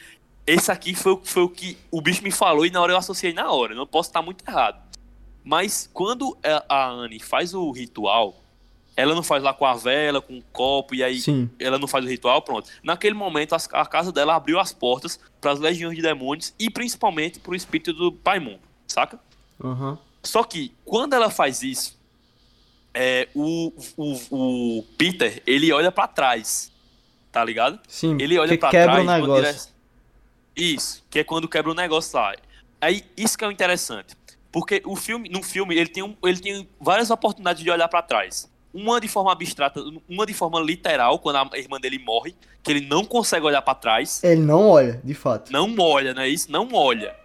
esse 0.48 0.72
aqui 0.72 0.96
foi, 0.96 1.12
o- 1.14 1.22
foi 1.24 1.44
o 1.44 1.50
que 1.50 1.78
o 1.92 2.02
bicho 2.02 2.24
me 2.24 2.32
falou 2.32 2.66
e 2.66 2.72
na 2.72 2.82
hora 2.82 2.94
eu 2.94 2.98
associei 2.98 3.34
na 3.34 3.52
hora, 3.52 3.76
não 3.76 3.86
posso 3.86 4.10
estar 4.10 4.22
muito 4.24 4.44
errado. 4.48 4.82
Mas 5.44 5.90
quando 5.94 6.36
a 6.68 6.90
Anne 6.90 7.20
faz 7.20 7.54
o 7.54 7.70
ritual, 7.72 8.36
ela 8.96 9.14
não 9.14 9.22
faz 9.24 9.44
lá 9.44 9.54
com 9.54 9.66
a 9.66 9.76
vela, 9.76 10.20
com 10.22 10.38
o 10.40 10.42
copo, 10.52 10.96
e 10.96 11.04
aí 11.04 11.20
Sim. 11.22 11.50
ela 11.60 11.78
não 11.78 11.88
faz 11.88 12.04
o 12.04 12.08
ritual, 12.08 12.42
pronto. 12.42 12.68
Naquele 12.84 13.14
momento, 13.14 13.54
a 13.54 13.86
casa 13.86 14.12
dela 14.12 14.36
abriu 14.36 14.60
as 14.60 14.74
portas 14.74 15.20
para 15.40 15.52
as 15.52 15.60
legiões 15.60 15.96
de 15.96 16.02
demônios 16.02 16.54
e 16.60 16.70
principalmente 16.70 17.40
pro 17.40 17.54
espírito 17.56 17.94
do 17.94 18.12
Paimon, 18.12 18.58
saca? 18.88 19.20
Aham. 19.64 19.98
Só 20.24 20.44
que 20.44 20.74
quando 20.84 21.14
ela 21.14 21.30
faz 21.30 21.62
isso, 21.62 21.96
é, 22.94 23.28
o, 23.36 23.72
o, 23.96 24.78
o 24.80 24.84
Peter, 24.98 25.42
ele 25.46 25.72
olha 25.72 25.92
pra 25.92 26.08
trás, 26.08 26.72
tá 27.32 27.44
ligado? 27.46 27.80
Sim. 27.88 28.18
Ele 28.20 28.38
olha 28.40 28.50
que 28.50 28.58
pra 28.58 28.72
quebra 28.72 29.04
trás. 29.04 29.08
o 29.08 29.12
negócio. 29.28 29.77
Isso, 30.58 31.06
que 31.10 31.20
é 31.20 31.24
quando 31.24 31.48
quebra 31.48 31.72
o 31.72 31.76
negócio 31.76 32.18
lá. 32.18 32.36
Aí, 32.82 33.04
isso 33.16 33.38
que 33.38 33.46
é 33.46 33.48
o 33.48 33.52
interessante. 33.52 34.16
Porque 34.52 34.82
o 34.86 34.96
filme, 34.96 35.30
no 35.30 35.44
filme, 35.44 35.76
ele 35.76 35.88
tem, 35.88 36.02
um, 36.02 36.16
ele 36.24 36.40
tem 36.40 36.68
várias 36.80 37.12
oportunidades 37.12 37.64
de 37.64 37.70
olhar 37.70 37.88
pra 37.88 38.02
trás. 38.02 38.52
Uma 38.74 39.00
de 39.00 39.08
forma 39.08 39.32
abstrata, 39.32 39.80
uma 40.10 40.26
de 40.26 40.34
forma 40.34 40.60
literal, 40.60 41.20
quando 41.20 41.54
a 41.54 41.58
irmã 41.58 41.80
dele 41.80 42.00
morre, 42.00 42.36
que 42.64 42.72
ele 42.72 42.82
não 42.82 43.06
consegue 43.06 43.46
olhar 43.46 43.62
pra 43.62 43.76
trás. 43.76 44.24
Ele 44.24 44.42
não 44.42 44.68
olha, 44.68 45.00
de 45.04 45.14
fato. 45.14 45.52
Não 45.52 45.76
olha, 45.78 46.14
não 46.14 46.22
é 46.22 46.30
isso? 46.30 46.52
Não 46.52 46.70
olha. 46.74 47.16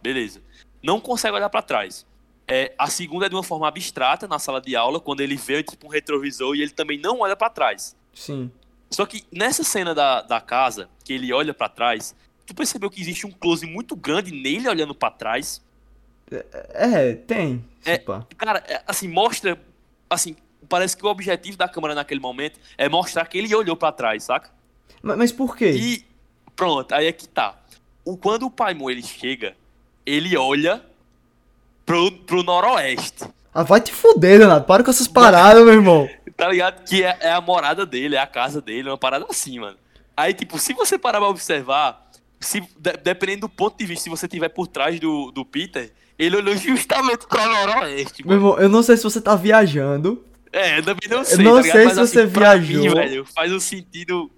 Beleza. 0.00 0.40
Não 0.82 1.00
consegue 1.00 1.34
olhar 1.34 1.50
pra 1.50 1.62
trás. 1.62 2.06
É, 2.48 2.72
a 2.78 2.86
segunda 2.86 3.26
é 3.26 3.28
de 3.28 3.34
uma 3.34 3.42
forma 3.42 3.66
abstrata, 3.66 4.28
na 4.28 4.38
sala 4.38 4.60
de 4.60 4.76
aula, 4.76 5.00
quando 5.00 5.20
ele 5.20 5.36
vê 5.36 5.62
tipo 5.62 5.86
um 5.86 5.90
retrovisor 5.90 6.54
e 6.54 6.62
ele 6.62 6.70
também 6.70 6.98
não 6.98 7.20
olha 7.20 7.34
pra 7.34 7.50
trás. 7.50 7.96
Sim. 8.14 8.50
Só 8.90 9.04
que 9.04 9.24
nessa 9.32 9.64
cena 9.64 9.94
da, 9.94 10.22
da 10.22 10.40
casa, 10.40 10.88
que 11.04 11.12
ele 11.12 11.32
olha 11.32 11.52
pra 11.52 11.68
trás, 11.68 12.14
tu 12.46 12.54
percebeu 12.54 12.88
que 12.88 13.00
existe 13.00 13.26
um 13.26 13.30
close 13.30 13.66
muito 13.66 13.96
grande 13.96 14.32
nele 14.32 14.68
olhando 14.68 14.94
pra 14.94 15.10
trás? 15.10 15.60
É, 16.30 17.14
tem. 17.14 17.64
se 17.82 17.90
É. 17.90 17.98
Cara, 18.36 18.64
é, 18.66 18.82
assim, 18.86 19.08
mostra. 19.08 19.58
Assim, 20.08 20.36
parece 20.68 20.96
que 20.96 21.04
o 21.04 21.08
objetivo 21.08 21.56
da 21.56 21.68
câmera 21.68 21.94
naquele 21.94 22.20
momento 22.20 22.58
é 22.78 22.88
mostrar 22.88 23.26
que 23.26 23.38
ele 23.38 23.54
olhou 23.54 23.76
pra 23.76 23.92
trás, 23.92 24.24
saca? 24.24 24.50
Mas, 25.02 25.16
mas 25.18 25.32
por 25.32 25.56
quê? 25.56 25.70
E 25.70 26.04
pronto, 26.54 26.92
aí 26.94 27.06
é 27.06 27.12
que 27.12 27.28
tá. 27.28 27.56
O, 28.04 28.16
quando 28.16 28.46
o 28.46 28.50
Paimon 28.50 28.90
ele 28.90 29.02
chega, 29.02 29.56
ele 30.04 30.36
olha 30.36 30.82
pro, 31.84 32.10
pro 32.10 32.42
noroeste. 32.42 33.24
Ah, 33.54 33.62
vai 33.62 33.80
te 33.80 33.92
fuder, 33.92 34.38
Leonardo. 34.38 34.66
Para 34.66 34.84
com 34.84 34.90
essas 34.90 35.08
paradas, 35.08 35.64
meu 35.64 35.74
irmão. 35.74 36.08
Tá 36.36 36.50
ligado? 36.50 36.84
Que 36.84 37.02
é, 37.02 37.16
é 37.22 37.32
a 37.32 37.40
morada 37.40 37.86
dele, 37.86 38.14
é 38.14 38.18
a 38.18 38.26
casa 38.26 38.60
dele, 38.60 38.90
é 38.90 38.92
uma 38.92 38.98
parada 38.98 39.24
assim, 39.30 39.58
mano. 39.58 39.78
Aí, 40.14 40.34
tipo, 40.34 40.58
se 40.58 40.74
você 40.74 40.98
parar 40.98 41.18
pra 41.18 41.30
observar, 41.30 42.05
se, 42.40 42.60
de- 42.60 42.96
dependendo 43.02 43.42
do 43.42 43.48
ponto 43.48 43.76
de 43.78 43.86
vista, 43.86 44.04
se 44.04 44.10
você 44.10 44.26
tiver 44.28 44.48
por 44.48 44.66
trás 44.66 44.98
do, 45.00 45.30
do 45.30 45.44
Peter, 45.44 45.92
ele 46.18 46.36
olhou 46.36 46.56
justamente 46.56 47.26
pro 47.26 47.44
noroeste, 47.46 48.26
Meu 48.26 48.36
irmão, 48.36 48.58
eu 48.58 48.68
não 48.68 48.82
sei 48.82 48.96
se 48.96 49.04
você 49.04 49.20
tá 49.20 49.34
viajando. 49.34 50.24
É, 50.52 50.78
eu 50.78 50.82
também 50.82 51.08
não 51.10 51.18
Eu 51.18 51.24
sei, 51.24 51.44
não 51.44 51.56
tá 51.56 51.62
sei 51.62 51.84
Mas, 51.84 51.94
se 51.94 52.00
assim, 52.00 52.12
você 52.12 52.26
pra 52.28 52.54
viajou. 52.54 52.82
Mim, 52.84 52.94
velho, 52.94 53.24
faz 53.26 53.52
um 53.52 53.60
sentido, 53.60 54.30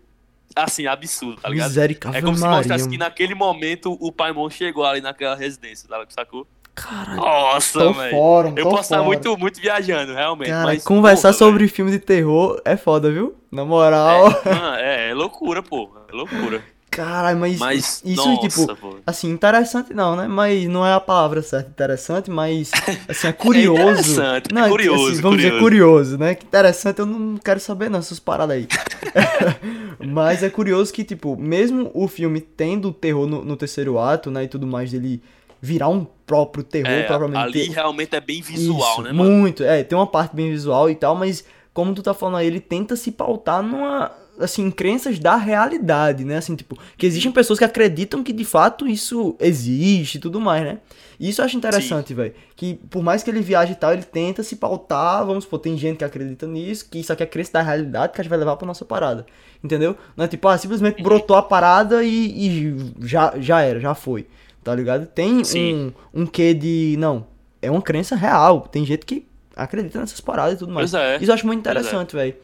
assim, 0.57 0.86
absurdo, 0.86 1.40
tá 1.40 1.49
ligado? 1.49 1.68
Misericórdia 1.68 2.18
É 2.18 2.22
como 2.22 2.36
se 2.36 2.42
mostrasse 2.44 2.68
Maria. 2.70 2.88
que 2.88 2.99
naquele 2.99 3.34
momento 3.34 3.96
o 4.01 4.11
Paimon 4.11 4.51
chegou 4.51 4.84
ali 4.84 5.01
naquela 5.01 5.36
residência, 5.36 5.88
tá? 5.88 6.05
sacou? 6.09 6.46
Caralho, 6.74 7.16
Nossa, 7.20 7.92
velho. 7.92 8.16
Eu 8.57 8.68
posso 8.68 8.82
estar 8.82 9.03
muito, 9.03 9.36
muito 9.36 9.61
viajando, 9.61 10.14
realmente. 10.14 10.51
Cara, 10.51 10.64
mas, 10.64 10.84
conversar 10.84 11.28
porra, 11.30 11.38
sobre 11.38 11.66
filme 11.68 11.90
de 11.90 11.99
terror 11.99 12.61
é 12.64 12.76
foda, 12.76 13.11
viu? 13.11 13.34
Na 13.51 13.64
moral. 13.64 14.28
É, 14.44 14.55
mano, 14.55 14.76
é, 14.76 15.11
é 15.11 15.14
loucura, 15.14 15.61
pô. 15.62 15.90
É 16.09 16.12
loucura. 16.14 16.62
Caralho, 16.99 17.38
mas, 17.38 17.59
Mas, 17.59 18.03
isso, 18.05 18.28
nossa, 18.28 18.49
tipo, 18.49 18.76
pô. 18.76 18.96
assim, 19.07 19.30
interessante 19.30 19.94
não, 19.94 20.16
né? 20.16 20.26
Mas 20.26 20.66
não 20.68 20.84
é 20.84 20.92
a 20.92 20.99
palavra 21.01 21.40
certa, 21.42 21.70
interessante, 21.70 22.30
mas, 22.30 22.70
assim, 23.09 23.28
é 23.28 23.32
curioso. 23.32 23.80
interessante, 23.82 24.51
é 24.51 24.55
não, 24.55 24.68
curioso, 24.68 25.12
assim, 25.12 25.20
vamos 25.22 25.36
dizer 25.38 25.51
curioso. 25.59 25.64
curioso, 26.14 26.18
né? 26.18 26.34
Que 26.34 26.44
interessante 26.44 26.99
eu 26.99 27.07
não 27.07 27.36
quero 27.38 27.61
saber 27.61 27.88
não, 27.88 28.01
essas 28.01 28.18
paradas 28.18 28.57
aí. 28.57 28.66
mas 30.05 30.42
é 30.42 30.51
curioso 30.51 30.92
que, 30.92 31.05
tipo, 31.05 31.36
mesmo 31.36 31.90
o 31.94 32.09
filme 32.09 32.40
tendo 32.40 32.92
terror 32.92 33.26
no, 33.26 33.44
no 33.44 33.57
terceiro 33.57 33.99
ato, 33.99 34.30
né, 34.30 34.44
e 34.44 34.49
tudo 34.49 34.66
mais, 34.66 34.90
dele 34.90 35.22
virar 35.61 35.88
um 35.88 36.07
próprio 36.26 36.62
terror, 36.62 36.90
É, 36.90 37.03
propriamente 37.05 37.38
ali 37.59 37.66
ter- 37.68 37.72
realmente 37.74 38.14
é 38.14 38.20
bem 38.20 38.40
visual, 38.42 38.92
Isso, 38.92 39.03
né, 39.03 39.12
mano? 39.12 39.30
Muito, 39.30 39.62
é, 39.64 39.82
tem 39.82 39.96
uma 39.99 40.07
parte 40.07 40.34
bem 40.34 40.51
visual 40.51 40.88
e 40.88 40.94
tal, 40.94 41.14
mas 41.16 41.44
como 41.74 41.94
tu 41.94 42.03
tá 42.03 42.14
falando 42.14 42.36
aí, 42.38 42.46
ele 42.46 42.61
tenta 42.61 42.94
se 42.96 43.11
pautar 43.12 43.62
numa, 43.62 44.11
assim, 44.39 44.70
crenças 44.70 45.18
da 45.18 45.36
realidade, 45.36 46.24
né? 46.24 46.36
Assim, 46.36 46.55
tipo, 46.55 46.78
que 46.97 47.07
existem 47.07 47.30
pessoas 47.32 47.59
que 47.59 47.64
acreditam 47.64 48.22
que 48.22 48.32
de 48.32 48.45
fato 48.45 48.86
isso 48.86 49.36
existe 49.41 50.16
e 50.16 50.20
tudo 50.20 50.41
mais, 50.41 50.62
né? 50.64 50.78
E 51.18 51.28
isso 51.28 51.41
eu 51.41 51.45
acho 51.45 51.57
interessante, 51.57 52.14
velho. 52.14 52.32
Que 52.55 52.74
por 52.89 53.03
mais 53.03 53.22
que 53.22 53.30
ele 53.30 53.41
viaje 53.41 53.72
e 53.72 53.74
tal, 53.74 53.93
ele 53.93 54.05
tenta 54.05 54.43
se 54.43 54.57
pautar, 54.57 55.26
vamos 55.26 55.45
supor, 55.45 55.59
tem 55.59 55.76
gente 55.76 55.99
que 55.99 56.05
acredita 56.05 56.47
nisso, 56.47 56.89
que 56.89 57.01
isso 57.01 57.12
aqui 57.12 57.22
é 57.22 57.26
crença 57.26 57.53
da 57.55 57.62
realidade 57.62 58.12
que 58.12 58.20
a 58.20 58.22
gente 58.22 58.30
vai 58.30 58.39
levar 58.39 58.57
pra 58.57 58.66
nossa 58.66 58.84
parada. 58.84 59.26
Entendeu? 59.62 59.97
Não 60.16 60.24
é 60.24 60.28
tipo, 60.28 60.47
ah, 60.47 60.57
simplesmente 60.57 61.03
brotou 61.03 61.36
a 61.36 61.43
parada 61.43 62.05
e, 62.05 62.47
e 62.47 62.93
já, 63.01 63.34
já 63.39 63.61
era, 63.61 63.80
já 63.80 63.95
foi. 63.95 64.26
Tá 64.62 64.74
ligado? 64.74 65.07
Tem 65.07 65.43
Sim. 65.45 65.93
um, 66.14 66.22
um 66.22 66.26
quê 66.26 66.55
de. 66.55 66.95
Não, 66.99 67.26
é 67.61 67.70
uma 67.70 67.82
crença 67.82 68.14
real. 68.14 68.62
Tem 68.62 68.84
gente 68.84 69.05
que 69.05 69.26
acredita 69.57 69.99
nessas 69.99 70.20
paradas 70.20 70.55
e 70.55 70.59
tudo 70.59 70.72
mais. 70.72 70.95
É. 70.95 71.16
Isso 71.16 71.30
eu 71.30 71.34
acho 71.34 71.47
muito 71.47 71.59
é. 71.59 71.61
interessante, 71.61 72.14
velho. 72.14 72.34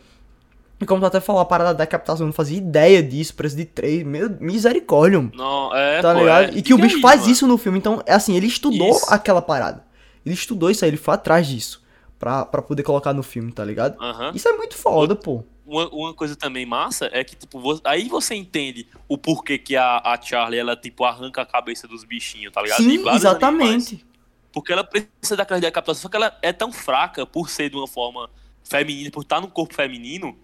E 0.85 0.87
como 0.87 1.01
tu 1.01 1.07
até 1.07 1.21
falou, 1.21 1.41
a 1.41 1.45
parada 1.47 1.73
da 1.75 1.85
decapitação, 1.85 2.25
eu 2.25 2.29
não 2.29 2.33
fazia 2.35 2.59
ideia 2.59 3.03
disso, 3.03 3.35
preço 3.35 3.57
de 3.57 3.65
três, 3.65 4.05
meu, 4.05 4.29
misericórdia, 4.39 5.19
mano, 5.19 5.33
Não, 5.35 5.75
é, 5.75 6.03
tá 6.03 6.13
pô, 6.15 6.21
ligado? 6.21 6.55
é- 6.55 6.59
E 6.59 6.63
que 6.63 6.75
o 6.75 6.79
bicho 6.79 6.97
aí, 6.97 7.01
faz 7.03 7.21
mano. 7.23 7.33
isso 7.33 7.47
no 7.47 7.57
filme, 7.59 7.79
então, 7.79 8.03
é 8.07 8.13
assim, 8.13 8.37
ele 8.37 8.47
estudou 8.47 8.91
Isso. 8.91 9.07
aquela 9.13 9.41
parada. 9.43 9.83
Ele 10.25 10.35
estudou 10.35 10.71
isso 10.71 10.85
aí, 10.85 10.91
ele 10.91 10.97
foi 10.97 11.15
atrás 11.15 11.47
disso, 11.47 11.83
pra, 12.19 12.45
pra 12.45 12.61
poder 12.63 12.83
colocar 12.83 13.13
no 13.13 13.23
filme, 13.23 13.51
tá 13.51 13.65
ligado? 13.65 13.97
Isso 14.35 14.49
é 14.49 14.53
muito 14.53 14.77
foda, 14.77 15.17
pô. 15.17 15.43
Uma, 15.67 15.89
uma 15.89 16.13
coisa 16.15 16.37
também 16.37 16.67
massa 16.67 17.09
é 17.13 17.25
que, 17.25 17.35
tipo, 17.35 17.59
vo- 17.59 17.81
aí 17.85 18.07
você 18.09 18.35
entende 18.35 18.87
o 19.09 19.17
porquê 19.17 19.57
que 19.57 19.75
a, 19.77 20.03
a 20.05 20.21
Charlie, 20.21 20.61
ela, 20.61 20.77
tipo, 20.77 21.05
arranca 21.05 21.41
a 21.41 21.47
cabeça 21.47 21.89
dos 21.89 22.05
bichinhos, 22.05 22.53
tá 22.53 22.61
ligado? 22.61 22.83
Sim, 22.83 23.03
vários 23.03 23.25
animais. 23.25 23.25
exatamente. 23.25 24.05
Porque 24.53 24.73
ela 24.73 24.85
precisa 24.85 25.35
daquela 25.37 25.59
decapitação, 25.59 26.03
só 26.03 26.09
que 26.11 26.17
ela 26.17 26.37
é 26.43 26.53
tão 26.53 26.71
fraca 26.71 27.25
por 27.25 27.49
ser 27.49 27.71
de 27.71 27.77
uma 27.77 27.89
forma 27.89 28.29
feminina, 28.63 29.11
por 29.11 29.23
estar 29.23 29.41
num 29.41 29.49
corpo 29.49 29.75
feminino, 29.75 30.37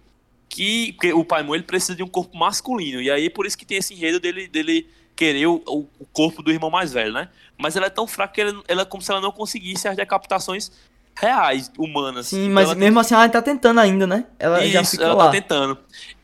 que 0.53 0.91
porque 0.93 1.13
o 1.13 1.23
Paimon 1.23 1.55
ele 1.55 1.63
precisa 1.63 1.95
de 1.95 2.03
um 2.03 2.07
corpo 2.07 2.37
masculino. 2.37 3.01
E 3.01 3.09
aí 3.09 3.29
por 3.29 3.45
isso 3.45 3.57
que 3.57 3.65
tem 3.65 3.77
esse 3.77 3.93
enredo 3.93 4.19
dele, 4.19 4.49
dele 4.49 4.89
querer 5.15 5.47
o, 5.47 5.61
o 5.65 6.05
corpo 6.11 6.43
do 6.43 6.51
irmão 6.51 6.69
mais 6.69 6.91
velho, 6.91 7.13
né? 7.13 7.29
Mas 7.57 7.77
ela 7.77 7.85
é 7.85 7.89
tão 7.89 8.05
fraca 8.05 8.33
que 8.33 8.41
ela, 8.41 8.61
ela 8.67 8.81
é 8.81 8.85
como 8.85 9.01
se 9.01 9.09
ela 9.11 9.21
não 9.21 9.31
conseguisse 9.31 9.87
as 9.87 9.95
decapitações 9.95 10.69
reais, 11.15 11.71
humanas. 11.77 12.27
Sim, 12.27 12.43
Então 12.43 12.53
mas 12.53 12.69
tem 12.69 12.77
mesmo 12.77 12.99
assim, 12.99 13.13
ela 13.13 13.29
tá 13.29 13.41
tentando 13.41 13.79
ainda, 13.79 14.05
né? 14.05 14.25
Ela 14.37 14.65
já 14.67 14.81
isso, 14.81 14.91
fica 14.91 15.03
ela 15.05 15.13
lá. 15.13 15.25
tá 15.25 15.31
tentando. 15.31 15.77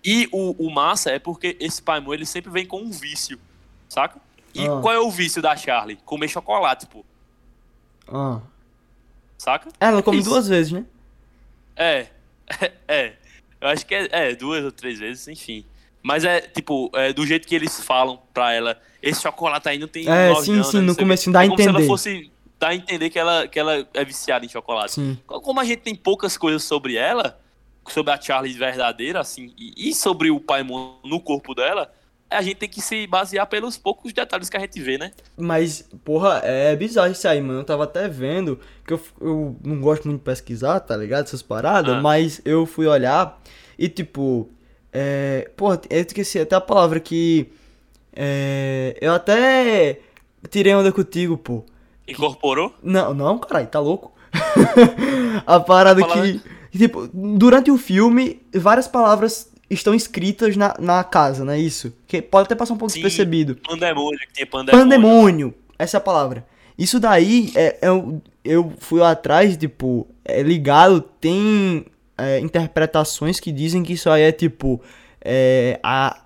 E 0.03 0.28
o, 0.32 0.67
o 0.67 0.69
massa 0.73 1.09
é 1.11 1.19
porque 1.19 1.55
esse 1.59 1.82
Paimon, 1.82 2.13
ele 2.13 2.25
sempre 2.25 2.51
vem 2.51 2.65
com 2.65 2.82
um 2.82 2.91
vício, 2.91 3.39
saca? 3.88 4.19
E 4.53 4.65
Ah. 4.67 4.80
qual 4.82 4.93
é 4.93 4.99
o 4.99 5.09
vício 5.09 5.41
da 5.41 5.55
Charlie? 5.55 5.97
Comer 6.03 6.28
chocolate, 6.28 6.86
pô, 6.88 7.05
Ah. 8.11 8.41
saca? 9.38 9.69
Ela 9.80 10.03
come 10.03 10.17
Isso. 10.19 10.30
duas 10.30 10.47
vezes, 10.49 10.71
né? 10.73 10.86
É, 11.78 12.07
é, 12.88 13.13
Eu 13.59 13.69
acho 13.69 13.85
que 13.85 13.95
é, 13.95 14.07
é, 14.11 14.35
duas 14.35 14.63
ou 14.63 14.71
três 14.71 14.99
vezes, 14.99 15.27
enfim. 15.27 15.65
Mas 16.03 16.23
é, 16.23 16.41
tipo, 16.41 16.89
é, 16.95 17.11
do 17.11 17.25
jeito 17.25 17.47
que 17.47 17.55
eles 17.55 17.79
falam 17.83 18.19
pra 18.33 18.53
ela, 18.53 18.79
esse 19.01 19.21
chocolate 19.21 19.67
aí 19.67 19.77
não 19.79 19.87
tem 19.87 20.07
É, 20.07 20.33
sim, 20.35 20.35
não, 20.35 20.41
sim, 20.43 20.51
né, 20.51 20.57
no 20.57 20.57
não 20.57 20.63
sei 20.63 20.81
o 20.81 20.95
quê. 20.95 21.01
comecinho 21.01 21.33
dá 21.33 21.39
a 21.39 21.43
É 21.43 21.47
como 21.47 21.57
se 21.57 21.63
entender. 21.63 21.77
ela 21.79 21.87
fosse 21.87 22.31
dar 22.59 22.69
a 22.69 22.75
entender 22.75 23.09
que 23.09 23.19
ela, 23.19 23.47
que 23.47 23.59
ela 23.59 23.87
é 23.93 24.05
viciada 24.05 24.45
em 24.45 24.49
chocolate. 24.49 24.93
Sim. 24.93 25.17
Como 25.27 25.59
a 25.59 25.63
gente 25.63 25.79
tem 25.79 25.95
poucas 25.95 26.37
coisas 26.37 26.63
sobre 26.63 26.95
ela, 26.95 27.39
sobre 27.87 28.11
a 28.11 28.19
Charlie 28.21 28.53
verdadeira, 28.53 29.19
assim, 29.19 29.53
e, 29.57 29.89
e 29.89 29.93
sobre 29.93 30.29
o 30.31 30.39
Paimon 30.39 30.95
no 31.03 31.19
corpo 31.19 31.53
dela, 31.53 31.91
a 32.30 32.41
gente 32.41 32.55
tem 32.55 32.69
que 32.69 32.82
se 32.82 33.07
basear 33.07 33.47
pelos 33.47 33.78
poucos 33.78 34.11
detalhes 34.13 34.49
que 34.49 34.57
a 34.57 34.59
gente 34.59 34.80
vê, 34.82 34.97
né? 34.97 35.11
Mas, 35.38 35.88
porra, 36.03 36.41
é 36.43 36.75
bizarro 36.75 37.11
isso 37.11 37.28
aí, 37.28 37.41
mano. 37.41 37.59
Eu 37.59 37.63
tava 37.63 37.86
até 37.86 38.07
vendo 38.07 38.59
que 38.86 38.93
eu, 38.93 39.01
eu 39.21 39.55
não 39.63 39.80
gosto 39.80 40.07
muito 40.07 40.19
de 40.19 40.25
pesquisar, 40.25 40.80
tá 40.82 40.95
ligado? 40.97 41.25
Essas 41.25 41.41
paradas, 41.41 41.95
Ah. 41.95 42.01
mas 42.01 42.41
eu 42.43 42.65
fui 42.65 42.86
olhar 42.88 43.41
e, 43.80 43.88
tipo, 43.88 44.49
é. 44.91 45.49
Porra, 45.55 45.82
eu 45.89 46.01
esqueci 46.01 46.39
até 46.39 46.55
a 46.55 46.61
palavra 46.61 46.99
que. 46.99 47.49
É. 48.15 48.97
Eu 48.99 49.13
até 49.13 49.99
tirei 50.49 50.73
onda 50.73 50.91
contigo, 50.91 51.38
pô. 51.38 51.63
Incorporou? 52.07 52.73
Não, 52.82 53.13
não, 53.13 53.38
caralho, 53.38 53.67
tá 53.67 53.80
louco? 53.80 54.13
a 55.45 55.59
parada 55.59 56.03
que. 56.03 56.39
que, 56.39 56.57
Tipo, 56.78 57.09
durante 57.11 57.71
o 57.71 57.78
filme, 57.78 58.41
várias 58.53 58.88
palavras 58.88 59.51
estão 59.70 59.93
escritas 59.93 60.55
na, 60.55 60.74
na 60.80 61.03
casa, 61.03 61.43
não 61.45 61.53
é 61.53 61.59
isso? 61.59 61.93
Que 62.07 62.22
pode 62.22 62.45
até 62.45 62.55
passar 62.55 62.74
um 62.74 62.78
pouco 62.78 62.91
Sim. 62.93 63.01
despercebido. 63.01 63.55
Pandemônio, 63.68 64.20
que 64.20 64.34
tem 64.34 64.45
pandemônio. 64.45 64.84
Pandemônio. 64.86 65.53
Essa 65.78 65.97
é 65.97 65.99
a 65.99 66.01
palavra. 66.01 66.45
Isso 66.78 66.99
daí, 66.99 67.51
é, 67.55 67.78
é 67.82 67.91
um- 67.91 68.22
eu 68.45 68.72
fui 68.80 68.99
lá 68.99 69.11
atrás, 69.11 69.57
tipo, 69.57 70.07
é 70.24 70.41
ligado, 70.41 71.01
tem 71.01 71.86
é, 72.20 72.39
interpretações 72.39 73.39
que 73.39 73.51
dizem 73.51 73.84
que 73.84 73.93
isso 73.93 74.09
aí 74.09 74.24
é, 74.24 74.32
tipo, 74.32 74.82
é, 75.24 75.80
a, 75.84 76.22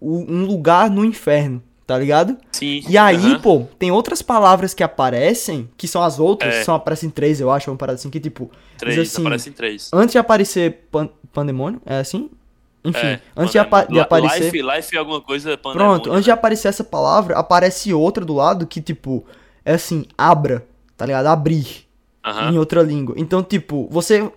um 0.00 0.44
lugar 0.44 0.90
no 0.90 1.02
inferno, 1.04 1.62
tá 1.86 1.98
ligado? 1.98 2.36
Sim. 2.52 2.82
E 2.88 2.98
aí, 2.98 3.16
aham. 3.32 3.40
pô, 3.40 3.62
tem 3.78 3.90
outras 3.90 4.20
palavras 4.20 4.74
que 4.74 4.82
aparecem, 4.82 5.68
que 5.78 5.88
são 5.88 6.02
as 6.02 6.18
outras, 6.18 6.54
É. 6.56 6.64
são 6.64 6.74
aparecem 6.74 7.08
três, 7.08 7.40
eu 7.40 7.50
acho, 7.50 7.70
uma 7.70 7.76
parada 7.76 7.96
assim, 7.98 8.10
que, 8.10 8.20
tipo, 8.20 8.50
Três, 8.76 8.98
assim, 8.98 9.22
aparecem 9.22 9.52
três. 9.52 9.90
antes 9.94 10.12
de 10.12 10.18
aparecer 10.18 10.86
pan- 10.90 11.08
pandemônio, 11.32 11.80
é 11.86 11.98
assim? 11.98 12.28
Enfim, 12.84 13.06
É, 13.06 13.20
antes 13.34 13.52
de, 13.52 13.58
apa- 13.58 13.80
de 13.80 13.86
pandemônio. 13.86 14.02
aparecer... 14.02 14.52
Life, 14.52 14.62
life 14.62 14.98
alguma 14.98 15.20
coisa. 15.20 15.56
Pronto, 15.56 16.12
antes 16.12 16.24
de 16.24 16.30
aparecer 16.30 16.68
essa 16.68 16.84
palavra, 16.84 17.38
aparece 17.38 17.94
outra 17.94 18.24
do 18.24 18.34
lado 18.34 18.66
que, 18.66 18.80
tipo, 18.80 19.24
é 19.64 19.74
assim, 19.74 20.04
abra, 20.18 20.66
tá 20.96 21.06
ligado? 21.06 21.26
Abrir, 21.26 21.86
em 22.50 22.58
outra 22.58 22.82
língua. 22.82 23.14
Então, 23.18 23.42
tipo, 23.42 23.88
você. 23.90 24.30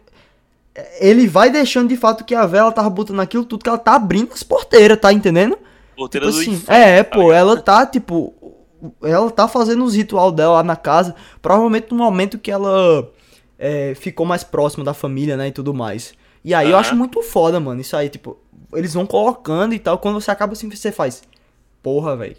Ele 0.99 1.27
vai 1.27 1.49
deixando 1.49 1.89
de 1.89 1.97
fato 1.97 2.23
que 2.23 2.35
a 2.35 2.45
vela 2.45 2.71
tava 2.71 2.89
botando 2.89 3.19
aquilo 3.19 3.43
tudo 3.43 3.63
que 3.63 3.69
ela 3.69 3.79
tá 3.79 3.95
abrindo 3.95 4.31
as 4.31 4.43
porteiras, 4.43 4.99
tá 4.99 5.11
entendendo? 5.11 5.57
Porteira 5.95 6.27
Tipo 6.27 6.37
do 6.37 6.41
assim, 6.41 6.51
inferno, 6.51 6.83
é, 6.83 7.03
tá 7.03 7.15
pô, 7.15 7.21
ligado? 7.23 7.35
ela 7.37 7.61
tá, 7.61 7.85
tipo. 7.85 8.33
Ela 9.01 9.31
tá 9.31 9.47
fazendo 9.47 9.83
os 9.83 9.95
ritual 9.95 10.31
dela 10.31 10.53
lá 10.55 10.63
na 10.63 10.75
casa. 10.75 11.15
Provavelmente 11.41 11.87
no 11.89 11.97
momento 11.97 12.37
que 12.37 12.51
ela 12.51 13.09
é, 13.57 13.95
ficou 13.95 14.23
mais 14.23 14.43
próxima 14.43 14.85
da 14.85 14.93
família, 14.93 15.35
né? 15.35 15.47
E 15.47 15.51
tudo 15.51 15.73
mais. 15.73 16.13
E 16.47 16.53
aí 16.53 16.67
eu 16.69 16.75
Aham. 16.77 16.79
acho 16.79 16.95
muito 16.95 17.21
foda, 17.21 17.59
mano. 17.59 17.81
Isso 17.81 17.93
aí, 17.97 18.07
tipo, 18.07 18.37
eles 18.71 18.93
vão 18.93 19.05
colocando 19.05 19.73
e 19.73 19.79
tal. 19.79 19.97
Quando 19.97 20.21
você 20.21 20.31
acaba 20.31 20.53
assim, 20.53 20.69
você 20.69 20.93
faz. 20.93 21.21
Porra, 21.83 22.15
velho. 22.15 22.37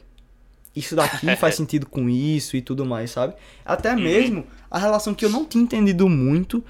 Isso 0.75 0.97
daqui 0.97 1.27
faz 1.37 1.57
sentido 1.57 1.85
com 1.85 2.09
isso 2.09 2.57
e 2.57 2.63
tudo 2.63 2.87
mais, 2.87 3.11
sabe? 3.11 3.35
Até 3.67 3.91
Uhum. 3.95 4.01
mesmo 4.01 4.47
a 4.71 4.79
relação 4.79 5.13
que 5.15 5.27
eu 5.27 5.29
não 5.29 5.45
tinha 5.45 5.63
entendido 5.63 6.09
muito. 6.09 6.65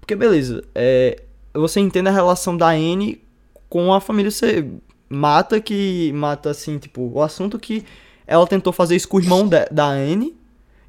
Porque, 0.00 0.16
beleza, 0.16 0.64
é, 0.74 1.22
você 1.54 1.78
entende 1.78 2.08
a 2.08 2.12
relação 2.12 2.56
da 2.56 2.70
Anne 2.70 3.22
com 3.68 3.94
a 3.94 4.00
família. 4.00 4.32
Você 4.32 4.66
mata 5.08 5.60
que. 5.60 6.10
Mata, 6.12 6.50
assim, 6.50 6.78
tipo, 6.78 7.02
o 7.14 7.22
assunto 7.22 7.60
que 7.60 7.84
ela 8.26 8.44
tentou 8.44 8.72
fazer 8.72 8.96
isso 8.96 9.06
com 9.06 9.18
o 9.18 9.20
irmão 9.20 9.46
da, 9.46 9.66
da 9.70 9.86
Anne. 9.86 10.34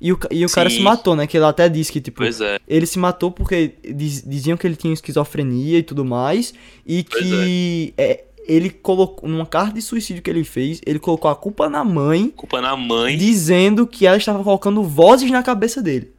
E 0.05 0.11
o, 0.11 0.19
e 0.29 0.45
o 0.45 0.49
cara 0.49 0.69
se 0.69 0.81
matou, 0.81 1.15
né? 1.15 1.25
Que 1.25 1.37
ele 1.37 1.45
até 1.45 1.69
disse 1.69 1.89
que, 1.89 2.01
tipo, 2.01 2.17
Pois 2.17 2.41
é. 2.41 2.59
ele 2.67 2.85
se 2.85 2.99
matou 2.99 3.31
porque 3.31 3.75
diz- 3.95 4.21
diziam 4.27 4.57
que 4.57 4.67
ele 4.67 4.75
tinha 4.75 4.93
esquizofrenia 4.93 5.77
e 5.79 5.83
tudo 5.83 6.03
mais. 6.03 6.53
E 6.85 7.05
Pois 7.09 7.23
que 7.23 7.93
é, 7.97 8.25
ele 8.45 8.69
colocou, 8.69 9.29
numa 9.29 9.45
carta 9.45 9.73
de 9.75 9.81
suicídio 9.81 10.21
que 10.21 10.29
ele 10.29 10.43
fez, 10.43 10.81
ele 10.85 10.99
colocou 10.99 11.31
a 11.31 11.35
culpa 11.37 11.69
na 11.69 11.85
mãe, 11.85 12.27
Culpa 12.35 12.59
na 12.59 12.75
mãe. 12.75 13.15
dizendo 13.17 13.87
que 13.87 14.05
ela 14.05 14.17
estava 14.17 14.43
colocando 14.43 14.83
vozes 14.83 15.31
na 15.31 15.41
cabeça 15.41 15.81
dele. 15.81 16.11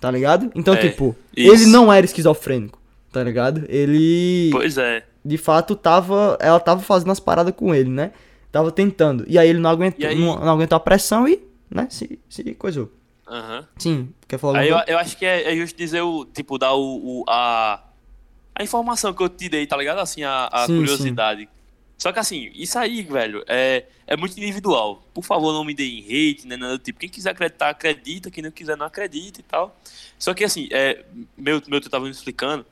Tá 0.00 0.10
ligado? 0.10 0.50
Então, 0.54 0.74
É, 0.74 0.76
tipo, 0.76 1.16
isso. 1.36 1.52
ele 1.52 1.66
não 1.66 1.92
era 1.92 2.06
esquizofrênico, 2.06 2.78
tá 3.12 3.24
ligado? 3.24 3.64
Ele, 3.68 4.50
Pois 4.52 4.78
é. 4.78 5.02
de 5.24 5.36
fato, 5.36 5.74
tava, 5.74 6.38
ela 6.40 6.60
tava 6.60 6.80
fazendo 6.80 7.10
as 7.10 7.18
paradas 7.18 7.52
com 7.56 7.74
ele, 7.74 7.90
né? 7.90 8.12
Tava 8.52 8.70
tentando. 8.70 9.24
E 9.26 9.36
aí 9.36 9.48
ele 9.48 9.58
não 9.58 9.68
aguentou, 9.68 10.08
Não, 10.14 10.36
não 10.38 10.52
aguentou 10.52 10.76
a 10.76 10.80
pressão 10.80 11.26
e, 11.28 11.40
né, 11.70 11.86
se, 11.90 12.18
se 12.28 12.54
coisou. 12.54 12.92
Aham. 13.26 13.66
Sim, 13.78 14.12
quer 14.26 14.38
falar 14.38 14.60
Aí 14.60 14.68
eu, 14.68 14.78
eu 14.86 14.98
acho 14.98 15.16
que 15.16 15.26
é, 15.26 15.52
é 15.52 15.56
justo 15.56 15.76
dizer 15.76 16.00
o. 16.02 16.24
Tipo, 16.24 16.58
dar 16.58 16.72
o. 16.74 17.20
o- 17.20 17.24
a, 17.28 17.82
a 18.54 18.62
informação 18.62 19.12
que 19.12 19.22
eu 19.22 19.28
te 19.28 19.48
dei, 19.48 19.66
tá 19.66 19.76
ligado? 19.76 19.98
Assim, 19.98 20.22
a, 20.24 20.46
a 20.46 20.66
Sim, 20.66 20.76
curiosidade. 20.76 21.48
Só 21.98 22.12
que 22.12 22.18
assim, 22.18 22.50
isso 22.54 22.78
aí, 22.78 23.02
velho, 23.02 23.44
é, 23.46 23.84
é 24.06 24.16
muito 24.16 24.36
individual. 24.38 25.02
Por 25.12 25.24
favor, 25.24 25.52
não 25.52 25.64
me 25.64 25.74
deem 25.74 25.98
hate, 26.00 26.46
né? 26.46 26.56
Nada 26.56 26.78
do 26.78 26.82
tipo. 26.82 26.98
Quem 27.00 27.08
quiser 27.08 27.30
acreditar, 27.30 27.68
acredita. 27.70 28.30
Quem 28.30 28.42
não 28.42 28.50
quiser, 28.50 28.76
não 28.76 28.86
acredita 28.86 29.40
e 29.40 29.42
tal. 29.42 29.76
Só 30.18 30.32
que 30.32 30.44
assim, 30.44 30.68
é, 30.70 31.04
meu, 31.36 31.60
meu 31.66 31.80
tio 31.80 31.90
tava 31.90 32.04
me 32.04 32.10
explicando 32.10 32.64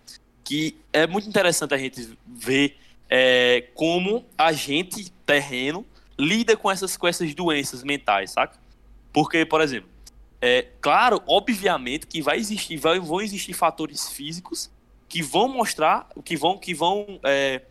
que 0.42 0.76
é 0.92 1.06
muito 1.08 1.28
interessante 1.28 1.74
a 1.74 1.78
gente 1.78 2.16
ver 2.24 2.78
é, 3.10 3.64
como 3.74 4.24
a 4.38 4.52
gente, 4.52 5.10
terreno, 5.26 5.84
lida 6.18 6.56
com 6.56 6.70
essas, 6.70 6.96
com 6.96 7.06
essas 7.06 7.34
doenças 7.34 7.82
mentais, 7.82 8.30
saca? 8.30 8.56
Porque, 9.16 9.46
por 9.46 9.62
exemplo, 9.62 9.88
é 10.42 10.66
claro, 10.78 11.22
obviamente 11.26 12.06
que 12.06 12.20
vai 12.20 12.36
existir, 12.36 12.76
vai, 12.76 13.00
vão 13.00 13.22
existir 13.22 13.54
fatores 13.54 14.10
físicos 14.10 14.70
que 15.08 15.22
vão 15.22 15.48
mostrar, 15.48 16.06
que 16.22 16.36
vão, 16.36 16.58
que 16.58 16.74
vão 16.74 17.18
é, 17.22 17.62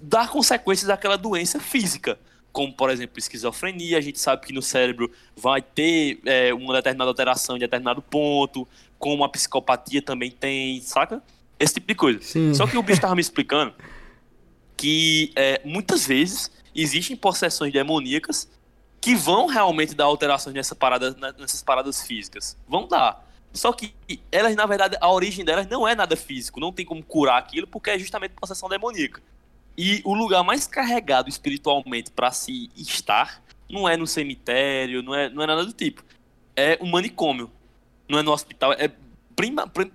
dar 0.00 0.30
consequências 0.30 0.88
àquela 0.88 1.18
doença 1.18 1.60
física. 1.60 2.18
Como, 2.50 2.72
por 2.72 2.88
exemplo, 2.88 3.18
esquizofrenia, 3.18 3.98
a 3.98 4.00
gente 4.00 4.18
sabe 4.18 4.46
que 4.46 4.54
no 4.54 4.62
cérebro 4.62 5.12
vai 5.36 5.60
ter 5.60 6.18
é, 6.24 6.54
uma 6.54 6.72
determinada 6.72 7.10
alteração 7.10 7.56
em 7.56 7.60
determinado 7.60 8.00
ponto, 8.00 8.66
como 8.98 9.24
a 9.24 9.28
psicopatia 9.28 10.00
também 10.00 10.30
tem, 10.30 10.80
saca? 10.80 11.22
Esse 11.60 11.74
tipo 11.74 11.88
de 11.88 11.94
coisa. 11.94 12.22
Sim. 12.22 12.54
Só 12.54 12.66
que 12.66 12.78
o 12.78 12.82
bicho 12.82 13.02
tava 13.02 13.14
me 13.14 13.20
explicando 13.20 13.74
que 14.78 15.30
é, 15.36 15.60
muitas 15.62 16.06
vezes 16.06 16.50
existem 16.74 17.14
possessões 17.14 17.70
demoníacas 17.70 18.48
que 19.02 19.14
vão 19.16 19.46
realmente 19.46 19.94
dar 19.94 20.04
alterações 20.04 20.54
nessa 20.54 20.74
parada, 20.76 21.14
nessas 21.38 21.60
paradas 21.62 22.02
físicas. 22.06 22.56
Vão 22.68 22.86
dar. 22.86 23.28
Só 23.52 23.72
que 23.72 23.92
elas, 24.30 24.54
na 24.56 24.64
verdade, 24.64 24.96
a 25.00 25.10
origem 25.10 25.44
delas 25.44 25.66
não 25.66 25.86
é 25.86 25.94
nada 25.94 26.16
físico, 26.16 26.60
não 26.60 26.72
tem 26.72 26.86
como 26.86 27.02
curar 27.02 27.36
aquilo, 27.38 27.66
porque 27.66 27.90
é 27.90 27.98
justamente 27.98 28.30
possessão 28.32 28.68
demoníaca. 28.68 29.20
E 29.76 30.00
o 30.04 30.14
lugar 30.14 30.44
mais 30.44 30.66
carregado 30.66 31.28
espiritualmente 31.28 32.10
para 32.12 32.30
se 32.30 32.70
estar 32.76 33.42
não 33.68 33.88
é 33.88 33.96
no 33.96 34.06
cemitério, 34.06 35.02
não 35.02 35.14
é, 35.14 35.28
não 35.28 35.42
é 35.42 35.46
nada 35.46 35.66
do 35.66 35.72
tipo. 35.72 36.04
É 36.54 36.78
um 36.80 36.88
manicômio. 36.88 37.50
Não 38.08 38.18
é 38.18 38.22
no 38.22 38.30
hospital, 38.30 38.72
é 38.74 38.90
prima- 39.34 39.66
prim- 39.66 39.90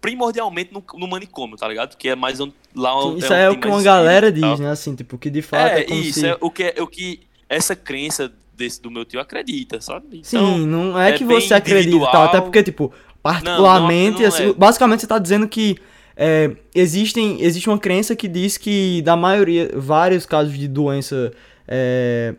primordialmente 0.00 0.72
no, 0.72 0.84
no 0.94 1.06
manicômio, 1.08 1.56
tá 1.56 1.66
ligado? 1.66 1.96
Que 1.96 2.10
é 2.10 2.14
mais 2.16 2.40
onde, 2.40 2.54
lá 2.74 2.90
Sim, 2.92 3.08
onde 3.08 3.24
Isso 3.24 3.32
é 3.32 3.44
é 3.44 3.50
o 3.50 3.58
que 3.58 3.68
uma 3.68 3.82
galera 3.82 4.30
diz, 4.30 4.58
né? 4.60 4.70
Assim, 4.70 4.94
tipo, 4.94 5.16
que 5.16 5.30
de 5.30 5.40
fato 5.42 5.68
é, 5.70 5.82
É, 5.82 5.94
isso, 5.94 6.20
se... 6.20 6.26
é 6.26 6.36
o 6.40 6.50
que, 6.50 6.74
é 6.76 6.82
o 6.82 6.86
que 6.86 7.20
essa 7.48 7.74
crença 7.76 8.32
desse, 8.60 8.80
do 8.80 8.90
meu 8.90 9.04
tio 9.04 9.18
acredita, 9.18 9.80
sabe? 9.80 10.20
Sim, 10.22 10.66
não 10.66 10.98
é, 10.98 11.10
é 11.10 11.12
que 11.12 11.24
você 11.24 11.54
acredita 11.54 11.90
tal, 11.90 11.98
individual. 11.98 12.22
até 12.24 12.40
porque, 12.40 12.62
tipo, 12.62 12.92
particularmente, 13.22 14.16
não, 14.16 14.20
não 14.20 14.28
assim, 14.28 14.50
é. 14.50 14.52
basicamente 14.52 15.00
você 15.00 15.06
tá 15.06 15.18
dizendo 15.18 15.48
que 15.48 15.76
é, 16.14 16.54
existem, 16.74 17.40
existe 17.40 17.68
uma 17.68 17.78
crença 17.78 18.14
que 18.14 18.28
diz 18.28 18.58
que, 18.58 19.00
da 19.02 19.16
maioria, 19.16 19.70
vários 19.74 20.26
casos 20.26 20.56
de 20.56 20.68
doença, 20.68 21.32
é, 21.66 22.34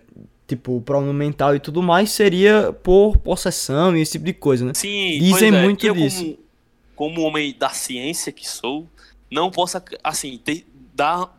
tipo, 0.47 0.79
problema 0.81 1.13
mental 1.13 1.55
e 1.55 1.59
tudo 1.59 1.81
mais, 1.81 2.11
seria 2.11 2.71
por 2.83 3.17
possessão 3.17 3.97
e 3.97 4.01
esse 4.01 4.13
tipo 4.13 4.25
de 4.25 4.33
coisa, 4.33 4.63
né? 4.63 4.73
Sim, 4.75 5.17
Dizem 5.19 5.49
é. 5.53 5.63
muito 5.63 5.85
eu, 5.85 5.95
disso. 5.95 6.37
Como, 6.95 7.15
como 7.15 7.27
homem 7.27 7.55
da 7.57 7.69
ciência 7.69 8.31
que 8.31 8.47
sou, 8.47 8.87
não 9.31 9.49
posso, 9.49 9.81
assim, 10.03 10.37
ter, 10.37 10.65
dar 10.93 11.35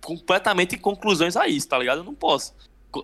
completamente 0.00 0.76
conclusões 0.76 1.36
a 1.36 1.48
isso, 1.48 1.68
tá 1.68 1.78
ligado? 1.78 1.98
Eu 1.98 2.04
não 2.04 2.14
posso 2.14 2.54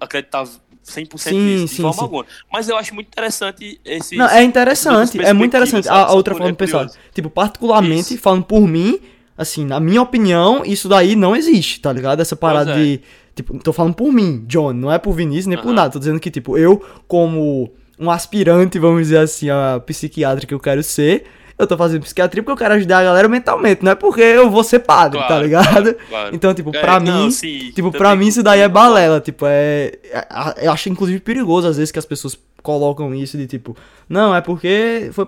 acreditar 0.00 0.46
100% 0.90 1.18
Sim, 1.18 1.38
nisso, 1.38 1.64
de 1.66 1.70
sim, 1.70 1.82
forma 1.82 1.94
sim. 1.94 2.00
alguma. 2.02 2.26
Mas 2.52 2.68
eu 2.68 2.76
acho 2.76 2.94
muito 2.94 3.08
interessante 3.08 3.80
esse... 3.84 4.16
Não, 4.16 4.26
é 4.26 4.42
interessante, 4.42 5.20
é 5.20 5.32
muito 5.32 5.50
interessante. 5.50 5.88
A, 5.88 6.06
a 6.06 6.12
outra 6.12 6.34
forma 6.34 6.50
de 6.50 6.58
pensar. 6.58 6.90
Tipo, 7.14 7.30
particularmente, 7.30 8.14
Isso. 8.14 8.22
falando 8.22 8.44
por 8.44 8.66
mim, 8.66 8.98
assim, 9.36 9.64
na 9.64 9.80
minha 9.80 10.02
opinião, 10.02 10.62
isso 10.64 10.88
daí 10.88 11.16
não 11.16 11.34
existe, 11.34 11.80
tá 11.80 11.90
ligado? 11.92 12.20
Essa 12.20 12.36
parada 12.36 12.72
é. 12.72 12.76
de. 12.76 13.00
Tipo, 13.34 13.58
tô 13.58 13.72
falando 13.72 13.94
por 13.94 14.12
mim, 14.12 14.44
John, 14.46 14.72
não 14.72 14.92
é 14.92 14.98
por 14.98 15.12
Vinícius 15.12 15.46
nem 15.46 15.56
por 15.56 15.72
nada. 15.72 15.90
Tô 15.90 15.98
dizendo 15.98 16.20
que, 16.20 16.30
tipo, 16.30 16.58
eu, 16.58 16.84
como 17.08 17.72
um 17.98 18.10
aspirante, 18.10 18.78
vamos 18.78 19.02
dizer 19.02 19.18
assim, 19.18 19.48
a 19.48 19.80
psiquiatra 19.86 20.46
que 20.46 20.52
eu 20.52 20.60
quero 20.60 20.82
ser, 20.82 21.24
eu 21.60 21.66
tô 21.66 21.76
fazendo 21.76 22.02
psiquiatria 22.02 22.42
porque 22.42 22.52
eu 22.52 22.56
quero 22.56 22.74
ajudar 22.74 22.98
a 22.98 23.04
galera 23.04 23.28
mentalmente, 23.28 23.84
não 23.84 23.92
é 23.92 23.94
porque 23.94 24.20
eu 24.20 24.50
vou 24.50 24.64
ser 24.64 24.80
padre, 24.80 25.18
tá 25.20 25.26
Claro, 25.28 25.42
ligado? 25.42 25.94
claro. 26.08 26.30
Então, 26.34 26.52
tipo, 26.54 26.74
É, 26.74 26.80
pra 26.80 26.98
não, 27.00 27.24
mim. 27.24 27.30
sim, 27.30 27.70
Tipo, 27.74 27.90
pra 27.92 28.14
mim 28.16 28.26
isso 28.28 28.42
daí 28.42 28.60
é 28.60 28.68
balela, 28.68 29.20
tipo, 29.20 29.44
é... 29.46 29.92
é- 30.12 30.26
Eu 30.66 30.72
acho 30.72 30.88
inclusive 30.88 31.20
perigoso 31.20 31.68
às 31.68 31.76
vezes 31.76 31.92
que 31.92 31.98
as 31.98 32.06
pessoas 32.06 32.36
colocam 32.62 33.14
isso 33.14 33.38
de 33.38 33.46
tipo, 33.46 33.74
não, 34.06 34.34
é 34.34 34.42
porque 34.42 35.08
foi 35.14 35.26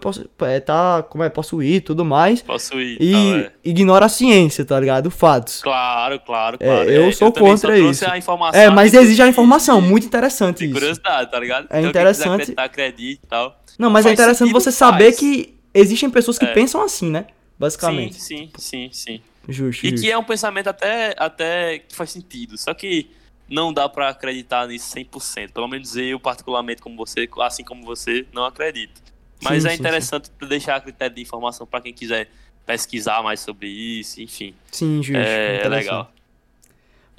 é, 0.51 0.61
tá, 0.61 1.03
como 1.09 1.25
é, 1.25 1.31
possuir 1.31 1.77
e 1.77 1.81
tudo 1.81 2.05
mais, 2.05 2.43
Posso 2.43 2.79
ir, 2.79 2.99
e 3.01 3.13
tá, 3.13 3.49
é. 3.49 3.53
ignora 3.65 4.05
a 4.05 4.09
ciência, 4.11 4.67
tá 4.67 4.79
ligado? 4.79 5.11
Fatos. 5.11 5.63
Claro, 5.63 6.21
claro, 6.21 6.59
É, 6.61 6.67
claro. 6.67 6.91
eu 6.91 7.11
sou 7.13 7.31
também 7.33 7.51
contra 7.53 7.79
isso. 7.79 8.05
É, 8.53 8.69
mas 8.69 8.93
existe 8.93 9.23
a 9.23 9.29
informação, 9.29 9.81
de- 9.81 9.89
muito 9.89 10.07
interessante 10.07 10.59
de 10.59 10.65
isso. 10.67 10.75
curiosidade, 10.75 11.31
tá 11.31 11.41
ligado? 11.41 11.67
É 11.71 11.79
Então, 11.79 11.89
interessante. 11.91 12.33
Acreditar, 12.43 12.65
acredite 12.65 13.21
e 13.25 13.27
tal. 13.27 13.57
Não, 13.79 13.89
mas 13.89 14.05
é 14.05 14.13
interessante 14.13 14.53
você 14.53 14.71
saber 14.71 15.05
faz. 15.07 15.19
que 15.19 15.55
existem 15.75 16.11
pessoas 16.11 16.39
que 16.39 16.45
É. 16.45 16.53
pensam 16.53 16.83
assim, 16.83 17.11
né? 17.11 17.27
Sim, 17.29 17.35
Basicamente. 17.59 18.21
sim, 18.21 18.51
sim, 18.57 18.91
sim. 18.93 19.23
Justo, 19.49 19.87
E 19.87 19.91
justo. 19.91 20.05
que 20.05 20.11
é 20.11 20.17
um 20.19 20.25
pensamento 20.25 20.69
até, 20.69 21.15
até 21.19 21.79
que 21.81 21.95
faz 21.95 22.11
sentido. 22.11 22.57
Só 22.59 22.73
que 22.75 23.11
não 23.49 23.73
dá 23.73 23.89
pra 23.89 24.09
acreditar 24.09 24.67
nisso 24.69 24.91
100%. 24.91 25.53
Pelo 25.53 25.69
menos 25.69 25.97
eu, 25.97 26.19
particularmente, 26.19 26.81
como 26.81 26.97
você, 26.97 27.29
assim 27.41 27.65
como 27.65 27.85
você, 27.85 28.27
não 28.33 28.45
acredito. 28.45 29.01
Mas 29.43 29.63
Sim, 29.65 29.69
é 29.69 29.73
sim, 29.73 29.81
interessante 29.81 30.31
deixar 30.49 30.77
a 30.77 30.81
critério 30.81 31.15
de 31.17 31.23
informação 31.23 31.67
pra 31.67 31.81
quem 31.81 31.93
quiser 31.93 32.31
pesquisar 32.65 33.23
mais 33.23 33.41
sobre 33.41 33.69
isso, 33.69 34.21
enfim. 34.23 34.55
Sim, 34.71 35.03
justo. 35.03 35.19
É, 35.21 35.63
é 35.65 35.69
legal. 35.69 36.13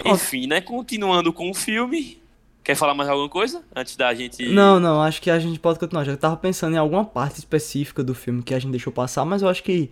Enfim, 0.05 0.47
né? 0.47 0.61
Continuando 0.61 1.31
com 1.33 1.49
o 1.49 1.53
filme. 1.53 2.21
Quer 2.63 2.75
falar 2.75 2.93
mais 2.93 3.09
alguma 3.09 3.27
coisa? 3.29 3.61
Antes 3.75 3.95
da 3.97 4.13
gente. 4.13 4.45
Não, 4.49 4.79
não, 4.79 5.01
acho 5.01 5.21
que 5.21 5.29
a 5.29 5.37
gente 5.37 5.59
pode 5.59 5.79
continuar. 5.79 6.05
Já 6.05 6.15
tava 6.15 6.37
pensando 6.37 6.75
em 6.75 6.77
alguma 6.77 7.03
parte 7.03 7.37
específica 7.39 8.03
do 8.03 8.15
filme 8.15 8.41
que 8.41 8.53
a 8.53 8.59
gente 8.59 8.71
deixou 8.71 8.93
passar, 8.93 9.25
mas 9.25 9.41
eu 9.41 9.49
acho 9.49 9.61
que. 9.63 9.89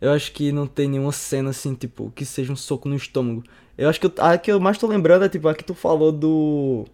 Eu 0.00 0.12
acho 0.12 0.30
que 0.30 0.52
não 0.52 0.64
tem 0.68 0.88
nenhuma 0.88 1.10
cena 1.10 1.50
assim, 1.50 1.74
tipo, 1.74 2.12
que 2.14 2.24
seja 2.24 2.52
um 2.52 2.56
soco 2.56 2.88
no 2.88 2.94
estômago. 2.94 3.42
Eu 3.76 3.88
acho 3.88 3.98
que 3.98 4.06
eu- 4.06 4.12
a 4.18 4.38
que 4.38 4.50
eu 4.52 4.60
mais 4.60 4.78
tô 4.78 4.86
lembrando 4.86 5.24
é, 5.24 5.28
tipo, 5.28 5.48
a 5.48 5.54
que 5.54 5.64
tu 5.64 5.74
falou 5.74 6.12
do. 6.12 6.84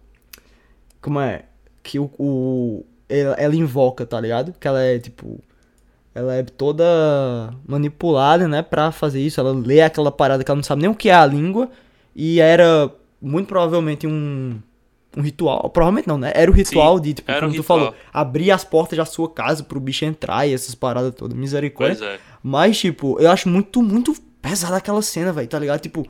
Como 1.01 1.19
é? 1.19 1.43
Que 1.83 1.99
o. 1.99 2.09
o 2.17 2.83
ela, 3.07 3.35
ela 3.35 3.55
invoca, 3.55 4.07
tá 4.07 4.19
ligado? 4.19 4.53
Que 4.59 4.67
ela 4.67 4.81
é, 4.81 4.97
tipo. 4.97 5.39
Ela 6.15 6.33
é 6.35 6.43
toda 6.43 6.83
manipulada, 7.67 8.47
né, 8.47 8.61
pra 8.63 8.91
fazer 8.91 9.21
isso. 9.21 9.39
Ela 9.39 9.51
lê 9.53 9.81
aquela 9.81 10.11
parada 10.11 10.43
que 10.43 10.49
ela 10.49 10.55
não 10.55 10.63
sabe 10.63 10.81
nem 10.81 10.89
o 10.89 10.95
que 10.95 11.09
é 11.09 11.13
a 11.13 11.25
língua. 11.25 11.69
E 12.15 12.39
era 12.39 12.89
muito 13.21 13.47
provavelmente 13.47 14.07
um, 14.07 14.59
um 15.15 15.21
ritual. 15.21 15.69
Provavelmente 15.69 16.07
não, 16.07 16.17
né? 16.17 16.31
Era 16.35 16.49
o 16.49 16.53
ritual 16.53 16.99
de, 16.99 17.13
tipo, 17.13 17.31
como 17.31 17.47
um 17.47 17.51
tu 17.51 17.61
ritual. 17.61 17.79
falou, 17.79 17.95
abrir 18.13 18.51
as 18.51 18.63
portas 18.63 18.97
da 18.97 19.05
sua 19.05 19.29
casa 19.29 19.63
pro 19.63 19.79
bicho 19.79 20.05
entrar 20.05 20.47
e 20.47 20.53
essas 20.53 20.75
paradas 20.75 21.13
todas. 21.15 21.37
Misericórdia. 21.37 22.03
É. 22.05 22.19
Mas, 22.43 22.77
tipo, 22.79 23.19
eu 23.19 23.31
acho 23.31 23.49
muito, 23.49 23.81
muito 23.81 24.15
pesada 24.41 24.77
aquela 24.77 25.01
cena, 25.01 25.31
velho, 25.31 25.47
tá 25.47 25.57
ligado? 25.57 25.79
Tipo, 25.81 26.07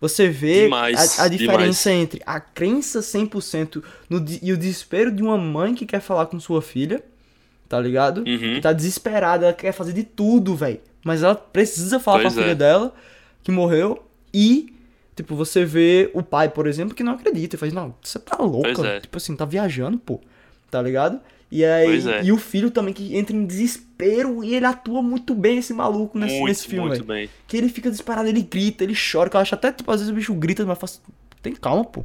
você 0.00 0.28
vê 0.28 0.64
Demais, 0.64 1.18
a, 1.18 1.24
a 1.24 1.28
diferença 1.28 1.90
demais. 1.90 2.02
entre 2.04 2.22
a 2.26 2.40
crença 2.40 3.00
100% 3.00 3.82
no, 4.10 4.24
e 4.42 4.52
o 4.52 4.56
desespero 4.56 5.10
de 5.10 5.22
uma 5.22 5.38
mãe 5.38 5.74
que 5.74 5.86
quer 5.86 6.00
falar 6.00 6.26
com 6.26 6.38
sua 6.38 6.60
filha, 6.60 7.02
tá 7.68 7.80
ligado? 7.80 8.18
Uhum. 8.18 8.54
Que 8.56 8.60
tá 8.60 8.72
desesperada, 8.72 9.46
ela 9.46 9.54
quer 9.54 9.72
fazer 9.72 9.92
de 9.92 10.02
tudo, 10.02 10.54
velho. 10.54 10.80
Mas 11.04 11.22
ela 11.22 11.34
precisa 11.34 12.00
falar 12.00 12.20
Pois 12.22 12.34
com 12.34 12.40
a 12.40 12.42
filha 12.42 12.52
é. 12.52 12.56
dela, 12.56 12.94
que 13.42 13.50
morreu, 13.52 14.04
e, 14.34 14.74
tipo, 15.16 15.34
você 15.34 15.64
vê 15.64 16.10
o 16.14 16.22
pai, 16.22 16.48
por 16.48 16.66
exemplo, 16.66 16.94
que 16.94 17.02
não 17.02 17.14
acredita. 17.14 17.56
E 17.56 17.58
faz, 17.58 17.72
não, 17.72 17.94
você 18.02 18.18
tá 18.18 18.36
louca. 18.36 18.86
É. 18.86 19.00
Tipo 19.00 19.16
assim, 19.16 19.34
tá 19.34 19.44
viajando, 19.44 19.98
pô. 19.98 20.20
Tá 20.70 20.80
ligado? 20.80 21.20
E 21.50 21.64
aí, 21.64 22.08
é. 22.08 22.24
e 22.24 22.32
o 22.32 22.36
filho 22.36 22.70
também 22.70 22.92
que 22.92 23.16
entra 23.16 23.34
em 23.34 23.46
desespero 23.46 24.42
e 24.42 24.54
ele 24.54 24.66
atua 24.66 25.00
muito 25.00 25.34
bem 25.34 25.58
esse 25.58 25.72
maluco 25.72 26.18
nesse, 26.18 26.34
muito, 26.34 26.48
nesse 26.48 26.66
filme, 26.66 26.88
muito 26.88 27.04
bem. 27.04 27.30
Que 27.46 27.56
ele 27.56 27.68
fica 27.68 27.88
desesperado, 27.88 28.28
ele 28.28 28.42
grita, 28.42 28.82
ele 28.82 28.94
chora, 28.94 29.30
que 29.30 29.36
eu 29.36 29.40
acho 29.40 29.54
até, 29.54 29.72
tipo, 29.72 29.90
às 29.90 30.00
vezes 30.00 30.12
o 30.12 30.14
bicho 30.14 30.34
grita, 30.34 30.66
mas 30.66 30.78
faz, 30.78 31.00
tem 31.40 31.54
calma, 31.54 31.84
pô. 31.84 32.04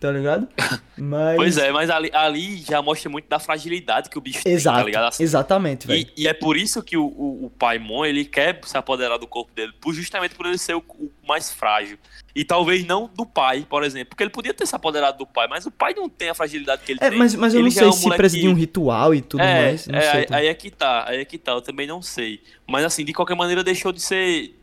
Tá 0.00 0.10
ligado? 0.10 0.48
Mas... 0.96 1.36
Pois 1.36 1.56
é, 1.56 1.72
mas 1.72 1.88
ali, 1.88 2.10
ali 2.12 2.58
já 2.58 2.82
mostra 2.82 3.08
muito 3.08 3.26
da 3.26 3.38
fragilidade 3.38 4.10
que 4.10 4.18
o 4.18 4.20
bicho 4.20 4.40
Exato, 4.44 4.76
tem, 4.76 4.84
tá 4.84 4.86
ligado? 4.86 5.08
Assim, 5.08 5.22
exatamente, 5.22 5.86
velho. 5.86 6.06
E, 6.14 6.24
e 6.24 6.28
é 6.28 6.34
por 6.34 6.58
isso 6.58 6.82
que 6.82 6.94
o, 6.94 7.04
o, 7.06 7.46
o 7.46 7.50
pai 7.50 7.78
Mon, 7.78 8.04
ele 8.04 8.26
quer 8.26 8.60
se 8.66 8.76
apoderar 8.76 9.18
do 9.18 9.26
corpo 9.26 9.50
dele, 9.54 9.72
justamente 9.92 10.34
por 10.34 10.44
ele 10.44 10.58
ser 10.58 10.74
o, 10.74 10.84
o 10.98 11.10
mais 11.26 11.50
frágil. 11.50 11.98
E 12.34 12.44
talvez 12.44 12.84
não 12.84 13.10
do 13.14 13.24
pai, 13.24 13.66
por 13.68 13.82
exemplo. 13.82 14.10
Porque 14.10 14.22
ele 14.22 14.30
podia 14.30 14.52
ter 14.52 14.66
se 14.66 14.76
apoderado 14.76 15.16
do 15.16 15.26
pai, 15.26 15.48
mas 15.48 15.64
o 15.64 15.70
pai 15.70 15.94
não 15.94 16.06
tem 16.06 16.28
a 16.28 16.34
fragilidade 16.34 16.82
que 16.84 16.92
ele 16.92 17.00
É, 17.02 17.08
tem. 17.08 17.18
mas, 17.18 17.34
mas 17.34 17.54
eu 17.54 17.60
Ele 17.60 17.68
não 17.68 17.74
sei 17.74 17.84
é 17.84 17.88
um 17.88 17.92
se 17.92 18.02
moleque 18.02 18.18
precisa 18.18 18.42
de 18.42 18.48
um 18.48 18.54
ritual 18.54 19.14
e 19.14 19.22
tudo 19.22 19.42
é, 19.42 19.62
mais. 19.62 19.88
É, 19.88 20.00
sei. 20.00 20.10
aí, 20.10 20.26
aí 20.30 20.46
é 20.48 20.54
que 20.54 20.70
tá, 20.70 21.08
aí 21.08 21.18
é 21.18 21.24
que 21.24 21.38
tá, 21.38 21.52
eu 21.52 21.62
também 21.62 21.86
não 21.86 22.02
sei. 22.02 22.42
Mas 22.66 22.84
assim, 22.84 23.06
de 23.06 23.14
qualquer 23.14 23.36
maneira 23.36 23.64
deixou 23.64 23.90
de 23.90 24.02
ser 24.02 24.54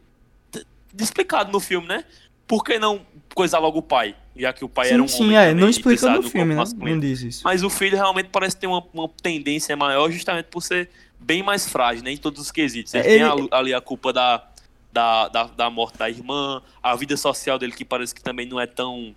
explicado 0.99 1.51
no 1.51 1.59
filme, 1.59 1.87
né? 1.87 2.03
Por 2.47 2.63
que 2.63 2.79
não 2.79 3.05
coisar 3.35 3.59
logo 3.59 3.79
o 3.79 3.81
pai? 3.81 4.15
Já 4.35 4.53
que 4.53 4.63
o 4.63 4.69
pai 4.69 4.87
era 4.87 4.97
sim, 4.97 5.01
um 5.03 5.07
sim, 5.07 5.23
homem 5.25 5.37
é. 5.37 5.53
Não 5.53 5.67
explica 5.69 6.09
no 6.11 6.23
filme, 6.23 6.55
né? 6.55 6.63
Não 6.77 6.99
diz 6.99 7.21
isso. 7.21 7.41
Mas 7.43 7.63
o 7.63 7.69
filho 7.69 7.95
realmente 7.97 8.29
parece 8.31 8.55
ter 8.55 8.67
uma, 8.67 8.83
uma 8.93 9.09
tendência 9.21 9.75
maior 9.75 10.09
justamente 10.11 10.45
por 10.45 10.61
ser 10.61 10.89
bem 11.19 11.43
mais 11.43 11.67
frágil, 11.67 12.03
né? 12.03 12.11
Em 12.11 12.17
todos 12.17 12.39
os 12.41 12.51
quesitos. 12.51 12.93
Ele, 12.93 13.07
Ele- 13.07 13.17
tem 13.17 13.47
a- 13.51 13.57
ali 13.57 13.73
a 13.73 13.81
culpa 13.81 14.13
da, 14.13 14.47
da, 14.93 15.27
da, 15.27 15.43
da 15.45 15.69
morte 15.69 15.97
da 15.97 16.09
irmã, 16.09 16.61
a 16.81 16.95
vida 16.95 17.17
social 17.17 17.57
dele 17.59 17.73
que 17.73 17.83
parece 17.83 18.13
que 18.15 18.21
também 18.21 18.45
não 18.45 18.59
é 18.59 18.65
tão, 18.67 19.15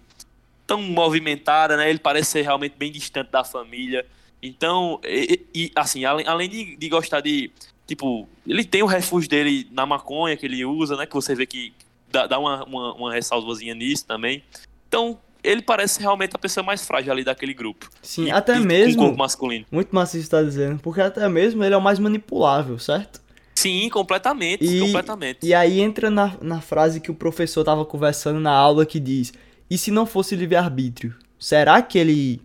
tão 0.66 0.82
movimentada, 0.82 1.76
né? 1.76 1.88
Ele 1.90 1.98
parece 1.98 2.30
ser 2.30 2.42
realmente 2.42 2.74
bem 2.76 2.90
distante 2.90 3.30
da 3.30 3.44
família. 3.44 4.06
Então, 4.42 4.98
e, 5.04 5.46
e, 5.54 5.72
assim, 5.76 6.04
além, 6.04 6.26
além 6.26 6.48
de, 6.48 6.76
de 6.76 6.88
gostar 6.88 7.20
de. 7.20 7.50
Tipo, 7.86 8.28
ele 8.46 8.64
tem 8.64 8.82
o 8.82 8.86
refúgio 8.86 9.28
dele 9.28 9.68
na 9.72 9.84
maconha 9.84 10.36
que 10.36 10.46
ele 10.46 10.64
usa, 10.64 10.96
né? 10.96 11.04
Que 11.06 11.14
você 11.14 11.34
vê 11.34 11.44
que 11.44 11.72
dá, 12.10 12.26
dá 12.26 12.38
uma, 12.38 12.64
uma, 12.64 12.94
uma 12.94 13.12
ressalvazinha 13.12 13.74
nisso 13.74 14.04
também. 14.06 14.42
Então, 14.88 15.18
ele 15.42 15.62
parece 15.62 16.00
realmente 16.00 16.32
a 16.34 16.38
pessoa 16.38 16.64
mais 16.64 16.84
frágil 16.86 17.12
ali 17.12 17.24
daquele 17.24 17.54
grupo. 17.54 17.88
Sim, 18.02 18.26
E- 18.26 18.30
até 18.30 18.56
e 18.56 18.60
mesmo. 18.60 18.96
corpo 18.98 19.18
masculino. 19.18 19.64
Muito 19.70 19.94
massa 19.94 20.16
isso 20.18 20.26
que 20.28 20.36
você 20.36 20.42
tá 20.42 20.46
dizendo. 20.48 20.80
Porque 20.80 21.00
até 21.00 21.28
mesmo 21.28 21.62
ele 21.64 21.74
é 21.74 21.78
o 21.78 21.80
mais 21.80 21.98
manipulável, 21.98 22.78
certo? 22.78 23.20
Sim, 23.54 23.88
completamente, 23.90 24.64
E- 24.64 24.80
completamente. 24.80 25.38
E 25.46 25.52
aí 25.54 25.80
entra 25.80 26.10
na, 26.10 26.34
na 26.40 26.60
frase 26.60 27.00
que 27.00 27.10
o 27.10 27.14
professor 27.14 27.62
tava 27.64 27.84
conversando 27.84 28.40
na 28.40 28.52
aula 28.52 28.84
que 28.86 28.98
diz: 29.00 29.32
E 29.70 29.76
se 29.78 29.90
não 29.90 30.06
fosse 30.06 30.34
livre-arbítrio? 30.34 31.14
Será 31.38 31.80
que 31.82 31.98
ele 31.98 32.40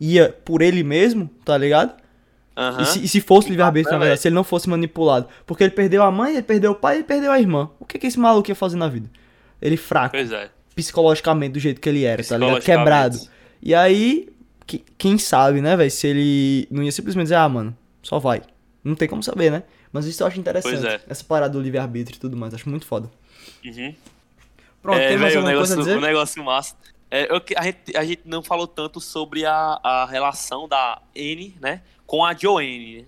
ia 0.00 0.28
por 0.44 0.60
ele 0.62 0.82
mesmo, 0.82 1.30
tá 1.44 1.56
ligado? 1.56 1.94
Aham. 2.56 2.82
E, 2.82 2.86
se, 2.86 3.04
e 3.04 3.08
se 3.08 3.20
fosse 3.20 3.48
livre-arbítrio, 3.48 3.90
na 3.92 3.96
É, 3.96 3.98
verdade, 4.00 4.10
velho. 4.16 4.22
se 4.22 4.28
ele 4.28 4.34
não 4.34 4.44
fosse 4.44 4.68
manipulado? 4.68 5.28
Porque 5.46 5.64
ele 5.64 5.72
perdeu 5.72 6.02
a 6.02 6.10
mãe, 6.10 6.32
ele 6.34 6.42
perdeu 6.42 6.70
o 6.72 6.74
pai, 6.74 6.96
ele 6.96 7.04
perdeu 7.04 7.32
a 7.32 7.38
irmã. 7.40 7.68
O 7.80 7.84
que, 7.84 7.98
que 7.98 8.06
esse 8.06 8.18
maluco 8.18 8.48
ia 8.50 8.54
fazer 8.54 8.76
na 8.76 8.86
vida? 8.88 9.10
Ele 9.60 9.76
fraco, 9.76 10.16
é. 10.16 10.50
psicologicamente, 10.74 11.52
do 11.54 11.58
jeito 11.60 11.80
que 11.80 11.88
ele 11.88 12.04
era, 12.04 12.22
tá 12.22 12.36
ligado? 12.38 12.60
Quebrado. 12.62 13.18
E 13.62 13.74
aí, 13.74 14.28
que- 14.66 14.84
quem 14.98 15.18
sabe, 15.18 15.60
né, 15.60 15.76
velho? 15.76 15.90
Se 15.90 16.06
ele 16.06 16.68
não 16.70 16.82
ia 16.82 16.92
simplesmente 16.92 17.24
dizer, 17.24 17.36
ah, 17.36 17.48
mano, 17.48 17.76
só 18.02 18.18
vai. 18.18 18.42
Não 18.84 18.94
tem 18.94 19.08
como 19.08 19.22
saber, 19.22 19.50
né? 19.50 19.62
Mas 19.92 20.04
isso 20.06 20.22
eu 20.22 20.26
acho 20.26 20.38
interessante. 20.38 20.86
É. 20.86 21.00
Essa 21.08 21.24
parada 21.24 21.52
do 21.54 21.60
livre-arbítrio 21.60 22.16
e 22.16 22.20
tudo 22.20 22.36
mais. 22.36 22.52
Acho 22.52 22.68
muito 22.68 22.84
foda. 22.86 23.10
Uhum. 23.64 23.94
Pronto, 24.82 24.98
é, 24.98 25.08
tem 25.08 25.16
mais 25.16 25.32
velho, 25.32 25.44
o 25.44 25.48
alguma 25.48 25.56
coisa 25.58 25.74
negócio, 25.74 25.74
a 25.74 25.78
dizer? 25.78 25.96
o 25.96 26.00
negócio 26.00 26.44
massa. 26.44 26.74
É, 27.10 27.32
eu 27.32 27.40
a, 27.56 27.62
gente, 27.64 27.96
a 27.96 28.04
gente 28.04 28.22
não 28.24 28.42
falou 28.42 28.66
tanto 28.66 29.00
sobre 29.00 29.46
a, 29.46 29.78
a 29.82 30.04
relação 30.06 30.66
da 30.68 31.00
N, 31.14 31.56
né, 31.60 31.80
com 32.14 32.24
a 32.24 32.32
Joanne, 32.32 32.98
né? 32.98 33.04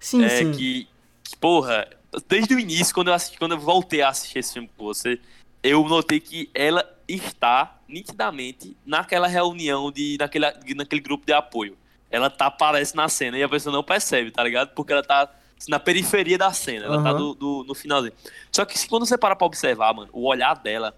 Sim, 0.00 0.24
é, 0.24 0.28
sim. 0.30 0.50
Que, 0.52 0.88
que, 1.22 1.36
porra, 1.36 1.86
desde 2.26 2.54
o 2.54 2.58
início, 2.58 2.94
quando 2.94 3.08
eu, 3.08 3.14
assisti, 3.14 3.38
quando 3.38 3.52
eu 3.52 3.60
voltei 3.60 4.00
a 4.00 4.08
assistir 4.08 4.38
esse 4.38 4.54
filme 4.54 4.70
com 4.74 4.82
você, 4.86 5.20
eu 5.62 5.86
notei 5.86 6.20
que 6.20 6.48
ela 6.54 6.82
está 7.06 7.76
nitidamente 7.86 8.74
naquela 8.86 9.26
reunião, 9.26 9.92
de, 9.92 10.16
naquele, 10.18 10.46
naquele 10.74 11.02
grupo 11.02 11.26
de 11.26 11.34
apoio. 11.34 11.76
Ela 12.10 12.30
tá, 12.30 12.46
aparece 12.46 12.96
na 12.96 13.10
cena 13.10 13.36
e 13.36 13.42
a 13.42 13.48
pessoa 13.48 13.70
não 13.74 13.84
percebe, 13.84 14.30
tá 14.30 14.42
ligado? 14.42 14.70
Porque 14.70 14.90
ela 14.94 15.02
tá 15.02 15.30
na 15.68 15.78
periferia 15.78 16.38
da 16.38 16.50
cena, 16.50 16.86
ela 16.86 17.02
tá 17.02 17.10
Aham. 17.10 17.18
do, 17.18 17.34
do- 17.34 17.64
no 17.64 17.74
finalzinho. 17.74 18.14
Só 18.50 18.64
que 18.64 18.88
quando 18.88 19.04
você 19.04 19.18
para 19.18 19.36
pra 19.36 19.46
observar, 19.46 19.92
mano, 19.92 20.08
o 20.14 20.26
olhar 20.26 20.54
dela 20.54 20.96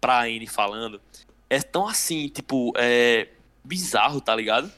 pra 0.00 0.20
Anne 0.22 0.46
falando 0.46 1.00
é 1.48 1.60
tão 1.60 1.88
assim, 1.88 2.28
tipo, 2.28 2.72
é 2.76 3.26
bizarro, 3.64 4.20
tá 4.20 4.36
ligado? 4.36 4.70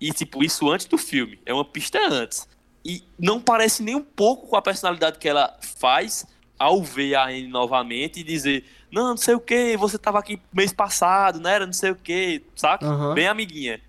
E, 0.00 0.12
tipo, 0.12 0.44
isso 0.44 0.70
antes 0.70 0.86
do 0.86 0.96
filme. 0.98 1.40
É 1.44 1.52
uma 1.52 1.64
pista 1.64 1.98
antes. 2.08 2.48
E 2.84 3.02
não 3.18 3.40
parece 3.40 3.82
nem 3.82 3.94
um 3.96 4.02
pouco 4.02 4.46
com 4.46 4.56
a 4.56 4.62
personalidade 4.62 5.18
que 5.18 5.28
ela 5.28 5.56
faz 5.78 6.24
ao 6.58 6.82
ver 6.82 7.14
a 7.14 7.26
Anne 7.26 7.48
novamente 7.48 8.20
e 8.20 8.22
dizer: 8.22 8.64
Não, 8.90 9.08
não 9.10 9.16
sei 9.16 9.34
o 9.34 9.40
que, 9.40 9.76
você 9.76 9.98
tava 9.98 10.18
aqui 10.18 10.40
mês 10.52 10.72
passado, 10.72 11.40
não 11.40 11.50
era? 11.50 11.66
Não 11.66 11.72
sei 11.72 11.90
o 11.90 11.96
que, 11.96 12.42
saca? 12.54 12.86
Aham. 12.86 13.14
Bem 13.14 13.26
amiguinha. 13.26 13.80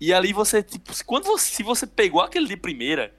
E 0.00 0.12
ali 0.12 0.32
você, 0.32 0.62
tipo, 0.62 0.92
quando 1.04 1.24
você, 1.24 1.50
se 1.54 1.62
você 1.62 1.86
pegou 1.86 2.20
aquele 2.20 2.46
de 2.46 2.56
primeira, 2.56 3.12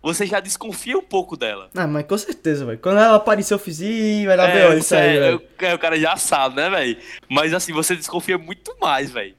você 0.00 0.24
já 0.26 0.40
desconfia 0.40 0.96
um 0.96 1.02
pouco 1.02 1.36
dela. 1.36 1.68
Ah, 1.74 1.86
mas 1.86 2.06
com 2.06 2.16
certeza, 2.16 2.64
velho. 2.64 2.78
Quando 2.78 2.98
ela 2.98 3.16
apareceu, 3.16 3.56
eu 3.56 3.58
fiz, 3.58 3.80
ih, 3.80 4.24
vai 4.26 4.36
dar 4.36 4.48
É, 4.48 4.68
B.O. 4.68 4.78
isso 4.78 4.94
aí, 4.94 5.16
é, 5.16 5.20
velho. 5.20 5.42
é, 5.58 5.74
o 5.74 5.78
cara 5.78 5.98
já 5.98 6.16
sabe, 6.16 6.56
né, 6.56 6.70
velho? 6.70 6.96
Mas 7.28 7.52
assim, 7.52 7.72
você 7.72 7.94
desconfia 7.96 8.38
muito 8.38 8.74
mais, 8.80 9.10
velho. 9.10 9.34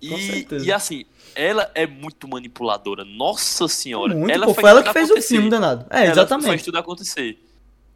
E, 0.00 0.46
e 0.64 0.72
assim, 0.72 1.04
ela 1.34 1.70
é 1.74 1.86
muito 1.86 2.26
manipuladora. 2.26 3.04
Nossa 3.04 3.68
senhora. 3.68 4.14
Muito, 4.14 4.30
ela 4.32 4.46
pô, 4.46 4.54
faz 4.54 4.62
foi 4.62 4.70
ela 4.70 4.82
que 4.82 4.92
fez 4.92 5.08
o 5.08 5.12
acontecer. 5.12 5.34
filme, 5.34 5.50
danado. 5.50 5.86
É, 5.90 5.96
Ela 5.96 6.06
faz 6.06 6.18
exatamente. 6.18 6.64
tudo 6.64 6.78
acontecer. 6.78 7.38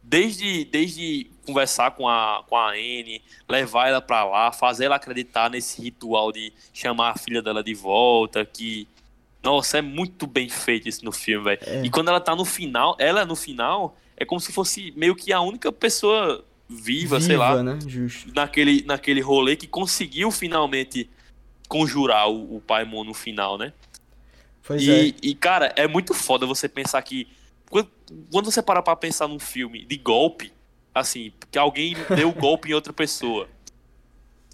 Desde, 0.03 0.65
desde 0.65 1.31
conversar 1.45 1.91
com 1.91 2.07
a, 2.07 2.43
com 2.47 2.55
a 2.55 2.71
Anne, 2.71 3.23
levar 3.49 3.87
ela 3.87 4.01
pra 4.01 4.23
lá, 4.23 4.51
fazer 4.51 4.85
ela 4.85 4.95
acreditar 4.97 5.49
nesse 5.49 5.81
ritual 5.81 6.31
de 6.31 6.53
chamar 6.71 7.11
a 7.11 7.17
filha 7.17 7.41
dela 7.41 7.63
de 7.63 7.73
volta, 7.73 8.45
que. 8.45 8.87
Nossa, 9.41 9.77
é 9.77 9.81
muito 9.81 10.25
bem 10.25 10.49
feito 10.49 10.89
isso 10.89 11.05
no 11.05 11.11
filme, 11.11 11.43
velho. 11.43 11.59
É. 11.65 11.85
E 11.85 11.89
quando 11.89 12.09
ela 12.09 12.19
tá 12.19 12.35
no 12.35 12.45
final, 12.45 12.95
ela 12.99 13.25
no 13.25 13.35
final, 13.35 13.95
é 14.17 14.25
como 14.25 14.41
se 14.41 14.51
fosse 14.51 14.91
meio 14.95 15.15
que 15.15 15.31
a 15.31 15.39
única 15.39 15.71
pessoa 15.71 16.43
viva, 16.67 17.21
sei 17.21 17.37
lá, 17.37 17.61
né? 17.61 17.77
Naquele, 18.33 18.83
naquele 18.87 19.21
rolê 19.21 19.55
que 19.55 19.67
conseguiu 19.67 20.31
finalmente 20.31 21.07
conjurar 21.67 22.29
o, 22.29 22.57
o 22.57 22.61
Pai 22.61 22.85
Mon 22.85 23.03
no 23.03 23.13
final, 23.13 23.57
né? 23.57 23.73
Pois 24.63 24.81
E, 24.83 24.91
é. 25.09 25.13
e, 25.21 25.35
cara, 25.35 25.71
é 25.75 25.87
muito 25.87 26.13
foda 26.13 26.45
você 26.45 26.67
pensar 26.67 27.01
que. 27.01 27.27
Quando, 27.69 27.89
quando 28.31 28.45
você 28.51 28.61
para 28.61 28.81
pra 28.81 28.95
pensar 28.95 29.27
num 29.27 29.39
filme 29.39 29.85
de 29.85 29.97
golpe, 29.97 30.51
assim, 30.93 31.31
que 31.51 31.57
alguém 31.57 31.95
deu 32.15 32.31
golpe 32.31 32.69
em 32.69 32.73
outra 32.73 32.93
pessoa. 32.93 33.47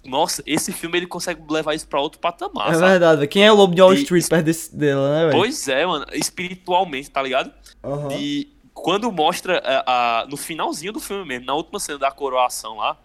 Nossa, 0.04 0.42
esse 0.44 0.72
filme 0.72 0.98
ele 0.98 1.06
consegue 1.06 1.40
levar 1.48 1.74
isso 1.74 1.86
pra 1.86 2.00
outro 2.00 2.18
patamar, 2.18 2.70
É 2.70 2.74
sabe? 2.74 2.86
verdade. 2.90 3.26
Quem 3.28 3.44
é 3.44 3.52
o 3.52 3.54
lobo 3.54 3.72
de 3.74 3.80
Wall 3.80 3.94
E- 3.94 4.02
Street 4.02 4.26
perto 4.28 4.44
desse, 4.46 4.74
dela, 4.74 5.08
né, 5.14 5.26
velho? 5.26 5.38
Pois 5.38 5.68
é, 5.68 5.86
mano, 5.86 6.04
espiritualmente, 6.12 7.08
tá 7.08 7.22
ligado? 7.22 7.52
Aham. 7.84 8.08
E 8.18 8.52
quando 8.74 9.12
mostra 9.12 9.62
a, 9.64 10.22
a- 10.22 10.26
no 10.26 10.36
finalzinho 10.36 10.92
do 10.92 10.98
filme 10.98 11.24
mesmo, 11.24 11.46
na 11.46 11.54
última 11.54 11.78
cena 11.78 11.98
da 12.00 12.10
coroação 12.10 12.78
lá, 12.78 12.96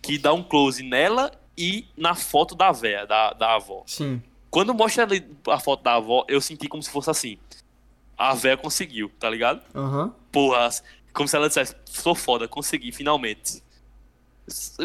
que 0.00 0.16
dá 0.16 0.32
um 0.32 0.42
close 0.42 0.82
nela 0.82 1.30
e 1.58 1.88
na 1.96 2.14
foto 2.14 2.54
da 2.54 2.70
véia, 2.70 3.04
da, 3.04 3.32
da 3.32 3.56
avó. 3.56 3.82
Sim. 3.84 4.22
Quando 4.48 4.72
mostra 4.72 5.02
ali 5.02 5.26
a 5.48 5.58
foto 5.58 5.82
da 5.82 5.96
avó, 5.96 6.24
eu 6.28 6.40
senti 6.40 6.68
como 6.68 6.82
se 6.82 6.88
fosse 6.88 7.10
assim. 7.10 7.36
A 8.16 8.32
véia 8.34 8.56
conseguiu, 8.56 9.10
tá 9.18 9.28
ligado? 9.28 9.60
Aham. 9.74 10.14
Porra, 10.30 10.70
como 11.12 11.28
se 11.28 11.34
ela 11.36 11.48
dissesse, 11.48 11.74
sou 11.84 12.14
foda, 12.14 12.46
consegui, 12.46 12.92
finalmente. 12.92 13.62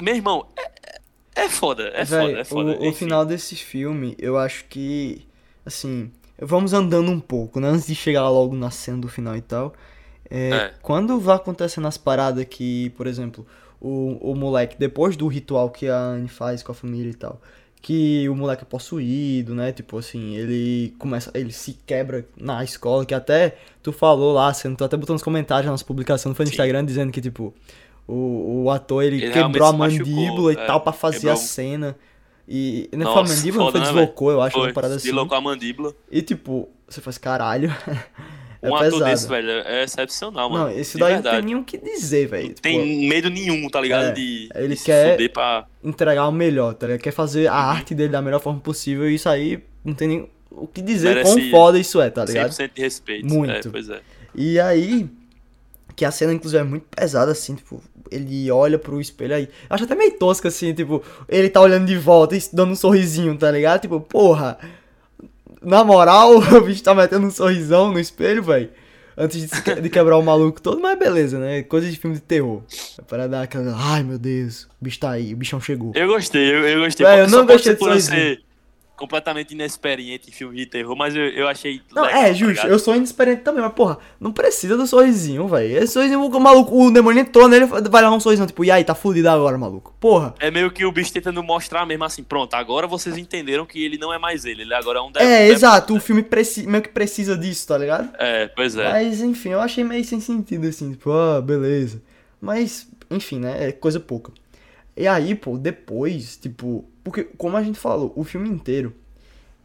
Meu 0.02 0.16
irmão, 0.16 0.48
é, 0.58 1.00
é 1.44 1.50
foda, 1.50 1.90
é 1.94 2.06
foda, 2.06 2.26
Véi, 2.26 2.40
é 2.40 2.44
foda. 2.44 2.72
o, 2.72 2.90
o 2.90 2.94
final 2.94 3.26
desse 3.26 3.56
filme, 3.56 4.16
eu 4.20 4.38
acho 4.38 4.66
que, 4.66 5.26
assim, 5.66 6.12
vamos 6.40 6.74
andando 6.74 7.10
um 7.12 7.20
pouco, 7.20 7.60
né? 7.60 7.70
Antes 7.70 7.86
de 7.88 7.96
chegar 7.96 8.28
logo 8.30 8.56
na 8.56 8.72
cena 8.72 8.98
do 8.98 9.08
final 9.08 9.36
e 9.38 9.42
tal. 9.42 9.74
É, 10.30 10.50
É. 10.50 10.74
Quando 10.82 11.20
vai 11.20 11.36
acontecendo 11.36 11.88
as 11.88 11.98
paradas 11.98 12.46
que, 12.46 12.90
por 12.92 13.08
exemplo, 13.08 13.46
o, 13.84 14.18
o 14.32 14.36
moleque, 14.36 14.78
depois 14.80 15.18
do 15.18 15.28
ritual 15.28 15.70
que 15.70 15.88
a 15.90 15.98
Anne 15.98 16.30
faz 16.30 16.64
com 16.64 16.72
a 16.72 16.76
família 16.76 17.10
e 17.12 17.14
tal, 17.14 17.42
que 17.82 18.28
o 18.30 18.36
moleque 18.36 18.64
é 18.64 18.66
possuído, 18.66 19.54
né? 19.54 19.74
Tipo 19.74 19.98
assim, 19.98 20.36
ele 20.38 20.96
começa, 20.98 21.30
ele 21.34 21.52
se 21.52 21.78
quebra 21.86 22.26
na 22.38 22.64
escola, 22.64 23.06
que 23.06 23.14
até 23.14 23.58
tu 23.84 23.92
falou 23.92 24.34
lá, 24.34 24.54
você 24.54 24.74
tu 24.74 24.86
até 24.86 24.96
botou 24.96 25.14
nos 25.14 25.22
comentários 25.22 25.66
na 25.66 25.72
nossa 25.72 25.84
publicação, 25.84 26.30
não 26.30 26.36
foi 26.36 26.46
no 26.46 26.50
Sim. 26.50 26.54
Instagram, 26.54 26.86
dizendo 26.86 27.12
que, 27.12 27.20
tipo, 27.20 27.54
o, 28.08 28.64
o 28.64 28.72
ator, 28.72 29.04
ele, 29.04 29.18
Ele 29.22 29.32
quebrou 29.32 29.68
a 29.68 29.74
mandíbula 29.74 30.54
e 30.54 30.56
é, 30.56 30.66
tal 30.66 30.80
pra 30.80 30.94
fazer 30.94 31.30
a 31.30 31.34
quebrou. 31.34 31.36
cena. 31.36 31.98
E 32.48 32.90
não 32.94 33.06
foi 33.06 33.12
a 33.12 33.16
Nossa, 33.24 33.36
mandíbula, 33.36 33.66
não 33.66 33.72
foi 33.72 33.82
foda, 33.82 33.92
né, 33.92 34.00
deslocou, 34.02 34.32
eu 34.32 34.42
acho, 34.42 34.56
Foi, 34.56 34.68
uma 34.68 34.74
parada 34.74 34.96
assim. 34.96 35.08
deslocou 35.08 35.38
a 35.38 35.42
mandíbula. 35.42 35.94
E 36.10 36.22
tipo, 36.22 36.70
você 36.88 37.02
faz 37.02 37.18
caralho. 37.18 37.70
é 38.64 38.70
um 38.70 38.76
ator 38.76 38.92
pesado. 38.92 39.06
desse, 39.12 39.28
velho, 39.28 39.50
é 39.52 39.84
excepcional, 39.84 40.50
mano. 40.50 40.66
Não, 40.66 40.72
esse 40.80 40.98
daí 40.98 41.14
verdade. 41.16 41.36
não 41.38 41.44
tem 41.44 41.54
nem 41.54 41.62
o 41.62 41.66
que 41.66 41.78
dizer, 41.78 42.28
velho. 42.28 42.48
Tipo, 42.50 42.62
Tem 42.62 43.08
medo 43.08 43.30
nenhum, 43.30 43.70
tá 43.70 43.80
ligado? 43.82 44.06
É, 44.06 44.12
de 44.12 44.50
ele 44.56 44.76
de 44.76 44.84
quer- 44.84 45.30
pra. 45.32 45.66
entregar 45.84 46.28
o 46.28 46.32
melhor, 46.32 46.74
tá 46.74 46.88
ligado? 46.88 47.02
Quer 47.02 47.12
fazer 47.12 47.48
Uhum. 47.48 47.54
a 47.54 47.58
arte 47.58 47.94
dele 47.94 48.10
da 48.10 48.22
melhor 48.22 48.40
forma 48.40 48.60
possível 48.60 49.10
e 49.10 49.16
isso 49.16 49.28
aí 49.30 49.64
não 49.84 49.94
tem 49.94 50.08
nem 50.08 50.30
o 50.50 50.66
que 50.68 50.82
dizer 50.82 51.10
Merece 51.10 51.34
quão 51.34 51.50
foda 51.52 51.80
isso 51.80 52.00
é, 52.02 52.10
tá 52.10 52.24
ligado? 52.26 52.52
100% 52.52 52.72
de 52.76 52.82
respeito. 52.82 53.28
Muito. 53.28 53.68
É, 53.68 53.72
pois 53.72 53.90
é. 53.90 54.00
E 54.36 54.60
aí, 54.60 55.08
Que 55.96 56.06
a 56.06 56.10
cena, 56.12 56.34
inclusive, 56.34 56.60
é 56.60 56.64
muito 56.66 56.88
pesada, 56.90 57.32
assim, 57.32 57.54
tipo, 57.54 57.80
ele 58.10 58.50
olha 58.50 58.80
pro 58.80 59.00
espelho 59.00 59.36
aí. 59.36 59.48
Acho 59.70 59.84
até 59.84 59.94
meio 59.94 60.18
tosca, 60.18 60.48
assim, 60.48 60.74
tipo, 60.74 61.04
ele 61.30 61.50
tá 61.50 61.62
olhando 61.62 61.86
de 61.86 61.96
volta 61.96 62.36
e 62.36 62.42
dando 62.52 62.72
um 62.72 62.76
sorrisinho, 62.76 63.38
tá 63.38 63.52
ligado? 63.52 63.82
Tipo, 63.82 64.00
porra. 64.02 64.58
Na 65.64 65.84
moral, 65.84 66.38
o 66.40 66.62
bicho 66.62 66.84
tá 66.84 66.94
metendo 66.94 67.28
um 67.28 67.32
sorrisão 67.32 67.92
no 67.92 68.00
espelho, 68.00 68.44
velho. 68.44 68.70
Antes 69.16 69.48
de, 69.48 69.82
de, 69.82 69.90
quebrar 69.90 70.18
o 70.18 70.24
maluco 70.24 70.60
todo, 70.60 70.82
mas 70.82 70.98
beleza, 70.98 71.38
né? 71.38 71.62
Coisa 71.62 71.90
de 71.90 71.96
filme 71.98 72.16
de 72.16 72.22
terror. 72.22 72.64
É 72.98 73.02
para 73.04 73.28
dar 73.28 73.44
aquela. 73.44 73.76
Ai 73.78 74.02
meu 74.02 74.18
Deus, 74.18 74.64
o 74.64 74.84
bicho 74.84 75.00
tá 75.00 75.12
aí, 75.12 75.34
o 75.34 75.38
bichão 75.38 75.62
chegou. 75.62 75.92
Eu 75.94 76.08
gostei, 76.08 76.44
eu, 76.44 76.68
eu 76.68 76.80
gostei. 76.84 77.06
Véio, 77.06 77.26
eu 77.26 77.30
não 77.30 77.46
gostei 77.46 77.74
de 77.74 77.80
sorrisinho 77.80 78.38
completamente 78.96 79.54
inexperiente 79.54 80.30
em 80.30 80.32
filme 80.32 80.56
de 80.56 80.66
terror, 80.66 80.96
mas 80.96 81.16
eu, 81.16 81.24
eu 81.24 81.48
achei. 81.48 81.82
Não, 81.94 82.04
legal, 82.04 82.22
é 82.22 82.28
tá 82.28 82.34
justo, 82.34 82.62
tá 82.62 82.68
eu 82.68 82.80
sou 82.80 82.96
inexperiente 82.96 83.42
também, 83.42 83.62
mas 83.64 83.74
porra, 83.74 83.98
não 84.20 84.32
precisa 84.32 84.78
do 84.78 84.86
sorrisinho, 84.86 85.48
velho. 85.48 85.78
Esse 85.78 85.94
sorrisinho, 85.94 86.24
o 86.24 86.40
maluco, 86.40 86.76
o 86.76 86.92
demônio 86.92 87.22
entrou 87.22 87.48
nele, 87.48 87.66
vai 87.66 87.82
dar 87.82 88.12
um 88.12 88.20
sorrisinho, 88.20 88.48
tipo, 88.48 88.64
e 88.64 88.72
aí, 88.72 88.84
tá 88.84 88.96
fudido 88.96 89.30
agora, 89.30 89.58
maluco. 89.58 89.96
Porra. 90.00 90.34
É 90.40 90.52
meio 90.52 90.72
que 90.72 90.86
o 90.86 90.92
bicho 90.92 91.12
tentando 91.12 91.42
mostrar 91.44 91.86
mesmo 91.86 92.04
assim, 92.04 92.24
pronto, 92.24 92.54
agora 92.54 92.88
vocês 92.88 93.18
entenderam 93.18 93.66
que 93.66 93.84
ele 93.84 93.98
não 93.98 94.14
é 94.14 94.20
mais 94.20 94.46
ele, 94.46 94.62
ele 94.62 94.74
agora 94.74 95.00
é 95.00 95.02
um 95.02 95.12
demônio. 95.12 95.34
É, 95.34 95.48
exato, 95.48 95.96
o 95.96 96.00
filme 96.00 96.22
preci 96.22 96.68
meio 96.68 96.84
que 96.84 96.90
precisa 96.90 97.38
disso, 97.38 97.68
tá 97.68 97.78
ligado? 97.78 98.10
É, 98.20 98.48
pois 98.48 98.76
é. 98.76 98.90
Mas, 98.92 99.22
enfim, 99.22 99.50
eu 99.50 99.60
achei 99.60 99.84
meio 99.84 100.04
sem 100.04 100.20
sentido, 100.20 100.68
assim, 100.68 100.92
tipo, 100.92 101.12
ah, 101.12 101.42
beleza. 101.42 102.02
Mas, 102.40 102.88
enfim, 103.10 103.40
né, 103.40 103.70
é 103.70 103.72
coisa 103.72 104.00
pouca. 104.00 104.32
E 104.96 105.08
aí, 105.08 105.34
pô, 105.34 105.58
depois, 105.58 106.38
tipo, 106.38 106.86
porque, 107.04 107.24
como 107.38 107.58
a 107.58 107.64
gente 107.64 107.80
falou, 107.80 108.14
o 108.16 108.24
filme 108.24 108.50
inteiro 108.50 108.94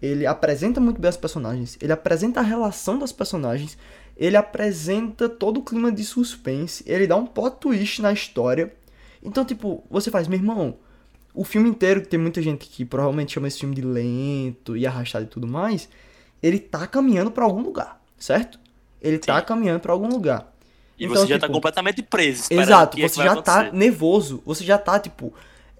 ele 0.00 0.26
apresenta 0.26 0.80
muito 0.80 1.00
bem 1.00 1.08
as 1.08 1.16
personagens, 1.16 1.76
ele 1.80 1.92
apresenta 1.92 2.40
a 2.40 2.42
relação 2.42 2.98
das 2.98 3.12
personagens, 3.12 3.76
ele 4.16 4.36
apresenta 4.36 5.28
todo 5.28 5.58
o 5.58 5.62
clima 5.62 5.90
de 5.90 6.04
suspense, 6.04 6.84
ele 6.86 7.06
dá 7.06 7.16
um 7.16 7.26
plot 7.26 7.56
twist 7.58 8.00
na 8.00 8.12
história. 8.12 8.72
Então, 9.22 9.44
tipo, 9.44 9.84
você 9.90 10.10
faz, 10.10 10.28
meu 10.28 10.38
irmão, 10.38 10.76
o 11.34 11.44
filme 11.44 11.68
inteiro, 11.68 12.00
que 12.00 12.08
tem 12.08 12.18
muita 12.18 12.40
gente 12.40 12.66
que 12.66 12.84
provavelmente 12.84 13.32
chama 13.32 13.48
esse 13.48 13.58
filme 13.58 13.74
de 13.74 13.82
lento 13.82 14.76
e 14.76 14.86
arrastado 14.86 15.24
e 15.24 15.28
tudo 15.28 15.46
mais, 15.46 15.88
ele 16.42 16.58
tá 16.58 16.86
caminhando 16.86 17.30
para 17.30 17.44
algum 17.44 17.62
lugar, 17.62 18.00
certo? 18.16 18.58
Ele 19.00 19.18
tá 19.18 19.34
Sim. 19.34 19.40
tá 19.40 19.42
caminhando 19.46 19.80
para 19.80 19.92
algum 19.92 20.08
lugar. 20.08 20.52
E 20.98 21.04
então, 21.04 21.16
você 21.16 21.26
já 21.26 21.34
tá 21.34 21.46
tipo, 21.46 21.46
tá 21.46 21.52
completamente 21.52 22.02
preso. 22.02 22.44
Exato, 22.50 23.00
você 23.00 23.22
já 23.22 23.40
tá 23.40 23.70
nervoso, 23.72 24.42
você 24.44 24.64
já 24.64 24.78
tá, 24.78 24.98
tipo, 24.98 25.32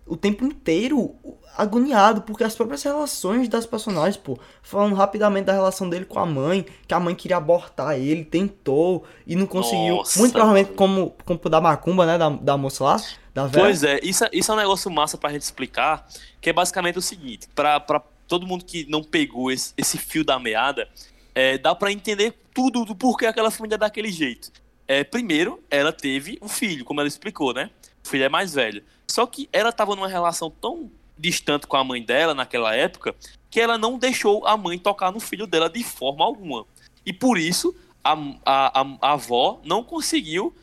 o 0.09 0.17
tempo 0.17 0.45
inteiro 0.45 1.15
agoniado, 1.57 2.23
porque 2.23 2.45
as 2.45 2.55
próprias 2.55 2.83
relações 2.83 3.49
das 3.49 3.67
personagens, 3.67 4.17
pô, 4.17 4.39
falando 4.63 4.95
rapidamente 4.95 5.47
da 5.47 5.53
relação 5.53 5.91
dele 5.91 6.05
com 6.05 6.19
a 6.19 6.27
mãe, 6.27 6.65
que 6.87 6.95
a 6.95 7.01
mãe 7.01 7.15
queria 7.15 7.37
abortar 7.37 7.99
ele, 7.99 8.25
tentou 8.25 9.05
e 9.27 9.35
não 9.35 9.47
conseguiu. 9.47 9.97
Nossa, 9.97 10.19
muito 10.19 10.33
provavelmente 10.33 10.73
como, 10.75 11.15
como 11.25 11.39
da 11.51 11.61
macumba, 11.61 12.07
né, 12.07 12.17
da, 12.17 12.29
da 12.29 12.57
moça 12.57 12.85
lá, 12.85 12.97
da 13.35 13.47
velha. 13.47 13.65
Pois 13.65 13.83
é, 13.83 13.99
isso, 14.03 14.25
é, 14.25 14.31
isso 14.33 14.51
é 14.53 14.55
um 14.55 14.59
negócio 14.59 14.91
massa 14.91 15.19
pra 15.19 15.33
gente 15.33 15.43
explicar, 15.43 16.07
que 16.41 16.49
é 16.49 16.53
basicamente 16.53 16.99
o 16.99 17.03
seguinte, 17.03 17.49
pra, 17.55 17.81
pra 17.81 18.01
todo 18.29 18.47
mundo 18.47 18.65
que 18.65 18.87
não 18.89 19.03
pegou 19.03 19.51
esse, 19.51 19.73
esse 19.77 19.99
fio 19.99 20.25
da 20.25 20.39
meada, 20.39 20.89
é, 21.35 21.59
dá 21.59 21.75
pra 21.75 21.91
entender 21.91 22.35
tudo 22.55 22.85
do 22.85 22.95
porquê 22.95 23.27
aquela 23.27 23.51
família 23.51 23.75
é 23.75 23.79
daquele 23.79 24.13
jeito. 24.13 24.53
É, 24.87 25.05
primeiro, 25.05 25.63
ela 25.71 25.93
teve 25.93 26.39
um 26.41 26.49
filho, 26.49 26.85
como 26.85 27.01
ela 27.01 27.09
explicou, 27.09 27.53
né? 27.53 27.71
O 28.05 28.09
filho 28.09 28.25
é 28.25 28.29
mais 28.29 28.55
velho. 28.55 28.83
Só 29.19 29.27
que 29.27 29.49
ela 29.53 29.73
tava 29.73 29.97
numa 29.97 30.07
relação 30.07 30.49
tão 30.49 30.89
distante 31.19 31.67
com 31.67 31.77
a 31.77 31.83
mãe 31.83 32.01
dela 32.01 32.37
naquela 32.37 32.73
época 32.77 33.17
que 33.51 33.61
ela 33.61 33.77
não 33.77 33.99
deixou 33.99 34.47
a 34.47 34.57
mãe 34.57 34.79
tocar 34.79 35.11
no 35.11 35.19
filho 35.19 35.45
dela 35.45 35.69
de 35.69 35.83
forma 35.83 36.25
alguma. 36.25 36.65
E 37.05 37.13
por 37.13 37.37
isso 37.37 37.75
a, 38.05 38.13
a, 38.47 38.81
a, 38.81 38.97
a 39.03 39.13
avó 39.15 39.61
não 39.65 39.83
conseguiu 39.83 40.55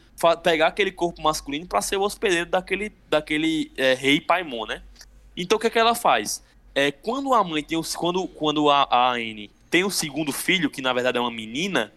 pegar 0.41 0.67
aquele 0.67 0.89
corpo 0.89 1.21
masculino 1.21 1.67
para 1.67 1.81
ser 1.81 1.97
o 1.97 2.01
hospedeiro 2.03 2.49
daquele, 2.49 2.93
daquele 3.09 3.73
é, 3.75 3.93
rei 3.93 4.21
Paimon, 4.21 4.65
né? 4.67 4.81
Então 5.35 5.57
o 5.57 5.59
que, 5.59 5.67
é 5.67 5.69
que 5.69 5.77
ela 5.77 5.93
faz? 5.93 6.41
É, 6.73 6.93
quando 6.93 7.33
a 7.33 7.43
mãe 7.43 7.61
tem 7.61 7.77
o, 7.77 7.83
quando, 7.97 8.25
quando 8.25 8.69
a, 8.69 8.87
a 8.89 9.11
Anne 9.11 9.51
tem 9.69 9.83
o 9.83 9.91
segundo 9.91 10.31
filho, 10.31 10.69
que 10.69 10.81
na 10.81 10.93
verdade 10.93 11.17
é 11.17 11.21
uma 11.21 11.29
menina, 11.29 11.91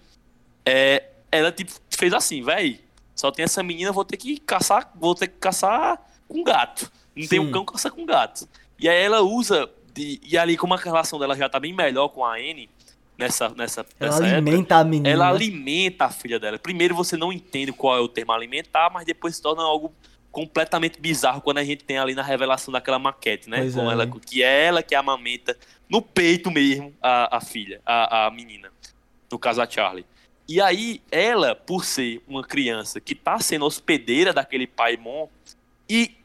é, 0.66 1.04
ela 1.30 1.52
tipo, 1.52 1.70
fez 1.88 2.12
assim, 2.12 2.42
velho, 2.42 2.80
só 3.14 3.30
tem 3.30 3.44
essa 3.44 3.62
menina, 3.62 3.92
vou 3.92 4.04
ter 4.04 4.16
que 4.16 4.40
caçar, 4.40 4.90
vou 4.96 5.14
ter 5.14 5.28
que 5.28 5.38
caçar 5.38 6.04
com 6.28 6.44
gato. 6.44 6.90
Não 7.16 7.22
Sim. 7.24 7.28
tem 7.28 7.38
um 7.40 7.50
cão, 7.50 7.64
caça 7.64 7.90
com 7.90 8.04
gato. 8.04 8.48
E 8.78 8.88
aí 8.88 9.02
ela 9.02 9.22
usa. 9.22 9.68
De, 9.92 10.20
e 10.22 10.38
ali, 10.38 10.56
como 10.56 10.74
a 10.74 10.76
relação 10.76 11.18
dela 11.18 11.34
já 11.34 11.48
tá 11.48 11.58
bem 11.58 11.72
melhor 11.72 12.08
com 12.08 12.24
a 12.24 12.34
Anne, 12.34 12.70
nessa, 13.18 13.48
nessa, 13.50 13.84
ela 13.98 14.10
nessa 14.10 14.24
alimenta 14.24 14.58
época, 14.60 14.76
a 14.76 14.84
menina. 14.84 15.08
Ela 15.08 15.28
alimenta 15.28 16.04
a 16.04 16.10
filha 16.10 16.38
dela. 16.38 16.58
Primeiro 16.58 16.94
você 16.94 17.16
não 17.16 17.32
entende 17.32 17.72
qual 17.72 17.96
é 17.96 18.00
o 18.00 18.08
termo 18.08 18.32
alimentar, 18.32 18.90
mas 18.92 19.04
depois 19.04 19.34
se 19.34 19.42
torna 19.42 19.62
algo 19.62 19.92
completamente 20.30 21.00
bizarro 21.00 21.40
quando 21.40 21.58
a 21.58 21.64
gente 21.64 21.82
tem 21.82 21.98
ali 21.98 22.14
na 22.14 22.22
revelação 22.22 22.70
daquela 22.70 22.98
maquete, 22.98 23.50
né? 23.50 23.68
com 23.72 23.90
é. 23.90 23.92
ela, 23.92 24.06
que 24.06 24.42
é 24.42 24.66
ela 24.66 24.82
que 24.82 24.94
amamenta 24.94 25.56
no 25.88 26.00
peito 26.00 26.50
mesmo 26.50 26.94
a, 27.02 27.38
a 27.38 27.40
filha, 27.40 27.80
a, 27.84 28.26
a 28.26 28.30
menina. 28.30 28.70
No 29.30 29.38
caso, 29.38 29.60
a 29.60 29.68
Charlie. 29.68 30.06
E 30.48 30.60
aí, 30.60 31.02
ela, 31.10 31.54
por 31.54 31.84
ser 31.84 32.22
uma 32.26 32.42
criança 32.42 33.00
que 33.00 33.14
tá 33.14 33.38
sendo 33.38 33.66
hospedeira 33.66 34.32
daquele 34.32 34.66
pai 34.66 34.96
Mon, 34.96 35.28
e 35.88 36.17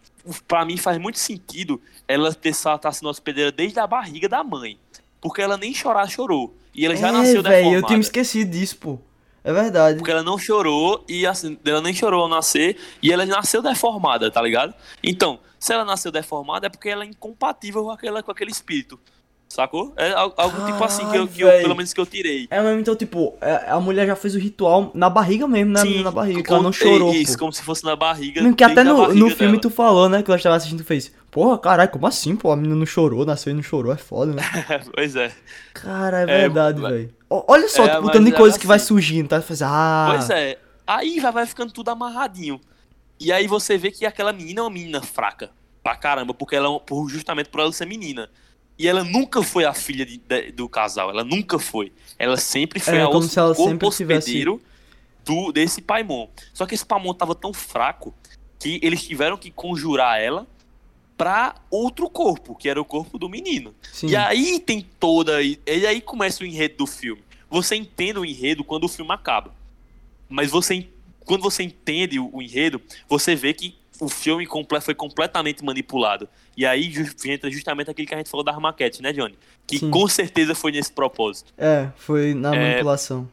para 0.48 0.66
mim 0.66 0.78
faz 0.78 0.98
muito 0.98 1.20
sentido 1.20 1.82
ela 2.08 2.34
ter 2.34 2.56
tá 2.56 2.92
sendo 2.92 3.10
hospedeira 3.10 3.52
desde 3.52 3.80
a 3.80 3.88
barriga 3.88 4.28
da 4.30 4.44
mãe. 4.44 4.78
Porque 5.20 5.42
ela 5.42 5.58
nem 5.58 5.74
chorar 5.74 6.08
chorou. 6.10 6.56
E 6.74 6.86
ela 6.86 6.96
já 6.96 7.10
é, 7.10 7.12
nasceu 7.12 7.42
véio, 7.42 7.44
deformada. 7.44 7.78
eu 7.78 7.88
tinha 7.88 7.98
me 7.98 8.04
esquecido 8.04 8.52
disso, 8.52 8.78
pô. 8.78 9.00
É 9.44 9.52
verdade. 9.52 9.98
Porque 9.98 10.12
ela 10.12 10.24
não 10.24 10.38
chorou 10.38 11.04
e 11.08 11.28
assim, 11.28 11.58
ela 11.66 11.82
nem 11.82 11.94
chorou 11.94 12.24
ao 12.24 12.30
nascer 12.30 12.78
e 13.02 13.12
ela 13.12 13.26
nasceu 13.26 13.62
deformada, 13.62 14.32
tá 14.32 14.42
ligado? 14.42 14.74
Então, 15.04 15.40
se 15.60 15.74
ela 15.74 15.84
nasceu 15.84 16.12
deformada 16.12 16.68
é 16.68 16.70
porque 16.70 16.90
ela 16.90 17.04
é 17.04 17.08
incompatível 17.08 17.84
com, 17.84 17.92
aquela, 17.92 18.24
com 18.24 18.32
aquele 18.32 18.52
espírito. 18.52 19.00
Sacou? 19.54 19.94
É 19.96 20.12
algo 20.14 20.34
Ai, 20.36 20.72
tipo 20.72 20.84
assim 20.84 21.08
que, 21.12 21.16
eu, 21.16 21.28
que 21.28 21.42
eu, 21.42 21.48
pelo 21.48 21.76
menos 21.76 21.94
que 21.94 22.02
eu 22.02 22.08
tirei. 22.08 22.48
É 22.50 22.60
mesmo, 22.60 22.80
então, 22.80 22.96
tipo, 22.96 23.36
é, 23.40 23.70
a 23.70 23.80
mulher 23.80 24.08
já 24.08 24.16
fez 24.16 24.34
o 24.34 24.40
ritual 24.40 24.90
na 24.96 25.12
barriga 25.12 25.48
mesmo, 25.48 25.74
né? 25.74 25.82
Sim, 25.82 26.02
na 26.02 26.10
barriga, 26.10 26.42
ela 26.52 26.64
não 26.64 26.74
chorou. 26.74 27.14
Isso, 27.14 27.34
pô. 27.34 27.40
como 27.42 27.54
se 27.54 27.62
fosse 27.62 27.84
na 27.84 27.96
barriga. 27.96 28.42
Mesmo 28.42 28.56
que 28.56 28.64
até 28.64 28.84
no, 28.84 29.14
no 29.14 29.30
filme 29.30 29.52
dela. 29.52 29.62
tu 29.62 29.70
falou, 29.70 30.10
né? 30.10 30.24
Que 30.24 30.32
ela 30.32 30.38
estava 30.38 30.56
assistindo, 30.56 30.84
fez. 30.84 31.14
Porra, 31.30 31.60
caralho, 31.60 31.92
como 31.92 32.08
assim, 32.08 32.36
pô? 32.36 32.52
A 32.52 32.56
menina 32.56 32.76
não 32.76 32.86
chorou, 32.88 33.28
nasceu 33.28 33.52
e 33.52 33.54
não 33.54 33.62
chorou, 33.62 33.94
é 33.94 33.96
foda, 33.96 34.34
né? 34.34 34.42
pois 34.92 35.16
é. 35.16 35.32
Cara, 35.76 36.22
é 36.22 36.26
verdade, 36.26 36.84
é, 36.84 36.90
velho. 36.90 37.14
Olha 37.30 37.70
só, 37.70 37.86
é, 37.86 37.90
tipo, 37.90 38.08
o 38.08 38.10
tanto 38.10 38.26
de 38.26 38.32
coisa 38.32 38.56
assim, 38.56 38.60
que 38.60 38.68
vai 38.68 38.78
assim. 38.78 38.88
surgindo, 38.88 39.30
tá? 39.30 39.40
Faz, 39.40 39.62
ah. 39.62 40.08
Pois 40.10 40.32
é. 40.32 40.58
Aí 40.88 41.20
vai, 41.20 41.32
vai 41.32 41.46
ficando 41.46 41.72
tudo 41.72 41.92
amarradinho. 41.92 42.60
E 43.20 43.32
aí 43.32 43.46
você 43.46 43.78
vê 43.78 43.92
que 43.92 44.04
aquela 44.04 44.34
menina 44.34 44.62
é 44.62 44.64
uma 44.64 44.72
menina 44.72 45.00
fraca. 45.00 45.52
Pra 45.84 45.96
caramba, 45.96 46.34
porque 46.34 46.56
ela, 46.56 46.80
por, 46.80 47.08
justamente 47.08 47.50
por 47.50 47.60
ela 47.60 47.72
ser 47.72 47.86
menina. 47.86 48.32
E 48.78 48.88
ela 48.88 49.04
nunca 49.04 49.44
foi 49.44 49.66
a 49.66 49.74
filha 49.74 50.06
de, 50.06 50.18
de, 50.18 50.52
do 50.52 50.68
casal, 50.68 51.10
ela 51.10 51.24
nunca 51.24 51.60
foi. 51.60 51.92
Ela 52.18 52.38
sempre 52.38 52.80
foi 52.80 52.98
é, 52.98 53.04
a 53.04 53.08
como 53.08 53.24
se 53.24 53.38
ela 53.38 53.54
sempre 53.54 53.88
hospedeiro 53.88 54.62
do, 55.24 55.52
desse 55.52 55.82
Paimon. 55.82 56.28
Só 56.54 56.66
que 56.66 56.74
esse 56.74 56.86
Paimon 56.86 57.14
tava 57.14 57.36
tão 57.36 57.54
fraco 57.54 58.14
que 58.60 58.80
eles 58.82 59.06
tiveram 59.06 59.38
que 59.38 59.52
conjurar 59.52 60.20
ela 60.20 60.48
para 61.16 61.56
outro 61.70 62.10
corpo, 62.10 62.56
que 62.56 62.68
era 62.68 62.82
o 62.82 62.86
corpo 62.86 63.20
do 63.20 63.30
menino. 63.30 63.76
Sim. 63.92 64.08
E 64.08 64.16
aí 64.16 64.60
tem 64.60 64.82
toda. 65.00 65.42
E 65.42 65.60
aí 65.68 66.02
começa 66.02 66.44
o 66.44 66.48
enredo 66.48 66.78
do 66.78 66.88
filme. 66.88 67.24
Você 67.50 67.76
entende 67.76 68.18
o 68.18 68.26
enredo 68.26 68.64
quando 68.64 68.86
o 68.86 68.90
filme 68.90 69.12
acaba. 69.14 69.54
Mas 70.28 70.50
você 70.50 70.88
quando 71.26 71.42
você 71.42 71.64
entende 71.64 72.20
o, 72.20 72.30
o 72.34 72.42
enredo, 72.42 72.82
você 73.08 73.36
vê 73.36 73.54
que 73.54 73.76
o 74.04 74.10
filme 74.10 74.48
foi 74.82 74.94
completamente 74.94 75.64
manipulado. 75.64 76.28
E 76.56 76.66
aí 76.66 76.92
entra 77.26 77.50
justamente 77.50 77.90
aquilo 77.90 78.08
que 78.08 78.14
a 78.14 78.18
gente 78.18 78.30
falou 78.30 78.44
das 78.44 78.58
maquetes, 78.58 79.00
né, 79.00 79.14
Johnny? 79.14 79.38
Que 79.66 79.80
Sim. 79.80 79.90
com 79.90 80.08
certeza 80.08 80.54
foi 80.54 80.72
nesse 80.72 80.92
propósito. 80.92 81.54
É, 81.58 81.90
foi 81.96 82.34
na 82.34 82.56
é, 82.56 82.60
manipulação. 82.60 83.30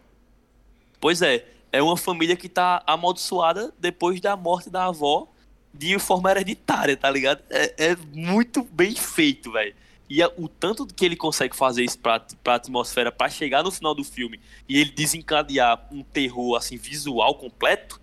Pois 1.00 1.22
é, 1.22 1.44
é 1.72 1.82
uma 1.82 1.96
família 1.96 2.36
que 2.36 2.48
tá 2.48 2.82
amaldiçoada 2.86 3.72
depois 3.78 4.20
da 4.20 4.36
morte 4.36 4.70
da 4.70 4.86
avó 4.86 5.28
de 5.72 5.98
forma 5.98 6.30
hereditária, 6.30 6.96
tá 6.96 7.10
ligado? 7.10 7.42
É, 7.48 7.90
é 7.90 7.96
muito 8.12 8.62
bem 8.64 8.94
feito, 8.94 9.52
velho. 9.52 9.74
E 10.08 10.20
a, 10.22 10.28
o 10.36 10.48
tanto 10.48 10.84
que 10.86 11.04
ele 11.04 11.14
consegue 11.14 11.54
fazer 11.54 11.84
isso 11.84 11.98
pra, 11.98 12.18
pra 12.42 12.56
atmosfera 12.56 13.12
para 13.12 13.30
chegar 13.30 13.62
no 13.62 13.70
final 13.70 13.94
do 13.94 14.02
filme 14.02 14.40
e 14.68 14.80
ele 14.80 14.90
desencadear 14.90 15.86
um 15.92 16.02
terror 16.02 16.56
assim 16.56 16.76
visual 16.76 17.36
completo, 17.36 17.99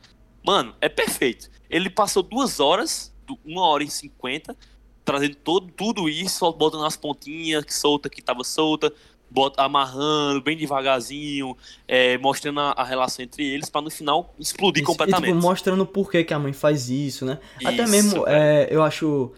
mano, 0.48 0.74
é 0.80 0.88
perfeito. 0.88 1.50
Ele 1.70 1.90
passou 1.90 2.24
duas 2.24 2.62
horas, 2.62 3.14
uma 3.46 3.68
hora 3.68 3.84
e 3.84 3.90
cinquenta, 3.90 4.56
trazendo 5.04 5.36
todo, 5.36 5.68
tudo 5.76 6.08
isso, 6.08 6.50
botando 6.54 6.86
as 6.86 6.96
pontinhas 6.96 7.66
que 7.66 7.74
solta, 7.74 8.10
que 8.10 8.22
tava 8.22 8.46
solta, 8.46 8.94
bota, 9.30 9.62
amarrando 9.62 10.42
bem 10.42 10.56
devagarzinho, 10.56 11.58
é, 11.86 12.18
mostrando 12.18 12.62
a, 12.62 12.72
a, 12.72 12.84
relação 12.86 13.26
entre 13.26 13.46
eles, 13.46 13.70
para 13.70 13.82
no 13.82 13.90
final 13.90 14.34
explodir 14.40 14.84
isso, 14.84 14.90
completamente. 14.90 15.32
E, 15.32 15.34
tipo, 15.34 15.46
mostrando 15.46 15.86
por 15.86 16.10
que, 16.10 16.24
que 16.24 16.34
a 16.34 16.40
mãe 16.40 16.54
faz 16.54 16.90
isso, 16.90 17.26
né? 17.26 17.40
Isso, 17.60 17.68
Até 17.68 17.86
mesmo, 17.86 18.24
é, 18.26 18.70
eu 18.72 18.82
acho. 18.82 19.34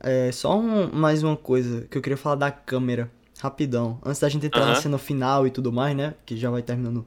É, 0.00 0.32
só 0.32 0.58
um, 0.58 0.90
mais 0.92 1.22
uma 1.22 1.36
coisa 1.36 1.86
que 1.90 1.96
eu 1.96 2.02
queria 2.02 2.16
falar 2.16 2.36
da 2.36 2.50
câmera, 2.50 3.10
rapidão. 3.38 3.98
Antes 4.02 4.20
da 4.20 4.30
gente 4.30 4.46
entrar 4.46 4.62
uh 4.62 4.64
-huh. 4.64 4.68
na 4.68 4.74
cena 4.76 4.98
final 4.98 5.46
e 5.46 5.50
tudo 5.50 5.70
mais, 5.70 5.94
né? 5.94 6.14
Que 6.24 6.38
já 6.38 6.50
vai 6.50 6.62
terminando 6.62 7.06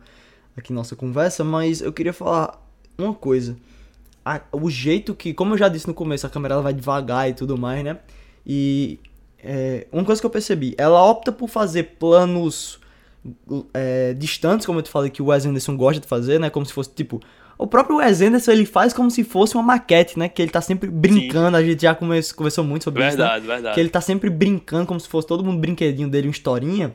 aqui 0.55 0.71
nossa 0.71 0.95
conversa, 0.95 1.43
mas 1.43 1.81
eu 1.81 1.93
queria 1.93 2.13
falar 2.13 2.66
uma 2.97 3.13
coisa. 3.13 3.55
A- 4.25 4.41
o 4.51 4.69
jeito 4.69 5.15
que, 5.15 5.33
como 5.33 5.53
eu 5.53 5.57
já 5.57 5.69
disse 5.69 5.87
no 5.87 5.93
começo, 5.93 6.25
a 6.25 6.29
câmera 6.29 6.55
ela 6.55 6.63
vai 6.63 6.73
devagar 6.73 7.29
e 7.29 7.33
tudo 7.33 7.57
mais, 7.57 7.83
né? 7.83 7.97
E 8.45 8.99
é, 9.43 9.87
uma 9.91 10.03
coisa 10.03 10.19
que 10.21 10.25
eu 10.25 10.29
percebi, 10.31 10.73
ela 10.77 11.03
opta 11.03 11.31
por 11.31 11.47
fazer 11.47 11.83
planos 11.99 12.79
é, 13.73 14.13
distantes, 14.13 14.65
como 14.65 14.79
eu 14.79 14.83
te 14.83 14.89
falei 14.89 15.09
que 15.09 15.21
o 15.21 15.27
Wes 15.27 15.45
Anderson 15.45 15.75
gosta 15.77 16.01
de 16.01 16.07
fazer, 16.07 16.39
né? 16.39 16.49
Como 16.49 16.65
se 16.65 16.73
fosse 16.73 16.89
tipo. 16.91 17.21
O 17.57 17.65
próprio 17.65 17.97
Wes 17.97 18.21
Anderson 18.21 18.51
ele 18.51 18.65
faz 18.65 18.93
como 18.93 19.09
se 19.09 19.23
fosse 19.23 19.55
uma 19.55 19.63
maquete, 19.63 20.17
né? 20.19 20.29
Que 20.29 20.41
ele 20.41 20.51
tá 20.51 20.61
sempre 20.61 20.89
brincando. 20.89 21.57
A 21.57 21.63
gente 21.63 21.81
já 21.81 21.95
conversou 21.95 22.63
muito 22.63 22.83
sobre 22.83 23.01
isso. 23.07 23.17
né? 23.17 23.23
Verdade, 23.23 23.47
verdade. 23.47 23.73
Que 23.75 23.79
ele 23.79 23.89
tá 23.89 23.99
sempre 24.01 24.29
brincando 24.29 24.85
como 24.85 24.99
se 24.99 25.07
fosse 25.07 25.27
todo 25.27 25.43
mundo 25.43 25.59
brinquedinho 25.59 26.07
dele, 26.07 26.27
uma 26.27 26.31
historinha. 26.31 26.93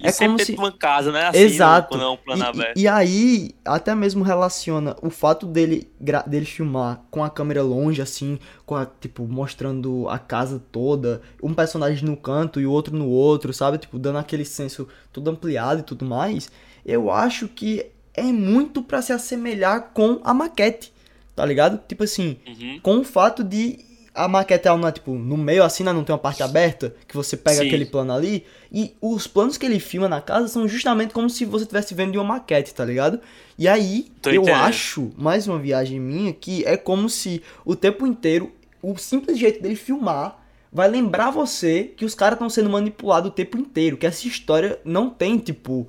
E 0.00 0.06
é 0.06 0.12
como 0.12 0.38
se- 0.46 0.52
uma 0.54 0.72
casa, 0.72 1.10
né? 1.12 1.26
Assim, 1.28 1.38
Exato. 1.38 1.88
Quando 1.88 2.02
é 2.02 2.06
E-. 2.06 2.72
E, 2.76 2.82
e 2.82 2.88
aí, 2.88 3.50
até 3.64 3.94
mesmo 3.94 4.22
relaciona 4.22 4.96
o 5.02 5.10
fato 5.10 5.46
dele, 5.46 5.90
dele 6.26 6.44
filmar 6.46 7.02
com 7.10 7.24
a 7.24 7.30
câmera 7.30 7.62
longe, 7.62 8.02
assim, 8.02 8.38
com 8.64 8.74
a, 8.74 8.84
tipo, 8.86 9.26
mostrando 9.26 10.08
a 10.08 10.18
casa 10.18 10.62
toda, 10.70 11.22
um 11.42 11.54
personagem 11.54 12.04
no 12.08 12.16
canto 12.16 12.60
e 12.60 12.66
o 12.66 12.70
outro 12.70 12.96
no 12.96 13.08
outro, 13.08 13.52
sabe? 13.52 13.78
Tipo, 13.78 13.98
dando 13.98 14.18
aquele 14.18 14.44
senso 14.44 14.86
todo 15.12 15.30
ampliado 15.30 15.80
e 15.80 15.84
tudo 15.84 16.04
mais. 16.04 16.50
Eu 16.84 17.10
acho 17.10 17.48
que 17.48 17.86
é 18.14 18.22
muito 18.22 18.82
pra 18.82 19.00
se 19.02 19.12
assemelhar 19.12 19.90
com 19.94 20.20
a 20.24 20.32
maquete, 20.34 20.92
tá 21.34 21.44
ligado? 21.44 21.80
Tipo 21.88 22.04
assim, 22.04 22.36
Uhum. 22.46 22.80
com 22.82 22.98
o 22.98 23.04
fato 23.04 23.42
de 23.44 23.78
a 24.16 24.26
maquete 24.26 24.66
ela 24.66 24.78
não 24.78 24.88
é 24.88 24.92
tipo 24.92 25.12
no 25.12 25.36
meio 25.36 25.62
assim, 25.62 25.84
né, 25.84 25.92
não 25.92 26.02
tem 26.02 26.12
uma 26.12 26.18
parte 26.18 26.42
aberta 26.42 26.94
que 27.06 27.14
você 27.14 27.36
pega 27.36 27.60
Sim. 27.60 27.66
aquele 27.66 27.84
plano 27.84 28.12
ali 28.12 28.44
e 28.72 28.96
os 29.00 29.26
planos 29.26 29.58
que 29.58 29.66
ele 29.66 29.78
filma 29.78 30.08
na 30.08 30.20
casa 30.20 30.48
são 30.48 30.66
justamente 30.66 31.12
como 31.12 31.28
se 31.28 31.44
você 31.44 31.64
estivesse 31.64 31.94
vendo 31.94 32.12
de 32.12 32.18
uma 32.18 32.24
maquete, 32.24 32.74
tá 32.74 32.84
ligado? 32.84 33.20
E 33.58 33.68
aí 33.68 34.10
Tô 34.20 34.30
eu 34.30 34.42
entendendo. 34.42 34.62
acho, 34.62 35.12
mais 35.16 35.46
uma 35.46 35.58
viagem 35.58 36.00
minha, 36.00 36.32
que 36.32 36.64
é 36.64 36.76
como 36.76 37.08
se 37.08 37.42
o 37.64 37.76
tempo 37.76 38.06
inteiro 38.06 38.52
o 38.82 38.96
simples 38.96 39.38
jeito 39.38 39.62
dele 39.62 39.76
filmar 39.76 40.42
vai 40.72 40.88
lembrar 40.88 41.30
você 41.30 41.84
que 41.96 42.04
os 42.04 42.14
caras 42.14 42.34
estão 42.36 42.50
sendo 42.50 42.70
manipulados 42.70 43.30
o 43.30 43.32
tempo 43.32 43.58
inteiro, 43.58 43.96
que 43.96 44.06
essa 44.06 44.26
história 44.26 44.78
não 44.84 45.10
tem 45.10 45.38
tipo 45.38 45.88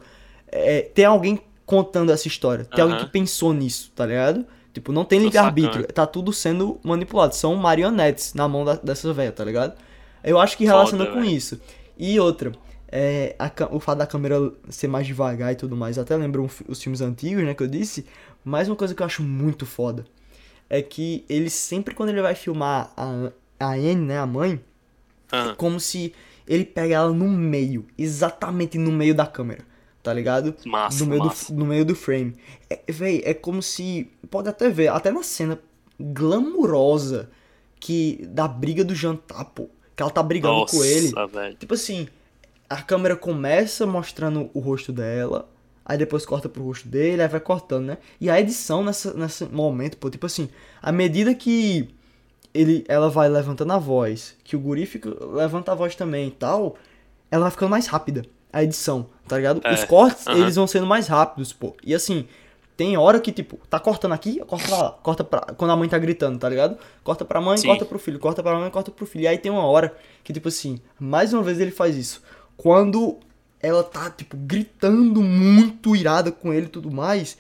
é, 0.50 0.82
tem 0.82 1.06
alguém 1.06 1.40
contando 1.66 2.12
essa 2.12 2.28
história, 2.28 2.66
tem 2.66 2.82
alguém 2.82 2.98
Aham. 2.98 3.06
que 3.06 3.12
pensou 3.12 3.54
nisso, 3.54 3.92
tá 3.96 4.06
ligado? 4.06 4.46
Tipo, 4.78 4.92
não 4.92 5.04
tem 5.04 5.20
livre-arbítrio, 5.20 5.88
tá 5.88 6.06
tudo 6.06 6.32
sendo 6.32 6.80
manipulado. 6.84 7.34
São 7.36 7.56
marionetes 7.56 8.34
na 8.36 8.48
mão 8.48 8.64
da, 8.64 8.76
dessa 8.76 9.12
velha, 9.12 9.32
tá 9.32 9.44
ligado? 9.44 9.76
Eu 10.24 10.40
acho 10.40 10.56
que 10.56 10.66
relaciona 10.66 11.06
Foda, 11.06 11.16
com 11.16 11.22
velho. 11.22 11.36
isso. 11.36 11.60
E 11.98 12.20
outra, 12.20 12.52
é, 12.88 13.36
a 13.40 13.52
o 13.72 13.80
fato 13.80 13.98
da 14.00 14.06
câmera 14.08 14.52
ser 14.70 14.88
mais 14.88 15.08
devagar 15.08 15.52
e 15.52 15.56
tudo 15.56 15.76
mais, 15.76 15.98
até 15.98 16.16
lembram 16.16 16.48
os 16.68 16.82
filmes 16.84 17.02
antigos, 17.02 17.44
né, 17.44 17.56
que 17.56 17.64
eu 17.64 17.68
disse. 17.68 18.06
Mas 18.46 18.68
uma 18.68 18.76
coisa 18.76 18.94
que 18.94 19.02
eu 19.02 19.06
acho 19.06 19.24
muito 19.24 19.66
foda 19.66 20.06
é 20.70 20.82
que 20.82 21.26
ele 21.28 21.50
sempre, 21.50 21.96
quando 21.96 22.10
ele 22.10 22.22
vai 22.22 22.36
filmar 22.36 22.92
a, 22.96 23.32
a 23.60 23.72
Anne, 23.74 23.96
né, 23.96 24.20
a 24.20 24.26
mãe, 24.28 24.62
Ah, 25.32 25.56
como 25.58 25.80
se 25.80 26.14
ele 26.48 26.64
pega 26.66 26.96
ela 26.96 27.12
no 27.14 27.28
meio, 27.28 27.86
exatamente 27.98 28.78
no 28.78 28.92
meio 28.92 29.16
da 29.16 29.26
câmera, 29.26 29.66
tá 30.08 30.14
ligado? 30.14 30.56
Massa, 30.66 31.04
no 31.04 31.10
meio, 31.10 31.26
massa. 31.26 31.54
Do, 31.54 31.60
no 31.60 31.66
meio 31.66 31.84
do 31.84 31.94
frame. 31.94 32.34
É, 32.70 32.80
véi, 32.88 33.22
é 33.26 33.34
como 33.34 33.62
se. 33.62 34.10
Pode 34.32 34.48
até 34.48 34.70
ver, 34.70 34.88
até 34.88 35.12
na 35.12 35.22
cena 35.22 35.60
glamurosa 36.00 37.30
que 37.78 38.26
da 38.30 38.48
briga 38.48 38.86
do 38.86 38.96
jantar, 38.96 39.44
pô. 39.46 39.70
Que 39.94 40.02
ela 40.02 40.12
tá 40.12 40.24
brigando 40.24 40.60
Nossa, 40.60 40.78
com 40.78 40.84
ele. 40.84 41.12
velho. 41.30 41.56
Tipo 41.56 41.74
assim, 41.74 42.08
a 42.70 42.82
câmera 42.82 43.18
começa 43.18 43.86
mostrando 43.86 44.50
o 44.54 44.60
rosto 44.60 44.94
dela, 44.94 45.50
aí 45.86 45.98
depois 45.98 46.26
corta 46.26 46.48
pro 46.48 46.64
rosto 46.64 46.88
dele, 46.88 47.22
aí 47.22 47.28
vai 47.28 47.42
cortando, 47.42 47.88
né? 47.88 47.98
E 48.22 48.30
a 48.30 48.40
edição 48.40 48.86
nessa, 48.86 49.14
nesse 49.14 49.44
momento, 49.44 49.98
pô, 49.98 50.10
tipo 50.10 50.26
assim, 50.26 50.48
à 50.82 50.90
medida 50.90 51.36
que 51.36 51.90
ele, 52.54 52.86
ela 52.88 53.10
vai 53.10 53.28
levantando 53.28 53.74
a 53.74 53.78
voz, 53.78 54.38
que 54.46 54.56
o 54.56 54.60
guri 54.60 54.86
fica, 54.86 55.14
levanta 55.34 55.74
a 55.74 55.76
voz 55.76 55.96
também 55.96 56.30
e 56.30 56.32
tal, 56.32 56.78
ela 57.30 57.44
vai 57.44 57.52
ficando 57.52 57.72
mais 57.72 57.88
rápida, 57.88 58.24
a 58.52 58.64
edição, 58.64 59.08
tá 59.28 59.38
ligado? 59.38 59.62
É, 59.64 59.74
Os 59.74 59.84
cortes, 59.84 60.26
aham. 60.28 60.40
eles 60.40 60.56
vão 60.56 60.68
sendo 60.68 60.86
mais 60.86 61.08
rápidos, 61.08 61.52
pô. 61.54 61.76
E 61.84 61.94
assim, 61.94 62.28
tem 62.76 62.96
hora 62.98 63.20
que, 63.20 63.32
tipo, 63.32 63.58
tá 63.70 63.80
cortando 63.80 64.14
aqui, 64.14 64.40
corta 64.46 64.68
pra 64.68 64.78
lá, 64.78 64.92
corta 65.04 65.24
pra... 65.24 65.40
Quando 65.56 65.72
a 65.72 65.76
mãe 65.76 65.90
tá 65.90 65.98
gritando, 65.98 66.38
tá 66.40 66.48
ligado? 66.48 66.78
Corta 67.04 67.26
pra 67.26 67.42
mãe, 67.42 67.58
Sim. 67.58 67.68
corta 67.68 67.86
pro 67.86 68.00
filho, 68.00 68.20
corta 68.20 68.42
pra 68.44 68.58
mãe, 68.58 68.70
corta 68.70 68.92
pro 68.92 69.06
filho. 69.06 69.24
E 69.24 69.28
aí 69.28 69.38
tem 69.38 69.52
uma 69.52 69.66
hora 69.66 69.96
que, 70.24 70.32
tipo 70.32 70.48
assim, 70.48 70.80
mais 71.00 71.34
uma 71.34 71.44
vez 71.44 71.60
ele 71.60 71.72
faz 71.72 71.96
isso. 71.96 72.22
Quando 72.56 73.18
ela 73.60 73.84
tá, 73.84 74.10
tipo, 74.10 74.38
gritando 74.38 75.22
muito 75.22 75.96
irada 75.96 76.32
com 76.32 76.54
ele 76.54 76.68
e 76.68 76.70
tudo 76.70 76.92
mais, 76.92 77.38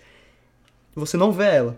você 0.96 1.16
não 1.18 1.32
vê 1.32 1.46
ela. 1.46 1.78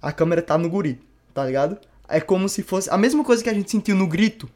A 0.00 0.12
câmera 0.12 0.40
tá 0.42 0.56
no 0.56 0.68
guri, 0.68 1.00
tá 1.32 1.44
ligado? 1.44 1.78
É 2.08 2.20
como 2.20 2.48
se 2.48 2.62
fosse 2.62 2.88
a 2.90 2.96
mesma 2.96 3.24
coisa 3.24 3.42
que 3.42 3.48
a 3.50 3.54
gente 3.54 3.70
sentiu 3.70 3.96
no 3.96 4.06
grito 4.06 4.48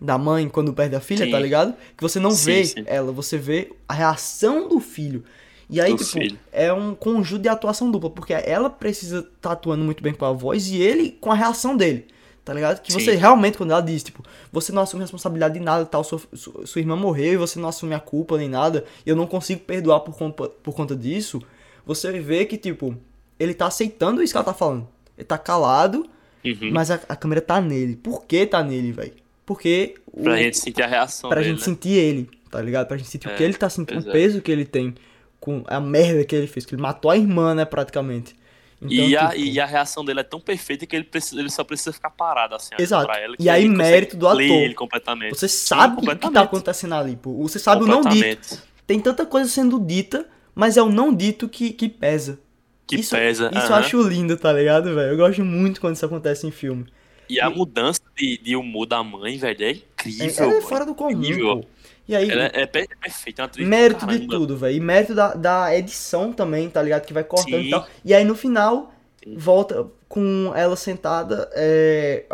da 0.00 0.16
mãe 0.16 0.48
quando 0.48 0.72
perde 0.72 0.96
a 0.96 1.00
filha, 1.00 1.26
Sim. 1.26 1.30
tá 1.30 1.38
ligado? 1.38 1.74
Que 1.96 2.02
você 2.02 2.18
não 2.18 2.30
Sim, 2.30 2.44
vê 2.46 2.64
sim. 2.64 2.84
ela, 2.86 3.12
você 3.12 3.36
vê 3.36 3.72
a 3.88 3.92
reação 3.94 4.68
do 4.68 4.80
filho. 4.80 5.24
E 5.68 5.80
aí, 5.80 5.92
Do 5.92 5.98
tipo, 5.98 6.10
filho. 6.10 6.38
é 6.50 6.72
um 6.72 6.94
conjunto 6.94 7.42
de 7.42 7.48
atuação 7.48 7.90
dupla, 7.90 8.10
porque 8.10 8.32
ela 8.32 8.68
precisa 8.68 9.20
estar 9.20 9.52
atuando 9.52 9.84
muito 9.84 10.02
bem 10.02 10.12
com 10.12 10.24
a 10.24 10.32
voz 10.32 10.68
e 10.68 10.80
ele 10.82 11.12
com 11.20 11.30
a 11.30 11.34
reação 11.34 11.76
dele. 11.76 12.06
Tá 12.44 12.54
ligado? 12.54 12.80
Que 12.80 12.90
você 12.92 13.14
realmente, 13.14 13.56
quando 13.58 13.70
ela 13.70 13.80
diz, 13.82 14.02
tipo, 14.02 14.24
você 14.50 14.72
não 14.72 14.82
assume 14.82 15.02
responsabilidade 15.02 15.54
de 15.54 15.60
nada, 15.60 15.84
tal, 15.84 16.02
sua, 16.02 16.20
sua, 16.34 16.80
irmã 16.80 16.96
morreu 16.96 17.34
e 17.34 17.36
você 17.36 17.58
não 17.60 17.68
assume 17.68 17.94
a 17.94 18.00
culpa 18.00 18.36
nem 18.38 18.48
nada, 18.48 18.84
e 19.06 19.10
eu 19.10 19.14
não 19.14 19.26
consigo 19.26 19.60
perdoar 19.60 20.00
por 20.00 20.16
conta, 20.16 20.48
por 20.48 20.74
conta 20.74 20.96
disso, 20.96 21.40
você 21.86 22.18
vê 22.18 22.46
que, 22.46 22.56
tipo, 22.56 22.96
ele 23.38 23.54
tá 23.54 23.66
aceitando 23.66 24.22
isso 24.22 24.32
que 24.32 24.36
ela 24.38 24.44
tá 24.44 24.54
falando. 24.54 24.88
Ele 25.16 25.24
tá 25.26 25.38
calado, 25.38 26.08
Uhum. 26.44 26.70
mas 26.72 26.90
a, 26.90 26.94
a 27.08 27.14
câmera 27.14 27.42
tá 27.42 27.60
nele. 27.60 27.94
Por 27.94 28.24
que 28.24 28.46
tá 28.46 28.64
nele, 28.64 28.90
velho? 28.90 29.12
Porque. 29.50 29.96
o- 30.12 30.22
Pra 30.22 30.36
gente 30.36 30.58
sentir 30.58 30.80
a 30.80 30.86
reação 30.86 31.28
pra 31.28 31.40
dele, 31.40 31.50
gente 31.50 31.58
né? 31.58 31.64
sentir 31.64 31.90
ele, 31.90 32.30
tá 32.48 32.62
ligado? 32.62 32.86
Pra 32.86 32.96
gente 32.96 33.08
sentir 33.10 33.26
o 33.26 33.32
É, 33.32 33.34
que 33.34 33.42
ele 33.42 33.54
tá 33.54 33.68
sentindo, 33.68 34.06
o 34.06 34.08
é. 34.08 34.12
peso 34.12 34.40
que 34.40 34.52
ele 34.52 34.64
tem, 34.64 34.94
com 35.40 35.64
a 35.66 35.80
merda 35.80 36.24
que 36.24 36.36
ele 36.36 36.46
fez, 36.46 36.64
que 36.64 36.72
ele 36.72 36.80
matou 36.82 37.10
a 37.10 37.16
irmã, 37.16 37.52
né, 37.52 37.64
praticamente. 37.64 38.36
Então, 38.80 38.88
e, 39.08 39.16
a, 39.16 39.28
tipo, 39.30 39.40
e 39.42 39.58
a 39.58 39.66
reação 39.66 40.04
dele 40.04 40.20
é 40.20 40.22
tão 40.22 40.40
perfeita 40.40 40.86
que 40.86 40.94
ele, 40.94 41.04
precisa, 41.04 41.40
ele 41.40 41.50
só 41.50 41.64
precisa 41.64 41.92
ficar 41.92 42.10
parado 42.10 42.54
assim 42.54 42.70
Exato. 42.78 43.06
pra 43.06 43.18
ela. 43.20 43.34
E 43.40 43.48
aí, 43.50 43.68
mérito 43.68 44.16
do 44.16 44.28
ator. 44.28 44.40
ele 44.40 44.72
completamente. 44.74 45.36
Você 45.36 45.48
Sim, 45.48 45.66
sabe 45.66 45.96
o 46.06 46.16
que 46.16 46.30
tá 46.30 46.42
acontecendo 46.42 46.94
ali, 46.94 47.16
pô. 47.16 47.32
Você 47.42 47.58
sabe 47.58 47.82
o 47.82 47.86
não 47.88 48.02
dito. 48.02 48.56
Tem 48.86 49.00
tanta 49.00 49.26
coisa 49.26 49.50
sendo 49.50 49.80
dita, 49.80 50.26
mas 50.54 50.76
é 50.76 50.82
o 50.82 50.88
não 50.88 51.12
dito 51.12 51.48
que, 51.48 51.72
que 51.72 51.88
pesa. 51.88 52.38
Que 52.86 53.00
isso, 53.00 53.16
pesa. 53.16 53.48
Isso 53.52 53.66
eu 53.66 53.74
aham. 53.74 53.78
acho 53.80 54.02
lindo, 54.08 54.36
tá 54.36 54.52
ligado, 54.52 54.94
velho? 54.94 55.10
Eu 55.12 55.16
gosto 55.16 55.44
muito 55.44 55.80
quando 55.80 55.96
isso 55.96 56.06
acontece 56.06 56.46
em 56.46 56.52
filme. 56.52 56.86
E 57.28 57.38
a 57.40 57.48
mudança 57.50 57.99
de, 58.20 58.38
de 58.38 58.56
humor 58.56 58.86
da 58.86 59.02
mãe, 59.02 59.38
velho, 59.38 59.64
é 59.64 59.70
incrível. 59.70 60.44
ela 60.44 60.58
é 60.58 60.60
fora 60.60 60.84
do 60.86 60.94
comum, 60.94 61.10
Incrível. 61.10 61.64
E 62.08 62.16
aí, 62.16 62.28
Ela 62.28 62.46
é, 62.46 62.62
é 62.62 62.66
perfeita, 62.66 63.42
é 63.42 63.42
uma 63.42 63.46
atriz 63.46 63.68
mérito 63.68 64.06
de 64.06 64.26
tudo, 64.26 64.56
velho. 64.56 64.76
E 64.76 64.80
mérito 64.80 65.14
da, 65.14 65.32
da 65.34 65.76
edição 65.76 66.32
também, 66.32 66.68
tá 66.68 66.82
ligado? 66.82 67.06
Que 67.06 67.12
vai 67.12 67.22
cortando 67.22 67.60
Sim. 67.60 67.68
e 67.68 67.70
tal. 67.70 67.86
E 68.04 68.12
aí 68.12 68.24
no 68.24 68.34
final, 68.34 68.92
Sim. 69.22 69.34
volta 69.36 69.86
com 70.08 70.52
ela 70.56 70.74
sentada, 70.74 71.48
é, 71.54 72.24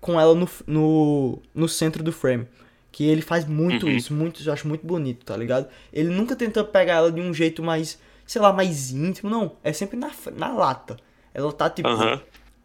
com 0.00 0.20
ela 0.20 0.36
no, 0.36 0.48
no, 0.68 1.42
no 1.52 1.68
centro 1.68 2.02
do 2.04 2.12
frame. 2.12 2.46
Que 2.92 3.02
ele 3.08 3.22
faz 3.22 3.44
muito 3.44 3.86
Uhum. 3.86 3.96
isso, 3.96 4.14
muito, 4.14 4.40
eu 4.46 4.52
acho 4.52 4.68
muito 4.68 4.86
bonito, 4.86 5.24
tá 5.26 5.36
ligado? 5.36 5.68
Ele 5.92 6.10
nunca 6.10 6.36
tenta 6.36 6.62
pegar 6.62 6.94
ela 6.94 7.10
de 7.10 7.20
um 7.20 7.34
jeito 7.34 7.60
mais, 7.60 7.98
sei 8.24 8.40
lá, 8.40 8.52
mais 8.52 8.92
íntimo, 8.92 9.28
não. 9.28 9.56
É 9.64 9.72
sempre 9.72 9.96
na, 9.96 10.12
na 10.36 10.52
lata. 10.52 10.96
Ela 11.34 11.52
tá, 11.52 11.68
tipo, 11.68 11.88
Aham. 11.88 12.20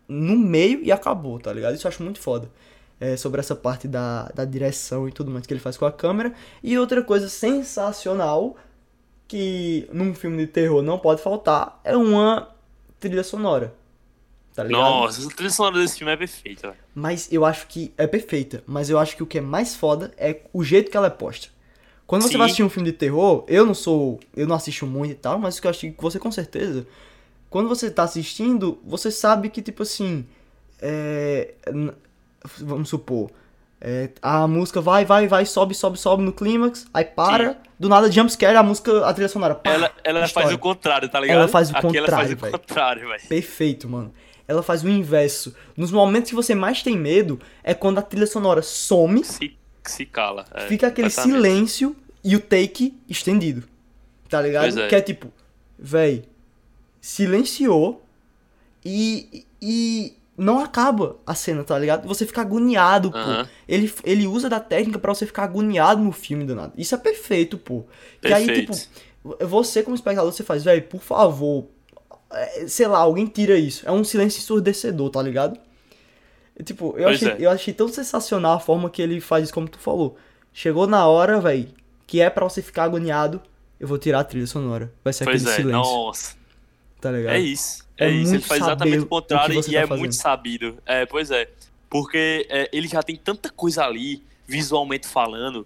no 0.08 0.38
meio 0.38 0.84
e 0.84 0.92
acabou, 0.92 1.40
tá 1.40 1.52
ligado? 1.52 1.74
Isso 1.74 1.88
eu 1.88 1.90
acho 1.90 2.04
muito 2.04 2.20
foda. 2.20 2.48
É, 3.00 3.16
sobre 3.16 3.40
essa 3.40 3.56
parte 3.56 3.88
da, 3.88 4.24
da 4.36 4.44
direção 4.44 5.08
e 5.08 5.12
tudo 5.12 5.32
mais 5.32 5.48
que 5.48 5.54
ele 5.54 5.62
faz 5.62 5.78
com 5.78 5.86
a 5.86 5.92
câmera. 5.92 6.34
E 6.62 6.78
outra 6.78 7.02
coisa 7.02 7.30
sensacional 7.30 8.58
que 9.26 9.88
num 9.94 10.14
filme 10.14 10.38
de 10.46 10.48
terror 10.48 10.82
não 10.82 11.00
pode 11.00 11.22
faltar 11.22 11.80
é 11.84 11.96
uma 11.96 12.50
trilha 13.00 13.24
sonora. 13.24 13.74
Tá 14.54 14.64
ligado? 14.64 14.82
Nossa, 14.82 15.26
a 15.26 15.32
trilha 15.32 15.50
sonora 15.52 15.78
desse 15.80 16.00
filme 16.00 16.12
é 16.12 16.18
perfeita. 16.18 16.76
Mas 16.94 17.32
eu 17.32 17.46
acho 17.46 17.68
que 17.68 17.94
é 17.98 18.06
perfeita. 18.06 18.62
Mas 18.68 18.90
eu 18.90 19.00
acho 19.00 19.16
que 19.16 19.24
o 19.24 19.26
que 19.26 19.38
é 19.38 19.42
mais 19.42 19.76
foda 19.76 20.12
é 20.18 20.42
o 20.52 20.64
jeito 20.64 20.92
que 20.92 20.98
ela 20.98 21.08
é 21.08 21.12
posta. 21.12 21.48
Quando 22.06 22.24
você 22.24 22.30
Sim. 22.30 22.38
vai 22.40 22.46
assistir 22.48 22.64
um 22.64 22.70
filme 22.70 22.92
de 22.92 22.98
terror, 22.98 23.46
eu 23.48 23.66
não 23.66 23.76
sou. 23.76 24.20
Eu 24.36 24.48
não 24.48 24.56
assisto 24.56 24.86
muito 24.88 25.12
e 25.12 25.16
tal, 25.16 25.38
mas 25.38 25.58
o 25.58 25.62
que 25.62 25.68
eu 25.68 25.70
acho 25.70 25.80
que 25.80 25.96
você 25.98 26.18
com 26.18 26.32
certeza. 26.32 26.86
Quando 27.50 27.70
você 27.70 27.90
tá 27.90 28.04
assistindo, 28.04 28.80
você 28.84 29.12
sabe 29.12 29.50
que, 29.50 29.62
tipo 29.62 29.84
assim. 29.84 30.26
É, 30.82 31.54
vamos 32.60 32.90
supor. 32.90 33.30
é, 33.82 34.10
a 34.22 34.48
música 34.48 34.82
vai, 34.82 35.06
vai, 35.06 35.28
vai, 35.28 35.46
sobe, 35.46 35.74
sobe, 35.74 35.98
sobe 35.98 36.24
no 36.24 36.34
clímax, 36.34 36.86
aí 36.94 37.06
para, 37.06 37.58
do 37.80 37.88
nada 37.88 38.12
jumpscare, 38.12 38.56
a 38.58 38.64
música, 38.64 39.06
a 39.06 39.14
trilha 39.14 39.30
sonora. 39.30 39.56
pá, 39.56 39.72
Ela, 39.72 39.92
ela 40.04 40.28
faz 40.28 40.52
o 40.54 40.58
contrário, 40.58 41.08
tá 41.10 41.20
ligado? 41.20 41.38
Ela 41.38 41.48
faz 41.48 41.70
o 41.72 41.78
Aqui 41.78 41.98
ela 41.98 42.08
faz 42.08 42.34
contrário, 42.34 42.56
o 42.56 42.60
contrário, 42.60 43.08
velho. 43.10 43.28
Perfeito, 43.28 43.88
mano. 43.88 44.14
Ela 44.48 44.64
faz 44.64 44.84
o 44.84 44.90
inverso. 44.90 45.56
Nos 45.78 45.92
momentos 45.92 46.30
que 46.32 46.36
você 46.36 46.56
mais 46.56 46.82
tem 46.82 46.98
medo 46.98 47.40
é 47.64 47.74
quando 47.74 48.00
a 48.00 48.02
trilha 48.02 48.26
sonora 48.26 48.62
some, 48.64 49.24
Se, 49.24 49.56
se 49.84 50.06
cala. 50.06 50.46
é, 50.54 50.62
fica 50.68 50.88
aquele 50.88 51.10
silêncio 51.10 51.96
e 52.24 52.36
o 52.36 52.40
take 52.40 52.98
estendido. 53.08 53.64
Tá 54.28 54.42
ligado? 54.42 54.80
É. 54.80 54.88
Que 54.88 54.96
é 54.96 55.02
tipo, 55.02 55.32
véi, 55.78 56.26
silenciou 57.00 58.04
E, 58.84 59.46
e 59.62 60.14
não 60.40 60.60
acaba 60.60 61.18
a 61.26 61.36
cena, 61.36 61.64
tá 61.64 61.78
ligado? 61.78 62.08
Você 62.08 62.26
fica 62.26 62.42
agoniado, 62.42 63.12
pô. 63.12 63.18
Ele, 63.68 63.94
ele 64.04 64.26
usa 64.28 64.50
da 64.50 64.60
técnica 64.60 64.98
pra 64.98 65.14
você 65.14 65.26
ficar 65.26 65.44
agoniado 65.44 66.02
no 66.02 66.12
filme, 66.12 66.46
danado. 66.46 66.74
Isso 66.78 66.96
é 66.96 66.98
perfeito, 66.98 67.58
pô. 67.58 67.84
Que 68.22 68.34
aí, 68.34 68.46
tipo, 68.46 68.72
Perfeito. 68.74 69.48
você 69.48 69.84
como 69.84 69.96
espectador, 69.96 70.32
você 70.32 70.44
faz, 70.44 70.64
velho, 70.64 70.82
por 70.84 71.02
favor, 71.02 71.68
é, 72.32 72.68
sei 72.68 72.88
lá, 72.88 73.00
alguém 73.00 73.26
tira 73.26 73.58
isso. 73.58 73.88
É 73.88 73.92
um 73.92 74.04
silêncio 74.04 74.40
ensurdecedor, 74.40 75.10
tá 75.10 75.22
ligado? 75.22 75.60
E, 76.58 76.64
Tipo, 76.64 76.96
eu 76.98 77.04
Pois 77.06 77.16
achei, 77.24 77.30
é. 77.30 77.36
eu 77.40 77.50
achei 77.50 77.74
tão 77.74 77.88
sensacional 77.88 78.54
a 78.58 78.60
forma 78.60 78.90
que 78.90 79.02
ele 79.02 79.20
faz 79.22 79.46
isso, 79.46 79.54
como 79.54 79.68
tu 79.68 79.80
falou. 79.80 80.18
Chegou 80.54 80.88
na 80.88 81.08
hora, 81.08 81.40
velho, 81.40 81.68
que 82.08 82.22
é 82.22 82.30
pra 82.30 82.44
você 82.48 82.62
ficar 82.62 82.84
agoniado, 82.84 83.42
eu 83.80 83.88
vou 83.88 83.98
tirar 83.98 84.20
a 84.20 84.24
trilha 84.24 84.48
sonora. 84.48 84.92
Vai 85.04 85.14
ser 85.14 85.24
Pois 85.26 85.42
aquele 85.42 85.54
é, 85.54 85.56
silêncio, 85.56 85.94
nossa. 85.94 86.36
Tá 87.02 87.12
ligado? 87.12 87.34
É 87.36 87.40
isso. 87.40 87.84
É 87.98 88.08
É, 88.08 88.12
isso. 88.12 88.34
Ele 88.36 88.44
faz 88.44 88.62
exatamente 88.62 89.00
o 89.00 89.04
o 89.04 89.08
contrário 89.08 89.56
você 89.56 89.72
e 89.72 89.74
tá 89.74 89.80
é 89.80 89.82
fazendo. 89.88 90.00
muito 90.00 90.16
sabido. 90.16 90.78
É, 90.86 91.06
pois 91.06 91.32
é. 91.32 91.50
Porque 91.90 92.46
é, 92.50 92.70
ele 92.72 92.88
já 92.88 93.02
tem 93.02 93.16
tanta 93.16 93.50
coisa 93.50 93.84
ali, 93.84 94.24
visualmente 94.48 95.08
falando, 95.08 95.66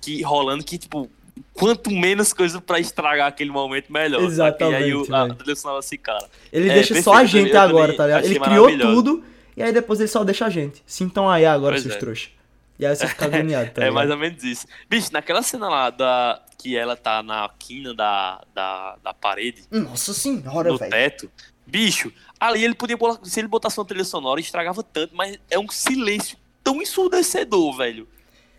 que 0.00 0.22
rolando 0.22 0.62
que, 0.64 0.78
tipo, 0.78 1.10
quanto 1.52 1.90
menos 1.90 2.32
coisa 2.32 2.60
pra 2.60 2.78
estragar 2.78 3.26
aquele 3.28 3.50
momento, 3.50 3.92
melhor. 3.92 4.22
Exatamente, 4.22 4.80
E 4.80 4.84
aí 4.84 4.94
o, 4.94 5.14
a 5.14 5.22
velho. 5.24 5.34
trilha 5.34 5.56
sonora 5.56 5.82
se 5.82 5.98
cara. 5.98 6.28
Ele 6.52 6.70
É, 6.70 6.74
deixa 6.74 7.02
só 7.02 7.12
a 7.14 7.20
perfeito, 7.20 7.46
gente 7.46 7.56
agora, 7.56 7.94
tá 7.96 8.06
ligado? 8.06 8.24
Ele 8.24 8.38
criou 8.40 8.78
tudo 8.78 9.24
e 9.56 9.62
aí 9.62 9.72
depois 9.72 9.98
ele 10.00 10.08
só 10.08 10.22
deixa 10.24 10.46
a 10.46 10.50
gente. 10.50 10.82
Sintam 10.86 11.28
aí 11.28 11.44
agora, 11.44 11.72
Pois 11.74 11.82
seus 11.82 11.94
é. 11.94 11.98
trouxas. 11.98 12.30
E 12.78 12.84
aí 12.86 12.94
você 12.94 13.06
fica 13.06 13.24
agoniado, 13.26 13.70
tá 13.72 13.84
é 13.84 13.90
mais 13.90 14.10
ou 14.10 14.16
menos 14.16 14.42
isso. 14.42 14.66
Bicho, 14.88 15.12
naquela 15.12 15.42
cena 15.42 15.68
lá 15.68 15.90
da, 15.90 16.40
que 16.56 16.76
ela 16.76 16.96
tá 16.96 17.22
na 17.22 17.48
quina 17.58 17.92
da, 17.94 18.42
da, 18.54 18.96
da 19.02 19.14
parede, 19.14 19.64
Nossa 19.70 20.12
senhora, 20.14 20.70
no 20.72 20.78
velho. 20.78 20.90
teto. 20.90 21.30
Bicho, 21.66 22.12
ali 22.38 22.62
ele 22.64 22.74
podia 22.74 22.96
botar, 22.96 23.24
se 23.24 23.40
ele 23.40 23.48
botasse 23.48 23.78
uma 23.78 23.84
trilha 23.86 24.04
sonora, 24.04 24.38
estragava 24.40 24.82
tanto, 24.82 25.14
mas 25.14 25.38
é 25.50 25.58
um 25.58 25.68
silêncio 25.68 26.36
tão 26.62 26.80
ensurdecedor, 26.82 27.76
velho. 27.76 28.06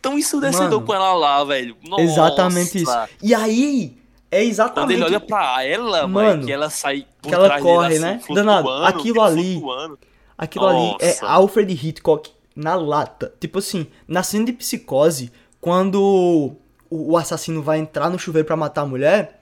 Tão 0.02 0.18
ensurdecedor 0.18 0.70
Mano, 0.72 0.86
com 0.86 0.94
ela 0.94 1.14
lá, 1.14 1.44
velho. 1.44 1.76
Nossa. 1.88 2.04
Exatamente 2.04 2.82
isso. 2.84 2.92
E 3.22 3.34
aí, 3.34 3.98
é 4.32 4.40
Quando 4.40 4.50
exatamente. 4.50 4.94
ele 4.98 5.04
olha 5.06 5.20
pra 5.20 5.64
ela, 5.64 6.08
Mano, 6.08 6.14
mano, 6.30 6.46
que 6.46 6.52
ela 6.52 6.70
sai 6.70 7.08
por 7.22 7.30
que 7.30 7.36
ela 7.36 7.60
corre, 7.60 7.90
dele, 7.90 8.00
né? 8.02 8.12
assim, 8.16 8.26
flutuando, 8.26 8.64
Danado, 8.64 8.86
aquilo 8.86 9.22
ali- 9.22 9.54
flutuando. 9.54 10.00
Aquilo 10.38 10.68
ali 10.68 10.96
é 11.00 11.08
Nossa. 11.08 11.28
Alfred 11.28 11.72
Hitchcock 11.88 12.32
na 12.56 12.76
lata. 12.76 13.34
Tipo 13.40 13.60
assim, 13.60 13.88
na 14.08 14.22
cena 14.22 14.46
de 14.46 14.54
psicose, 14.54 15.32
quando 15.62 16.56
o, 16.90 17.14
o 17.14 17.18
assassino 17.18 17.62
vai 17.62 17.80
entrar 17.80 18.10
no 18.10 18.18
chuveiro 18.20 18.46
pra 18.46 18.56
matar 18.56 18.82
a 18.82 18.86
mulher, 18.86 19.42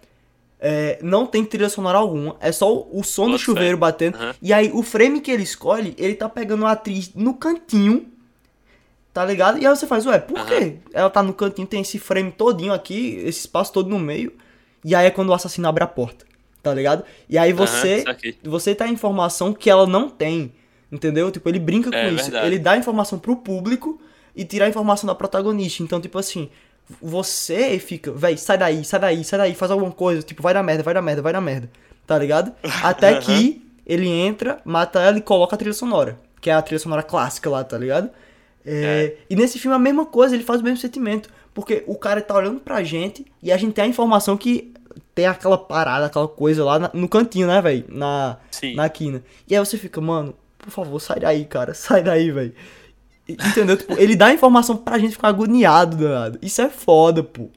é, 0.59 0.97
não 1.01 1.25
tem 1.25 1.43
trilha 1.43 1.67
sonora 1.69 1.97
alguma. 1.97 2.35
É 2.39 2.51
só 2.51 2.73
o, 2.73 2.99
o 2.99 3.03
som 3.03 3.25
do 3.25 3.31
Bota 3.31 3.43
chuveiro 3.43 3.77
fé. 3.77 3.81
batendo. 3.81 4.15
Aham. 4.17 4.35
E 4.41 4.53
aí, 4.53 4.71
o 4.73 4.81
frame 4.81 5.19
que 5.19 5.29
ele 5.31 5.43
escolhe, 5.43 5.93
ele 5.97 6.15
tá 6.15 6.29
pegando 6.29 6.65
a 6.65 6.71
atriz 6.71 7.13
no 7.13 7.33
cantinho. 7.33 8.05
Tá 9.13 9.23
ligado? 9.23 9.59
E 9.59 9.65
aí 9.67 9.75
você 9.75 9.85
faz, 9.85 10.05
ué, 10.07 10.17
por 10.19 10.37
Aham. 10.39 10.47
quê? 10.47 10.75
Ela 10.91 11.09
tá 11.09 11.21
no 11.21 11.33
cantinho, 11.33 11.67
tem 11.67 11.81
esse 11.81 11.99
frame 11.99 12.31
todinho 12.31 12.73
aqui, 12.73 13.15
esse 13.25 13.41
espaço 13.41 13.71
todo 13.71 13.87
no 13.89 13.99
meio. 13.99 14.33
E 14.83 14.95
aí 14.95 15.05
é 15.05 15.11
quando 15.11 15.29
o 15.29 15.33
assassino 15.33 15.67
abre 15.67 15.83
a 15.83 15.87
porta. 15.87 16.25
Tá 16.63 16.73
ligado? 16.73 17.03
E 17.29 17.37
aí 17.37 17.51
você 17.53 18.01
saquei. 18.03 18.37
você 18.41 18.73
tá 18.73 18.85
a 18.85 18.87
informação 18.89 19.53
que 19.53 19.69
ela 19.69 19.85
não 19.85 20.09
tem. 20.09 20.53
Entendeu? 20.91 21.29
Tipo, 21.29 21.49
ele 21.49 21.59
brinca 21.59 21.89
com 21.91 21.95
É 21.97 22.09
isso. 22.09 22.23
verdade. 22.23 22.47
Ele 22.47 22.57
dá 22.57 22.77
informação 22.77 23.19
pro 23.19 23.35
público 23.35 23.99
e 24.35 24.45
tira 24.45 24.65
a 24.65 24.69
informação 24.69 25.05
da 25.05 25.13
protagonista. 25.13 25.83
Então, 25.83 25.99
tipo 25.99 26.17
assim, 26.17 26.49
você 27.01 27.79
fica, 27.79 28.11
véi, 28.11 28.37
sai 28.37 28.57
daí, 28.57 28.83
sai 28.83 28.99
daí, 28.99 29.23
sai 29.23 29.39
daí, 29.39 29.55
faz 29.55 29.71
alguma 29.71 29.91
coisa. 29.91 30.21
Tipo, 30.21 30.41
vai 30.43 30.53
dar 30.53 30.63
merda, 30.63 30.83
vai 30.83 30.93
dar 30.93 31.01
merda, 31.01 31.21
vai 31.21 31.33
dar 31.33 31.41
merda. 31.41 31.69
Tá 32.05 32.17
ligado? 32.17 32.51
Até 32.83 33.17
que 33.19 33.65
ele 33.85 34.07
entra, 34.09 34.59
mata 34.65 34.99
ela 35.01 35.17
e 35.17 35.21
coloca 35.21 35.55
a 35.55 35.57
trilha 35.57 35.73
sonora. 35.73 36.19
Que 36.41 36.49
é 36.49 36.53
a 36.53 36.61
trilha 36.61 36.79
sonora 36.79 37.03
clássica 37.03 37.49
lá, 37.49 37.63
tá 37.63 37.77
ligado? 37.77 38.09
É, 38.65 39.15
E 39.29 39.35
nesse 39.35 39.59
filme 39.59 39.73
é 39.73 39.77
a 39.77 39.79
mesma 39.79 40.05
coisa, 40.05 40.35
ele 40.35 40.43
faz 40.43 40.61
o 40.61 40.63
mesmo 40.63 40.77
sentimento. 40.77 41.29
Porque 41.53 41.83
o 41.87 41.95
cara 41.95 42.21
tá 42.21 42.35
olhando 42.35 42.59
pra 42.59 42.83
gente 42.83 43.25
e 43.41 43.51
a 43.51 43.57
gente 43.57 43.73
tem 43.73 43.83
a 43.85 43.87
informação 43.87 44.35
que 44.35 44.73
tem 45.13 45.25
aquela 45.27 45.57
parada, 45.57 46.07
aquela 46.07 46.27
coisa 46.27 46.63
lá 46.65 46.79
na- 46.79 46.91
no 46.93 47.07
cantinho, 47.07 47.45
né, 47.47 47.61
velho? 47.61 47.85
Na, 47.89 48.37
Sim. 48.49 48.73
na 48.75 48.89
quina. 48.89 49.23
E 49.47 49.55
aí 49.55 49.59
você 49.63 49.77
fica, 49.77 50.01
mano, 50.01 50.33
por 50.57 50.71
favor, 50.71 50.99
sai 50.99 51.19
daí, 51.19 51.45
cara, 51.45 51.73
sai 51.75 52.01
daí, 52.03 52.31
velho. 52.31 52.53
Entendeu? 53.27 53.77
Tipo, 53.77 53.93
ele 53.99 54.15
dá 54.15 54.33
informação 54.33 54.75
pra 54.77 54.97
gente 54.99 55.13
ficar 55.13 55.29
agoniado, 55.29 55.95
danado. 55.97 56.39
Isso 56.41 56.61
é 56.61 56.69
foda, 56.69 57.23
pô. 57.23 57.49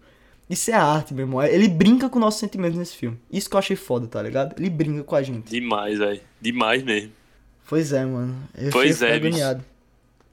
Isso 0.49 0.71
é 0.71 0.75
arte, 0.75 1.13
meu 1.13 1.25
irmão. 1.27 1.43
Ele 1.43 1.67
brinca 1.67 2.09
com 2.09 2.21
nossos 2.21 2.39
sentimentos 2.39 2.79
nesse 2.79 2.97
filme. 2.97 3.19
Isso 3.33 3.51
que 3.51 3.57
eu 3.57 3.59
achei 3.59 3.75
foda, 3.75 4.07
tá 4.07 4.23
ligado? 4.23 4.55
Ele 4.59 4.71
brinca 4.71 5.03
com 5.03 5.17
a 5.17 5.23
gente. 5.23 5.51
Demais, 5.51 5.99
velho. 5.99 6.21
Demais 6.41 6.83
mesmo. 6.85 7.11
Pois 7.69 7.93
é, 7.93 8.05
mano. 8.05 8.37
Eu 8.57 8.71
Pois 8.71 9.03
é, 9.03 9.19
bicho. 9.19 9.27
agoniado. 9.27 9.65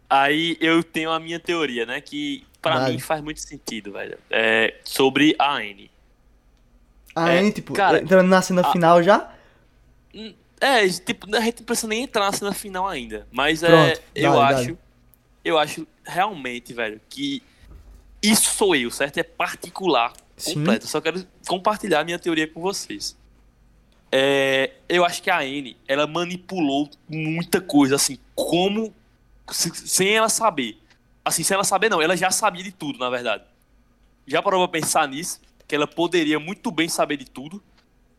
Aí 0.08 0.56
eu 0.62 0.84
tenho 0.84 1.10
a 1.12 1.20
minha 1.20 1.40
teoria, 1.40 1.84
né? 1.88 2.00
Que 2.00 2.46
pra 2.62 2.78
Vale. 2.78 2.94
mim 2.94 3.00
faz 3.00 3.24
muito 3.24 3.40
sentido, 3.42 3.92
velho. 3.94 4.20
É 4.30 4.76
sobre 4.84 5.36
a 5.40 5.56
Anne. 5.56 5.90
A 7.16 7.32
É, 7.32 7.40
Anne, 7.40 7.52
tipo, 7.52 7.74
cara, 7.74 8.00
entrando 8.00 8.28
na 8.28 8.42
cena 8.44 8.62
a- 8.62 8.72
final 8.72 9.02
já. 9.02 9.32
É, 10.62 10.88
tipo, 10.88 11.36
a 11.36 11.42
gente 11.42 11.60
não 11.60 11.66
precisa 11.66 11.88
nem 11.88 12.04
entrar 12.04 12.26
na 12.26 12.32
cena 12.32 12.54
final 12.54 12.88
ainda. 12.88 13.28
Mas 13.32 13.64
é, 13.64 13.68
Pronto, 13.68 14.02
eu 14.16 14.32
dale, 14.34 14.54
acho. 14.54 14.64
dale. 14.66 14.78
Eu 15.44 15.58
acho 15.58 15.86
realmente, 16.06 16.74
velho, 16.74 17.00
que 17.10 17.42
isso 18.22 18.54
sou 18.56 18.76
eu, 18.76 18.90
certo? 18.90 19.18
É 19.18 19.24
particular, 19.24 20.14
Sim. 20.38 20.56
completo. 20.56 20.86
Eu 20.86 20.90
só 20.90 21.02
quero 21.02 21.26
compartilhar 21.48 22.00
a 22.00 22.04
minha 22.04 22.18
teoria 22.20 22.48
com 22.48 22.62
vocês. 22.62 23.18
É, 24.12 24.72
eu 24.88 25.04
acho 25.04 25.22
que 25.24 25.30
a 25.30 25.40
Anne, 25.40 25.76
ela 25.88 26.06
manipulou 26.06 26.90
muita 27.10 27.60
coisa, 27.60 27.96
assim, 27.96 28.18
como. 28.36 28.94
se- 29.52 29.74
sem 29.76 30.10
ela 30.16 30.30
saber. 30.30 30.78
Assim, 31.26 31.44
sem 31.44 31.56
ela 31.56 31.64
saber, 31.64 31.90
não. 31.90 32.02
Ela 32.02 32.16
já 32.16 32.30
sabia 32.32 32.64
de 32.64 32.72
tudo, 32.72 33.00
na 33.00 33.10
verdade. 33.10 33.44
Já 34.28 34.42
parou 34.42 34.66
pra 34.68 34.80
pensar 34.80 35.08
nisso? 35.08 35.42
Que 35.68 35.76
ela 35.76 35.88
poderia 35.88 36.40
muito 36.40 36.72
bem 36.72 36.88
saber 36.88 37.18
de 37.18 37.26
tudo 37.26 37.62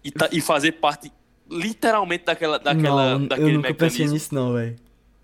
e, 0.03 0.11
ta- 0.11 0.29
e 0.33 0.41
fazer 0.41 0.73
parte, 0.73 1.11
literalmente, 1.51 2.25
daquela, 2.25 2.59
daquela, 2.59 3.19
não, 3.19 3.27
daquele 3.27 3.51
eu 3.53 3.55
nunca 3.57 3.69
pensei 3.75 4.05
mecanismo. 4.07 4.13
nisso 4.15 4.35
não, 4.35 4.53
velho. 4.55 4.77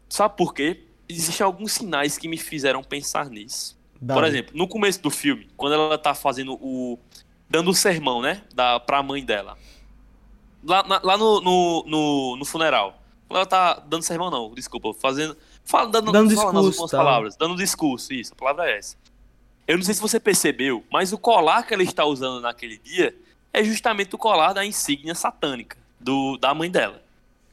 Sabe 0.08 0.36
por 0.36 0.54
quê? 0.54 0.84
Existem 1.10 1.44
alguns 1.44 1.72
sinais 1.72 2.16
que 2.18 2.28
me 2.28 2.36
fizeram 2.38 2.82
pensar 2.82 3.28
nisso. 3.28 3.78
Dá, 4.00 4.14
Por 4.14 4.22
velho. 4.22 4.32
exemplo, 4.34 4.56
no 4.56 4.66
começo 4.68 5.00
do 5.02 5.10
filme, 5.10 5.48
quando 5.56 5.74
ela 5.74 5.98
tá 5.98 6.14
fazendo 6.14 6.54
o. 6.54 6.98
dando 7.48 7.70
o 7.70 7.74
sermão, 7.74 8.22
né? 8.22 8.42
Da, 8.54 8.78
pra 8.80 9.02
mãe 9.02 9.24
dela. 9.24 9.58
Lá, 10.64 10.82
na- 10.82 11.00
lá 11.02 11.16
no, 11.16 11.40
no, 11.40 11.84
no, 11.86 12.36
no 12.36 12.44
funeral. 12.44 12.98
Quando 13.28 13.36
ela 13.38 13.46
tá 13.46 13.74
dando 13.86 14.02
sermão, 14.02 14.30
não, 14.30 14.52
desculpa, 14.54 14.92
fazendo. 14.94 15.36
Fala, 15.64 15.88
dando, 15.88 16.10
Dando 16.12 16.28
discurso, 16.28 16.88
tá. 16.88 16.96
palavras. 16.98 17.36
Dando 17.36 17.56
discurso, 17.56 18.12
isso, 18.12 18.32
a 18.32 18.36
palavra 18.36 18.70
é 18.70 18.78
essa. 18.78 18.96
Eu 19.68 19.76
não 19.76 19.84
sei 19.84 19.94
se 19.94 20.00
você 20.00 20.18
percebeu, 20.18 20.84
mas 20.90 21.12
o 21.12 21.18
colar 21.18 21.62
que 21.64 21.72
ela 21.72 21.82
está 21.82 22.04
usando 22.04 22.40
naquele 22.40 22.78
dia 22.78 23.14
é 23.52 23.62
justamente 23.62 24.14
o 24.14 24.18
colar 24.18 24.52
da 24.52 24.64
insígnia 24.64 25.14
satânica 25.14 25.76
do, 26.00 26.36
da 26.38 26.52
mãe 26.54 26.68
dela. 26.70 27.00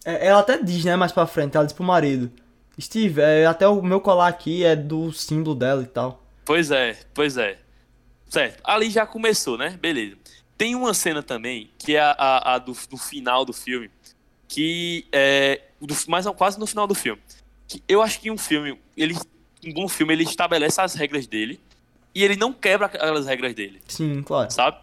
É, 0.03 0.27
ela 0.27 0.39
até 0.39 0.57
diz, 0.61 0.84
né, 0.84 0.95
mais 0.95 1.11
pra 1.11 1.27
frente, 1.27 1.55
ela 1.55 1.65
diz 1.65 1.73
pro 1.73 1.84
marido. 1.84 2.31
Steve, 2.79 3.21
é, 3.21 3.45
até 3.45 3.67
o 3.67 3.81
meu 3.81 3.99
colar 3.99 4.27
aqui 4.27 4.63
é 4.63 4.75
do 4.75 5.11
símbolo 5.11 5.55
dela 5.55 5.81
e 5.83 5.87
tal. 5.87 6.23
Pois 6.45 6.71
é, 6.71 6.97
pois 7.13 7.37
é. 7.37 7.59
Certo, 8.29 8.61
ali 8.63 8.89
já 8.89 9.05
começou, 9.05 9.57
né? 9.57 9.77
Beleza. 9.81 10.17
Tem 10.57 10.75
uma 10.75 10.93
cena 10.93 11.21
também, 11.23 11.69
que 11.77 11.95
é 11.95 11.99
a, 11.99 12.11
a- 12.17 12.55
a 12.55 12.57
do, 12.59 12.73
do 12.89 12.97
final 12.97 13.45
do 13.45 13.53
filme, 13.53 13.89
que 14.47 15.05
é. 15.11 15.61
Do, 15.81 15.95
mais 16.07 16.25
ou- 16.25 16.33
quase 16.33 16.59
no 16.59 16.65
final 16.67 16.87
do 16.87 16.95
filme. 16.95 17.21
Que 17.67 17.81
eu 17.87 18.01
acho 18.01 18.19
que 18.19 18.31
um 18.31 18.37
filme, 18.37 18.79
ele, 18.95 19.15
um 19.65 19.73
bom 19.73 19.87
filme, 19.87 20.13
ele 20.13 20.23
estabelece 20.23 20.79
as 20.81 20.93
regras 20.95 21.27
dele 21.27 21.59
e 22.15 22.23
ele 22.23 22.35
não 22.35 22.51
quebra 22.53 22.87
aquelas 22.87 23.25
regras 23.27 23.53
dele, 23.53 23.81
Sim, 23.87 24.23
claro. 24.23 24.49
sabe? 24.51 24.77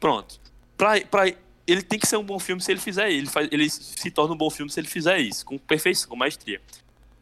Pronto. 0.00 0.40
Pra, 0.76 1.00
pra, 1.02 1.32
ele 1.66 1.82
tem 1.82 1.98
que 1.98 2.06
ser 2.06 2.16
um 2.16 2.24
bom 2.24 2.38
filme 2.38 2.60
se 2.60 2.72
ele 2.72 2.80
fizer 2.80 3.10
ele 3.12 3.26
faz, 3.28 3.48
ele 3.52 3.68
se 3.70 4.10
torna 4.10 4.34
um 4.34 4.36
bom 4.36 4.50
filme 4.50 4.70
se 4.72 4.80
ele 4.80 4.88
fizer 4.88 5.18
isso, 5.20 5.44
com 5.44 5.56
perfeição, 5.58 6.08
com 6.08 6.16
maestria. 6.16 6.60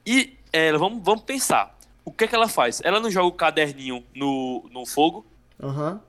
E 0.06 0.36
é, 0.52 0.72
vamos, 0.72 1.02
vamos 1.02 1.22
pensar. 1.22 1.76
O 2.04 2.10
que 2.12 2.24
é 2.24 2.26
que 2.28 2.34
ela 2.34 2.48
faz? 2.48 2.80
Ela 2.84 2.98
não 3.00 3.10
joga 3.10 3.26
o 3.28 3.32
caderninho 3.32 4.04
no, 4.14 4.64
no 4.70 4.84
fogo? 4.84 5.24
Aham. 5.62 6.00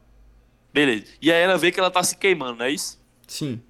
Beleza. 0.74 1.06
E 1.22 1.32
aí 1.32 1.41
ela 1.41 1.57
vê 1.57 1.72
que 1.72 1.80
ela 1.80 1.91
tá 1.91 2.02
se 2.03 2.18
queimando, 2.18 2.57
não 2.57 2.65
é 2.65 2.72
isso? 2.72 2.99
Sim. 3.28 3.61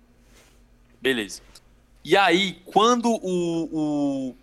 Beleza. 1.01 1.41
E 2.03 2.15
aí, 2.17 2.61
quando 2.65 3.09
o, 3.09 3.69
o, 4.31 4.35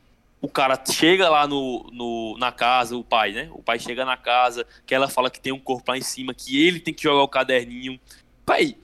o 0.42 0.48
cara 0.48 0.78
chega 0.90 1.28
lá 1.28 1.46
no, 1.46 1.86
no, 1.92 2.36
na 2.38 2.52
casa, 2.52 2.96
o 2.96 3.04
pai, 3.04 3.32
né? 3.32 3.48
O 3.52 3.62
pai 3.62 3.78
chega 3.78 4.04
na 4.04 4.16
casa, 4.16 4.66
que 4.86 4.94
ela 4.94 5.08
fala 5.08 5.30
que 5.30 5.40
tem 5.40 5.52
um 5.52 5.58
corpo 5.58 5.90
lá 5.90 5.96
em 5.98 6.02
cima, 6.02 6.34
que 6.34 6.62
ele 6.66 6.80
tem 6.80 6.92
que 6.92 7.02
jogar 7.02 7.22
o 7.22 7.28
caderninho. 7.28 7.98
Pai, 8.44 8.76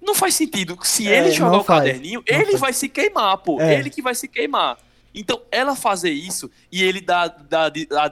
não 0.00 0.14
faz 0.14 0.34
sentido. 0.34 0.76
Se 0.82 1.06
É, 1.08 1.18
ele 1.18 1.30
jogar 1.30 1.58
o 1.58 1.64
faz. 1.64 1.80
caderninho, 1.84 2.24
Não 2.28 2.36
ele 2.36 2.46
faz. 2.46 2.60
vai 2.60 2.72
se 2.72 2.88
queimar, 2.88 3.38
pô. 3.38 3.60
É. 3.60 3.78
Ele 3.78 3.90
que 3.90 4.02
vai 4.02 4.14
se 4.16 4.26
queimar. 4.26 4.76
Então, 5.14 5.42
ela 5.50 5.74
fazer 5.76 6.10
isso 6.10 6.50
e 6.70 6.82
ele 6.82 7.00
dá 7.00 7.24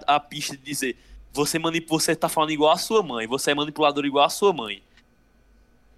a, 0.06 0.16
a 0.16 0.20
pista 0.20 0.56
de 0.56 0.62
dizer: 0.62 0.96
você, 1.32 1.58
manip, 1.58 1.86
você 1.88 2.14
tá 2.14 2.28
falando 2.28 2.50
igual 2.50 2.72
a 2.72 2.76
sua 2.78 3.02
mãe, 3.02 3.26
você 3.26 3.50
é 3.52 3.54
manipulador 3.54 4.04
igual 4.04 4.24
a 4.24 4.30
sua 4.30 4.52
mãe. 4.52 4.82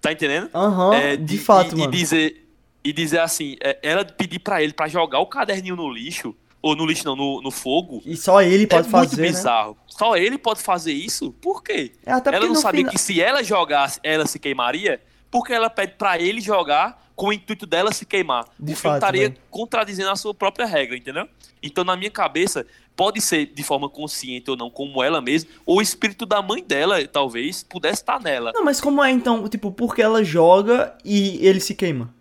Tá 0.01 0.11
entendendo? 0.11 0.49
Aham, 0.53 0.93
É, 0.93 1.15
de 1.15 1.35
e- 1.35 1.39
fato, 1.39 1.75
e, 1.75 1.79
mano. 1.79 1.93
E 1.93 1.97
dizer, 1.97 2.49
e 2.83 2.91
dizer 2.91 3.19
assim, 3.19 3.55
é, 3.61 3.79
ela 3.81 4.03
pedir 4.03 4.39
pra 4.39 4.61
ele 4.61 4.73
pra 4.73 4.87
jogar 4.87 5.19
o 5.19 5.25
caderninho 5.25 5.75
no 5.75 5.89
lixo, 5.89 6.35
ou 6.61 6.75
no 6.75 6.85
lixo 6.85 7.05
não, 7.05 7.15
no, 7.15 7.41
no 7.41 7.51
fogo, 7.51 8.01
E 8.05 8.15
só 8.15 8.41
ele 8.41 8.67
pode 8.67 8.87
é 8.87 8.89
fazer, 8.91 9.07
muito 9.17 9.21
né? 9.21 9.27
bizarro. 9.27 9.77
Só 9.87 10.15
ele 10.17 10.37
pode 10.37 10.61
fazer 10.61 10.93
isso? 10.93 11.31
Por 11.41 11.63
quê? 11.63 11.93
É, 12.05 12.11
ela 12.11 12.45
não 12.47 12.55
sabia 12.55 12.79
final- 12.79 12.91
que 12.91 12.97
se 12.97 13.21
ela 13.21 13.43
jogasse, 13.43 13.99
ela 14.03 14.25
se 14.25 14.39
queimaria, 14.39 15.01
porque 15.31 15.51
ela 15.53 15.69
pede 15.69 15.93
pra 15.97 16.19
ele 16.19 16.39
jogar 16.41 17.02
com 17.15 17.27
o 17.27 17.33
intuito 17.33 17.65
dela 17.65 17.91
se 17.91 18.05
queimar. 18.05 18.45
De 18.59 18.73
o 18.73 18.75
filme 18.75 18.75
fato, 18.75 18.95
estaria 18.95 19.29
velho. 19.29 19.41
contradizendo 19.49 20.09
a 20.09 20.15
sua 20.15 20.33
própria 20.33 20.65
regra, 20.65 20.97
entendeu? 20.97 21.27
Então, 21.61 21.83
na 21.83 21.95
minha 21.95 22.11
cabeça, 22.11 22.65
pode 22.95 23.21
ser 23.21 23.47
de 23.47 23.63
forma 23.63 23.89
consciente 23.89 24.49
ou 24.49 24.57
não, 24.57 24.69
como 24.69 25.03
ela 25.03 25.21
mesma, 25.21 25.49
ou 25.65 25.77
o 25.77 25.81
espírito 25.81 26.25
da 26.25 26.41
mãe 26.41 26.63
dela, 26.63 27.05
talvez, 27.07 27.63
pudesse 27.63 28.01
estar 28.01 28.19
nela. 28.19 28.51
Não, 28.53 28.63
mas 28.63 28.81
como 28.81 29.03
é 29.03 29.11
então, 29.11 29.47
tipo, 29.47 29.71
porque 29.71 30.01
ela 30.01 30.23
joga 30.23 30.95
e 31.03 31.45
ele 31.45 31.59
se 31.59 31.75
queima? 31.75 32.13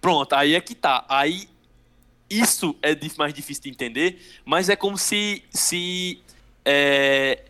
Pronto, 0.00 0.34
aí 0.34 0.54
é 0.54 0.60
que 0.60 0.74
tá. 0.74 1.04
Aí 1.08 1.48
isso 2.28 2.76
é 2.82 2.96
mais 3.16 3.32
difícil 3.32 3.64
de 3.64 3.70
entender, 3.70 4.20
mas 4.44 4.68
é 4.68 4.76
como 4.76 4.98
se. 4.98 5.42
se 5.50 6.20
é, 6.64 7.42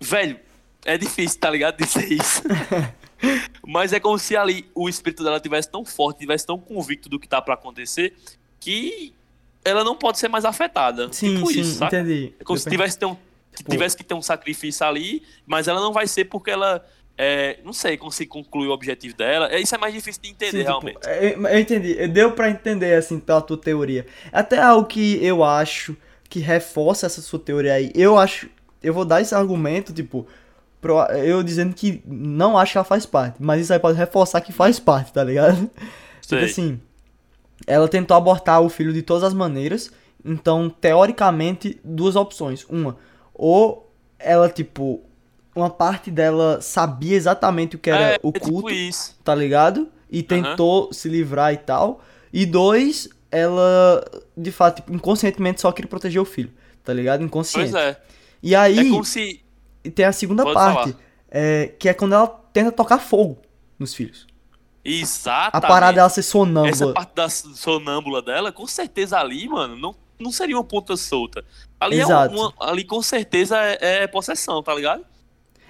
velho, 0.00 0.38
é 0.84 0.96
difícil, 0.96 1.38
tá 1.38 1.50
ligado? 1.50 1.76
Dizer 1.84 2.10
isso. 2.12 2.42
mas 3.66 3.92
é 3.92 4.00
como 4.00 4.18
se 4.18 4.36
ali 4.36 4.66
o 4.74 4.88
espírito 4.88 5.22
dela 5.24 5.40
tivesse 5.40 5.70
tão 5.70 5.84
forte, 5.84 6.20
tivesse 6.20 6.46
tão 6.46 6.58
convicto 6.58 7.08
do 7.08 7.18
que 7.18 7.28
tá 7.28 7.40
pra 7.42 7.54
acontecer, 7.54 8.14
que 8.60 9.12
ela 9.64 9.84
não 9.84 9.94
pode 9.96 10.18
ser 10.18 10.28
mais 10.28 10.44
afetada. 10.44 11.08
Sim, 11.12 11.36
tipo 11.36 11.52
sim, 11.52 11.60
isso, 11.60 11.84
entendi. 11.84 12.32
É 12.38 12.44
como 12.44 12.58
se 12.58 12.66
Eu- 12.66 12.70
tivesse, 12.70 13.04
um, 13.04 13.16
Tipo- 13.56 13.70
tivesse 13.70 13.96
que 13.96 14.04
ter 14.04 14.14
um 14.14 14.22
sacrifício 14.22 14.86
ali, 14.86 15.22
mas 15.46 15.66
ela 15.68 15.80
não 15.80 15.92
vai 15.92 16.06
ser 16.06 16.24
porque 16.26 16.50
ela. 16.50 16.84
é, 17.20 17.58
não 17.64 17.72
sei 17.72 17.96
como 17.96 18.12
se 18.12 18.24
conclui 18.24 18.68
o 18.68 18.70
objetivo 18.70 19.16
dela. 19.16 19.48
É, 19.52 19.58
Isso 19.58 19.74
é 19.74 19.78
mais 19.78 19.92
difícil 19.92 20.22
de 20.22 20.28
entender, 20.30 20.52
Sim, 20.52 20.58
tipo, 20.58 20.68
realmente. 20.68 20.98
eu, 21.20 21.46
eu 21.48 21.58
entendi. 21.58 22.06
Deu 22.06 22.30
pra 22.30 22.48
entender, 22.48 22.94
assim, 22.94 23.18
pela 23.18 23.40
tua 23.40 23.56
teoria. 23.58 24.06
Até 24.30 24.60
algo 24.62 24.86
que 24.86 25.18
eu 25.20 25.42
acho 25.42 25.96
que 26.28 26.38
reforça 26.38 27.06
essa 27.06 27.20
sua 27.20 27.40
teoria 27.40 27.72
aí. 27.74 27.90
Eu 27.92 28.16
acho. 28.16 28.48
Eu 28.80 28.94
vou 28.94 29.04
dar 29.04 29.20
esse 29.20 29.34
argumento, 29.34 29.92
tipo. 29.92 30.28
Pro- 30.80 31.04
eu 31.12 31.42
dizendo 31.42 31.74
que 31.74 32.02
não 32.06 32.56
acho 32.58 32.72
que 32.72 32.78
ela 32.78 32.84
faz 32.84 33.04
parte. 33.06 33.36
Mas 33.40 33.62
isso 33.62 33.72
aí 33.72 33.78
pode 33.78 33.96
reforçar 33.98 34.40
que 34.40 34.52
faz 34.52 34.78
parte, 34.78 35.12
tá 35.12 35.22
ligado? 35.24 35.70
Sei. 36.22 36.38
Tipo 36.38 36.50
assim. 36.50 36.80
Ela 37.66 37.88
tentou 37.88 38.16
abortar 38.16 38.60
o 38.62 38.68
filho 38.68 38.92
de 38.92 39.02
todas 39.02 39.22
as 39.24 39.34
maneiras. 39.34 39.90
Então, 40.24 40.68
teoricamente, 40.70 41.80
duas 41.84 42.16
opções. 42.16 42.64
Uma, 42.68 42.96
ou 43.34 43.90
ela, 44.18 44.48
tipo. 44.48 45.02
Uma 45.54 45.70
parte 45.70 46.08
dela 46.08 46.60
sabia 46.60 47.16
exatamente 47.16 47.74
o 47.74 47.78
que 47.80 47.90
era 47.90 48.12
é, 48.12 48.18
o 48.22 48.28
é 48.32 48.38
culto 48.38 48.68
tipo 48.68 48.70
isso. 48.70 49.16
tá 49.24 49.34
ligado? 49.34 49.88
E 50.08 50.22
tentou 50.22 50.92
se 50.92 51.08
livrar 51.08 51.52
e 51.52 51.56
tal. 51.56 52.00
E 52.32 52.46
dois, 52.46 53.08
ela, 53.28 54.04
de 54.36 54.52
fato, 54.52 54.76
tipo, 54.76 54.94
inconscientemente 54.94 55.60
só 55.60 55.72
queria 55.72 55.88
proteger 55.88 56.20
o 56.22 56.24
filho, 56.24 56.52
tá 56.84 56.92
ligado? 56.92 57.24
Inconsciente. 57.24 57.72
Pois 57.72 57.82
é. 57.84 58.00
E 58.40 58.54
aí, 58.54 58.78
É 58.78 58.90
como 58.90 59.04
se. 59.04 59.40
Tem 59.90 60.04
a 60.04 60.12
segunda 60.12 60.42
Pode 60.42 60.54
parte, 60.54 60.96
é, 61.30 61.72
que 61.78 61.88
é 61.88 61.94
quando 61.94 62.14
ela 62.14 62.26
tenta 62.52 62.72
tocar 62.72 62.98
fogo 62.98 63.38
nos 63.78 63.94
filhos. 63.94 64.26
A 64.84 64.88
Exatamente. 64.88 65.68
parada 65.68 65.92
dela 65.94 66.08
ser 66.08 66.20
Essa 66.20 66.30
sonâmbula. 66.30 66.94
parte 66.94 67.14
da 67.14 67.28
sonâmbula 67.28 68.22
dela, 68.22 68.50
com 68.50 68.66
certeza 68.66 69.18
ali, 69.18 69.48
mano, 69.48 69.76
não, 69.76 69.94
não 70.18 70.32
seria 70.32 70.56
uma 70.56 70.64
ponta 70.64 70.96
solta. 70.96 71.44
Ali, 71.78 71.98
é 71.98 72.02
Exato. 72.02 72.34
uma, 72.34 72.52
ali 72.60 72.84
com 72.84 73.02
certeza 73.02 73.58
é, 73.58 74.02
é 74.04 74.06
possessão, 74.06 74.62
tá 74.62 74.74
ligado? 74.74 75.04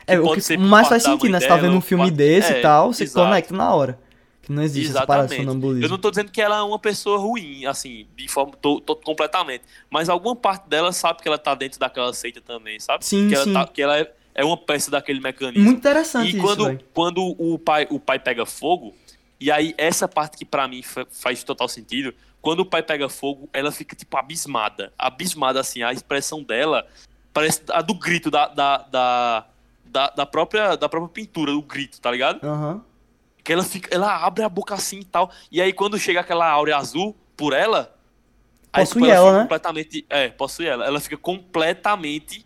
É, 0.07 0.19
o 0.19 0.32
que 0.32 0.57
mais 0.57 0.89
faz 0.89 1.03
sentido, 1.03 1.31
né? 1.31 1.40
Você 1.40 1.49
tá 1.49 1.57
vendo 1.57 1.74
um 1.74 1.81
filme 1.82 2.05
parte- 2.05 2.16
desse 2.16 2.53
é, 2.55 2.59
e 2.59 2.62
tal, 2.62 2.93
você 2.93 3.05
exato. 3.05 3.27
conecta 3.27 3.55
na 3.55 3.74
hora. 3.74 3.99
Que 4.49 4.53
não 4.55 4.62
existe 4.62 4.91
essa 4.91 5.07
parada 5.07 5.27
Exatamente. 5.27 5.83
Eu 5.85 5.89
não 5.91 5.99
tô 5.99 6.09
dizendo 6.11 6.33
que 6.33 6.41
ela 6.41 6.57
é 6.57 6.62
uma 6.62 6.79
pessoa 6.79 7.19
ruim, 7.19 7.66
assim, 7.66 8.07
de 8.16 8.27
forma 8.29 8.55
to, 8.57 8.81
to- 8.81 8.97
completamente. 8.97 9.62
Mas 9.91 10.09
alguma 10.09 10.35
parte 10.35 10.66
dela 10.69 10.91
sabe 10.91 11.20
que 11.23 11.29
ela 11.29 11.37
tá 11.37 11.55
dentro 11.55 11.79
daquela 11.79 12.12
seita 12.15 12.41
também, 12.41 12.81
sabe? 12.81 13.05
Sim, 13.05 13.29
que 13.29 13.35
ela, 13.35 13.45
sim. 13.45 13.53
tá- 13.53 13.66
que 13.66 13.83
ela 13.83 13.99
é, 13.99 14.11
é 14.35 14.43
uma 14.43 14.57
peça 14.57 14.91
daquele 14.91 15.20
mecanismo. 15.20 15.62
Muito 15.62 15.79
interessante 15.81 16.29
E 16.29 16.31
isso, 16.31 16.41
quando, 16.41 16.79
quando 16.95 17.37
o, 17.39 17.59
pai, 17.59 17.87
o 17.91 18.01
pai 18.01 18.19
pega 18.19 18.47
fogo, 18.47 18.95
e 19.39 19.51
aí 19.53 19.75
essa 19.77 20.09
parte 20.09 20.39
que 20.39 20.47
pra 20.47 20.66
mim 20.66 20.83
fa- 20.83 21.07
faz 21.11 21.45
total 21.45 21.69
sentido, 21.69 22.15
quando 22.41 22.61
o 22.61 22.65
pai 22.66 22.83
pega 22.83 23.07
fogo, 23.11 23.51
ela 23.53 23.70
fica 23.70 23.95
tipo 23.95 24.16
abismada. 24.16 24.95
Abismada, 24.99 25.61
assim, 25.61 25.83
a 25.83 25.93
expressão 25.93 26.43
dela 26.43 26.87
parece 27.35 27.61
a 27.70 27.83
do 27.83 27.93
grito 27.93 28.31
da, 28.31 28.49
da, 28.49 28.79
da, 28.79 29.47
da, 29.85 30.11
da 30.11 30.25
própria, 30.27 30.75
da 30.75 30.89
própria 30.89 31.12
pintura, 31.12 31.53
do 31.53 31.61
grito, 31.61 32.01
tá 32.01 32.11
ligado? 32.11 32.43
Aham. 32.43 32.83
Que 33.49 33.53
ela 33.55 33.65
fica, 33.65 33.89
ela 33.91 34.15
abre 34.27 34.45
a 34.45 34.49
boca 34.49 34.75
assim 34.75 34.99
e 34.99 35.05
tal. 35.05 35.31
E 35.51 35.59
aí 35.62 35.73
quando 35.73 35.99
chega 35.99 36.20
aquela 36.20 36.47
áurea 36.47 36.77
azul 36.77 37.16
por 37.35 37.55
ela, 37.55 37.95
aí 38.70 38.85
Possui 38.85 39.09
ela, 39.09 39.25
fica 39.25 39.33
né? 39.39 39.43
completamente, 39.45 40.07
é, 40.11 40.29
possui 40.29 40.66
ela. 40.66 40.85
Ela 40.85 41.01
fica 41.01 41.16
completamente 41.16 42.45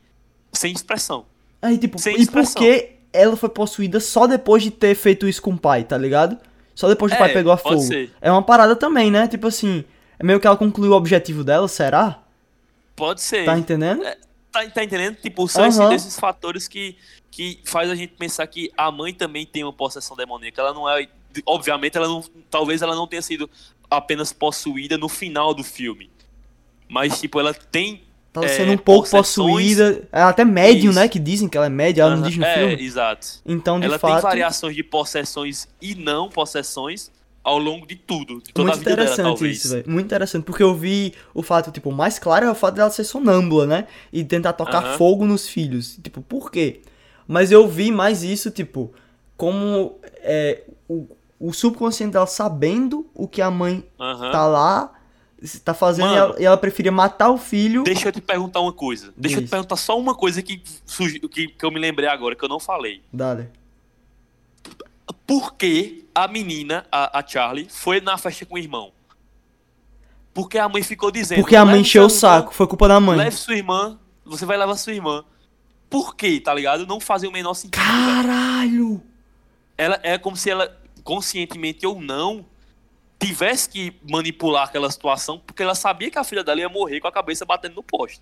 sem 0.52 0.72
expressão. 0.72 1.26
Aí, 1.60 1.76
tipo, 1.76 1.98
Sem 1.98 2.12
e 2.12 2.16
por 2.18 2.22
expressão. 2.44 2.62
que 2.62 2.90
ela 3.12 3.36
foi 3.36 3.48
possuída 3.48 3.98
só 3.98 4.28
depois 4.28 4.62
de 4.62 4.70
ter 4.70 4.94
feito 4.94 5.26
isso 5.26 5.42
com 5.42 5.50
o 5.54 5.58
pai, 5.58 5.82
tá 5.82 5.98
ligado? 5.98 6.38
Só 6.72 6.88
depois 6.88 7.10
que 7.10 7.16
o 7.16 7.20
É, 7.20 7.24
pai 7.24 7.32
pegou 7.32 7.52
a 7.52 7.56
pode 7.56 7.80
fogo. 7.80 7.86
ser. 7.88 8.12
É 8.20 8.30
uma 8.30 8.42
parada 8.42 8.76
também, 8.76 9.10
né? 9.10 9.26
Tipo 9.26 9.48
assim, 9.48 9.84
é 10.20 10.22
meio 10.24 10.38
que 10.38 10.46
ela 10.46 10.56
concluiu 10.56 10.92
o 10.92 10.94
objetivo 10.96 11.42
dela, 11.42 11.66
será? 11.66 12.20
Pode 12.94 13.20
ser. 13.22 13.44
Tá 13.44 13.58
entendendo? 13.58 14.04
Tá, 14.52 14.68
tá 14.68 14.84
entendendo? 14.84 15.16
Tipo, 15.16 15.48
são 15.48 15.66
esses, 15.66 15.80
Aham. 15.80 15.94
esses 15.94 16.20
fatores 16.20 16.68
que, 16.68 16.96
que 17.30 17.60
faz 17.64 17.90
a 17.90 17.94
gente 17.94 18.12
pensar 18.12 18.46
que 18.46 18.70
a 18.76 18.90
mãe 18.92 19.14
também 19.14 19.46
tem 19.46 19.64
uma 19.64 19.72
possessão 19.72 20.14
demoníaca. 20.16 20.60
Ela 20.60 20.74
não 20.74 20.88
é. 20.88 21.08
Obviamente, 21.46 21.96
ela 21.96 22.06
não. 22.06 22.22
Talvez 22.50 22.82
ela 22.82 22.94
não 22.94 23.06
tenha 23.06 23.22
sido 23.22 23.48
apenas 23.90 24.32
possuída 24.32 24.98
no 24.98 25.08
final 25.08 25.54
do 25.54 25.64
filme. 25.64 26.10
Mas, 26.88 27.18
tipo, 27.20 27.40
ela 27.40 27.54
tem. 27.54 28.02
Tá 28.32 28.42
é, 28.44 28.48
sendo 28.48 28.72
um 28.72 28.78
pouco 28.78 29.08
possessões- 29.08 29.24
possuída. 29.52 30.08
É 30.12 30.22
até 30.22 30.44
médium, 30.44 30.90
Isso. 30.90 30.98
né? 30.98 31.08
Que 31.08 31.18
dizem 31.18 31.48
que 31.48 31.56
ela 31.56 31.66
é 31.66 31.70
médium, 31.70 32.04
ela 32.06 32.16
não 32.16 32.28
diz 32.28 32.36
no 32.36 32.44
é, 32.44 32.54
filme. 32.54 32.82
exato. 32.84 33.26
Então, 33.44 33.78
de 33.80 33.86
ela 33.86 33.98
tem 33.98 34.10
fato. 34.10 34.22
variações 34.22 34.74
de 34.76 34.82
possessões 34.82 35.68
e 35.80 35.94
não 35.94 36.28
possessões 36.30 37.10
ao 37.44 37.58
longo 37.58 37.86
de 37.86 37.96
tudo. 37.96 38.40
De 38.40 38.52
toda 38.52 38.68
Muito 38.68 38.74
a 38.74 38.78
vida 38.78 38.90
dela, 38.90 39.02
interessante 39.02 39.26
talvez. 39.38 39.56
isso, 39.56 39.68
velho. 39.70 39.90
Muito 39.90 40.06
interessante, 40.06 40.44
porque 40.44 40.62
eu 40.62 40.74
vi 40.74 41.14
o 41.34 41.42
fato, 41.42 41.70
tipo, 41.70 41.90
mais 41.90 42.18
claro 42.18 42.46
é 42.46 42.50
o 42.50 42.54
fato 42.54 42.74
dela 42.76 42.90
ser 42.90 43.04
sonâmbula, 43.04 43.66
né? 43.66 43.86
E 44.12 44.24
tentar 44.24 44.52
tocar 44.52 44.82
Aham. 44.84 44.96
fogo 44.98 45.26
nos 45.26 45.48
filhos. 45.48 45.98
Tipo, 46.02 46.22
por 46.22 46.50
quê? 46.50 46.82
Mas 47.26 47.50
eu 47.50 47.66
vi 47.68 47.90
mais 47.90 48.22
isso, 48.22 48.50
tipo, 48.50 48.92
como 49.36 49.98
é, 50.18 50.62
o, 50.88 51.06
o 51.40 51.52
subconsciente 51.52 52.12
dela 52.12 52.26
sabendo 52.26 53.06
o 53.14 53.26
que 53.26 53.42
a 53.42 53.50
mãe 53.50 53.84
Aham. 53.98 54.30
tá 54.30 54.46
lá, 54.46 54.92
tá 55.64 55.74
fazendo, 55.74 56.06
e 56.06 56.10
Mano. 56.10 56.18
ela, 56.18 56.42
e 56.42 56.44
ela 56.44 56.56
preferia 56.56 56.92
matar 56.92 57.30
o 57.30 57.38
filho. 57.38 57.82
Deixa 57.82 58.08
eu 58.08 58.12
te 58.12 58.20
perguntar 58.20 58.60
uma 58.60 58.72
coisa. 58.72 59.12
Deixa 59.16 59.38
eu 59.38 59.40
Diz. 59.40 59.48
te 59.48 59.50
perguntar 59.50 59.76
só 59.76 59.98
uma 59.98 60.14
coisa 60.14 60.42
que, 60.42 60.62
que, 61.30 61.48
que 61.48 61.64
eu 61.64 61.70
me 61.70 61.80
lembrei 61.80 62.08
agora, 62.08 62.36
que 62.36 62.44
eu 62.44 62.48
não 62.48 62.60
falei. 62.60 63.02
Dale. 63.12 63.48
Por 65.32 65.54
que 65.54 66.04
a 66.14 66.28
menina, 66.28 66.84
a, 66.92 67.18
a 67.20 67.26
Charlie, 67.26 67.66
foi 67.70 68.02
na 68.02 68.18
festa 68.18 68.44
com 68.44 68.56
o 68.56 68.58
irmão? 68.58 68.92
Porque 70.34 70.58
a 70.58 70.68
mãe 70.68 70.82
ficou 70.82 71.10
dizendo. 71.10 71.40
Porque 71.40 71.56
a 71.56 71.64
mãe 71.64 71.76
"Leve 71.76 71.86
encheu 71.86 72.04
o 72.04 72.10
saco, 72.10 72.52
foi 72.52 72.66
culpa 72.66 72.86
da 72.86 73.00
mãe. 73.00 73.16
Leve 73.16 73.36
sua 73.36 73.54
irmã, 73.54 73.98
você 74.26 74.44
vai 74.44 74.58
levar 74.58 74.76
sua 74.76 74.92
irmã. 74.92 75.24
Por 75.88 76.16
quê, 76.16 76.38
tá 76.38 76.52
ligado? 76.52 76.86
Não 76.86 77.00
fazia 77.00 77.30
o 77.30 77.32
menor 77.32 77.54
sentido. 77.54 77.80
velho. 77.80 77.92
Caralho! 78.26 79.02
Ela 79.78 79.98
é 80.02 80.18
como 80.18 80.36
se 80.36 80.50
ela, 80.50 80.70
conscientemente 81.02 81.86
ou 81.86 81.98
não, 81.98 82.44
tivesse 83.18 83.70
que 83.70 83.96
manipular 84.06 84.64
aquela 84.64 84.90
situação, 84.90 85.40
porque 85.46 85.62
ela 85.62 85.74
sabia 85.74 86.10
que 86.10 86.18
a 86.18 86.24
filha 86.24 86.44
dela 86.44 86.60
ia 86.60 86.68
morrer 86.68 87.00
com 87.00 87.08
a 87.08 87.12
cabeça 87.12 87.46
batendo 87.46 87.76
no 87.76 87.82
poste. 87.82 88.20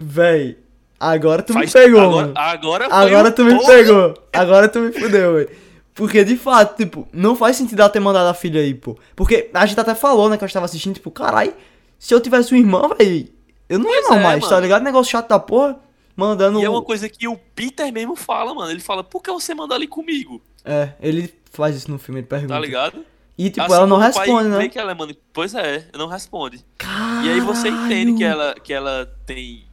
Véi, 0.00 0.58
agora 0.98 1.44
tu 1.44 1.52
Faz- 1.52 1.72
me 1.72 1.80
pegou, 1.80 2.00
agora, 2.00 2.32
agora, 2.34 2.88
Agora 2.90 3.30
tu 3.30 3.44
me 3.44 3.64
pegou. 3.64 4.14
Agora 4.32 4.68
tu 4.68 4.80
me 4.80 4.90
fudeu, 4.90 5.34
velho. 5.36 5.63
Porque, 5.94 6.24
de 6.24 6.36
fato, 6.36 6.76
tipo, 6.76 7.08
não 7.12 7.36
faz 7.36 7.56
sentido 7.56 7.80
ela 7.80 7.88
ter 7.88 8.00
mandado 8.00 8.26
a 8.28 8.34
filha 8.34 8.60
aí, 8.60 8.74
pô. 8.74 8.98
Porque 9.14 9.48
a 9.54 9.64
gente 9.64 9.78
até 9.78 9.94
falou, 9.94 10.28
né, 10.28 10.36
que 10.36 10.42
eu 10.42 10.46
estava 10.46 10.66
assistindo, 10.66 10.94
tipo, 10.94 11.10
carai, 11.10 11.54
se 11.98 12.12
eu 12.12 12.20
tivesse 12.20 12.52
uma 12.52 12.58
irmã, 12.58 12.88
velho, 12.98 13.28
eu 13.68 13.78
não 13.78 13.88
ia 13.88 14.00
não 14.02 14.14
é, 14.14 14.22
mais, 14.22 14.42
tá 14.44 14.50
mano. 14.50 14.62
ligado? 14.62 14.82
Negócio 14.82 15.12
chato 15.12 15.28
da 15.28 15.38
porra, 15.38 15.78
mandando... 16.16 16.60
E 16.60 16.64
é 16.64 16.68
uma 16.68 16.82
coisa 16.82 17.08
que 17.08 17.28
o 17.28 17.36
Peter 17.54 17.92
mesmo 17.92 18.16
fala, 18.16 18.52
mano. 18.52 18.70
Ele 18.70 18.80
fala, 18.80 19.04
por 19.04 19.22
que 19.22 19.30
você 19.30 19.54
manda 19.54 19.74
ali 19.74 19.86
comigo? 19.86 20.42
É, 20.64 20.90
ele 21.00 21.32
faz 21.52 21.76
isso 21.76 21.90
no 21.90 21.98
filme, 21.98 22.20
ele 22.20 22.26
pergunta. 22.26 22.54
Tá 22.54 22.60
ligado? 22.60 23.04
E, 23.38 23.50
tipo, 23.50 23.62
Assim 23.62 23.74
ela 23.74 23.86
não 23.86 23.98
responde, 23.98 24.48
né? 24.48 24.68
Que 24.68 24.78
ela 24.78 24.92
é 24.92 24.94
mani- 24.94 25.18
Pois 25.32 25.54
é, 25.54 25.88
não 25.96 26.08
responde. 26.08 26.64
Caralho. 26.78 27.26
E 27.26 27.30
aí 27.32 27.40
você 27.40 27.68
entende 27.68 28.14
que 28.14 28.24
ela, 28.24 28.54
que 28.54 28.72
ela 28.72 29.06
tem 29.26 29.64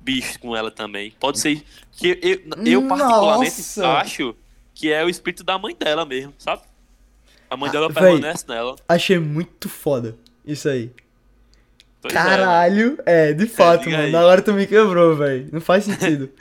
bicho 0.00 0.38
com 0.38 0.56
ela 0.56 0.70
também. 0.70 1.12
Pode 1.18 1.38
ser 1.38 1.62
que 1.92 2.18
eu, 2.22 2.64
eu 2.64 2.86
particularmente 2.86 3.56
Nossa. 3.56 3.88
acho 3.88 4.34
que 4.76 4.92
é 4.92 5.02
o 5.02 5.08
espírito 5.08 5.42
da 5.42 5.58
mãe 5.58 5.74
dela 5.74 6.04
mesmo, 6.04 6.34
sabe? 6.38 6.60
A 7.48 7.56
mãe 7.56 7.70
Ah, 7.70 7.72
dela 7.72 7.88
véi. 7.88 8.02
permanece 8.02 8.44
nela. 8.46 8.76
Achei 8.86 9.18
muito 9.18 9.70
foda 9.70 10.14
isso 10.44 10.68
aí. 10.68 10.92
Pois 12.02 12.14
é, 12.14 12.18
mano. 12.18 12.28
Caralho, 12.30 12.98
é, 13.06 13.32
de 13.32 13.46
fato, 13.46 13.84
diga 13.84 13.96
mano. 13.96 14.08
aí. 14.08 14.14
Agora 14.14 14.42
tu 14.42 14.52
me 14.52 14.66
quebrou, 14.66 15.16
velho. 15.16 15.48
Não 15.50 15.60
faz 15.62 15.84
sentido. 15.84 16.30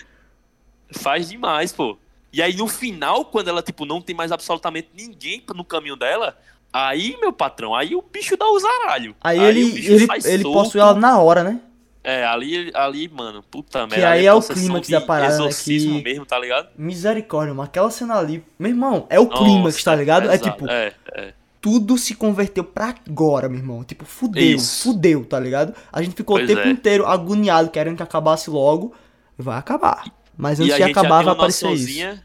Faz 0.91 1.30
demais, 1.30 1.72
pô. 1.72 1.98
E 2.32 2.41
aí 2.41 2.53
no 2.56 2.68
final, 2.68 3.24
quando 3.26 3.48
ela, 3.48 3.64
tipo, 3.64 3.86
não 3.86 4.02
tem 4.02 4.14
mais 4.16 4.32
absolutamente 4.32 4.90
ninguém 4.94 5.41
no 5.56 5.64
caminho 5.64 5.95
dela, 5.95 6.38
Aí, 6.78 7.16
meu 7.22 7.32
patrão, 7.32 7.74
aí 7.74 7.95
o 7.95 8.02
bicho 8.02 8.36
dá 8.36 8.45
o 8.45 8.60
zaralho. 8.60 9.16
Aí, 9.22 9.40
o 9.40 9.44
ele, 9.44 9.72
bicho 9.72 9.91
ele, 9.94 10.07
ele 10.26 10.44
solto. 10.44 10.52
possui 10.62 10.82
ela 10.82 10.94
na 10.94 11.18
hora, 11.20 11.41
né? 11.41 11.62
É, 12.07 12.23
ali, 12.26 12.72
ali, 12.76 13.10
mano, 13.10 13.41
puta 13.49 13.80
merda. 13.80 13.95
Que 13.95 14.03
aí 14.03 14.26
é 14.27 14.32
o 14.32 14.36
possessão 14.36 14.61
clímax 14.64 14.90
da 14.90 15.02
parada, 15.02 15.30
né, 15.30 15.40
Exorcismo 15.40 15.98
que- 15.98 16.03
mesmo, 16.03 16.26
tá 16.26 16.38
ligado? 16.38 16.69
Misericórdia, 16.77 17.53
mano. 17.53 17.65
Aquela 17.68 17.90
cena 17.90 18.15
ali. 18.15 18.44
Meu 18.60 18.69
irmão, 18.69 19.07
é 19.10 19.19
o 19.19 19.26
Nossa, 19.26 19.44
clímax, 19.44 19.84
tá 19.84 19.95
ligado? 19.95 20.30
É 20.30 20.36
exato. 20.36 20.52
tipo, 20.52 20.69
É, 20.69 20.94
é. 21.14 21.34
tudo 21.60 21.98
se 21.98 22.14
converteu 22.14 22.64
pra 22.64 22.94
agora, 23.10 23.49
meu 23.49 23.57
irmão. 23.57 23.84
Tipo, 23.84 24.06
fudeu, 24.06 24.44
Isso. 24.56 24.84
fudeu, 24.84 25.26
tá 25.26 25.40
ligado? 25.40 25.73
A 25.91 26.02
gente 26.03 26.15
ficou 26.15 26.38
Pois 26.38 26.48
o 26.48 26.53
tempo 26.56 26.68
é. 26.68 26.72
inteiro 26.72 27.07
agoniado, 27.07 27.72
querendo 27.72 27.98
que 27.98 28.03
acabasse 28.03 28.49
logo. 28.52 28.94
Vai 29.36 29.57
acabar. 29.57 30.06
Mas 30.38 30.60
antes 30.60 30.76
de 30.76 30.84
acabar, 30.84 31.23
vai 31.23 31.34
aparecer 31.34 31.72
isso. 31.72 32.19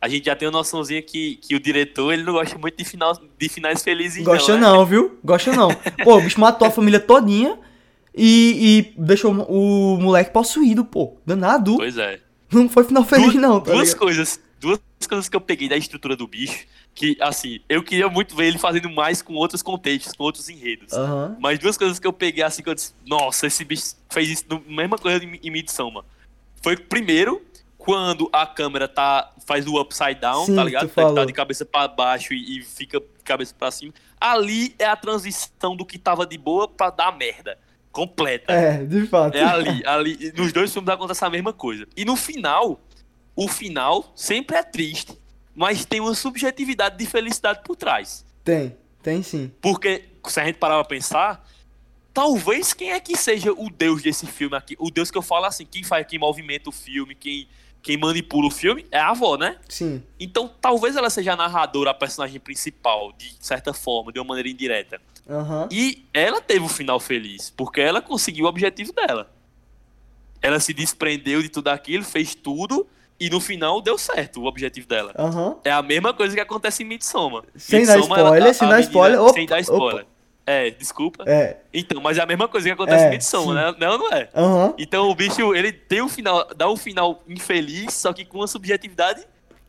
A 0.00 0.08
gente 0.08 0.26
já 0.26 0.36
tem 0.36 0.46
uma 0.48 0.58
noçãozinha 0.58 1.02
que, 1.02 1.36
que 1.36 1.54
o 1.54 1.60
diretor 1.60 2.12
ele 2.12 2.22
não 2.22 2.32
gosta 2.34 2.56
muito 2.58 2.76
de, 2.76 2.84
final, 2.84 3.12
de 3.38 3.48
finais 3.48 3.82
felizes, 3.82 4.22
Gosta 4.24 4.52
não. 4.56 4.60
né? 4.60 4.66
não, 4.78 4.86
viu? 4.86 5.18
Gosta 5.24 5.52
não. 5.52 5.68
Pô, 6.04 6.16
o 6.18 6.20
bicho 6.20 6.38
matou 6.40 6.68
a 6.68 6.70
família 6.70 7.00
todinha 7.00 7.58
e, 8.16 8.92
e 8.96 9.00
deixou 9.00 9.32
o 9.32 9.98
moleque 10.00 10.30
possuído, 10.30 10.84
pô. 10.84 11.16
Danado. 11.26 11.76
Pois 11.76 11.98
é. 11.98 12.20
Não 12.52 12.68
foi 12.68 12.84
final 12.84 13.04
feliz, 13.04 13.26
duas, 13.32 13.42
não, 13.42 13.60
tá 13.60 13.72
duas 13.72 13.88
ligado? 13.88 13.98
coisas. 13.98 14.40
Duas 14.58 14.80
coisas 15.06 15.28
que 15.28 15.36
eu 15.36 15.40
peguei 15.40 15.68
da 15.68 15.76
estrutura 15.76 16.16
do 16.16 16.26
bicho. 16.26 16.64
Que, 16.94 17.14
assim, 17.20 17.60
eu 17.68 17.82
queria 17.82 18.08
muito 18.08 18.34
ver 18.34 18.46
ele 18.46 18.58
fazendo 18.58 18.88
mais 18.88 19.20
com 19.20 19.34
outros 19.34 19.60
contextos, 19.62 20.14
com 20.14 20.24
outros 20.24 20.48
enredos. 20.48 20.94
Aham. 20.94 21.36
Mas 21.38 21.58
duas 21.58 21.76
coisas 21.76 21.98
que 21.98 22.06
eu 22.06 22.12
peguei 22.12 22.42
assim 22.42 22.62
que 22.62 22.68
eu 22.70 22.74
disse, 22.74 22.94
nossa, 23.06 23.46
esse 23.46 23.64
bicho 23.64 23.94
fez 24.08 24.30
isso, 24.30 24.44
no- 24.48 24.62
mesma 24.66 24.96
coisa 24.96 25.22
em, 25.22 25.38
em 25.42 25.50
Midsommar. 25.50 26.04
Foi 26.62 26.74
primeiro, 26.76 27.42
quando 27.76 28.30
a 28.32 28.46
câmera 28.46 28.88
tá, 28.88 29.30
faz 29.46 29.66
o 29.66 29.78
upside 29.78 30.14
down, 30.20 30.46
Sim, 30.46 30.56
tá 30.56 30.64
ligado? 30.64 30.88
Tá, 30.88 31.12
tá 31.12 31.24
de 31.26 31.32
cabeça 31.34 31.66
pra 31.66 31.86
baixo 31.86 32.32
e, 32.32 32.58
e 32.58 32.62
fica 32.62 32.98
de 32.98 33.06
cabeça 33.24 33.54
pra 33.56 33.70
cima. 33.70 33.92
Ali 34.18 34.74
é 34.78 34.86
a 34.86 34.96
transição 34.96 35.76
do 35.76 35.84
que 35.84 35.98
tava 35.98 36.24
de 36.26 36.38
boa 36.38 36.66
pra 36.66 36.88
dar 36.88 37.14
merda. 37.16 37.58
Completa. 37.96 38.52
É, 38.52 38.84
de 38.84 39.06
fato. 39.06 39.34
É 39.34 39.42
ali, 39.42 39.82
ali. 39.86 40.32
Nos 40.36 40.52
dois 40.52 40.70
filmes 40.70 40.90
acontece 40.90 41.24
a 41.24 41.30
mesma 41.30 41.54
coisa. 41.54 41.88
E 41.96 42.04
no 42.04 42.14
final, 42.14 42.78
o 43.34 43.48
final 43.48 44.12
sempre 44.14 44.54
é 44.54 44.62
triste, 44.62 45.18
mas 45.54 45.86
tem 45.86 45.98
uma 45.98 46.14
subjetividade 46.14 46.98
de 46.98 47.06
felicidade 47.06 47.60
por 47.64 47.74
trás. 47.74 48.22
Tem, 48.44 48.76
tem 49.02 49.22
sim. 49.22 49.50
Porque, 49.62 50.04
se 50.28 50.38
a 50.38 50.44
gente 50.44 50.56
parar 50.56 50.74
pra 50.74 50.84
pensar, 50.84 51.48
talvez 52.12 52.74
quem 52.74 52.92
é 52.92 53.00
que 53.00 53.16
seja 53.16 53.50
o 53.50 53.70
deus 53.70 54.02
desse 54.02 54.26
filme 54.26 54.54
aqui? 54.54 54.76
O 54.78 54.90
deus 54.90 55.10
que 55.10 55.16
eu 55.16 55.22
falo 55.22 55.46
assim, 55.46 55.64
quem 55.64 55.82
faz, 55.82 56.06
quem 56.06 56.18
movimenta 56.18 56.68
o 56.68 56.72
filme, 56.72 57.14
quem, 57.14 57.48
quem 57.80 57.96
manipula 57.96 58.48
o 58.48 58.50
filme, 58.50 58.84
é 58.90 58.98
a 58.98 59.08
avó, 59.08 59.38
né? 59.38 59.56
Sim. 59.70 60.02
Então 60.20 60.52
talvez 60.60 60.96
ela 60.96 61.08
seja 61.08 61.32
a 61.32 61.36
narradora, 61.36 61.92
a 61.92 61.94
personagem 61.94 62.38
principal, 62.38 63.10
de 63.16 63.34
certa 63.40 63.72
forma, 63.72 64.12
de 64.12 64.18
uma 64.18 64.26
maneira 64.26 64.50
indireta. 64.50 65.00
Aham. 65.28 65.68
E 65.70 66.04
ela 66.14 66.40
teve 66.40 66.64
o 66.64 66.68
final 66.68 67.00
feliz, 67.00 67.50
porque 67.56 67.80
ela 67.80 68.00
conseguiu 68.00 68.44
o 68.44 68.48
objetivo 68.48 68.92
dela. 68.92 69.30
Ela 70.40 70.60
se 70.60 70.72
desprendeu 70.72 71.42
de 71.42 71.48
tudo 71.48 71.68
aquilo, 71.68 72.04
fez 72.04 72.34
tudo, 72.34 72.86
e 73.18 73.28
no 73.30 73.40
final 73.40 73.80
deu 73.80 73.96
certo 73.98 74.40
o 74.42 74.44
objetivo 74.46 74.86
dela. 74.86 75.12
Aham. 75.18 75.56
É 75.64 75.72
a 75.72 75.82
mesma 75.82 76.12
coisa 76.12 76.34
que 76.34 76.40
acontece 76.40 76.82
em 76.82 76.86
Midsommar. 76.86 77.42
Sem 77.56 77.84
dar 77.84 77.94
Midsommar, 77.96 78.18
ela- 78.20 78.28
spoiler, 78.28 78.50
a- 78.50 78.54
sem 78.54 78.66
a 78.66 78.70
dar 78.70 78.76
menina- 78.76 78.90
spoiler. 78.92 79.20
Opa, 79.22 79.32
sem 79.32 79.46
dar 79.46 79.60
spoiler. 79.60 80.06
É, 80.48 80.70
desculpa. 80.70 81.24
É. 81.26 81.56
Então, 81.74 82.00
mas 82.00 82.18
é 82.18 82.22
a 82.22 82.26
mesma 82.26 82.46
coisa 82.46 82.68
que 82.68 82.72
acontece 82.72 83.04
É, 83.04 83.08
em 83.08 83.10
Midsommar, 83.12 83.54
né? 83.72 83.76
Não, 83.80 83.98
não 83.98 84.12
é? 84.12 84.28
Aham. 84.32 84.74
Então 84.78 85.08
o 85.10 85.14
bicho, 85.14 85.52
ele 85.54 85.72
tem 85.72 86.02
um 86.02 86.08
final, 86.08 86.46
dá 86.54 86.70
um 86.70 86.76
final 86.76 87.20
infeliz, 87.26 87.94
só 87.94 88.12
que 88.12 88.24
com 88.24 88.38
uma 88.38 88.46
subjetividade 88.46 89.26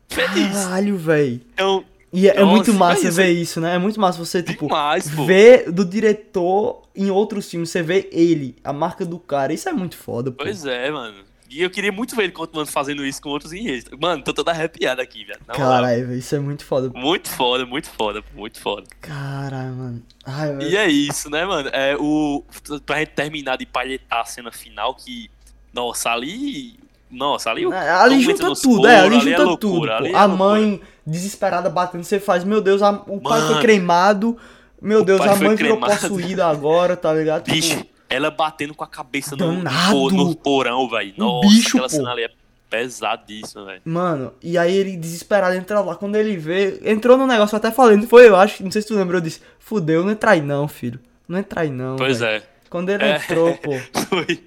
feliz. 0.08 0.52
Caralho, 0.52 0.96
véi. 0.96 1.40
Então, 1.52 1.84
E 2.12 2.28
é, 2.28 2.36
é 2.40 2.44
muito 2.44 2.72
massa 2.72 3.02
imagina 3.02 3.10
ver 3.10 3.30
isso, 3.32 3.60
né? 3.60 3.74
É 3.74 3.78
muito 3.78 4.00
massa 4.00 4.18
você, 4.18 4.42
tipo, 4.42 4.66
demais, 4.66 5.10
pô. 5.10 5.24
ver 5.24 5.70
do 5.70 5.84
diretor 5.84 6.82
em 6.94 7.10
outros 7.10 7.50
filmes, 7.50 7.70
você 7.70 7.82
vê 7.82 8.08
ele, 8.12 8.56
a 8.64 8.72
marca 8.72 9.04
do 9.04 9.18
cara. 9.18 9.52
Isso 9.52 9.68
é 9.68 9.72
muito 9.72 9.96
foda, 9.96 10.30
pô. 10.30 10.42
Pois 10.42 10.64
é, 10.64 10.90
mano. 10.90 11.28
E 11.50 11.62
eu 11.62 11.70
queria 11.70 11.90
muito 11.90 12.14
ver 12.14 12.24
ele 12.24 12.32
continuando 12.32 12.70
fazendo 12.70 13.04
isso 13.04 13.22
com 13.22 13.30
outros 13.30 13.52
enredos. 13.52 13.90
Mano, 13.98 14.22
tô 14.22 14.34
toda 14.34 14.50
arrepiado 14.50 15.00
aqui, 15.00 15.24
velho. 15.24 15.40
Caralho, 15.46 16.14
isso 16.14 16.34
é 16.34 16.38
muito 16.38 16.62
foda. 16.62 16.90
Muito 16.94 17.28
foda, 17.30 17.64
muito 17.64 17.88
foda, 17.88 18.22
muito 18.34 18.60
foda. 18.60 18.86
Caralho, 19.00 19.74
mano. 19.74 20.02
Ai, 20.26 20.58
E 20.60 20.76
é 20.76 20.88
isso, 20.88 21.30
né, 21.30 21.46
mano? 21.46 21.70
É 21.72 21.96
o. 21.96 22.44
Pra 22.84 22.98
gente 22.98 23.12
terminar 23.12 23.56
de 23.56 23.64
palhetar 23.64 24.20
a 24.20 24.24
cena 24.26 24.52
final, 24.52 24.94
que. 24.94 25.30
Nossa, 25.72 26.10
ali. 26.10 26.78
Nossa, 27.10 27.50
ali. 27.50 27.66
o- 27.66 27.72
É, 27.72 27.90
ali 27.90 28.16
Tom 28.16 28.32
junta 28.32 28.60
tudo, 28.60 28.86
é, 28.86 29.00
ali 29.00 29.08
coros, 29.10 29.24
junta 29.24 29.42
loucura, 29.44 29.96
tudo. 29.96 30.06
ali 30.06 30.12
é 30.12 30.16
a 30.18 30.28
mãe 30.28 30.80
desesperada 31.06 31.70
batendo, 31.70 32.04
você 32.04 32.20
faz, 32.20 32.44
meu 32.44 32.60
Deus, 32.60 32.82
a- 32.82 33.02
o 33.06 33.20
pai 33.20 33.40
foi 33.40 33.50
Mano. 33.50 33.60
cremado. 33.62 34.36
Meu 34.80 35.04
Deus, 35.04 35.20
a 35.22 35.34
mãe 35.36 35.56
virou 35.56 35.76
cremado. 35.78 36.00
possuída 36.00 36.46
agora, 36.46 36.96
tá 36.96 37.12
ligado? 37.12 37.44
Tipo, 37.44 37.56
Bicho, 37.56 37.84
ela 38.08 38.30
batendo 38.30 38.74
com 38.74 38.84
a 38.84 38.86
cabeça 38.86 39.34
no, 39.36 39.52
no, 39.52 39.56
Danado. 39.64 39.90
po- 39.92 40.10
no 40.10 40.34
porão, 40.36 40.88
velho. 40.88 41.14
Um 41.18 41.24
Nossa, 41.24 41.48
bicho, 41.48 41.68
aquela 41.70 41.88
pô. 41.88 41.96
cena 41.96 42.10
ali 42.12 42.22
é 42.24 42.30
pesadíssima, 42.70 43.64
velho. 43.64 43.80
Mano, 43.84 44.32
e 44.42 44.56
aí 44.56 44.74
ele 44.76 44.96
desesperado 44.96 45.54
entra 45.56 45.80
lá. 45.80 45.94
Quando 45.96 46.14
ele 46.16 46.36
vê, 46.36 46.80
entrou 46.84 47.16
no 47.16 47.26
negócio, 47.26 47.56
até 47.56 47.70
falei, 47.70 47.96
não 47.96 48.06
foi 48.06 48.28
eu 48.28 48.36
acho, 48.36 48.62
não 48.62 48.70
sei 48.70 48.82
se 48.82 48.88
tu 48.88 48.94
lembrou 48.94 49.20
disso. 49.20 49.40
Fudeu, 49.58 50.04
não 50.04 50.10
entra 50.12 50.32
aí 50.32 50.40
não, 50.42 50.68
filho. 50.68 51.00
Não 51.26 51.38
entra 51.38 51.62
aí 51.62 51.70
não. 51.70 51.96
Pois 51.96 52.20
velho. 52.20 52.42
é. 52.42 52.46
Quando 52.70 52.90
ele 52.90 53.02
É. 53.04 53.16
entrou, 53.16 53.54
pô. 53.56 53.72
Foi. 54.08 54.40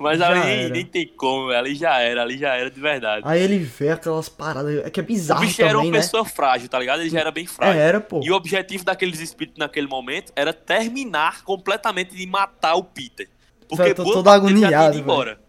Mas 0.00 0.18
Já 0.18 0.30
ali 0.30 0.40
nem, 0.40 0.58
era. 0.60 0.68
nem 0.70 0.84
tem 0.86 1.06
como, 1.06 1.50
ali 1.50 1.74
já 1.74 1.98
era, 1.98 2.22
ali 2.22 2.38
já 2.38 2.54
era 2.54 2.70
de 2.70 2.80
verdade. 2.80 3.22
Aí 3.28 3.42
ele 3.42 3.58
vê 3.58 3.90
aquelas 3.90 4.30
paradas. 4.30 4.84
É 4.84 4.88
que 4.90 4.98
é 4.98 5.02
o 5.02 5.06
bizarro 5.06 5.40
bicho 5.42 5.60
era 5.60 5.72
também, 5.74 5.86
uma 5.90 5.92
né? 5.98 6.02
pessoa 6.02 6.24
frágil, 6.24 6.68
tá 6.70 6.78
ligado? 6.78 7.00
Ele 7.00 7.10
já 7.10 7.20
era 7.20 7.30
bem 7.30 7.44
É, 7.44 7.46
frágil. 7.46 7.80
era, 7.80 8.00
pô. 8.00 8.20
E 8.24 8.30
o 8.30 8.34
objetivo 8.34 8.82
daqueles 8.82 9.20
espíritos 9.20 9.58
naquele 9.58 9.86
momento 9.86 10.32
era 10.34 10.54
terminar 10.54 11.42
completamente 11.44 12.16
de 12.16 12.26
matar 12.26 12.76
o 12.76 12.82
Peter. 12.84 13.28
Porque 13.68 13.82
Velho, 13.82 13.94
tô 13.94 14.04
boa 14.04 14.14
todo 14.16 14.24
parte 14.24 14.46
dele 14.46 14.60
já 14.60 14.66
tinha 14.68 14.78
agoniado, 14.78 14.96
ido 14.98 15.02
embora. 15.04 15.40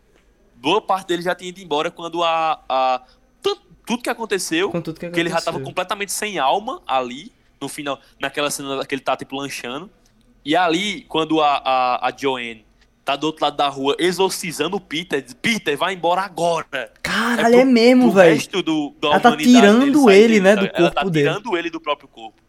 Boa 0.56 0.82
parte 0.82 1.08
dele 1.08 1.22
já 1.22 1.34
tinha 1.34 1.50
ido 1.50 1.62
embora 1.62 1.90
quando 1.90 2.22
a. 2.22 2.60
a 2.68 3.02
tu- 3.42 3.56
tudo 3.86 4.04
que 4.04 4.10
aconteceu, 4.10 4.70
Com 4.70 4.82
tudo 4.82 5.00
que 5.00 5.10
que 5.10 5.20
ele 5.20 5.30
já 5.30 5.36
tava 5.38 5.52
aconteceu. 5.52 5.66
completamente 5.66 6.12
sem 6.12 6.38
alma 6.40 6.82
ali, 6.86 7.32
no 7.60 7.70
final, 7.70 8.00
naquela 8.20 8.52
cena 8.52 8.86
que 8.86 8.94
ele 8.94 9.02
tá 9.02 9.16
tipo 9.16 9.36
lanchando. 9.38 9.90
E 10.44 10.56
ali, 10.58 11.04
quando 11.08 11.40
a, 11.42 11.56
a, 11.64 12.08
a 12.10 12.14
Joanne 12.16 12.66
tá 13.04 13.16
do 13.16 13.26
outro 13.28 13.44
lado 13.44 13.58
da 13.58 13.68
rua 13.68 13.96
exorcizando 14.00 14.78
o 14.78 14.80
Peter, 14.82 15.22
diz, 15.22 15.34
Peter, 15.34 15.78
vai 15.78 15.94
embora 15.94 16.22
agora. 16.22 16.92
Caralho, 17.02 17.56
É 17.56 17.60
é, 17.60 17.62
pro- 17.64 17.72
mesmo, 17.72 18.04
pro 18.04 18.12
velho. 18.14 18.36
resto 18.36 18.62
do, 18.62 18.94
da 19.02 19.08
Ela 19.10 19.20
tá 19.20 19.38
tirando 19.38 20.06
dele 20.06 20.24
ele, 20.24 20.40
né, 20.40 20.56
do 20.56 20.66
Ela 20.74 20.92
tá 20.92 21.02
corpo 21.02 21.10
dele. 21.10 21.28
tirando 21.30 21.58
ele 21.58 21.70
do 21.70 21.80
próprio 21.80 22.08
corpo. 22.08 22.40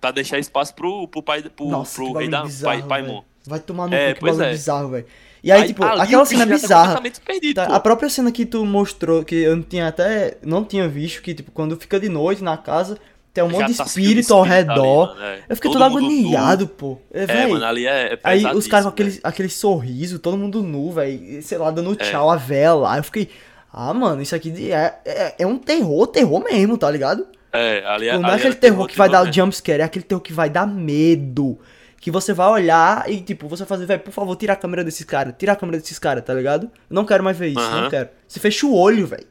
Pra 0.00 0.10
deixar 0.10 0.38
espaço 0.38 0.74
pro, 0.74 1.06
pro 1.06 1.22
pai, 1.22 1.42
pro, 1.42 1.68
Nossa, 1.68 1.94
pro 1.94 2.12
rei 2.14 2.28
da 2.28 2.42
bizarro, 2.42 2.82
pai, 2.88 3.02
pai. 3.04 3.22
Vai 3.46 3.60
tomar 3.60 3.86
no 3.88 3.94
É, 3.94 4.14
cu, 4.14 4.24
que 4.24 4.30
é. 4.42 4.50
bizarro, 4.50 4.88
velho. 4.88 5.06
E 5.44 5.50
aí, 5.50 5.66
tipo, 5.66 5.82
ali 5.84 6.00
aquela 6.02 6.24
cena 6.24 6.46
tá 6.46 6.52
bizarra. 6.52 6.94
completamente 6.96 7.20
perdido, 7.20 7.54
Tá, 7.56 7.64
a 7.64 7.80
própria 7.80 8.08
cena 8.08 8.30
que 8.30 8.46
tu 8.46 8.64
mostrou, 8.64 9.24
que 9.24 9.34
eu 9.34 9.56
não 9.56 9.62
tinha 9.64 9.88
até. 9.88 10.38
Não 10.42 10.64
tinha 10.64 10.88
visto, 10.88 11.20
que, 11.20 11.34
tipo, 11.34 11.50
quando 11.50 11.76
fica 11.76 11.98
de 11.98 12.08
noite 12.08 12.42
na 12.44 12.56
casa, 12.56 12.96
tem 13.32 13.42
um 13.42 13.50
Já 13.50 13.58
monte 13.60 13.70
de 13.72 13.76
tá 13.78 13.84
espírito 13.84 14.34
ao 14.34 14.44
espírito 14.44 14.70
ali, 14.70 14.80
redor. 14.80 15.06
mano, 15.08 15.22
é. 15.22 15.38
Eu 15.48 15.56
fiquei 15.56 15.70
Todo 15.72 15.80
todo 15.82 15.96
agoniado, 15.96 16.68
pô. 16.68 16.98
É, 17.12 17.24
É, 17.24 17.46
mano, 17.46 17.64
ali 17.64 17.86
é, 17.86 18.12
é 18.14 18.18
Aí 18.22 18.44
os 18.46 18.66
caras 18.66 18.84
com 18.84 18.90
aquele, 18.90 19.18
aquele 19.24 19.48
sorriso, 19.48 20.18
todo 20.18 20.36
mundo 20.36 20.62
nu, 20.62 20.92
velho. 20.92 21.42
Sei 21.42 21.56
lá, 21.58 21.70
dando 21.70 21.92
É. 21.92 21.96
tchau 21.96 22.30
a 22.30 22.36
vela. 22.36 22.96
Eu 22.96 23.04
fiquei. 23.04 23.28
Ah, 23.72 23.94
mano, 23.94 24.20
isso 24.20 24.34
aqui 24.36 24.70
é, 24.70 24.94
é, 25.04 25.34
é 25.38 25.46
um 25.46 25.56
terror, 25.56 26.06
terror 26.06 26.44
mesmo, 26.44 26.76
tá 26.76 26.90
ligado? 26.90 27.26
É, 27.50 27.82
ali 27.86 28.08
é 28.08 28.18
Não 28.18 28.24
é 28.28 28.32
ali 28.32 28.36
aquele 28.40 28.54
é 28.54 28.58
terror 28.58 28.86
que 28.86 28.96
vai 28.98 29.08
dar 29.08 29.32
jumpscare, 29.32 29.80
é 29.80 29.84
aquele 29.84 30.04
terror 30.04 30.20
que 30.20 30.32
vai 30.32 30.50
dar 30.50 30.66
medo. 30.66 31.58
Que 31.98 32.10
você 32.10 32.32
vai 32.34 32.48
olhar 32.48 33.08
e, 33.08 33.20
tipo, 33.20 33.46
você 33.48 33.64
fazer, 33.64 33.86
velho, 33.86 34.00
por 34.00 34.10
favor, 34.12 34.34
tira 34.36 34.54
a 34.54 34.56
câmera 34.56 34.82
desses 34.82 35.04
caras, 35.06 35.34
tira 35.38 35.52
a 35.52 35.56
câmera 35.56 35.78
desses 35.78 35.98
caras, 35.98 36.24
tá 36.24 36.34
ligado? 36.34 36.64
Eu 36.64 36.94
não 36.94 37.04
quero 37.04 37.22
mais 37.22 37.36
ver 37.38 37.48
isso, 37.48 37.60
Aham. 37.60 37.82
não 37.82 37.90
quero. 37.90 38.08
Você 38.26 38.40
fecha 38.40 38.66
o 38.66 38.74
olho, 38.76 39.06
velho. 39.06 39.24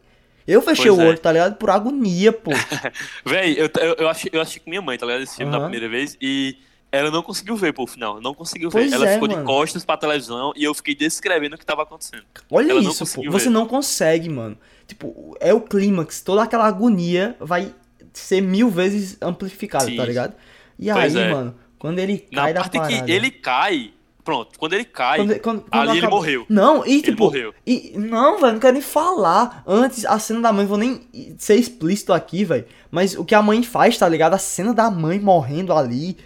Eu 0.47 0.61
fechei 0.61 0.87
Pois 0.87 0.97
o 0.97 1.01
é. 1.01 1.07
olho, 1.07 1.17
tá 1.19 1.31
ligado? 1.31 1.55
Por 1.55 1.69
agonia, 1.69 2.31
pô. 2.33 2.51
Véi, 3.25 3.55
eu, 3.57 3.69
eu, 3.79 3.95
eu, 3.99 4.09
achei, 4.09 4.29
eu 4.33 4.41
achei 4.41 4.59
com 4.61 4.69
minha 4.69 4.81
mãe, 4.81 4.97
tá 4.97 5.05
ligado? 5.05 5.21
Esse 5.23 5.37
filme 5.37 5.51
na 5.51 5.59
primeira 5.59 5.87
vez 5.87 6.17
e 6.21 6.57
ela 6.91 7.09
não 7.09 7.23
conseguiu 7.23 7.55
ver, 7.55 7.73
pô, 7.73 7.87
final. 7.87 8.19
Não 8.19 8.33
conseguiu 8.33 8.69
Pois 8.69 8.89
ver. 8.89 8.95
Ela 8.95 9.09
é, 9.09 9.13
ficou 9.13 9.29
mano. 9.29 9.41
de 9.41 9.45
costas 9.45 9.85
pra 9.85 9.95
televisão 9.97 10.51
e 10.55 10.63
eu 10.63 10.73
fiquei 10.73 10.93
descrevendo 10.95 11.55
o 11.55 11.57
que 11.57 11.65
tava 11.65 11.83
acontecendo. 11.83 12.23
Olha 12.49 12.71
Ela 12.71 12.81
isso, 12.81 12.91
pô. 12.93 12.99
conseguiu 12.99 13.31
Você 13.31 13.45
ver. 13.45 13.51
não 13.51 13.65
consegue, 13.67 14.29
mano. 14.29 14.57
Tipo, 14.87 15.37
é 15.39 15.53
o 15.53 15.61
clímax, 15.61 16.21
toda 16.21 16.43
aquela 16.43 16.65
agonia 16.67 17.35
vai 17.39 17.73
ser 18.13 18.41
mil 18.41 18.69
vezes 18.69 19.17
amplificada, 19.21 19.85
Sim. 19.85 19.95
tá 19.95 20.03
ligado? 20.05 20.33
E 20.77 20.91
Pois 20.91 21.15
aí, 21.15 21.23
é. 21.23 21.31
mano, 21.33 21.55
quando 21.79 21.99
ele 21.99 22.27
Na 22.31 22.41
cai 22.41 22.53
da 22.53 22.59
parte 22.61 22.77
parada... 22.77 23.05
que 23.05 23.11
ele 23.11 23.31
cai, 23.31 23.93
pronto, 24.23 24.57
quando 24.59 24.73
ele 24.73 24.85
cai, 24.85 25.17
Quando- 25.19 25.39
quando- 25.39 25.61
quando 25.61 25.73
ali 25.81 25.91
ele 25.91 25.99
acaba- 25.99 26.15
morreu. 26.15 26.45
Não, 26.49 26.85
e 26.85 27.01
tipo. 27.01 27.23
morreu. 27.25 27.53
E, 27.65 27.93
não, 27.95 28.39
velho, 28.39 28.53
não 28.53 28.59
quero 28.59 28.73
nem 28.73 28.81
falar. 28.81 29.63
Antes, 29.67 30.05
a 30.05 30.17
cena 30.19 30.41
da 30.41 30.53
mãe, 30.53 30.65
vou 30.65 30.77
nem 30.77 31.07
ser 31.37 31.55
explícito 31.55 32.13
aqui, 32.13 32.43
velho. 32.45 32.65
Mas 32.89 33.15
o 33.15 33.23
que 33.25 33.35
a 33.35 33.41
mãe 33.41 33.61
faz, 33.63 33.97
tá 33.97 34.07
ligado? 34.07 34.33
A 34.33 34.37
cena 34.37 34.73
da 34.73 34.89
mãe 34.91 35.19
morrendo 35.19 35.73
ali 35.73 36.17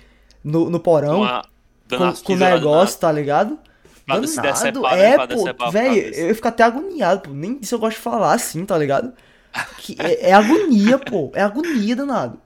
no, 0.44 0.70
no 0.70 0.80
porão. 0.80 1.22
Uma, 1.22 1.44
com, 1.90 2.14
com 2.24 2.34
o 2.34 2.38
negócio, 2.38 3.00
tá 3.00 3.12
ligado? 3.12 3.58
Pra 4.06 4.22
se 4.28 4.36
Danado. 4.36 4.54
decepar, 4.54 4.96
né? 4.98 5.04
É, 5.10 5.16
Pra 5.16 5.28
pô, 5.66 5.72
velho, 5.72 6.16
eu 6.16 6.36
fico 6.36 6.48
até 6.48 6.64
agoniado, 6.64 7.22
pô. 7.22 7.32
Nem 7.32 7.58
disso 7.58 7.74
eu 7.76 7.80
gosto 7.80 7.98
de 7.98 8.04
falar 8.04 8.34
assim, 8.34 8.64
tá 8.66 8.78
ligado? 8.78 9.12
Que 9.80 9.96
é, 10.00 10.30
é 10.30 10.34
agonia, 10.34 11.00
pô. 11.00 11.32
É 11.34 11.42
agonia, 11.42 11.96
danado. 11.96 12.40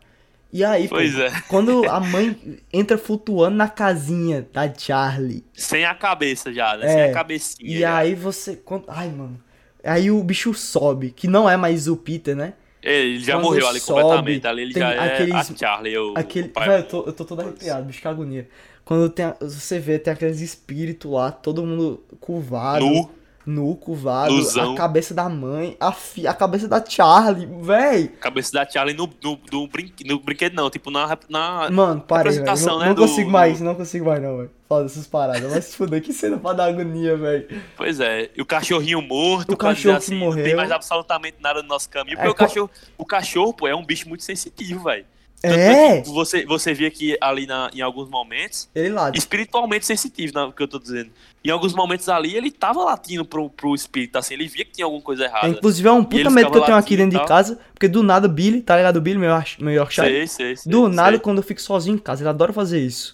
E 0.51 0.63
aí, 0.63 0.87
pô, 0.87 0.99
é. 0.99 1.31
quando 1.47 1.87
a 1.89 1.99
mãe 1.99 2.35
entra 2.73 2.97
flutuando 2.97 3.55
na 3.55 3.67
casinha 3.67 4.47
da 4.51 4.71
Charlie. 4.73 5.45
Sem 5.53 5.85
a 5.85 5.93
cabeça 5.93 6.51
já, 6.51 6.75
né? 6.75 6.85
É, 6.85 6.89
Sem 6.93 7.03
a 7.03 7.13
cabecinha. 7.13 7.69
E 7.69 7.79
já. 7.79 7.97
aí 7.97 8.15
você. 8.15 8.55
quando- 8.55 8.85
Ai, 8.87 9.09
mano. 9.09 9.39
Aí 9.83 10.09
o 10.09 10.21
bicho 10.23 10.53
sobe, 10.53 11.11
que 11.11 11.27
não 11.27 11.49
é 11.49 11.55
mais 11.55 11.87
o 11.87 11.95
Peter, 11.95 12.35
né? 12.35 12.53
Ele 12.81 13.19
já 13.19 13.33
quando 13.33 13.43
morreu 13.43 13.67
ali 13.67 13.79
sobe, 13.79 14.01
completamente. 14.01 14.47
Ali 14.47 14.61
ele 14.63 14.71
já 14.73 14.91
é 14.93 15.13
aqueles- 15.13 15.51
a 15.51 15.55
Charlie, 15.57 15.97
o, 15.97 16.13
Aquele. 16.17 16.47
o 16.47 16.51
pai. 16.51 16.67
Velho, 16.67 16.79
eu 16.83 16.87
tô, 16.87 17.03
eu 17.05 17.13
tô 17.13 17.25
todo 17.25 17.41
arrepiado, 17.41 17.85
bicho, 17.85 18.01
que 18.01 18.07
agonia. 18.07 18.47
Quando 18.83 19.07
tem, 19.09 19.25
você 19.39 19.77
vê, 19.77 19.99
tem 19.99 20.11
aqueles 20.13 20.41
espíritos 20.41 21.11
lá, 21.11 21.31
todo 21.31 21.63
mundo 21.63 22.03
curvado. 22.19 22.83
Nu. 22.85 23.11
Nu, 23.45 23.75
curvado. 23.75 24.33
Nuzão. 24.33 24.73
A 24.73 24.77
cabeça 24.77 25.13
da 25.13 25.27
mãe, 25.27 25.75
a, 25.79 25.91
fi, 25.91 26.27
a 26.27 26.33
cabeça 26.33 26.67
da 26.67 26.83
Charlie, 26.85 27.47
véi. 27.61 28.07
Cabeça 28.09 28.51
da 28.51 28.69
Charlie 28.69 28.95
no, 28.95 29.09
no, 29.23 29.39
no, 29.51 29.67
brinque- 29.67 30.03
no 30.07 30.19
brinquedo, 30.19 30.53
não. 30.53 30.69
Tipo, 30.69 30.91
na. 30.91 31.17
na 31.29 31.69
Mano, 31.71 32.01
parei. 32.01 32.21
Apresentação, 32.31 32.73
Não, 32.73 32.79
né, 32.79 32.85
não 32.87 32.95
do- 32.95 33.01
consigo 33.01 33.29
mais, 33.29 33.57
do- 33.59 33.65
não 33.65 33.75
consigo 33.75 34.05
mais, 34.05 34.21
não, 34.21 34.37
velho. 34.37 34.51
Fala 34.67 34.83
dessas 34.83 35.07
paradas. 35.07 35.51
Mas 35.51 35.65
se 35.65 35.75
fuder, 35.75 36.01
que 36.03 36.13
cena 36.13 36.37
pra 36.37 36.53
dar 36.53 36.65
agonia, 36.65 37.17
velho. 37.17 37.47
Pois 37.75 37.99
é. 37.99 38.29
E 38.37 38.41
o 38.41 38.45
cachorrinho 38.45 39.01
morto. 39.01 39.53
O 39.53 39.57
cachorro 39.57 39.99
que 39.99 40.11
Não 40.11 40.19
tem 40.19 40.27
morreu. 40.27 40.57
mais 40.57 40.71
absolutamente 40.71 41.37
nada 41.41 41.63
no 41.63 41.67
nosso 41.67 41.89
caminho. 41.89 42.19
É, 42.19 42.23
Porque 42.23 42.29
o, 42.29 42.35
co- 42.35 42.37
cachorro, 42.45 42.69
o 42.97 43.05
cachorro, 43.05 43.53
pô, 43.53 43.67
é 43.67 43.75
um 43.75 43.83
bicho 43.83 44.07
muito 44.07 44.23
sensitivo, 44.23 44.83
velho. 44.83 45.05
É? 45.41 46.01
que 46.01 46.09
Você, 46.09 46.45
você 46.45 46.73
via 46.73 46.91
que 46.91 47.17
ali 47.21 47.45
na, 47.47 47.69
em 47.73 47.81
alguns 47.81 48.09
momentos 48.09 48.67
Ele 48.75 48.89
lá. 48.89 49.11
espiritualmente 49.15 49.85
sensitivo, 49.85 50.33
né, 50.35 50.43
o 50.43 50.51
que 50.51 50.61
eu 50.61 50.67
tô 50.67 50.77
dizendo. 50.79 51.09
Em 51.43 51.49
alguns 51.49 51.73
momentos 51.73 52.09
ali, 52.09 52.35
ele 52.35 52.51
tava 52.51 52.83
latindo 52.83 53.23
pro, 53.23 53.49
pro 53.49 53.73
espírito, 53.73 54.17
assim, 54.17 54.33
ele 54.33 54.47
via 54.47 54.65
que 54.65 54.71
tinha 54.71 54.85
alguma 54.85 55.01
coisa 55.01 55.23
errada. 55.23 55.47
É, 55.47 55.51
inclusive 55.51 55.87
é 55.87 55.91
um 55.91 56.03
puta 56.03 56.29
medo 56.29 56.51
que 56.51 56.57
eu 56.57 56.63
tenho 56.65 56.77
aqui 56.77 56.97
dentro 56.97 57.17
de 57.17 57.25
casa, 57.25 57.57
porque 57.73 57.87
do 57.87 58.03
nada 58.03 58.27
o 58.27 58.29
Billy, 58.29 58.61
tá 58.61 58.75
ligado? 58.75 58.97
O 58.97 59.01
Billy, 59.01 59.17
meu, 59.17 59.29
York- 59.29 59.63
meu 59.63 59.73
Yorkshire. 59.73 60.07
sei, 60.09 60.27
sei, 60.27 60.55
sei, 60.57 60.71
Do 60.71 60.87
sei. 60.87 60.95
nada, 60.95 61.17
quando 61.19 61.37
eu 61.37 61.43
fico 61.43 61.61
sozinho 61.61 61.95
em 61.95 61.99
casa, 61.99 62.21
ele 62.23 62.29
adora 62.29 62.51
fazer 62.51 62.79
isso. 62.81 63.13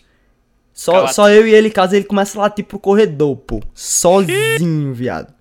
Só, 0.74 1.08
só 1.08 1.30
eu 1.30 1.48
e 1.48 1.54
ele 1.54 1.68
em 1.68 1.72
casa, 1.72 1.96
ele 1.96 2.06
começa 2.06 2.38
a 2.38 2.42
latir 2.42 2.66
pro 2.66 2.80
corredor, 2.80 3.38
pô. 3.38 3.62
Sozinho, 3.74 4.94
viado. 4.94 5.34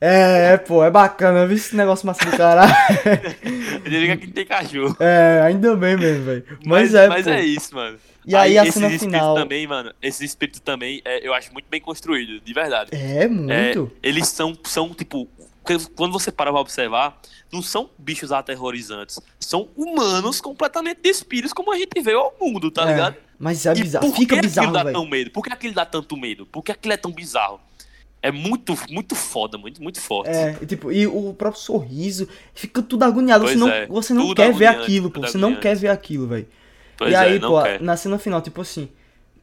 É, 0.00 0.56
pô, 0.58 0.84
é 0.84 0.90
bacana, 0.90 1.46
viu 1.46 1.56
esse 1.56 1.74
negócio 1.76 2.06
massa 2.06 2.24
do 2.24 2.36
caralho. 2.36 2.72
Ele 3.84 3.98
liga 4.00 4.16
que 4.16 4.26
tem 4.28 4.44
cachorro. 4.44 4.96
É, 5.00 5.40
ainda 5.44 5.74
bem 5.76 5.96
mesmo, 5.96 6.24
velho. 6.24 6.44
Mas, 6.64 6.92
Mas, 6.92 6.94
é, 6.94 7.08
mas 7.08 7.24
pô. 7.24 7.30
é 7.30 7.40
isso, 7.42 7.74
mano. 7.74 7.98
E 8.26 8.34
aí, 8.34 8.58
a 8.58 8.62
esses 8.62 8.74
cena 8.74 8.86
espíritos 8.86 9.18
final. 9.18 9.34
também, 9.36 9.66
mano, 9.66 9.92
esses 10.02 10.20
espíritos 10.20 10.60
também, 10.60 11.00
é, 11.04 11.26
eu 11.26 11.32
acho 11.32 11.52
muito 11.52 11.66
bem 11.70 11.80
construído, 11.80 12.40
de 12.40 12.52
verdade. 12.52 12.90
É, 12.92 13.24
É, 13.24 13.28
muito. 13.28 13.90
eles 14.02 14.26
são, 14.28 14.56
são, 14.64 14.92
tipo, 14.92 15.28
que- 15.64 15.78
quando 15.94 16.12
você 16.12 16.32
para 16.32 16.50
pra 16.50 16.60
observar, 16.60 17.18
não 17.52 17.62
são 17.62 17.88
bichos 17.96 18.32
aterrorizantes. 18.32 19.20
São 19.38 19.68
humanos 19.76 20.40
completamente 20.40 21.00
despidos, 21.02 21.52
como 21.52 21.72
a 21.72 21.76
gente 21.78 22.00
vê 22.02 22.14
ao 22.14 22.34
mundo, 22.40 22.68
tá 22.70 22.82
É, 22.82 22.86
ligado? 22.92 23.16
Mas 23.38 23.64
é 23.64 23.72
E 23.72 23.82
bizarro. 23.82 24.08
por 24.10 24.16
Fica 24.16 24.34
que 24.36 24.42
bizarro, 24.42 24.66
aquilo 24.68 24.78
dá 24.78 24.82
velho. 24.84 24.96
tão 24.96 25.06
medo? 25.08 25.30
Por 25.30 25.44
que 25.44 25.52
aquilo 25.52 25.74
dá 25.74 25.84
tanto 25.86 26.16
medo? 26.16 26.46
Por 26.46 26.62
que 26.64 26.72
aquilo 26.72 26.94
é 26.94 26.96
tão 26.96 27.12
bizarro? 27.12 27.60
É 28.28 28.32
muito, 28.32 28.76
muito 28.90 29.14
foda, 29.14 29.56
muito, 29.58 29.82
muito 29.82 30.00
forte. 30.00 30.30
É, 30.30 30.56
e, 30.60 30.66
tipo, 30.66 30.90
e 30.92 31.06
o 31.06 31.32
próprio 31.34 31.60
sorriso 31.62 32.28
fica 32.54 32.82
tudo 32.82 33.02
agoniado. 33.04 33.44
Você 33.46 33.54
Pois 33.54 33.60
não, 33.60 33.68
é, 33.70 33.86
você 33.86 34.14
não 34.14 34.34
quer 34.34 34.52
ver 34.52 34.66
aquilo, 34.66 35.10
pô. 35.10 35.20
Você 35.20 35.38
não 35.38 35.56
quer 35.56 35.76
ver 35.76 35.88
aquilo, 35.88 36.26
velho. 36.26 36.46
Pois 36.96 37.12
E 37.12 37.14
é, 37.14 37.18
aí, 37.18 37.38
não 37.38 37.50
pô, 37.50 37.62
quer. 37.62 37.80
na 37.80 37.96
cena 37.96 38.18
final, 38.18 38.40
tipo 38.40 38.60
assim. 38.60 38.88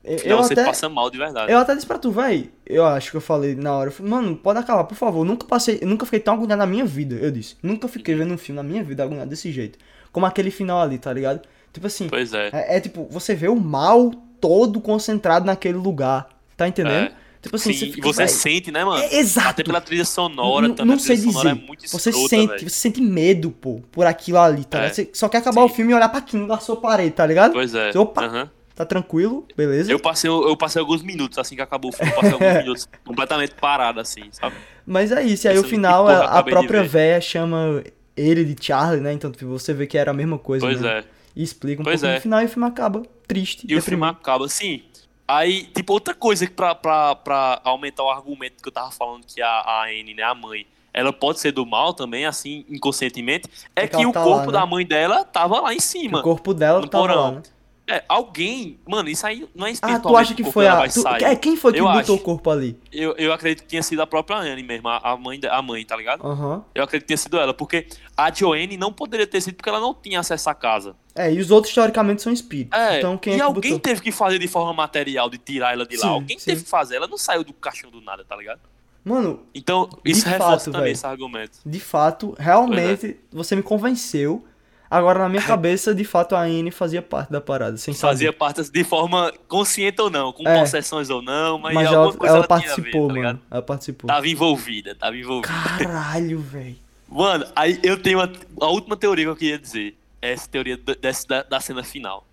eu- 0.04 0.18
Senão 0.20 0.38
Eu 0.38 0.44
você 0.44 0.54
até, 0.54 0.66
passa 0.66 0.90
mal 0.90 1.10
de 1.10 1.18
verdade. 1.18 1.52
eu 1.52 1.58
até 1.58 1.74
disse 1.76 1.86
pra 1.86 1.98
tu, 1.98 2.12
véi. 2.12 2.50
Eu 2.66 2.86
acho 2.86 3.12
que 3.12 3.18
eu 3.18 3.22
falei 3.22 3.56
na 3.56 3.74
hora. 3.78 3.90
eu 3.90 3.94
falei, 3.94 4.12
Mano, 4.12 4.36
pode 4.36 4.60
acabar, 4.60 4.84
por 4.86 4.96
favor. 4.96 5.24
Nunca 5.24 5.46
passei. 5.48 5.80
eu 5.82 5.88
Nunca 5.88 6.06
fiquei 6.06 6.20
tão 6.20 6.34
agoniado 6.34 6.60
na 6.60 6.66
minha 6.66 6.84
vida. 6.86 7.16
Eu 7.16 7.32
disse. 7.32 7.56
Nunca 7.64 7.88
fiquei 7.88 8.16
vendo 8.16 8.34
um 8.34 8.38
filme 8.38 8.58
na 8.62 8.64
minha 8.64 8.84
vida 8.84 9.04
agoniado 9.04 9.30
desse 9.30 9.52
jeito. 9.52 9.78
Como 10.12 10.26
aquele 10.26 10.52
final 10.52 10.82
ali, 10.82 10.98
tá 10.98 11.14
ligado? 11.14 11.42
Tipo 11.72 11.88
assim. 11.88 12.08
Pois 12.10 12.34
é. 12.34 12.50
É, 12.52 12.78
é 12.78 12.80
tipo, 12.80 13.08
você 13.10 13.34
vê 13.34 13.48
o 13.48 13.56
mal 13.56 14.12
todo 14.42 14.82
concentrado 14.82 15.46
naquele 15.46 15.78
lugar. 15.78 16.28
Tá 16.58 16.68
entendendo? 16.68 17.12
É. 17.12 17.23
Tipo 17.44 17.58
assim, 17.58 17.74
Sim, 17.74 17.80
você 17.88 17.92
fica, 17.92 18.08
você 18.08 18.28
sente, 18.28 18.72
né, 18.72 18.86
mano? 18.86 19.04
É, 19.04 19.18
exato. 19.18 19.50
Até 19.50 19.64
pela 19.64 19.82
trilha 19.82 20.06
sonora 20.06 20.68
Não- 20.70 20.76
também. 20.76 20.96
não 20.96 20.98
trilha 21.04 21.18
sei 21.18 21.28
dizer. 21.28 21.48
é 21.50 21.54
muito 21.54 21.88
Você 21.90 22.10
escrota, 22.10 22.30
sente, 22.30 22.48
velho. 22.48 22.70
você 22.70 22.70
sente 22.70 23.02
medo, 23.02 23.52
pô, 23.52 23.82
por 23.92 24.06
aquilo 24.06 24.40
ali, 24.40 24.64
tá 24.64 24.78
É. 24.78 24.82
ligado? 24.84 24.96
Você 24.96 25.10
só 25.14 25.28
quer 25.28 25.40
acabar 25.40 25.62
Sim. 25.62 25.68
o 25.68 25.70
filme 25.70 25.92
e 25.92 25.96
olhar 25.96 26.08
pra 26.10 26.20
aquilo 26.20 26.48
da 26.48 26.58
sua 26.60 26.78
parede, 26.78 27.12
tá 27.12 27.26
ligado? 27.26 27.52
Pois 27.52 27.76
é. 27.76 27.92
Você, 27.92 27.98
Opa, 27.98 28.50
tá 28.74 28.86
tranquilo, 28.86 29.46
beleza? 29.58 29.92
Eu 29.92 30.00
passei, 30.00 30.30
eu 30.30 30.56
passei 30.56 30.80
alguns 30.80 31.04
minutos, 31.04 31.38
assim 31.38 31.56
que 31.56 31.62
acabou 31.62 31.92
o 31.92 31.94
filme, 31.94 32.12
eu 32.12 32.16
passei 32.16 32.32
alguns 32.34 32.54
minutos 32.64 32.90
completamente 33.06 33.54
parado, 33.56 34.00
assim, 34.00 34.24
sabe? 34.32 34.56
Mas 34.86 35.12
é 35.12 35.22
isso, 35.24 35.46
e 35.46 35.50
aí 35.50 35.60
o 35.60 35.64
final, 35.66 36.06
porra, 36.06 36.20
a- 36.20 36.40
a 36.40 36.44
própria 36.44 36.82
véia 36.84 37.20
chama 37.20 37.84
ele 38.16 38.46
de 38.46 38.56
Charlie, 38.66 39.02
né? 39.02 39.12
Então 39.12 39.30
tipo, 39.32 39.48
você 39.48 39.74
vê 39.74 39.86
que 39.86 39.98
era 39.98 40.12
a 40.12 40.14
mesma 40.14 40.38
coisa, 40.40 40.66
Pois 40.66 40.80
né? 40.80 41.00
é. 41.00 41.04
E 41.36 41.44
explica 41.44 41.82
um 41.82 41.84
Pois 41.84 42.00
pouco 42.00 42.14
é. 42.14 42.16
no 42.16 42.22
final 42.22 42.42
e 42.42 42.46
o 42.46 42.50
filme 42.50 42.68
acaba 42.70 43.02
triste, 43.28 43.64
E 43.64 43.76
o 43.76 43.82
filme 43.82 43.98
deprimido. 44.02 44.06
acaba 44.22 44.46
assim. 44.46 44.84
Aí, 45.28 45.64
tipo, 45.68 45.94
outra 45.94 46.14
coisa 46.14 46.46
que 46.46 46.54
pra, 46.54 46.76
pra, 46.76 47.16
pra 47.16 47.62
aumentar 47.64 48.04
o 48.04 48.10
argumento 48.10 48.62
que 48.62 48.68
eu 48.68 48.74
tava 48.74 48.92
falando 48.92 49.26
que 49.26 49.42
a, 49.42 49.48
a 49.50 49.86
Anne, 49.86 50.14
né, 50.14 50.24
a 50.24 50.36
mãe, 50.36 50.66
ela 50.94 51.14
pode 51.14 51.40
ser 51.40 51.52
do 51.52 51.66
mal 51.66 51.94
também, 51.94 52.26
assim, 52.26 52.66
inconscientemente, 52.70 53.48
é 53.76 53.84
É 53.84 53.88
que 53.88 53.96
que 53.98 54.02
ela 54.02 54.10
o 54.10 54.14
tá 54.14 54.20
lá, 54.20 54.26
corpo 54.26 54.46
né? 54.48 54.52
da 54.60 54.66
mãe 54.66 54.86
dela 54.86 55.24
tava 55.24 55.60
lá 55.62 55.74
em 55.74 55.80
cima. 55.80 56.20
O 56.20 56.24
corpo 56.24 56.54
dela 56.54 56.82
no 56.82 56.88
tava 56.88 57.04
porão. 57.08 57.24
lá, 57.24 57.32
né? 57.32 57.42
É, 57.86 58.02
alguém, 58.08 58.80
mano, 58.88 59.10
isso 59.10 59.28
aí 59.28 59.46
não 59.54 59.68
é 59.68 59.70
Ah, 59.70 59.74
espiritualmente 59.74 60.04
tu 60.14 60.18
acha 60.18 60.34
que 60.36 60.44
foi 60.54 60.68
a... 60.68 60.88
tu- 60.88 61.06
é, 61.26 61.36
quem 61.36 61.58
foi 61.58 61.74
que 61.74 61.80
Eu 61.80 61.84
botou 61.84 62.00
acho. 62.00 62.14
o 62.14 62.20
corpo 62.20 62.50
ali? 62.50 62.80
Eu, 62.90 63.14
eu 63.18 63.34
acredito 63.34 63.64
que 63.64 63.68
tinha 63.68 63.84
sido 63.84 64.02
a 64.02 64.08
própria 64.08 64.38
Anne 64.38 64.64
mesmo, 64.64 64.88
a 64.88 65.00
a 65.12 65.18
mãe, 65.18 65.38
a 65.50 65.62
mãe, 65.62 65.84
tá 65.84 65.98
ligado? 65.98 66.26
Aham. 66.26 66.64
Eu 66.74 66.82
acredito 66.86 67.04
que 67.04 67.08
tenha 67.10 67.18
sido 67.18 67.38
ela, 67.38 67.54
porque 67.54 67.86
a 68.16 68.32
Joanne 68.34 68.78
não 68.78 68.94
poderia 68.94 69.28
ter 69.28 69.42
sido 69.42 69.56
porque 69.56 69.68
ela 69.68 69.82
não 69.82 69.94
tinha 69.94 70.22
acesso 70.22 70.50
à 70.50 70.56
casa. 70.56 70.96
É, 71.14 71.32
e 71.34 71.40
os 71.42 71.52
outros 71.52 71.74
teoricamente 71.74 72.22
são 72.22 72.32
espíritos. 72.32 72.80
É, 72.80 73.00
então 73.00 73.18
quem 73.18 73.34
e 73.34 73.36
é 73.36 73.40
que 73.40 73.44
alguém 73.44 73.72
botou? 73.74 73.80
teve 73.80 74.02
que 74.02 74.14
fazer 74.14 74.40
de 74.40 74.48
forma 74.48 74.72
material, 74.74 75.30
de 75.30 75.38
tirar 75.38 75.74
ela 75.74 75.86
de 75.86 75.98
lá. 75.98 76.04
Sim, 76.04 76.08
alguém 76.08 76.40
sim. 76.40 76.46
teve 76.46 76.64
que 76.64 76.70
fazer, 76.70 76.96
ela 76.96 77.08
não 77.08 77.18
saiu 77.18 77.44
do 77.44 77.52
caixão 77.52 77.92
do 77.92 78.00
nada, 78.00 78.24
tá 78.24 78.36
ligado? 78.38 78.62
Mano, 79.04 79.42
Então, 79.54 79.90
isso 80.06 80.24
fato, 80.24 80.32
reforça 80.32 80.66
também 80.72 80.84
velho. 80.86 80.94
esse 80.94 81.06
argumento. 81.06 81.60
de 81.66 81.80
fato, 81.82 82.34
realmente, 82.40 83.08
é. 83.08 83.16
você 83.36 83.54
me 83.58 83.62
convenceu. 83.62 84.46
Agora, 84.96 85.20
na 85.20 85.30
minha 85.30 85.42
cabeça, 85.42 85.94
de 85.94 86.04
fato, 86.04 86.36
a 86.36 86.42
Anne 86.42 86.70
fazia 86.72 87.02
parte 87.02 87.32
da 87.32 87.42
parada, 87.42 87.78
sem 87.78 87.94
Fazia 87.94 88.28
saber. 88.28 88.38
parte 88.38 88.64
de 88.72 88.84
forma 88.84 89.34
consciente 89.48 90.02
ou 90.02 90.10
não, 90.10 90.32
com 90.32 90.48
É. 90.48 90.60
possessões 90.60 91.10
ou 91.10 91.22
não, 91.22 91.58
mas, 91.58 91.74
Mas 91.74 91.88
alguma 91.88 92.04
ela, 92.10 92.14
coisa 92.18 92.36
ela 92.36 92.46
ela, 92.46 92.56
a 92.56 92.58
ver, 92.60 92.66
participou, 92.66 93.08
tá 93.08 93.14
mano. 93.16 93.42
Ela 93.50 93.62
participou. 93.62 94.08
Tava 94.08 94.28
envolvida, 94.28 94.96
tava 94.96 95.18
envolvida. 95.18 95.54
Caralho, 95.80 96.40
velho. 96.40 96.76
Mano, 97.10 97.46
aí 97.56 97.80
eu 97.84 97.98
tenho 98.02 98.20
a, 98.22 98.30
a 98.62 98.68
última 98.68 98.96
teoria 98.96 99.26
que 99.26 99.30
eu 99.32 99.36
queria 99.36 99.60
dizer. 99.60 99.98
É 100.22 100.32
essa 100.32 100.48
teoria 100.48 100.78
da, 100.78 100.94
dessa- 100.94 101.28
da, 101.28 101.44
da 101.44 101.60
cena 101.60 101.84
final. 101.84 102.26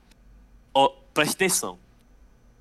Ó, 0.72 0.90
preste 1.12 1.34
atenção. 1.34 1.78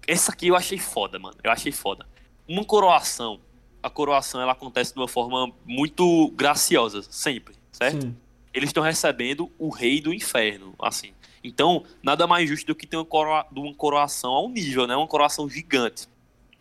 Essa 0.08 0.32
aqui 0.32 0.48
eu 0.48 0.56
achei 0.56 0.78
foda, 0.80 1.20
mano. 1.20 1.36
Eu 1.44 1.52
achei 1.52 1.72
foda. 1.72 2.06
Uma 2.48 2.64
coroação. 2.66 3.40
A 3.82 3.90
coroação 3.90 4.42
ela 4.42 4.52
acontece 4.54 4.94
de 4.94 5.00
uma 5.00 5.08
forma 5.08 5.52
muito 5.66 6.32
graciosa, 6.36 7.02
sempre, 7.10 7.54
certo? 7.72 8.02
Sim. 8.02 8.16
Eles 8.60 8.70
estão 8.70 8.84
recebendo 8.84 9.50
o 9.58 9.70
rei 9.70 10.02
do 10.02 10.14
inferno, 10.14 10.76
assim. 10.82 11.14
Então, 11.42 11.86
nada 12.04 12.28
mais 12.28 12.50
justo 12.50 12.68
do 12.68 12.76
que 12.76 12.86
ter 12.86 12.98
uma, 12.98 13.06
coroa, 13.06 13.46
uma 13.56 13.74
coroação 13.74 14.32
ao 14.32 14.50
nível, 14.50 14.86
né? 14.86 14.96
Uma 14.98 15.08
coroação 15.08 15.50
gigante. 15.50 16.08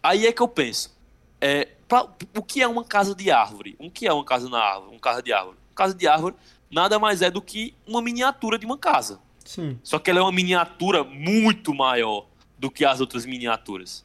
Aí 0.01 0.25
é 0.25 0.33
que 0.33 0.41
eu 0.41 0.47
penso. 0.47 0.97
É, 1.41 1.65
pra- 1.89 2.07
o 2.37 2.43
que 2.43 2.63
é 2.63 2.69
uma 2.69 2.85
casa 2.85 3.17
de 3.17 3.33
árvore? 3.33 3.75
O 3.81 3.91
que 3.91 4.07
é 4.07 4.13
uma 4.13 4.25
casa 4.25 4.49
na 4.49 4.61
árvore? 4.61 4.93
Uma 4.93 5.01
casa 5.01 5.21
de 5.21 5.33
árvore? 5.33 5.57
Uma 5.71 5.75
casa 5.75 5.95
de 5.95 6.07
árvore 6.07 6.37
nada 6.71 6.99
mais 7.01 7.21
é 7.21 7.31
do 7.33 7.43
que 7.43 7.75
uma 7.85 8.01
miniatura 8.01 8.57
de 8.57 8.65
uma 8.65 8.79
casa. 8.79 9.21
Sim. 9.45 9.77
Só 9.83 9.99
que 9.99 10.09
ela 10.09 10.21
é 10.21 10.23
uma 10.23 10.31
miniatura 10.31 11.03
muito 11.03 11.75
maior 11.75 12.27
do 12.57 12.71
que 12.71 12.85
as 12.85 13.01
outras 13.01 13.27
miniaturas. 13.27 14.05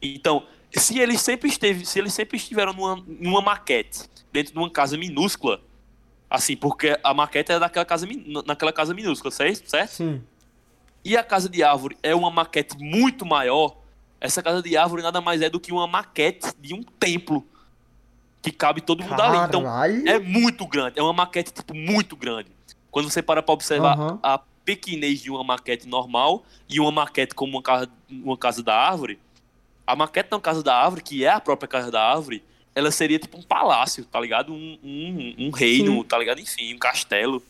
Então, 0.00 0.46
se 0.72 0.98
eles 1.00 1.20
sempre 1.20 1.48
esteve, 1.48 1.84
se 1.84 1.98
eles 1.98 2.14
sempre 2.14 2.36
estiveram 2.36 2.72
numa, 2.72 2.96
numa 3.06 3.40
maquete, 3.40 4.02
dentro 4.32 4.52
de 4.52 4.58
uma 4.58 4.70
casa 4.70 4.96
minúscula, 4.96 5.60
assim, 6.30 6.56
porque 6.56 6.96
a 7.02 7.12
maquete 7.12 7.50
é 7.50 7.58
daquela 7.58 7.84
casa, 7.84 8.06
naquela 8.46 8.72
casa 8.72 8.94
minúscula, 8.94 9.32
certo? 9.32 9.68
Sim. 9.88 10.22
E 11.04 11.16
a 11.16 11.24
casa 11.24 11.48
de 11.48 11.62
árvore 11.62 11.98
é 12.02 12.14
uma 12.14 12.30
maquete 12.30 12.76
muito 12.78 13.26
maior. 13.26 13.76
Essa 14.20 14.42
casa 14.42 14.62
de 14.62 14.76
árvore 14.76 15.02
nada 15.02 15.20
mais 15.20 15.42
é 15.42 15.50
do 15.50 15.58
que 15.58 15.72
uma 15.72 15.86
maquete 15.86 16.52
de 16.60 16.72
um 16.72 16.82
templo 16.82 17.44
que 18.40 18.52
cabe 18.52 18.80
todo 18.80 19.02
mundo 19.02 19.20
ali. 19.20 19.38
Então, 19.38 19.62
Caralho. 19.62 20.08
é 20.08 20.18
muito 20.18 20.66
grande, 20.66 20.98
é 20.98 21.02
uma 21.02 21.12
maquete 21.12 21.52
tipo 21.52 21.74
muito 21.74 22.16
grande. 22.16 22.50
Quando 22.90 23.10
você 23.10 23.22
para 23.22 23.42
pra 23.42 23.52
observar 23.52 23.98
Aham. 23.98 24.18
a 24.22 24.38
pequenez 24.64 25.20
de 25.20 25.30
uma 25.30 25.42
maquete 25.42 25.88
normal 25.88 26.44
e 26.68 26.78
uma 26.78 26.92
maquete 26.92 27.34
como 27.34 27.52
uma 27.52 27.62
casa, 27.62 27.88
uma 28.08 28.36
casa 28.36 28.62
da 28.62 28.74
árvore, 28.76 29.18
a 29.86 29.96
maquete 29.96 30.30
da 30.30 30.40
casa 30.40 30.62
da 30.62 30.76
árvore, 30.76 31.02
que 31.02 31.24
é 31.24 31.30
a 31.30 31.40
própria 31.40 31.66
casa 31.66 31.90
da 31.90 32.02
árvore, 32.02 32.44
ela 32.74 32.90
seria 32.90 33.18
tipo 33.18 33.38
um 33.38 33.42
palácio, 33.42 34.04
tá 34.04 34.20
ligado? 34.20 34.52
Um, 34.52 34.78
um, 34.82 35.34
um 35.46 35.50
reino, 35.50 35.92
Sim. 36.02 36.04
tá 36.04 36.18
ligado? 36.18 36.40
Enfim, 36.40 36.74
um 36.74 36.78
castelo. 36.78 37.42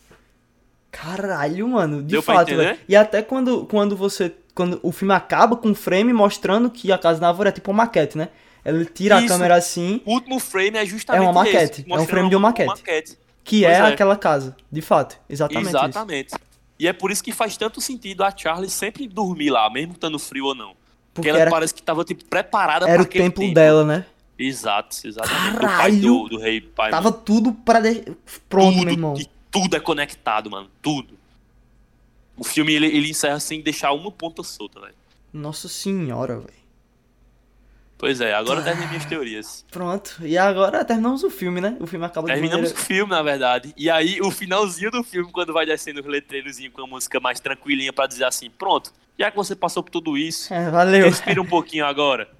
Caralho, 0.90 1.68
mano, 1.68 1.98
de 2.02 2.08
Deu 2.08 2.22
fato, 2.22 2.54
velho. 2.56 2.78
E 2.88 2.96
até 2.96 3.22
quando, 3.22 3.64
quando 3.66 3.96
você. 3.96 4.34
Quando 4.54 4.80
o 4.82 4.90
filme 4.90 5.14
acaba 5.14 5.56
com 5.56 5.68
um 5.68 5.74
frame 5.74 6.12
mostrando 6.12 6.68
que 6.68 6.90
a 6.90 6.98
casa 6.98 7.20
da 7.20 7.28
árvore 7.28 7.48
é 7.48 7.52
tipo 7.52 7.70
uma 7.70 7.84
maquete, 7.84 8.18
né? 8.18 8.28
Ele 8.64 8.84
tira 8.84 9.16
a 9.16 9.20
Isso. 9.20 9.28
câmera 9.28 9.54
assim, 9.54 10.02
O 10.04 10.12
último 10.12 10.38
frame 10.38 10.76
é 10.76 10.84
justamente 10.84 11.22
É 11.24 11.24
uma 11.24 11.32
maquete, 11.32 11.80
esse, 11.82 11.92
é 11.92 11.94
um 11.94 12.06
frame 12.06 12.28
de 12.28 12.36
uma 12.36 12.48
maquete. 12.50 13.16
que 13.44 13.62
Pois 13.62 13.72
é, 13.72 13.78
é. 13.78 13.80
aquela 13.82 14.16
casa. 14.16 14.54
De 14.70 14.82
fato. 14.82 15.18
Exatamente. 15.28 15.68
Isso. 15.68 15.76
Exatamente. 15.76 16.34
E 16.78 16.88
é 16.88 16.92
por 16.92 17.10
isso 17.10 17.22
que 17.22 17.32
faz 17.32 17.56
tanto 17.56 17.80
sentido 17.80 18.22
a 18.24 18.36
Charlie 18.36 18.68
sempre 18.68 19.06
dormir 19.06 19.50
lá, 19.50 19.70
mesmo 19.70 19.92
estando 19.92 20.18
frio 20.18 20.46
ou 20.46 20.54
não. 20.54 20.68
Porque, 20.68 20.76
Porque 21.14 21.28
ela 21.30 21.38
era, 21.38 21.50
parece 21.50 21.72
que 21.72 21.82
tava 21.82 22.04
tipo, 22.04 22.24
preparada 22.24 22.86
era 22.86 23.02
pra 23.02 23.02
o 23.02 23.06
tempo. 23.06 23.54
dela, 23.54 23.84
né? 23.84 24.04
Exato, 24.42 24.96
exatamente. 25.04 25.52
Do 25.52 25.60
pai 25.60 25.68
Caralho! 25.68 26.00
do, 26.00 26.28
do 26.30 26.38
rei 26.38 26.60
pai. 26.60 26.90
Tava 26.90 27.12
tudo 27.12 27.52
pra. 27.52 27.80
De... 27.80 28.02
Pronto, 28.48 28.72
tudo, 28.74 28.84
meu 28.84 28.92
irmão. 28.94 29.14
Tudo 29.50 29.76
é 29.76 29.80
conectado, 29.80 30.50
mano. 30.50 30.68
Tudo. 30.80 31.18
O 32.36 32.44
filme 32.44 32.72
ele, 32.72 32.86
ele 32.86 33.10
encerra 33.10 33.38
sem 33.40 33.60
deixar 33.60 33.92
uma 33.92 34.10
ponta 34.10 34.42
solta, 34.42 34.80
velho. 34.80 34.94
Nossa 35.32 35.68
senhora, 35.68 36.38
velho. 36.38 36.60
Pois 37.98 38.18
é, 38.22 38.32
Ah. 38.32 38.38
agora 38.38 38.62
terminei 38.62 38.88
minhas 38.88 39.04
teorias. 39.04 39.64
Pronto. 39.70 40.16
E 40.22 40.38
agora 40.38 40.82
terminamos 40.86 41.22
o 41.22 41.28
filme, 41.28 41.60
né? 41.60 41.76
O 41.78 41.86
filme 41.86 42.06
acaba 42.06 42.28
de 42.28 42.32
Terminamos 42.32 42.70
maneira... 42.70 42.80
o 42.80 42.86
filme, 42.86 43.10
na 43.10 43.22
verdade. 43.22 43.74
E 43.76 43.90
aí, 43.90 44.20
o 44.22 44.30
finalzinho 44.30 44.90
do 44.90 45.04
filme, 45.04 45.30
quando 45.30 45.52
vai 45.52 45.66
descendo 45.66 46.00
os 46.00 46.06
letreirozinhos 46.06 46.72
com 46.72 46.82
a 46.82 46.86
música 46.86 47.20
mais 47.20 47.40
tranquilinha 47.40 47.92
pra 47.92 48.06
dizer 48.06 48.24
assim: 48.24 48.48
pronto, 48.48 48.90
já 49.18 49.30
que 49.30 49.36
você 49.36 49.54
passou 49.54 49.82
por 49.82 49.90
tudo 49.90 50.16
isso, 50.16 50.52
É, 50.54 50.70
valeu. 50.70 51.04
respira 51.04 51.42
um 51.42 51.46
pouquinho 51.46 51.84
agora. 51.84 52.26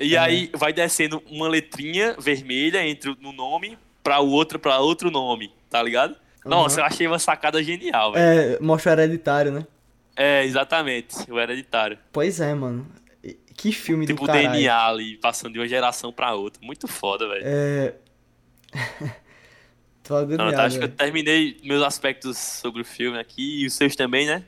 E 0.00 0.14
É. 0.16 0.18
aí 0.18 0.50
vai 0.54 0.72
descendo 0.72 1.22
uma 1.30 1.48
letrinha 1.48 2.14
vermelha 2.18 2.86
entre 2.86 3.16
no 3.20 3.32
nome 3.32 3.78
pra 4.02 4.20
o 4.20 4.28
outro 4.30 4.58
para 4.58 4.78
outro 4.78 5.10
nome, 5.10 5.52
tá 5.70 5.82
ligado? 5.82 6.14
Nossa, 6.44 6.80
eu 6.80 6.84
achei 6.84 7.06
uma 7.06 7.18
sacada 7.18 7.62
genial, 7.62 8.12
velho. 8.12 8.54
É, 8.54 8.58
mostra 8.60 8.90
o 8.92 8.94
hereditário, 8.94 9.52
né? 9.52 9.66
É. 10.16 10.44
exatamente, 10.44 11.14
o 11.30 11.38
hereditário. 11.38 11.98
Pois 12.12 12.40
é, 12.40 12.54
mano. 12.54 12.86
Que 13.54 13.72
filme 13.72 14.06
Tipo 14.06 14.20
do 14.20 14.24
o 14.24 14.26
caralho. 14.26 14.52
DNA 14.52 14.86
ali, 14.86 15.16
passando 15.16 15.52
de 15.52 15.58
uma 15.58 15.66
geração 15.68 16.12
pra 16.12 16.32
outra. 16.34 16.60
Muito 16.64 16.86
foda, 16.86 17.28
velho. 17.28 17.42
É... 17.44 17.94
Tô 20.04 20.14
Não, 20.14 20.20
agoniado, 20.20 20.52
tá, 20.56 20.64
acho 20.64 20.78
que 20.78 20.84
eu 20.84 20.88
terminei 20.88 21.58
meus 21.62 21.82
aspectos 21.82 22.38
sobre 22.38 22.80
o 22.82 22.84
filme 22.84 23.18
aqui 23.18 23.62
e 23.62 23.66
os 23.66 23.74
seus 23.74 23.94
também, 23.94 24.26
né? 24.26 24.38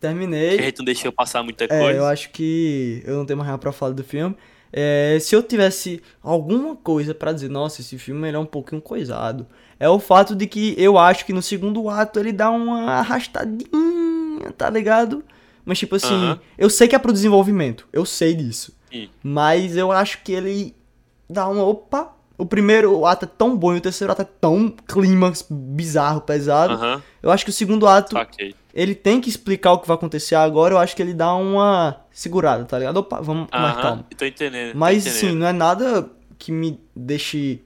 Que 0.00 0.06
a 0.06 0.08
Terminei. 0.10 0.62
gente 0.62 0.78
não 0.78 0.84
deixou 0.84 1.12
passar 1.12 1.42
muita 1.42 1.64
É, 1.64 1.68
coisa. 1.68 1.98
eu 1.98 2.06
acho 2.06 2.30
que 2.30 3.02
eu 3.04 3.16
não 3.16 3.26
tenho 3.26 3.36
mais 3.36 3.48
nada 3.48 3.58
pra 3.60 3.70
falar 3.70 3.92
do 3.92 4.02
filme. 4.02 4.34
É, 4.72 5.18
se 5.20 5.34
eu 5.34 5.42
tivesse 5.42 6.02
alguma 6.22 6.76
coisa 6.76 7.14
pra 7.14 7.32
dizer, 7.32 7.48
nossa, 7.48 7.80
esse 7.80 7.98
filme 7.98 8.28
ele 8.28 8.36
é 8.36 8.40
um 8.40 8.46
pouquinho 8.46 8.80
coisado, 8.80 9.46
é 9.78 9.88
o 9.88 9.98
fato 9.98 10.34
de 10.36 10.46
que 10.46 10.74
eu 10.78 10.98
acho 10.98 11.26
que 11.26 11.32
no 11.32 11.42
segundo 11.42 11.88
ato 11.88 12.18
ele 12.20 12.32
dá 12.32 12.50
uma 12.50 12.92
arrastadinha, 12.92 14.52
tá 14.56 14.70
ligado? 14.70 15.24
Mas 15.64 15.78
tipo 15.78 15.96
assim, 15.96 16.14
Aham. 16.14 16.40
eu 16.56 16.70
sei 16.70 16.88
que 16.88 16.94
é 16.94 16.98
pro 16.98 17.12
desenvolvimento, 17.12 17.88
eu 17.92 18.04
sei 18.04 18.34
disso. 18.34 18.72
Sim. 18.90 19.08
Mas 19.22 19.76
eu 19.76 19.92
acho 19.92 20.22
que 20.22 20.32
ele 20.32 20.74
dá 21.28 21.48
uma. 21.48 21.64
Opa! 21.64 22.12
O 22.40 22.46
primeiro 22.46 23.04
ato 23.06 23.24
é 23.24 23.28
tão 23.28 23.56
bom 23.56 23.74
e 23.74 23.78
o 23.78 23.80
terceiro 23.80 24.12
ato 24.12 24.22
é 24.22 24.28
tão 24.40 24.72
clímax 24.88 25.44
bizarro, 25.50 26.20
pesado. 26.22 27.02
Eu 27.22 27.30
acho 27.30 27.44
que 27.44 27.50
o 27.50 27.54
segundo 27.54 27.86
ato 27.86 28.12
saquei. 28.16 28.54
ele 28.74 28.94
tem 28.94 29.20
que 29.20 29.28
explicar 29.28 29.72
o 29.72 29.78
que 29.78 29.86
vai 29.86 29.94
acontecer 29.96 30.34
agora. 30.34 30.74
Eu 30.74 30.78
acho 30.78 30.96
que 30.96 31.02
ele 31.02 31.12
dá 31.14 31.34
uma 31.34 31.96
segurada, 32.10 32.64
tá 32.64 32.78
ligado? 32.78 32.96
Opa, 32.98 33.20
vamos 33.20 33.48
com 33.50 33.58
mais 33.58 33.76
calma. 33.76 34.06
tô 34.16 34.24
entendendo. 34.24 34.72
tô 34.72 34.78
Mas 34.78 35.06
entendendo. 35.06 35.16
assim, 35.28 35.38
não 35.38 35.46
é 35.46 35.52
nada 35.52 36.10
que 36.38 36.50
me 36.50 36.80
deixe. 36.96 37.60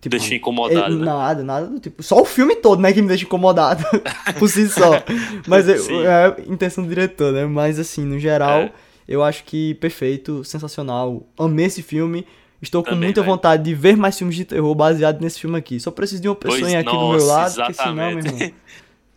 Tipo, 0.00 0.16
Deixa 0.16 0.34
incomodado, 0.36 0.94
é, 0.94 0.96
né? 0.98 1.04
Nada, 1.04 1.42
nada 1.42 1.66
do 1.66 1.80
tipo. 1.80 2.02
Só 2.04 2.20
o 2.20 2.24
filme 2.24 2.54
todo, 2.54 2.80
né, 2.80 2.92
que 2.92 3.02
me 3.02 3.08
deixa 3.08 3.24
incomodado 3.24 3.84
por 4.38 4.48
si 4.48 4.68
só. 4.68 5.02
Mas 5.46 5.68
é, 5.68 5.76
Sim. 5.76 6.02
é 6.04 6.26
a 6.26 6.36
intenção 6.46 6.84
do 6.84 6.88
diretor, 6.88 7.32
né? 7.32 7.46
Mas 7.46 7.80
assim, 7.80 8.04
no 8.04 8.16
geral, 8.16 8.60
É. 8.60 8.72
eu 9.08 9.24
acho 9.24 9.42
que 9.42 9.74
perfeito, 9.74 10.44
sensacional. 10.44 11.26
Amei 11.36 11.66
esse 11.66 11.82
filme. 11.82 12.24
Estou 12.60 12.82
com 12.82 12.90
Também, 12.90 13.04
muita 13.08 13.20
velho. 13.20 13.32
vontade 13.32 13.62
de 13.62 13.74
ver 13.74 13.96
mais 13.96 14.18
filmes 14.18 14.34
de 14.36 14.44
terror 14.44 14.74
baseado 14.74 15.20
nesse 15.20 15.38
filme 15.40 15.56
aqui. 15.56 15.78
Só 15.78 15.90
preciso 15.90 16.20
de 16.22 16.28
uma 16.28 16.34
pessoa 16.34 16.58
aqui 16.68 16.82
do 16.84 16.92
meu 16.92 17.12
nossa, 17.12 17.26
lado, 17.26 17.54
porque 17.54 17.72
senão, 17.74 17.94
meu 17.94 18.18
exatamente. 18.18 18.42
irmão. 18.44 18.58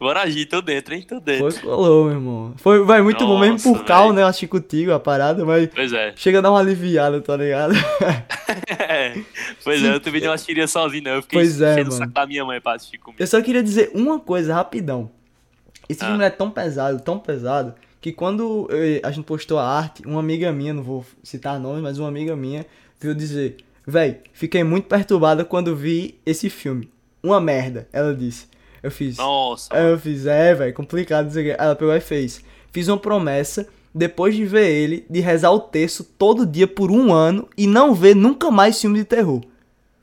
Bora 0.02 0.22
agir, 0.22 0.48
tô 0.48 0.62
dentro, 0.64 0.96
hein? 0.96 1.06
Tô 1.08 1.20
dentro. 1.20 1.52
Foi 1.52 1.62
colou, 1.62 2.06
meu 2.06 2.14
irmão. 2.16 2.54
Foi, 2.58 2.84
vai 2.84 3.04
muito 3.04 3.24
bom 3.24 3.38
mesmo 3.38 3.60
por 3.62 3.74
Nossa, 3.74 3.84
cal, 3.84 4.12
né? 4.12 4.24
Eu 4.24 4.28
achei 4.28 4.48
contigo 4.48 4.92
a 4.94 5.00
parada, 5.00 5.46
mas 5.46 5.70
Pois 5.74 5.94
é. 5.94 6.12
chega 6.16 6.40
a 6.40 6.42
dar 6.42 6.50
uma 6.50 6.60
aliviada, 6.60 7.22
tá 7.22 7.36
ligado? 7.38 7.74
É. 8.80 9.16
Pois 9.64 9.84
é, 9.84 9.94
eu 9.94 10.00
também 10.00 10.22
não 10.22 10.34
assistiria 10.34 10.68
sozinho, 10.68 11.04
não. 11.04 11.12
Eu 11.12 11.22
fiquei 11.22 11.40
Pois 11.40 11.62
é, 11.62 11.78
mano. 11.78 11.92
saco 11.92 12.12
da 12.12 12.26
minha 12.26 12.44
mãe 12.44 12.60
pra 12.60 12.74
assistir 12.74 12.98
comigo. 12.98 13.22
Eu 13.22 13.28
só 13.28 13.42
queria 13.42 13.64
dizer 13.64 13.92
uma 13.94 14.20
coisa 14.20 14.54
rapidão. 14.54 15.10
Esse 15.88 16.04
Ah. 16.04 16.08
filme 16.08 16.24
é 16.24 16.30
tão 16.30 16.50
pesado, 16.50 17.00
tão 17.02 17.18
pesado, 17.20 17.74
que 18.02 18.12
quando 18.12 18.68
eh, 18.72 19.00
a 19.04 19.12
gente 19.12 19.24
postou 19.26 19.58
a 19.60 19.66
arte, 19.70 20.02
uma 20.06 20.20
amiga 20.20 20.52
minha, 20.52 20.74
não 20.74 20.84
vou 20.84 21.06
citar 21.24 21.60
nomes, 21.60 21.82
mas 21.82 22.00
uma 22.00 22.08
amiga 22.10 22.36
minha 22.36 22.66
veio 23.02 23.16
dizer: 23.16 23.58
Véi, 23.86 24.22
fiquei 24.34 24.64
muito 24.64 24.88
perturbada 24.88 25.44
quando 25.44 25.76
vi 25.76 26.20
esse 26.26 26.50
filme. 26.50 26.90
Uma 27.24 27.40
merda, 27.42 27.88
ela 27.92 28.14
disse. 28.16 28.48
Eu 28.82 28.90
fiz. 28.90 29.18
Nossa. 29.18 29.74
Eu 29.76 29.98
fiz, 30.00 30.26
é, 30.26 30.56
velho, 30.56 30.74
complicado. 30.74 31.32
quê. 31.32 31.56
Ela 31.58 31.76
pegou 31.76 31.96
e 31.96 32.00
fez. 32.00 32.44
Fiz 32.72 32.88
uma 32.88 32.98
promessa, 32.98 33.68
depois 33.94 34.36
de 34.36 34.46
ver 34.46 34.70
ele, 34.70 35.06
de 35.10 35.20
rezar 35.20 35.52
o 35.52 35.60
texto 35.60 36.04
todo 36.04 36.46
dia 36.46 36.68
por 36.68 36.90
um 36.90 37.14
ano 37.14 37.48
e 37.58 37.68
não 37.68 37.94
ver 37.94 38.16
nunca 38.16 38.50
mais 38.50 38.80
filme 38.82 38.98
de 39.00 39.06
terror. 39.06 39.42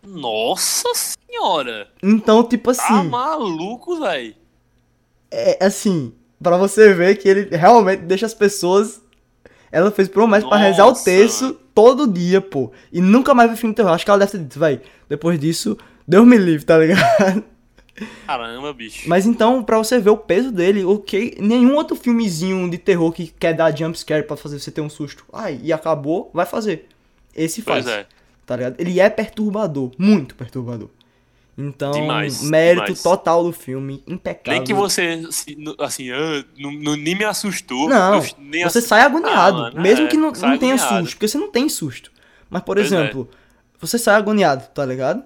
Nossa 0.07 0.89
senhora. 0.95 1.89
Então, 2.03 2.43
tipo 2.45 2.73
Tá 2.73 2.83
assim, 2.83 3.09
maluco, 3.09 3.99
velho. 4.01 4.35
é 5.31 5.65
assim, 5.65 6.13
pra 6.43 6.57
você 6.57 6.93
ver 6.95 7.17
que 7.17 7.29
ele 7.29 7.55
realmente 7.57 8.01
deixa 8.03 8.27
as 8.27 8.35
pessoas. 8.35 9.01
Ela 9.71 9.91
fez 9.91 10.09
promessa 10.09 10.47
pra 10.49 10.57
rezar 10.57 10.87
o 10.87 10.95
texto. 10.95 11.59
Todo 11.79 12.09
dia, 12.13 12.41
pô. 12.41 12.73
E 12.93 13.01
nunca 13.01 13.33
mais 13.33 13.49
ver 13.49 13.57
filme 13.57 13.73
de 13.73 13.77
terror. 13.77 13.93
Acho 13.93 14.05
que 14.05 14.11
ela 14.11 14.19
deve 14.19 14.33
ter 14.33 14.39
dito, 14.39 14.59
véi, 14.59 14.81
depois 15.09 15.39
disso, 15.39 15.79
Deus 16.09 16.27
me 16.27 16.37
livre, 16.37 16.67
tá 16.67 16.77
ligado? 16.77 17.45
Caramba, 18.27 18.73
bicho. 18.73 19.09
Mas 19.09 19.27
então, 19.27 19.63
pra 19.63 19.79
você 19.79 20.01
ver 20.01 20.11
o 20.11 20.17
peso 20.17 20.51
dele, 20.51 20.85
ok, 20.85 21.37
nenhum 21.41 21.77
outro 21.77 21.95
filmezinho 21.95 22.69
de 22.69 22.79
terror 22.79 23.13
que 23.13 23.29
quer 23.29 23.55
dar 23.55 23.77
jumpscare 23.77 24.25
pra 24.25 24.37
fazer 24.37 24.59
você 24.59 24.73
ter 24.73 24.81
um 24.81 24.91
susto. 24.91 25.25
Ai, 25.33 25.61
e 25.63 25.73
acabou, 25.73 26.33
vai 26.35 26.47
fazer. 26.47 26.89
Esse 27.33 27.63
faz, 27.63 27.85
Pois 27.85 27.97
é. 27.97 28.07
tá 28.45 28.57
ligado? 28.57 28.75
Ele 28.81 28.99
é 28.99 29.09
perturbador, 29.09 29.93
muito 29.97 30.35
perturbador. 30.35 30.91
Então, 31.61 31.91
Demais, 31.91 32.41
mérito 32.41 32.85
demais. 32.85 33.03
total 33.03 33.43
do 33.43 33.53
filme, 33.53 34.01
impecável. 34.07 34.53
Nem 34.61 34.65
que 34.65 34.73
você, 34.73 35.21
assim, 35.81 36.11
ah, 36.13 36.45
não, 36.57 36.71
não- 36.71 36.97
nem 36.97 37.17
me 37.17 37.25
assustou. 37.25 37.89
Não, 37.89 38.21
você 38.23 38.79
ass- 38.79 38.85
sai 38.85 39.01
agoniado, 39.03 39.65
Ah, 39.65 39.71
mesmo 39.83 40.07
é, 40.07 40.09
que 40.09 40.17
não, 40.17 40.29
não 40.31 40.33
tenha 40.33 40.75
agoniado. 40.75 40.99
susto, 41.01 41.15
porque 41.17 41.27
você 41.27 41.37
não 41.39 41.51
tem 41.51 41.69
susto. 41.69 42.13
Mas, 42.49 42.63
por 42.63 42.77
Pois 42.77 42.93
é. 42.93 42.95
exemplo, 42.97 43.29
você 43.81 43.99
sai 43.99 44.15
agoniado, 44.15 44.69
tá 44.73 44.87
ligado? 44.87 45.25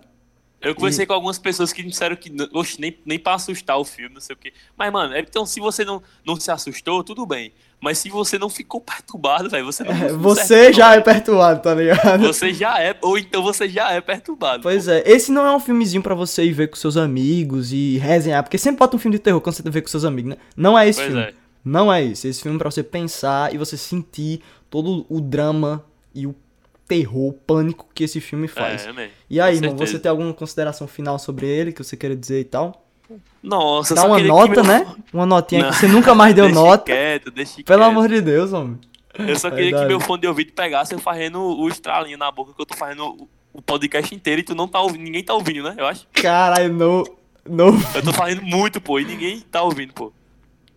Eu 0.63 0.75
conversei 0.75 1.05
com 1.07 1.13
algumas 1.13 1.39
pessoas 1.39 1.73
que 1.73 1.83
disseram 1.83 2.15
que, 2.17 2.31
oxe, 2.53 2.81
nem, 2.81 2.97
nem 3.05 3.19
pra 3.19 3.35
assustar 3.35 3.77
o 3.79 3.85
filme, 3.85 4.15
não 4.15 4.21
sei 4.21 4.35
o 4.35 4.39
quê. 4.39 4.53
Mas, 4.77 4.93
mano, 4.93 5.15
é- 5.15 5.21
então 5.21 5.45
se 5.45 5.59
você 5.61 5.85
não, 5.85 6.03
não 6.25 6.37
se 6.37 6.51
assustou, 6.51 7.03
tudo 7.03 7.27
bem. 7.27 7.53
Mas 7.81 7.99
se 7.99 8.09
você 8.09 8.39
não 8.39 8.49
ficou 8.49 8.81
perturbado, 8.83 9.51
velho, 9.51 9.65
você 9.65 9.83
não. 9.83 9.91
É, 9.93 10.13
você 10.13 10.45
serve, 10.45 10.73
já 10.75 10.95
é 10.95 11.01
perturbado, 11.01 11.61
tá 11.63 11.75
ligado? 11.75 12.23
Você 12.29 12.55
já 12.55 12.79
é, 12.81 12.97
ou 13.03 13.19
então 13.19 13.43
você 13.43 13.69
já 13.69 13.91
é 13.91 14.01
perturbado. 14.01 14.63
Pois 14.63 14.87
é, 14.87 15.03
esse 15.05 15.33
não 15.33 15.45
é 15.45 15.55
um 15.55 15.59
filmezinho 15.61 16.03
pra 16.03 16.15
você 16.15 16.45
ir 16.45 16.53
ver 16.53 16.69
com 16.69 16.77
seus 16.77 16.97
amigos 16.97 17.73
e 17.73 17.99
resenhar, 17.99 18.43
porque 18.45 18.57
sempre 18.57 18.79
bota 18.79 18.95
um 18.95 18.99
filme 19.01 19.17
de 19.17 19.23
terror 19.23 19.41
quando 19.41 19.57
você 19.57 19.69
vê 19.69 19.83
com 19.83 19.89
seus 19.89 20.05
amigos, 20.05 20.31
né? 20.31 20.37
Não 20.57 20.79
é 20.79 20.89
esse 20.89 21.01
Pois 21.01 21.13
filme. 21.13 21.23
é. 21.25 21.35
Não 21.65 21.93
é 21.93 22.05
esse. 22.05 22.27
Esse 22.29 22.43
filme 22.43 22.57
é 22.57 22.59
pra 22.59 22.71
você 22.71 22.83
pensar 22.83 23.53
e 23.55 23.59
você 23.59 23.77
sentir 23.77 24.41
todo 24.71 25.05
o 25.09 25.21
drama 25.21 25.85
e 26.15 26.27
o 26.27 26.35
terror, 26.95 27.29
o 27.29 27.33
pânico 27.33 27.87
que 27.95 28.05
esse 28.05 28.21
filme 28.21 28.47
faz. 28.49 28.87
É, 28.87 28.93
man, 28.93 29.09
e 29.31 29.41
aí, 29.41 29.57
irmão, 29.57 29.77
você 29.77 29.99
tem 29.99 30.11
alguma 30.11 30.33
consideração 30.35 30.87
final 30.87 31.19
sobre 31.19 31.47
ele 31.47 31.73
que 31.73 31.83
você 31.83 31.97
queira 31.97 32.15
dizer 32.15 32.41
e 32.41 32.45
tal? 32.45 32.85
Nossa, 33.43 33.95
Dá 33.95 34.05
uma 34.05 34.19
nota, 34.19 34.63
meu- 34.63 34.65
né? 34.65 34.95
Uma 35.13 35.27
notinha 35.27 35.63
Não. 35.65 35.71
que 35.71 35.77
você 35.77 35.89
nunca 35.89 36.15
mais 36.15 36.35
deu 36.37 36.45
Deixa 36.47 36.61
nota. 36.61 36.85
Quieto, 36.85 37.31
deixa 37.31 37.55
Pelo 37.63 37.81
quieto. 37.81 37.83
amor 37.91 38.09
de 38.09 38.21
Deus, 38.21 38.53
homem. 38.53 38.79
Eu 39.19 39.37
só 39.39 39.51
queria 39.51 39.77
que 39.79 39.85
meu 39.87 40.01
fone 40.01 40.23
de 40.23 40.27
ouvido 40.29 40.53
pegasse 40.53 40.95
eu 40.95 40.99
fazendo 40.99 41.39
o 41.41 41.69
estralinho 41.69 42.17
na 42.17 42.31
boca 42.31 42.53
que 42.55 42.61
eu 42.63 42.67
tô 42.67 42.75
fazendo 42.77 43.29
o- 43.53 43.61
podcast 43.63 44.15
inteiro 44.15 44.41
e 44.41 44.45
tu 44.45 44.55
não 44.55 44.67
tá 44.69 44.81
ouvindo, 44.81 45.03
ninguém 45.03 45.23
tá 45.23 45.35
ouvindo, 45.35 45.63
né? 45.65 45.75
Eu 45.77 45.87
acho. 45.87 46.07
Caralho, 46.13 46.73
no. 46.73 47.05
No. 47.49 47.67
Eu 47.95 48.03
tô 48.03 48.13
fazendo 48.13 48.43
muito, 48.43 48.81
pô, 48.81 48.99
e 49.01 49.05
ninguém 49.05 49.41
tá 49.41 49.63
ouvindo, 49.63 49.93
pô. 49.93 50.13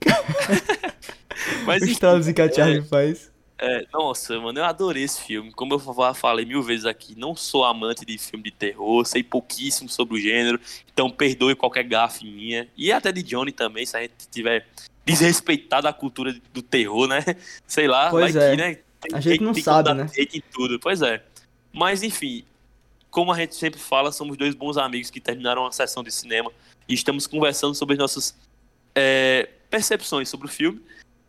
Mas 1.65 1.81
O 1.81 1.85
enfim, 1.85 1.93
estralozinho 1.93 2.35
que 2.35 2.41
a 2.41 2.51
Charlie 2.51 2.79
é, 2.79 2.83
faz. 2.83 3.31
É, 3.57 3.85
nossa, 3.93 4.39
mano, 4.39 4.59
eu 4.59 4.65
adorei 4.65 5.03
esse 5.03 5.21
filme. 5.21 5.51
Como 5.51 5.73
eu 5.73 5.79
fa- 5.79 6.13
falei 6.13 6.45
mil 6.45 6.61
vezes 6.61 6.85
aqui, 6.85 7.17
não 7.17 7.35
sou 7.35 7.63
amante 7.63 8.05
de 8.05 8.17
filme 8.17 8.43
de 8.43 8.51
terror, 8.51 9.05
sei 9.05 9.23
pouquíssimo 9.23 9.89
sobre 9.89 10.15
o 10.15 10.19
gênero, 10.19 10.59
então 10.91 11.09
perdoe 11.09 11.55
qualquer 11.55 11.83
gafe 11.83 12.25
minha. 12.25 12.67
E 12.75 12.91
até 12.91 13.11
de 13.11 13.23
Johnny 13.23 13.51
também, 13.51 13.85
se 13.85 13.95
a 13.95 14.01
gente 14.01 14.13
tiver 14.31 14.67
desrespeitado 15.05 15.87
a 15.87 15.93
cultura 15.93 16.35
do 16.53 16.61
terror, 16.61 17.07
né? 17.07 17.23
Sei 17.67 17.87
lá, 17.87 18.09
Pois 18.09 18.33
vai 18.33 18.43
é. 18.43 18.51
que, 18.51 18.57
né? 18.57 18.79
A 19.13 19.21
gente 19.21 19.41
não 19.43 19.53
tem 19.53 19.61
sabe, 19.63 19.93
né? 19.93 20.03
hate 20.17 20.37
em 20.39 20.43
tudo, 20.51 20.79
pois 20.79 21.01
é. 21.03 21.23
Mas 21.71 22.01
enfim, 22.01 22.43
como 23.11 23.31
a 23.31 23.37
gente 23.37 23.53
sempre 23.55 23.79
fala, 23.79 24.11
somos 24.11 24.35
dois 24.35 24.55
bons 24.55 24.77
amigos 24.77 25.11
que 25.11 25.21
terminaram 25.21 25.65
a 25.65 25.71
sessão 25.71 26.03
de 26.03 26.11
cinema 26.11 26.51
e 26.89 26.93
estamos 26.95 27.27
conversando 27.27 27.75
sobre 27.75 27.93
as 27.93 27.99
nossas 27.99 28.35
é, 28.95 29.47
percepções 29.69 30.27
sobre 30.27 30.47
o 30.47 30.49
filme. 30.49 30.81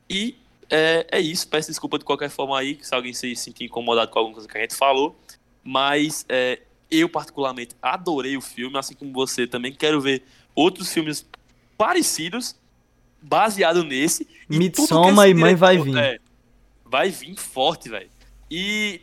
E 0.09 0.36
é, 0.70 1.06
é 1.12 1.20
isso, 1.20 1.48
peço 1.48 1.68
desculpa 1.68 1.98
de 1.98 2.05
qualquer 2.05 2.30
forma 2.30 2.59
aí, 2.59 2.78
se 2.82 2.94
alguém 2.94 3.12
se 3.12 3.34
sentir 3.36 3.64
incomodado 3.64 4.10
com 4.10 4.18
alguma 4.18 4.34
coisa 4.34 4.48
que 4.48 4.56
a 4.59 4.60
gente 4.60 4.74
falou. 4.74 5.18
Mas 5.62 6.24
é, 6.28 6.60
eu, 6.90 7.09
particularmente, 7.09 7.74
adorei 7.82 8.36
o 8.36 8.40
filme, 8.40 8.78
assim 8.78 8.94
como 8.94 9.12
você 9.12 9.47
também. 9.47 9.72
Quero 9.72 10.01
ver 10.01 10.22
outros 10.55 10.93
filmes 10.93 11.26
parecidos 11.76 12.56
baseado 13.20 13.82
nesse. 13.82 14.26
e 14.48 14.56
Midsommar 14.56 15.26
esse 15.26 15.36
e 15.36 15.40
Mãe 15.40 15.55
Vai 15.55 15.78
Vir. 15.78 15.97
é, 15.97 16.18
vai 16.84 17.10
vir 17.10 17.36
forte, 17.36 17.88
velho. 17.88 18.10
E 18.51 19.01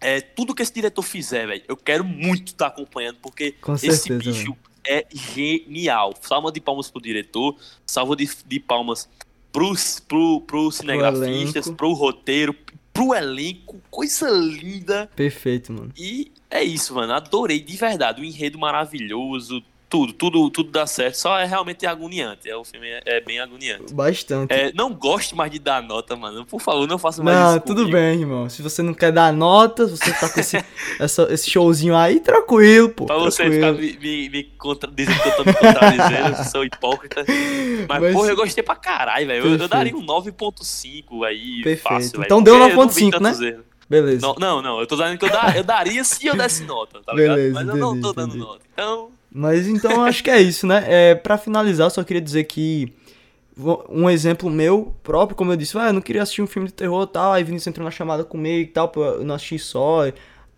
é, 0.00 0.20
tudo 0.20 0.54
que 0.54 0.62
esse 0.62 0.72
diretor 0.72 1.02
fizer, 1.02 1.46
velho, 1.46 1.62
eu 1.66 1.76
quero 1.76 2.04
muito 2.04 2.48
estar 2.48 2.68
acompanhando, 2.68 3.18
porque 3.20 3.52
Com 3.52 3.74
esse 3.74 3.90
certeza, 3.96 4.30
bicho 4.30 4.56
é 4.86 5.06
genial. 5.12 6.14
Salva 6.20 6.52
de 6.52 6.60
palmas 6.60 6.90
pro 6.90 7.00
diretor, 7.00 7.56
salva 7.86 8.14
de, 8.14 8.28
de 8.46 8.60
palmas 8.60 9.08
pros, 9.54 10.00
pro, 10.00 10.40
pro 10.40 10.70
cinegrafistas, 10.72 11.66
elenco. 11.66 11.76
pro 11.76 11.92
roteiro, 11.92 12.54
pro 12.92 13.14
elenco. 13.14 13.80
Coisa 13.88 14.28
linda. 14.28 15.08
Perfeito, 15.14 15.72
mano. 15.72 15.92
E 15.96 16.32
é 16.50 16.62
isso, 16.64 16.92
mano. 16.92 17.12
Adorei 17.12 17.60
de 17.60 17.76
verdade. 17.76 18.20
O 18.20 18.24
enredo 18.24 18.58
maravilhoso. 18.58 19.62
Tudo, 19.94 20.12
tudo, 20.12 20.50
tudo 20.50 20.70
dá 20.72 20.86
certo. 20.88 21.14
Só 21.14 21.38
é 21.38 21.44
realmente 21.44 21.86
agoniante. 21.86 22.50
É, 22.50 22.56
o 22.56 22.64
filme 22.64 22.88
é, 22.88 23.00
é 23.06 23.20
bem 23.20 23.38
agoniante. 23.38 23.94
Bastante. 23.94 24.52
É, 24.52 24.72
não 24.74 24.92
goste 24.92 25.36
mais 25.36 25.52
de 25.52 25.60
dar 25.60 25.80
nota, 25.80 26.16
mano. 26.16 26.44
Por 26.44 26.60
favor, 26.60 26.88
não 26.88 26.98
faça 26.98 27.22
mais 27.22 27.36
Não, 27.38 27.50
isso. 27.52 27.60
tudo 27.60 27.82
comigo. 27.82 27.92
bem, 27.96 28.20
irmão. 28.20 28.48
Se 28.50 28.60
você 28.60 28.82
não 28.82 28.92
quer 28.92 29.12
dar 29.12 29.32
nota, 29.32 29.86
se 29.86 29.96
você 29.96 30.12
tá 30.12 30.28
com 30.28 30.40
esse, 30.40 30.56
essa- 30.98 31.28
esse 31.32 31.48
showzinho 31.48 31.94
aí, 31.96 32.18
tranquilo, 32.18 32.88
pô. 32.88 33.06
Pra 33.06 33.18
você 33.18 33.44
tranquilo. 33.44 33.76
ficar 33.78 33.80
me, 33.80 33.98
me, 34.00 34.28
me 34.30 34.42
contra, 34.58 34.90
dizendo 34.90 35.22
que 35.22 35.28
eu 35.28 35.36
tô 35.36 35.44
me 35.44 35.52
contradizendo, 35.54 36.38
eu 36.38 36.44
sou 36.44 36.64
hipócrita. 36.64 37.24
Mas, 37.88 38.00
Mas- 38.02 38.12
porra, 38.12 38.30
eu 38.30 38.36
gostei 38.36 38.64
pra 38.64 38.74
caralho, 38.74 39.26
velho. 39.28 39.46
Eu, 39.46 39.56
eu 39.58 39.68
daria 39.68 39.94
um 39.96 40.04
9.5 40.04 41.24
aí, 41.24 41.62
Perfeito. 41.62 41.82
fácil, 41.82 42.10
velho. 42.12 42.24
Então 42.24 42.42
deu 42.42 42.54
Porque 42.58 42.72
eu 42.72 42.76
não 42.76 42.88
vi 42.88 43.02
9.5, 43.04 43.10
tantos 43.12 43.40
né? 43.40 43.48
erros. 43.48 43.64
Beleza. 43.88 44.26
Não, 44.26 44.34
não, 44.40 44.62
não, 44.62 44.80
eu 44.80 44.86
tô 44.86 44.96
dizendo 44.96 45.18
que 45.18 45.24
eu, 45.26 45.30
dar, 45.30 45.54
eu 45.56 45.62
daria 45.62 46.02
se 46.02 46.26
eu 46.26 46.34
desse 46.34 46.64
nota, 46.64 47.00
tá 47.04 47.12
Beleza, 47.14 47.36
ligado? 47.36 47.54
Mas 47.54 47.68
eu 47.68 47.76
não 47.76 48.00
tô 48.00 48.12
dando 48.14 48.28
entendi. 48.30 48.44
nota. 48.44 48.60
Então, 48.72 49.10
Mas 49.36 49.66
então 49.66 50.04
acho 50.04 50.22
que 50.22 50.30
é 50.30 50.40
isso, 50.40 50.64
né? 50.64 50.84
É, 50.86 51.14
pra 51.16 51.36
finalizar, 51.36 51.90
só 51.90 52.04
queria 52.04 52.22
dizer 52.22 52.44
que 52.44 52.94
um 53.88 54.08
exemplo 54.08 54.48
meu 54.48 54.94
próprio, 55.02 55.36
como 55.36 55.50
eu 55.52 55.56
disse, 55.56 55.76
ah, 55.76 55.88
eu 55.88 55.92
não 55.92 56.00
queria 56.00 56.22
assistir 56.22 56.40
um 56.40 56.46
filme 56.46 56.68
de 56.68 56.74
terror 56.74 57.02
e 57.02 57.12
tal, 57.12 57.32
aí 57.32 57.42
Vinícius 57.42 57.66
entrou 57.66 57.84
na 57.84 57.90
chamada 57.90 58.24
comigo 58.24 58.62
e 58.62 58.72
tal, 58.72 58.88
pra 58.88 59.02
eu 59.02 59.24
não 59.24 59.34
assistir 59.34 59.58
só. 59.58 60.04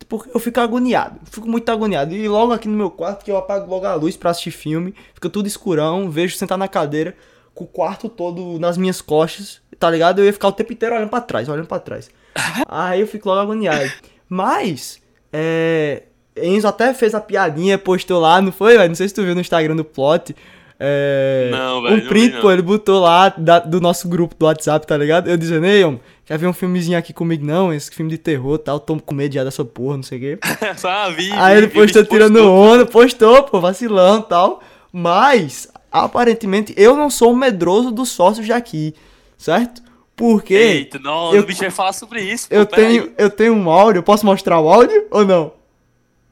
Porque 0.07 0.29
eu 0.31 0.39
fico 0.39 0.59
agoniado, 0.59 1.19
fico 1.25 1.49
muito 1.49 1.67
agoniado. 1.71 2.13
E 2.13 2.27
logo 2.27 2.53
aqui 2.53 2.67
no 2.67 2.77
meu 2.77 2.91
quarto, 2.91 3.25
que 3.25 3.31
eu 3.31 3.37
apago 3.37 3.69
logo 3.69 3.85
a 3.85 3.95
luz 3.95 4.15
pra 4.15 4.29
assistir 4.29 4.51
filme, 4.51 4.93
fica 5.11 5.27
tudo 5.27 5.47
escurão, 5.47 6.09
vejo 6.09 6.37
sentar 6.37 6.57
na 6.57 6.67
cadeira, 6.67 7.15
com 7.55 7.63
o 7.63 7.67
quarto 7.67 8.07
todo 8.07 8.59
nas 8.59 8.77
minhas 8.77 9.01
costas, 9.01 9.59
tá 9.79 9.89
ligado? 9.89 10.19
Eu 10.19 10.25
ia 10.25 10.33
ficar 10.33 10.49
o 10.49 10.51
tempo 10.51 10.71
inteiro 10.71 10.93
olhando 10.95 11.09
pra 11.09 11.21
trás, 11.21 11.49
olhando 11.49 11.67
pra 11.67 11.79
trás. 11.79 12.11
Aí 12.69 13.01
eu 13.01 13.07
fico 13.07 13.27
logo 13.27 13.41
agoniado. 13.41 13.91
Mas, 14.29 15.01
é. 15.33 16.03
Enzo 16.41 16.67
até 16.67 16.93
fez 16.93 17.13
a 17.15 17.21
piadinha, 17.21 17.77
postou 17.77 18.19
lá, 18.19 18.41
não 18.41 18.51
foi, 18.51 18.77
velho? 18.77 18.89
Não 18.89 18.95
sei 18.95 19.07
se 19.07 19.13
tu 19.13 19.23
viu 19.23 19.33
no 19.35 19.41
Instagram 19.41 19.75
do 19.75 19.83
Plot. 19.85 20.35
É, 20.79 21.49
Não, 21.51 21.81
velho, 21.81 21.95
Um 21.95 21.97
não 22.01 22.07
print, 22.07 22.27
vi, 22.29 22.33
não. 22.35 22.41
pô, 22.41 22.51
ele 22.51 22.61
botou 22.61 23.01
lá 23.01 23.29
da- 23.35 23.57
do 23.59 23.81
nosso 23.81 24.07
grupo 24.07 24.35
do 24.37 24.45
WhatsApp, 24.45 24.85
tá 24.85 24.95
ligado? 24.95 25.27
Eu 25.27 25.35
dizendo, 25.35 25.65
ei, 25.65 25.83
homem, 25.83 25.99
quer 26.23 26.37
ver 26.37 26.45
um 26.45 26.53
filmezinho 26.53 26.97
aqui 26.97 27.11
comigo? 27.13 27.43
Não, 27.43 27.73
esse 27.73 27.89
filme 27.89 28.11
de 28.11 28.17
terror 28.19 28.59
tal, 28.59 28.79
tô 28.79 28.95
com 28.99 29.15
medo 29.15 29.33
já 29.33 29.43
dessa 29.43 29.65
porra, 29.65 29.95
não 29.97 30.03
sei 30.03 30.17
o 30.17 30.21
quê. 30.21 30.39
só 30.77 31.09
vi. 31.09 31.31
Aí 31.33 31.57
ele 31.57 31.67
postou 31.67 32.05
tirando 32.05 32.37
onda, 32.47 32.85
postou, 32.85 33.41
pô, 33.43 33.59
vacilando 33.59 34.25
e 34.25 34.29
tal. 34.29 34.61
Mas, 34.93 35.67
aparentemente, 35.91 36.73
eu 36.77 36.95
não 36.95 37.09
sou 37.09 37.35
medroso 37.35 37.89
dos 37.91 38.09
sócios 38.09 38.47
daqui, 38.47 38.93
certo? 39.37 39.81
Porque 40.15 40.53
Eita, 40.53 40.99
não, 40.99 41.33
eu- 41.33 41.41
o 41.41 41.45
bicho 41.45 41.59
vai 41.61 41.69
falar 41.71 41.93
sobre 41.93 42.21
isso. 42.21 42.47
eu 42.51 42.65
pô, 42.65 42.75
pera 42.75 42.87
tenho, 42.87 43.03
aí. 43.03 43.11
eu 43.17 43.29
tenho 43.29 43.53
um 43.53 43.69
áudio, 43.69 43.99
eu 43.99 44.03
posso 44.03 44.25
mostrar 44.25 44.59
o 44.59 44.67
áudio 44.69 45.05
ou 45.11 45.25
não? 45.25 45.51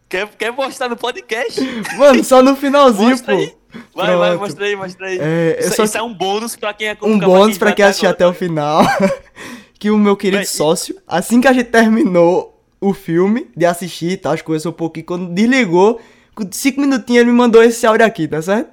Quer, 0.08 0.28
quer 0.38 0.52
mostrar 0.52 0.88
no 0.90 0.96
podcast? 0.96 1.60
Mano, 1.98 2.24
só 2.24 2.42
no 2.44 2.56
finalzinho, 2.56 3.10
Mostra 3.10 3.34
pô. 3.36 3.42
aí. 3.42 3.56
Vai, 3.94 4.16
vai, 4.16 4.30
Pronto. 4.30 4.42
mostra 4.42 4.66
aí, 4.66 4.76
mostra 4.76 5.08
aí. 5.08 5.18
É, 5.20 5.58
isso, 5.60 5.76
só- 5.76 5.84
isso 5.84 5.98
é 5.98 6.02
um 6.02 6.14
bônus 6.14 6.56
pra 6.56 6.74
quem 6.74 6.88
é 6.90 6.98
Um 7.02 7.20
bônus 7.20 7.58
pra 7.58 7.74
quem 7.74 7.84
assistir 7.84 8.08
até 8.08 8.26
o 8.26 8.34
final. 8.34 8.84
que 9.78 9.90
o 9.90 9.98
meu 9.98 10.16
querido 10.16 10.44
e- 10.44 10.46
sócio, 10.46 10.96
assim 11.08 11.42
que 11.42 11.48
a 11.48 11.54
gente 11.54 11.70
terminou 11.70 12.64
o 12.80 12.94
filme 12.94 13.50
de 13.56 13.66
assistir 13.66 14.12
e 14.12 14.18
tal, 14.18 14.34
as 14.34 14.42
coisas 14.42 14.66
um 14.66 14.72
pouquinho, 14.72 15.06
quando 15.06 15.34
desligou, 15.34 16.00
com 16.34 16.48
cinco 16.52 16.80
minutinhos 16.82 17.22
ele 17.22 17.32
me 17.32 17.38
mandou 17.38 17.62
esse 17.64 17.86
áudio 17.86 18.06
aqui, 18.06 18.28
tá 18.28 18.42
certo? 18.42 18.70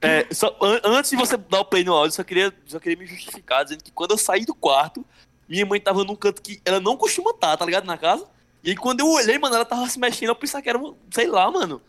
É, 0.00 0.26
só, 0.30 0.56
an- 0.62 0.80
antes 0.84 1.10
de 1.10 1.16
você 1.16 1.36
dar 1.36 1.60
o 1.60 1.64
play 1.64 1.84
no 1.84 1.92
áudio, 1.92 2.14
só 2.16 2.22
queria, 2.24 2.50
só 2.64 2.78
queria 2.78 2.96
me 2.98 3.06
justificar, 3.06 3.64
dizendo 3.64 3.84
que 3.84 3.90
quando 3.90 4.12
eu 4.12 4.18
saí 4.18 4.46
do 4.46 4.54
quarto, 4.54 5.04
minha 5.46 5.66
mãe 5.66 5.78
tava 5.80 6.04
num 6.04 6.14
canto 6.16 6.40
que 6.40 6.60
ela 6.64 6.80
não 6.80 6.96
costuma 6.96 7.32
estar, 7.32 7.54
tá 7.56 7.66
ligado? 7.66 7.84
Na 7.84 7.98
casa. 7.98 8.24
E 8.62 8.70
aí 8.70 8.76
quando 8.76 9.00
eu 9.00 9.08
olhei, 9.08 9.38
mano, 9.38 9.54
ela 9.54 9.64
tava 9.64 9.88
se 9.88 9.98
mexendo, 9.98 10.28
eu 10.30 10.34
pensava 10.34 10.62
que 10.62 10.68
era, 10.68 10.80
sei 11.10 11.26
lá, 11.26 11.50
mano. 11.50 11.80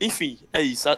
Enfim, 0.00 0.38
é 0.52 0.62
isso. 0.62 0.88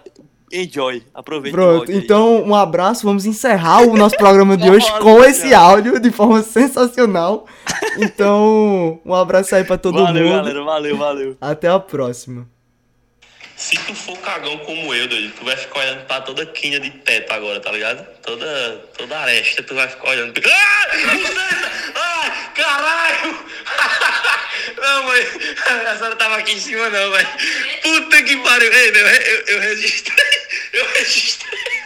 Enjoy. 0.52 1.04
Aproveita 1.14 1.56
Pronto, 1.56 1.80
áudio 1.80 1.96
aí. 1.96 2.02
então 2.02 2.42
um 2.42 2.54
abraço, 2.54 3.04
vamos 3.06 3.24
encerrar 3.24 3.82
o 3.82 3.96
nosso 3.96 4.16
programa 4.16 4.56
de 4.56 4.68
hoje 4.68 4.86
com 4.98 5.22
esse 5.22 5.54
áudio 5.54 6.00
de 6.00 6.10
forma 6.10 6.42
sensacional. 6.42 7.46
Então, 7.98 9.00
um 9.04 9.14
abraço 9.14 9.54
aí 9.54 9.62
pra 9.64 9.78
todo 9.78 10.02
valeu, 10.02 10.24
mundo. 10.24 10.36
galera. 10.36 10.64
Valeu, 10.64 10.96
valeu. 10.96 11.36
Até 11.40 11.68
a 11.68 11.78
próxima. 11.78 12.48
Se 13.60 13.76
tu 13.76 13.94
for 13.94 14.16
cagão 14.20 14.56
como 14.60 14.94
eu, 14.94 15.06
doido, 15.06 15.34
tu 15.38 15.44
vai 15.44 15.54
ficar 15.54 15.80
olhando 15.80 16.06
pra 16.06 16.22
toda 16.22 16.46
quina 16.46 16.80
de 16.80 16.90
teto 16.90 17.30
agora, 17.30 17.60
tá 17.60 17.70
ligado? 17.70 18.02
Toda, 18.22 18.78
toda 18.96 19.18
aresta, 19.18 19.62
tu 19.62 19.74
vai 19.74 19.86
ficar 19.86 20.08
olhando. 20.08 20.32
Ah! 20.46 20.88
Buceta! 21.12 21.72
Ah! 21.94 22.52
Caralho! 22.54 23.38
Não, 24.80 25.02
mãe, 25.02 25.26
a 25.88 25.94
senhora 25.94 26.16
tava 26.16 26.36
aqui 26.38 26.52
em 26.52 26.60
cima 26.60 26.88
não, 26.88 27.10
velho. 27.10 27.28
Puta 27.82 28.22
que 28.22 28.36
pariu. 28.38 28.72
Ei, 28.72 28.92
meu, 28.92 29.06
eu, 29.06 29.44
eu 29.46 29.60
registrei, 29.60 30.48
eu 30.72 30.88
registrei. 30.92 31.82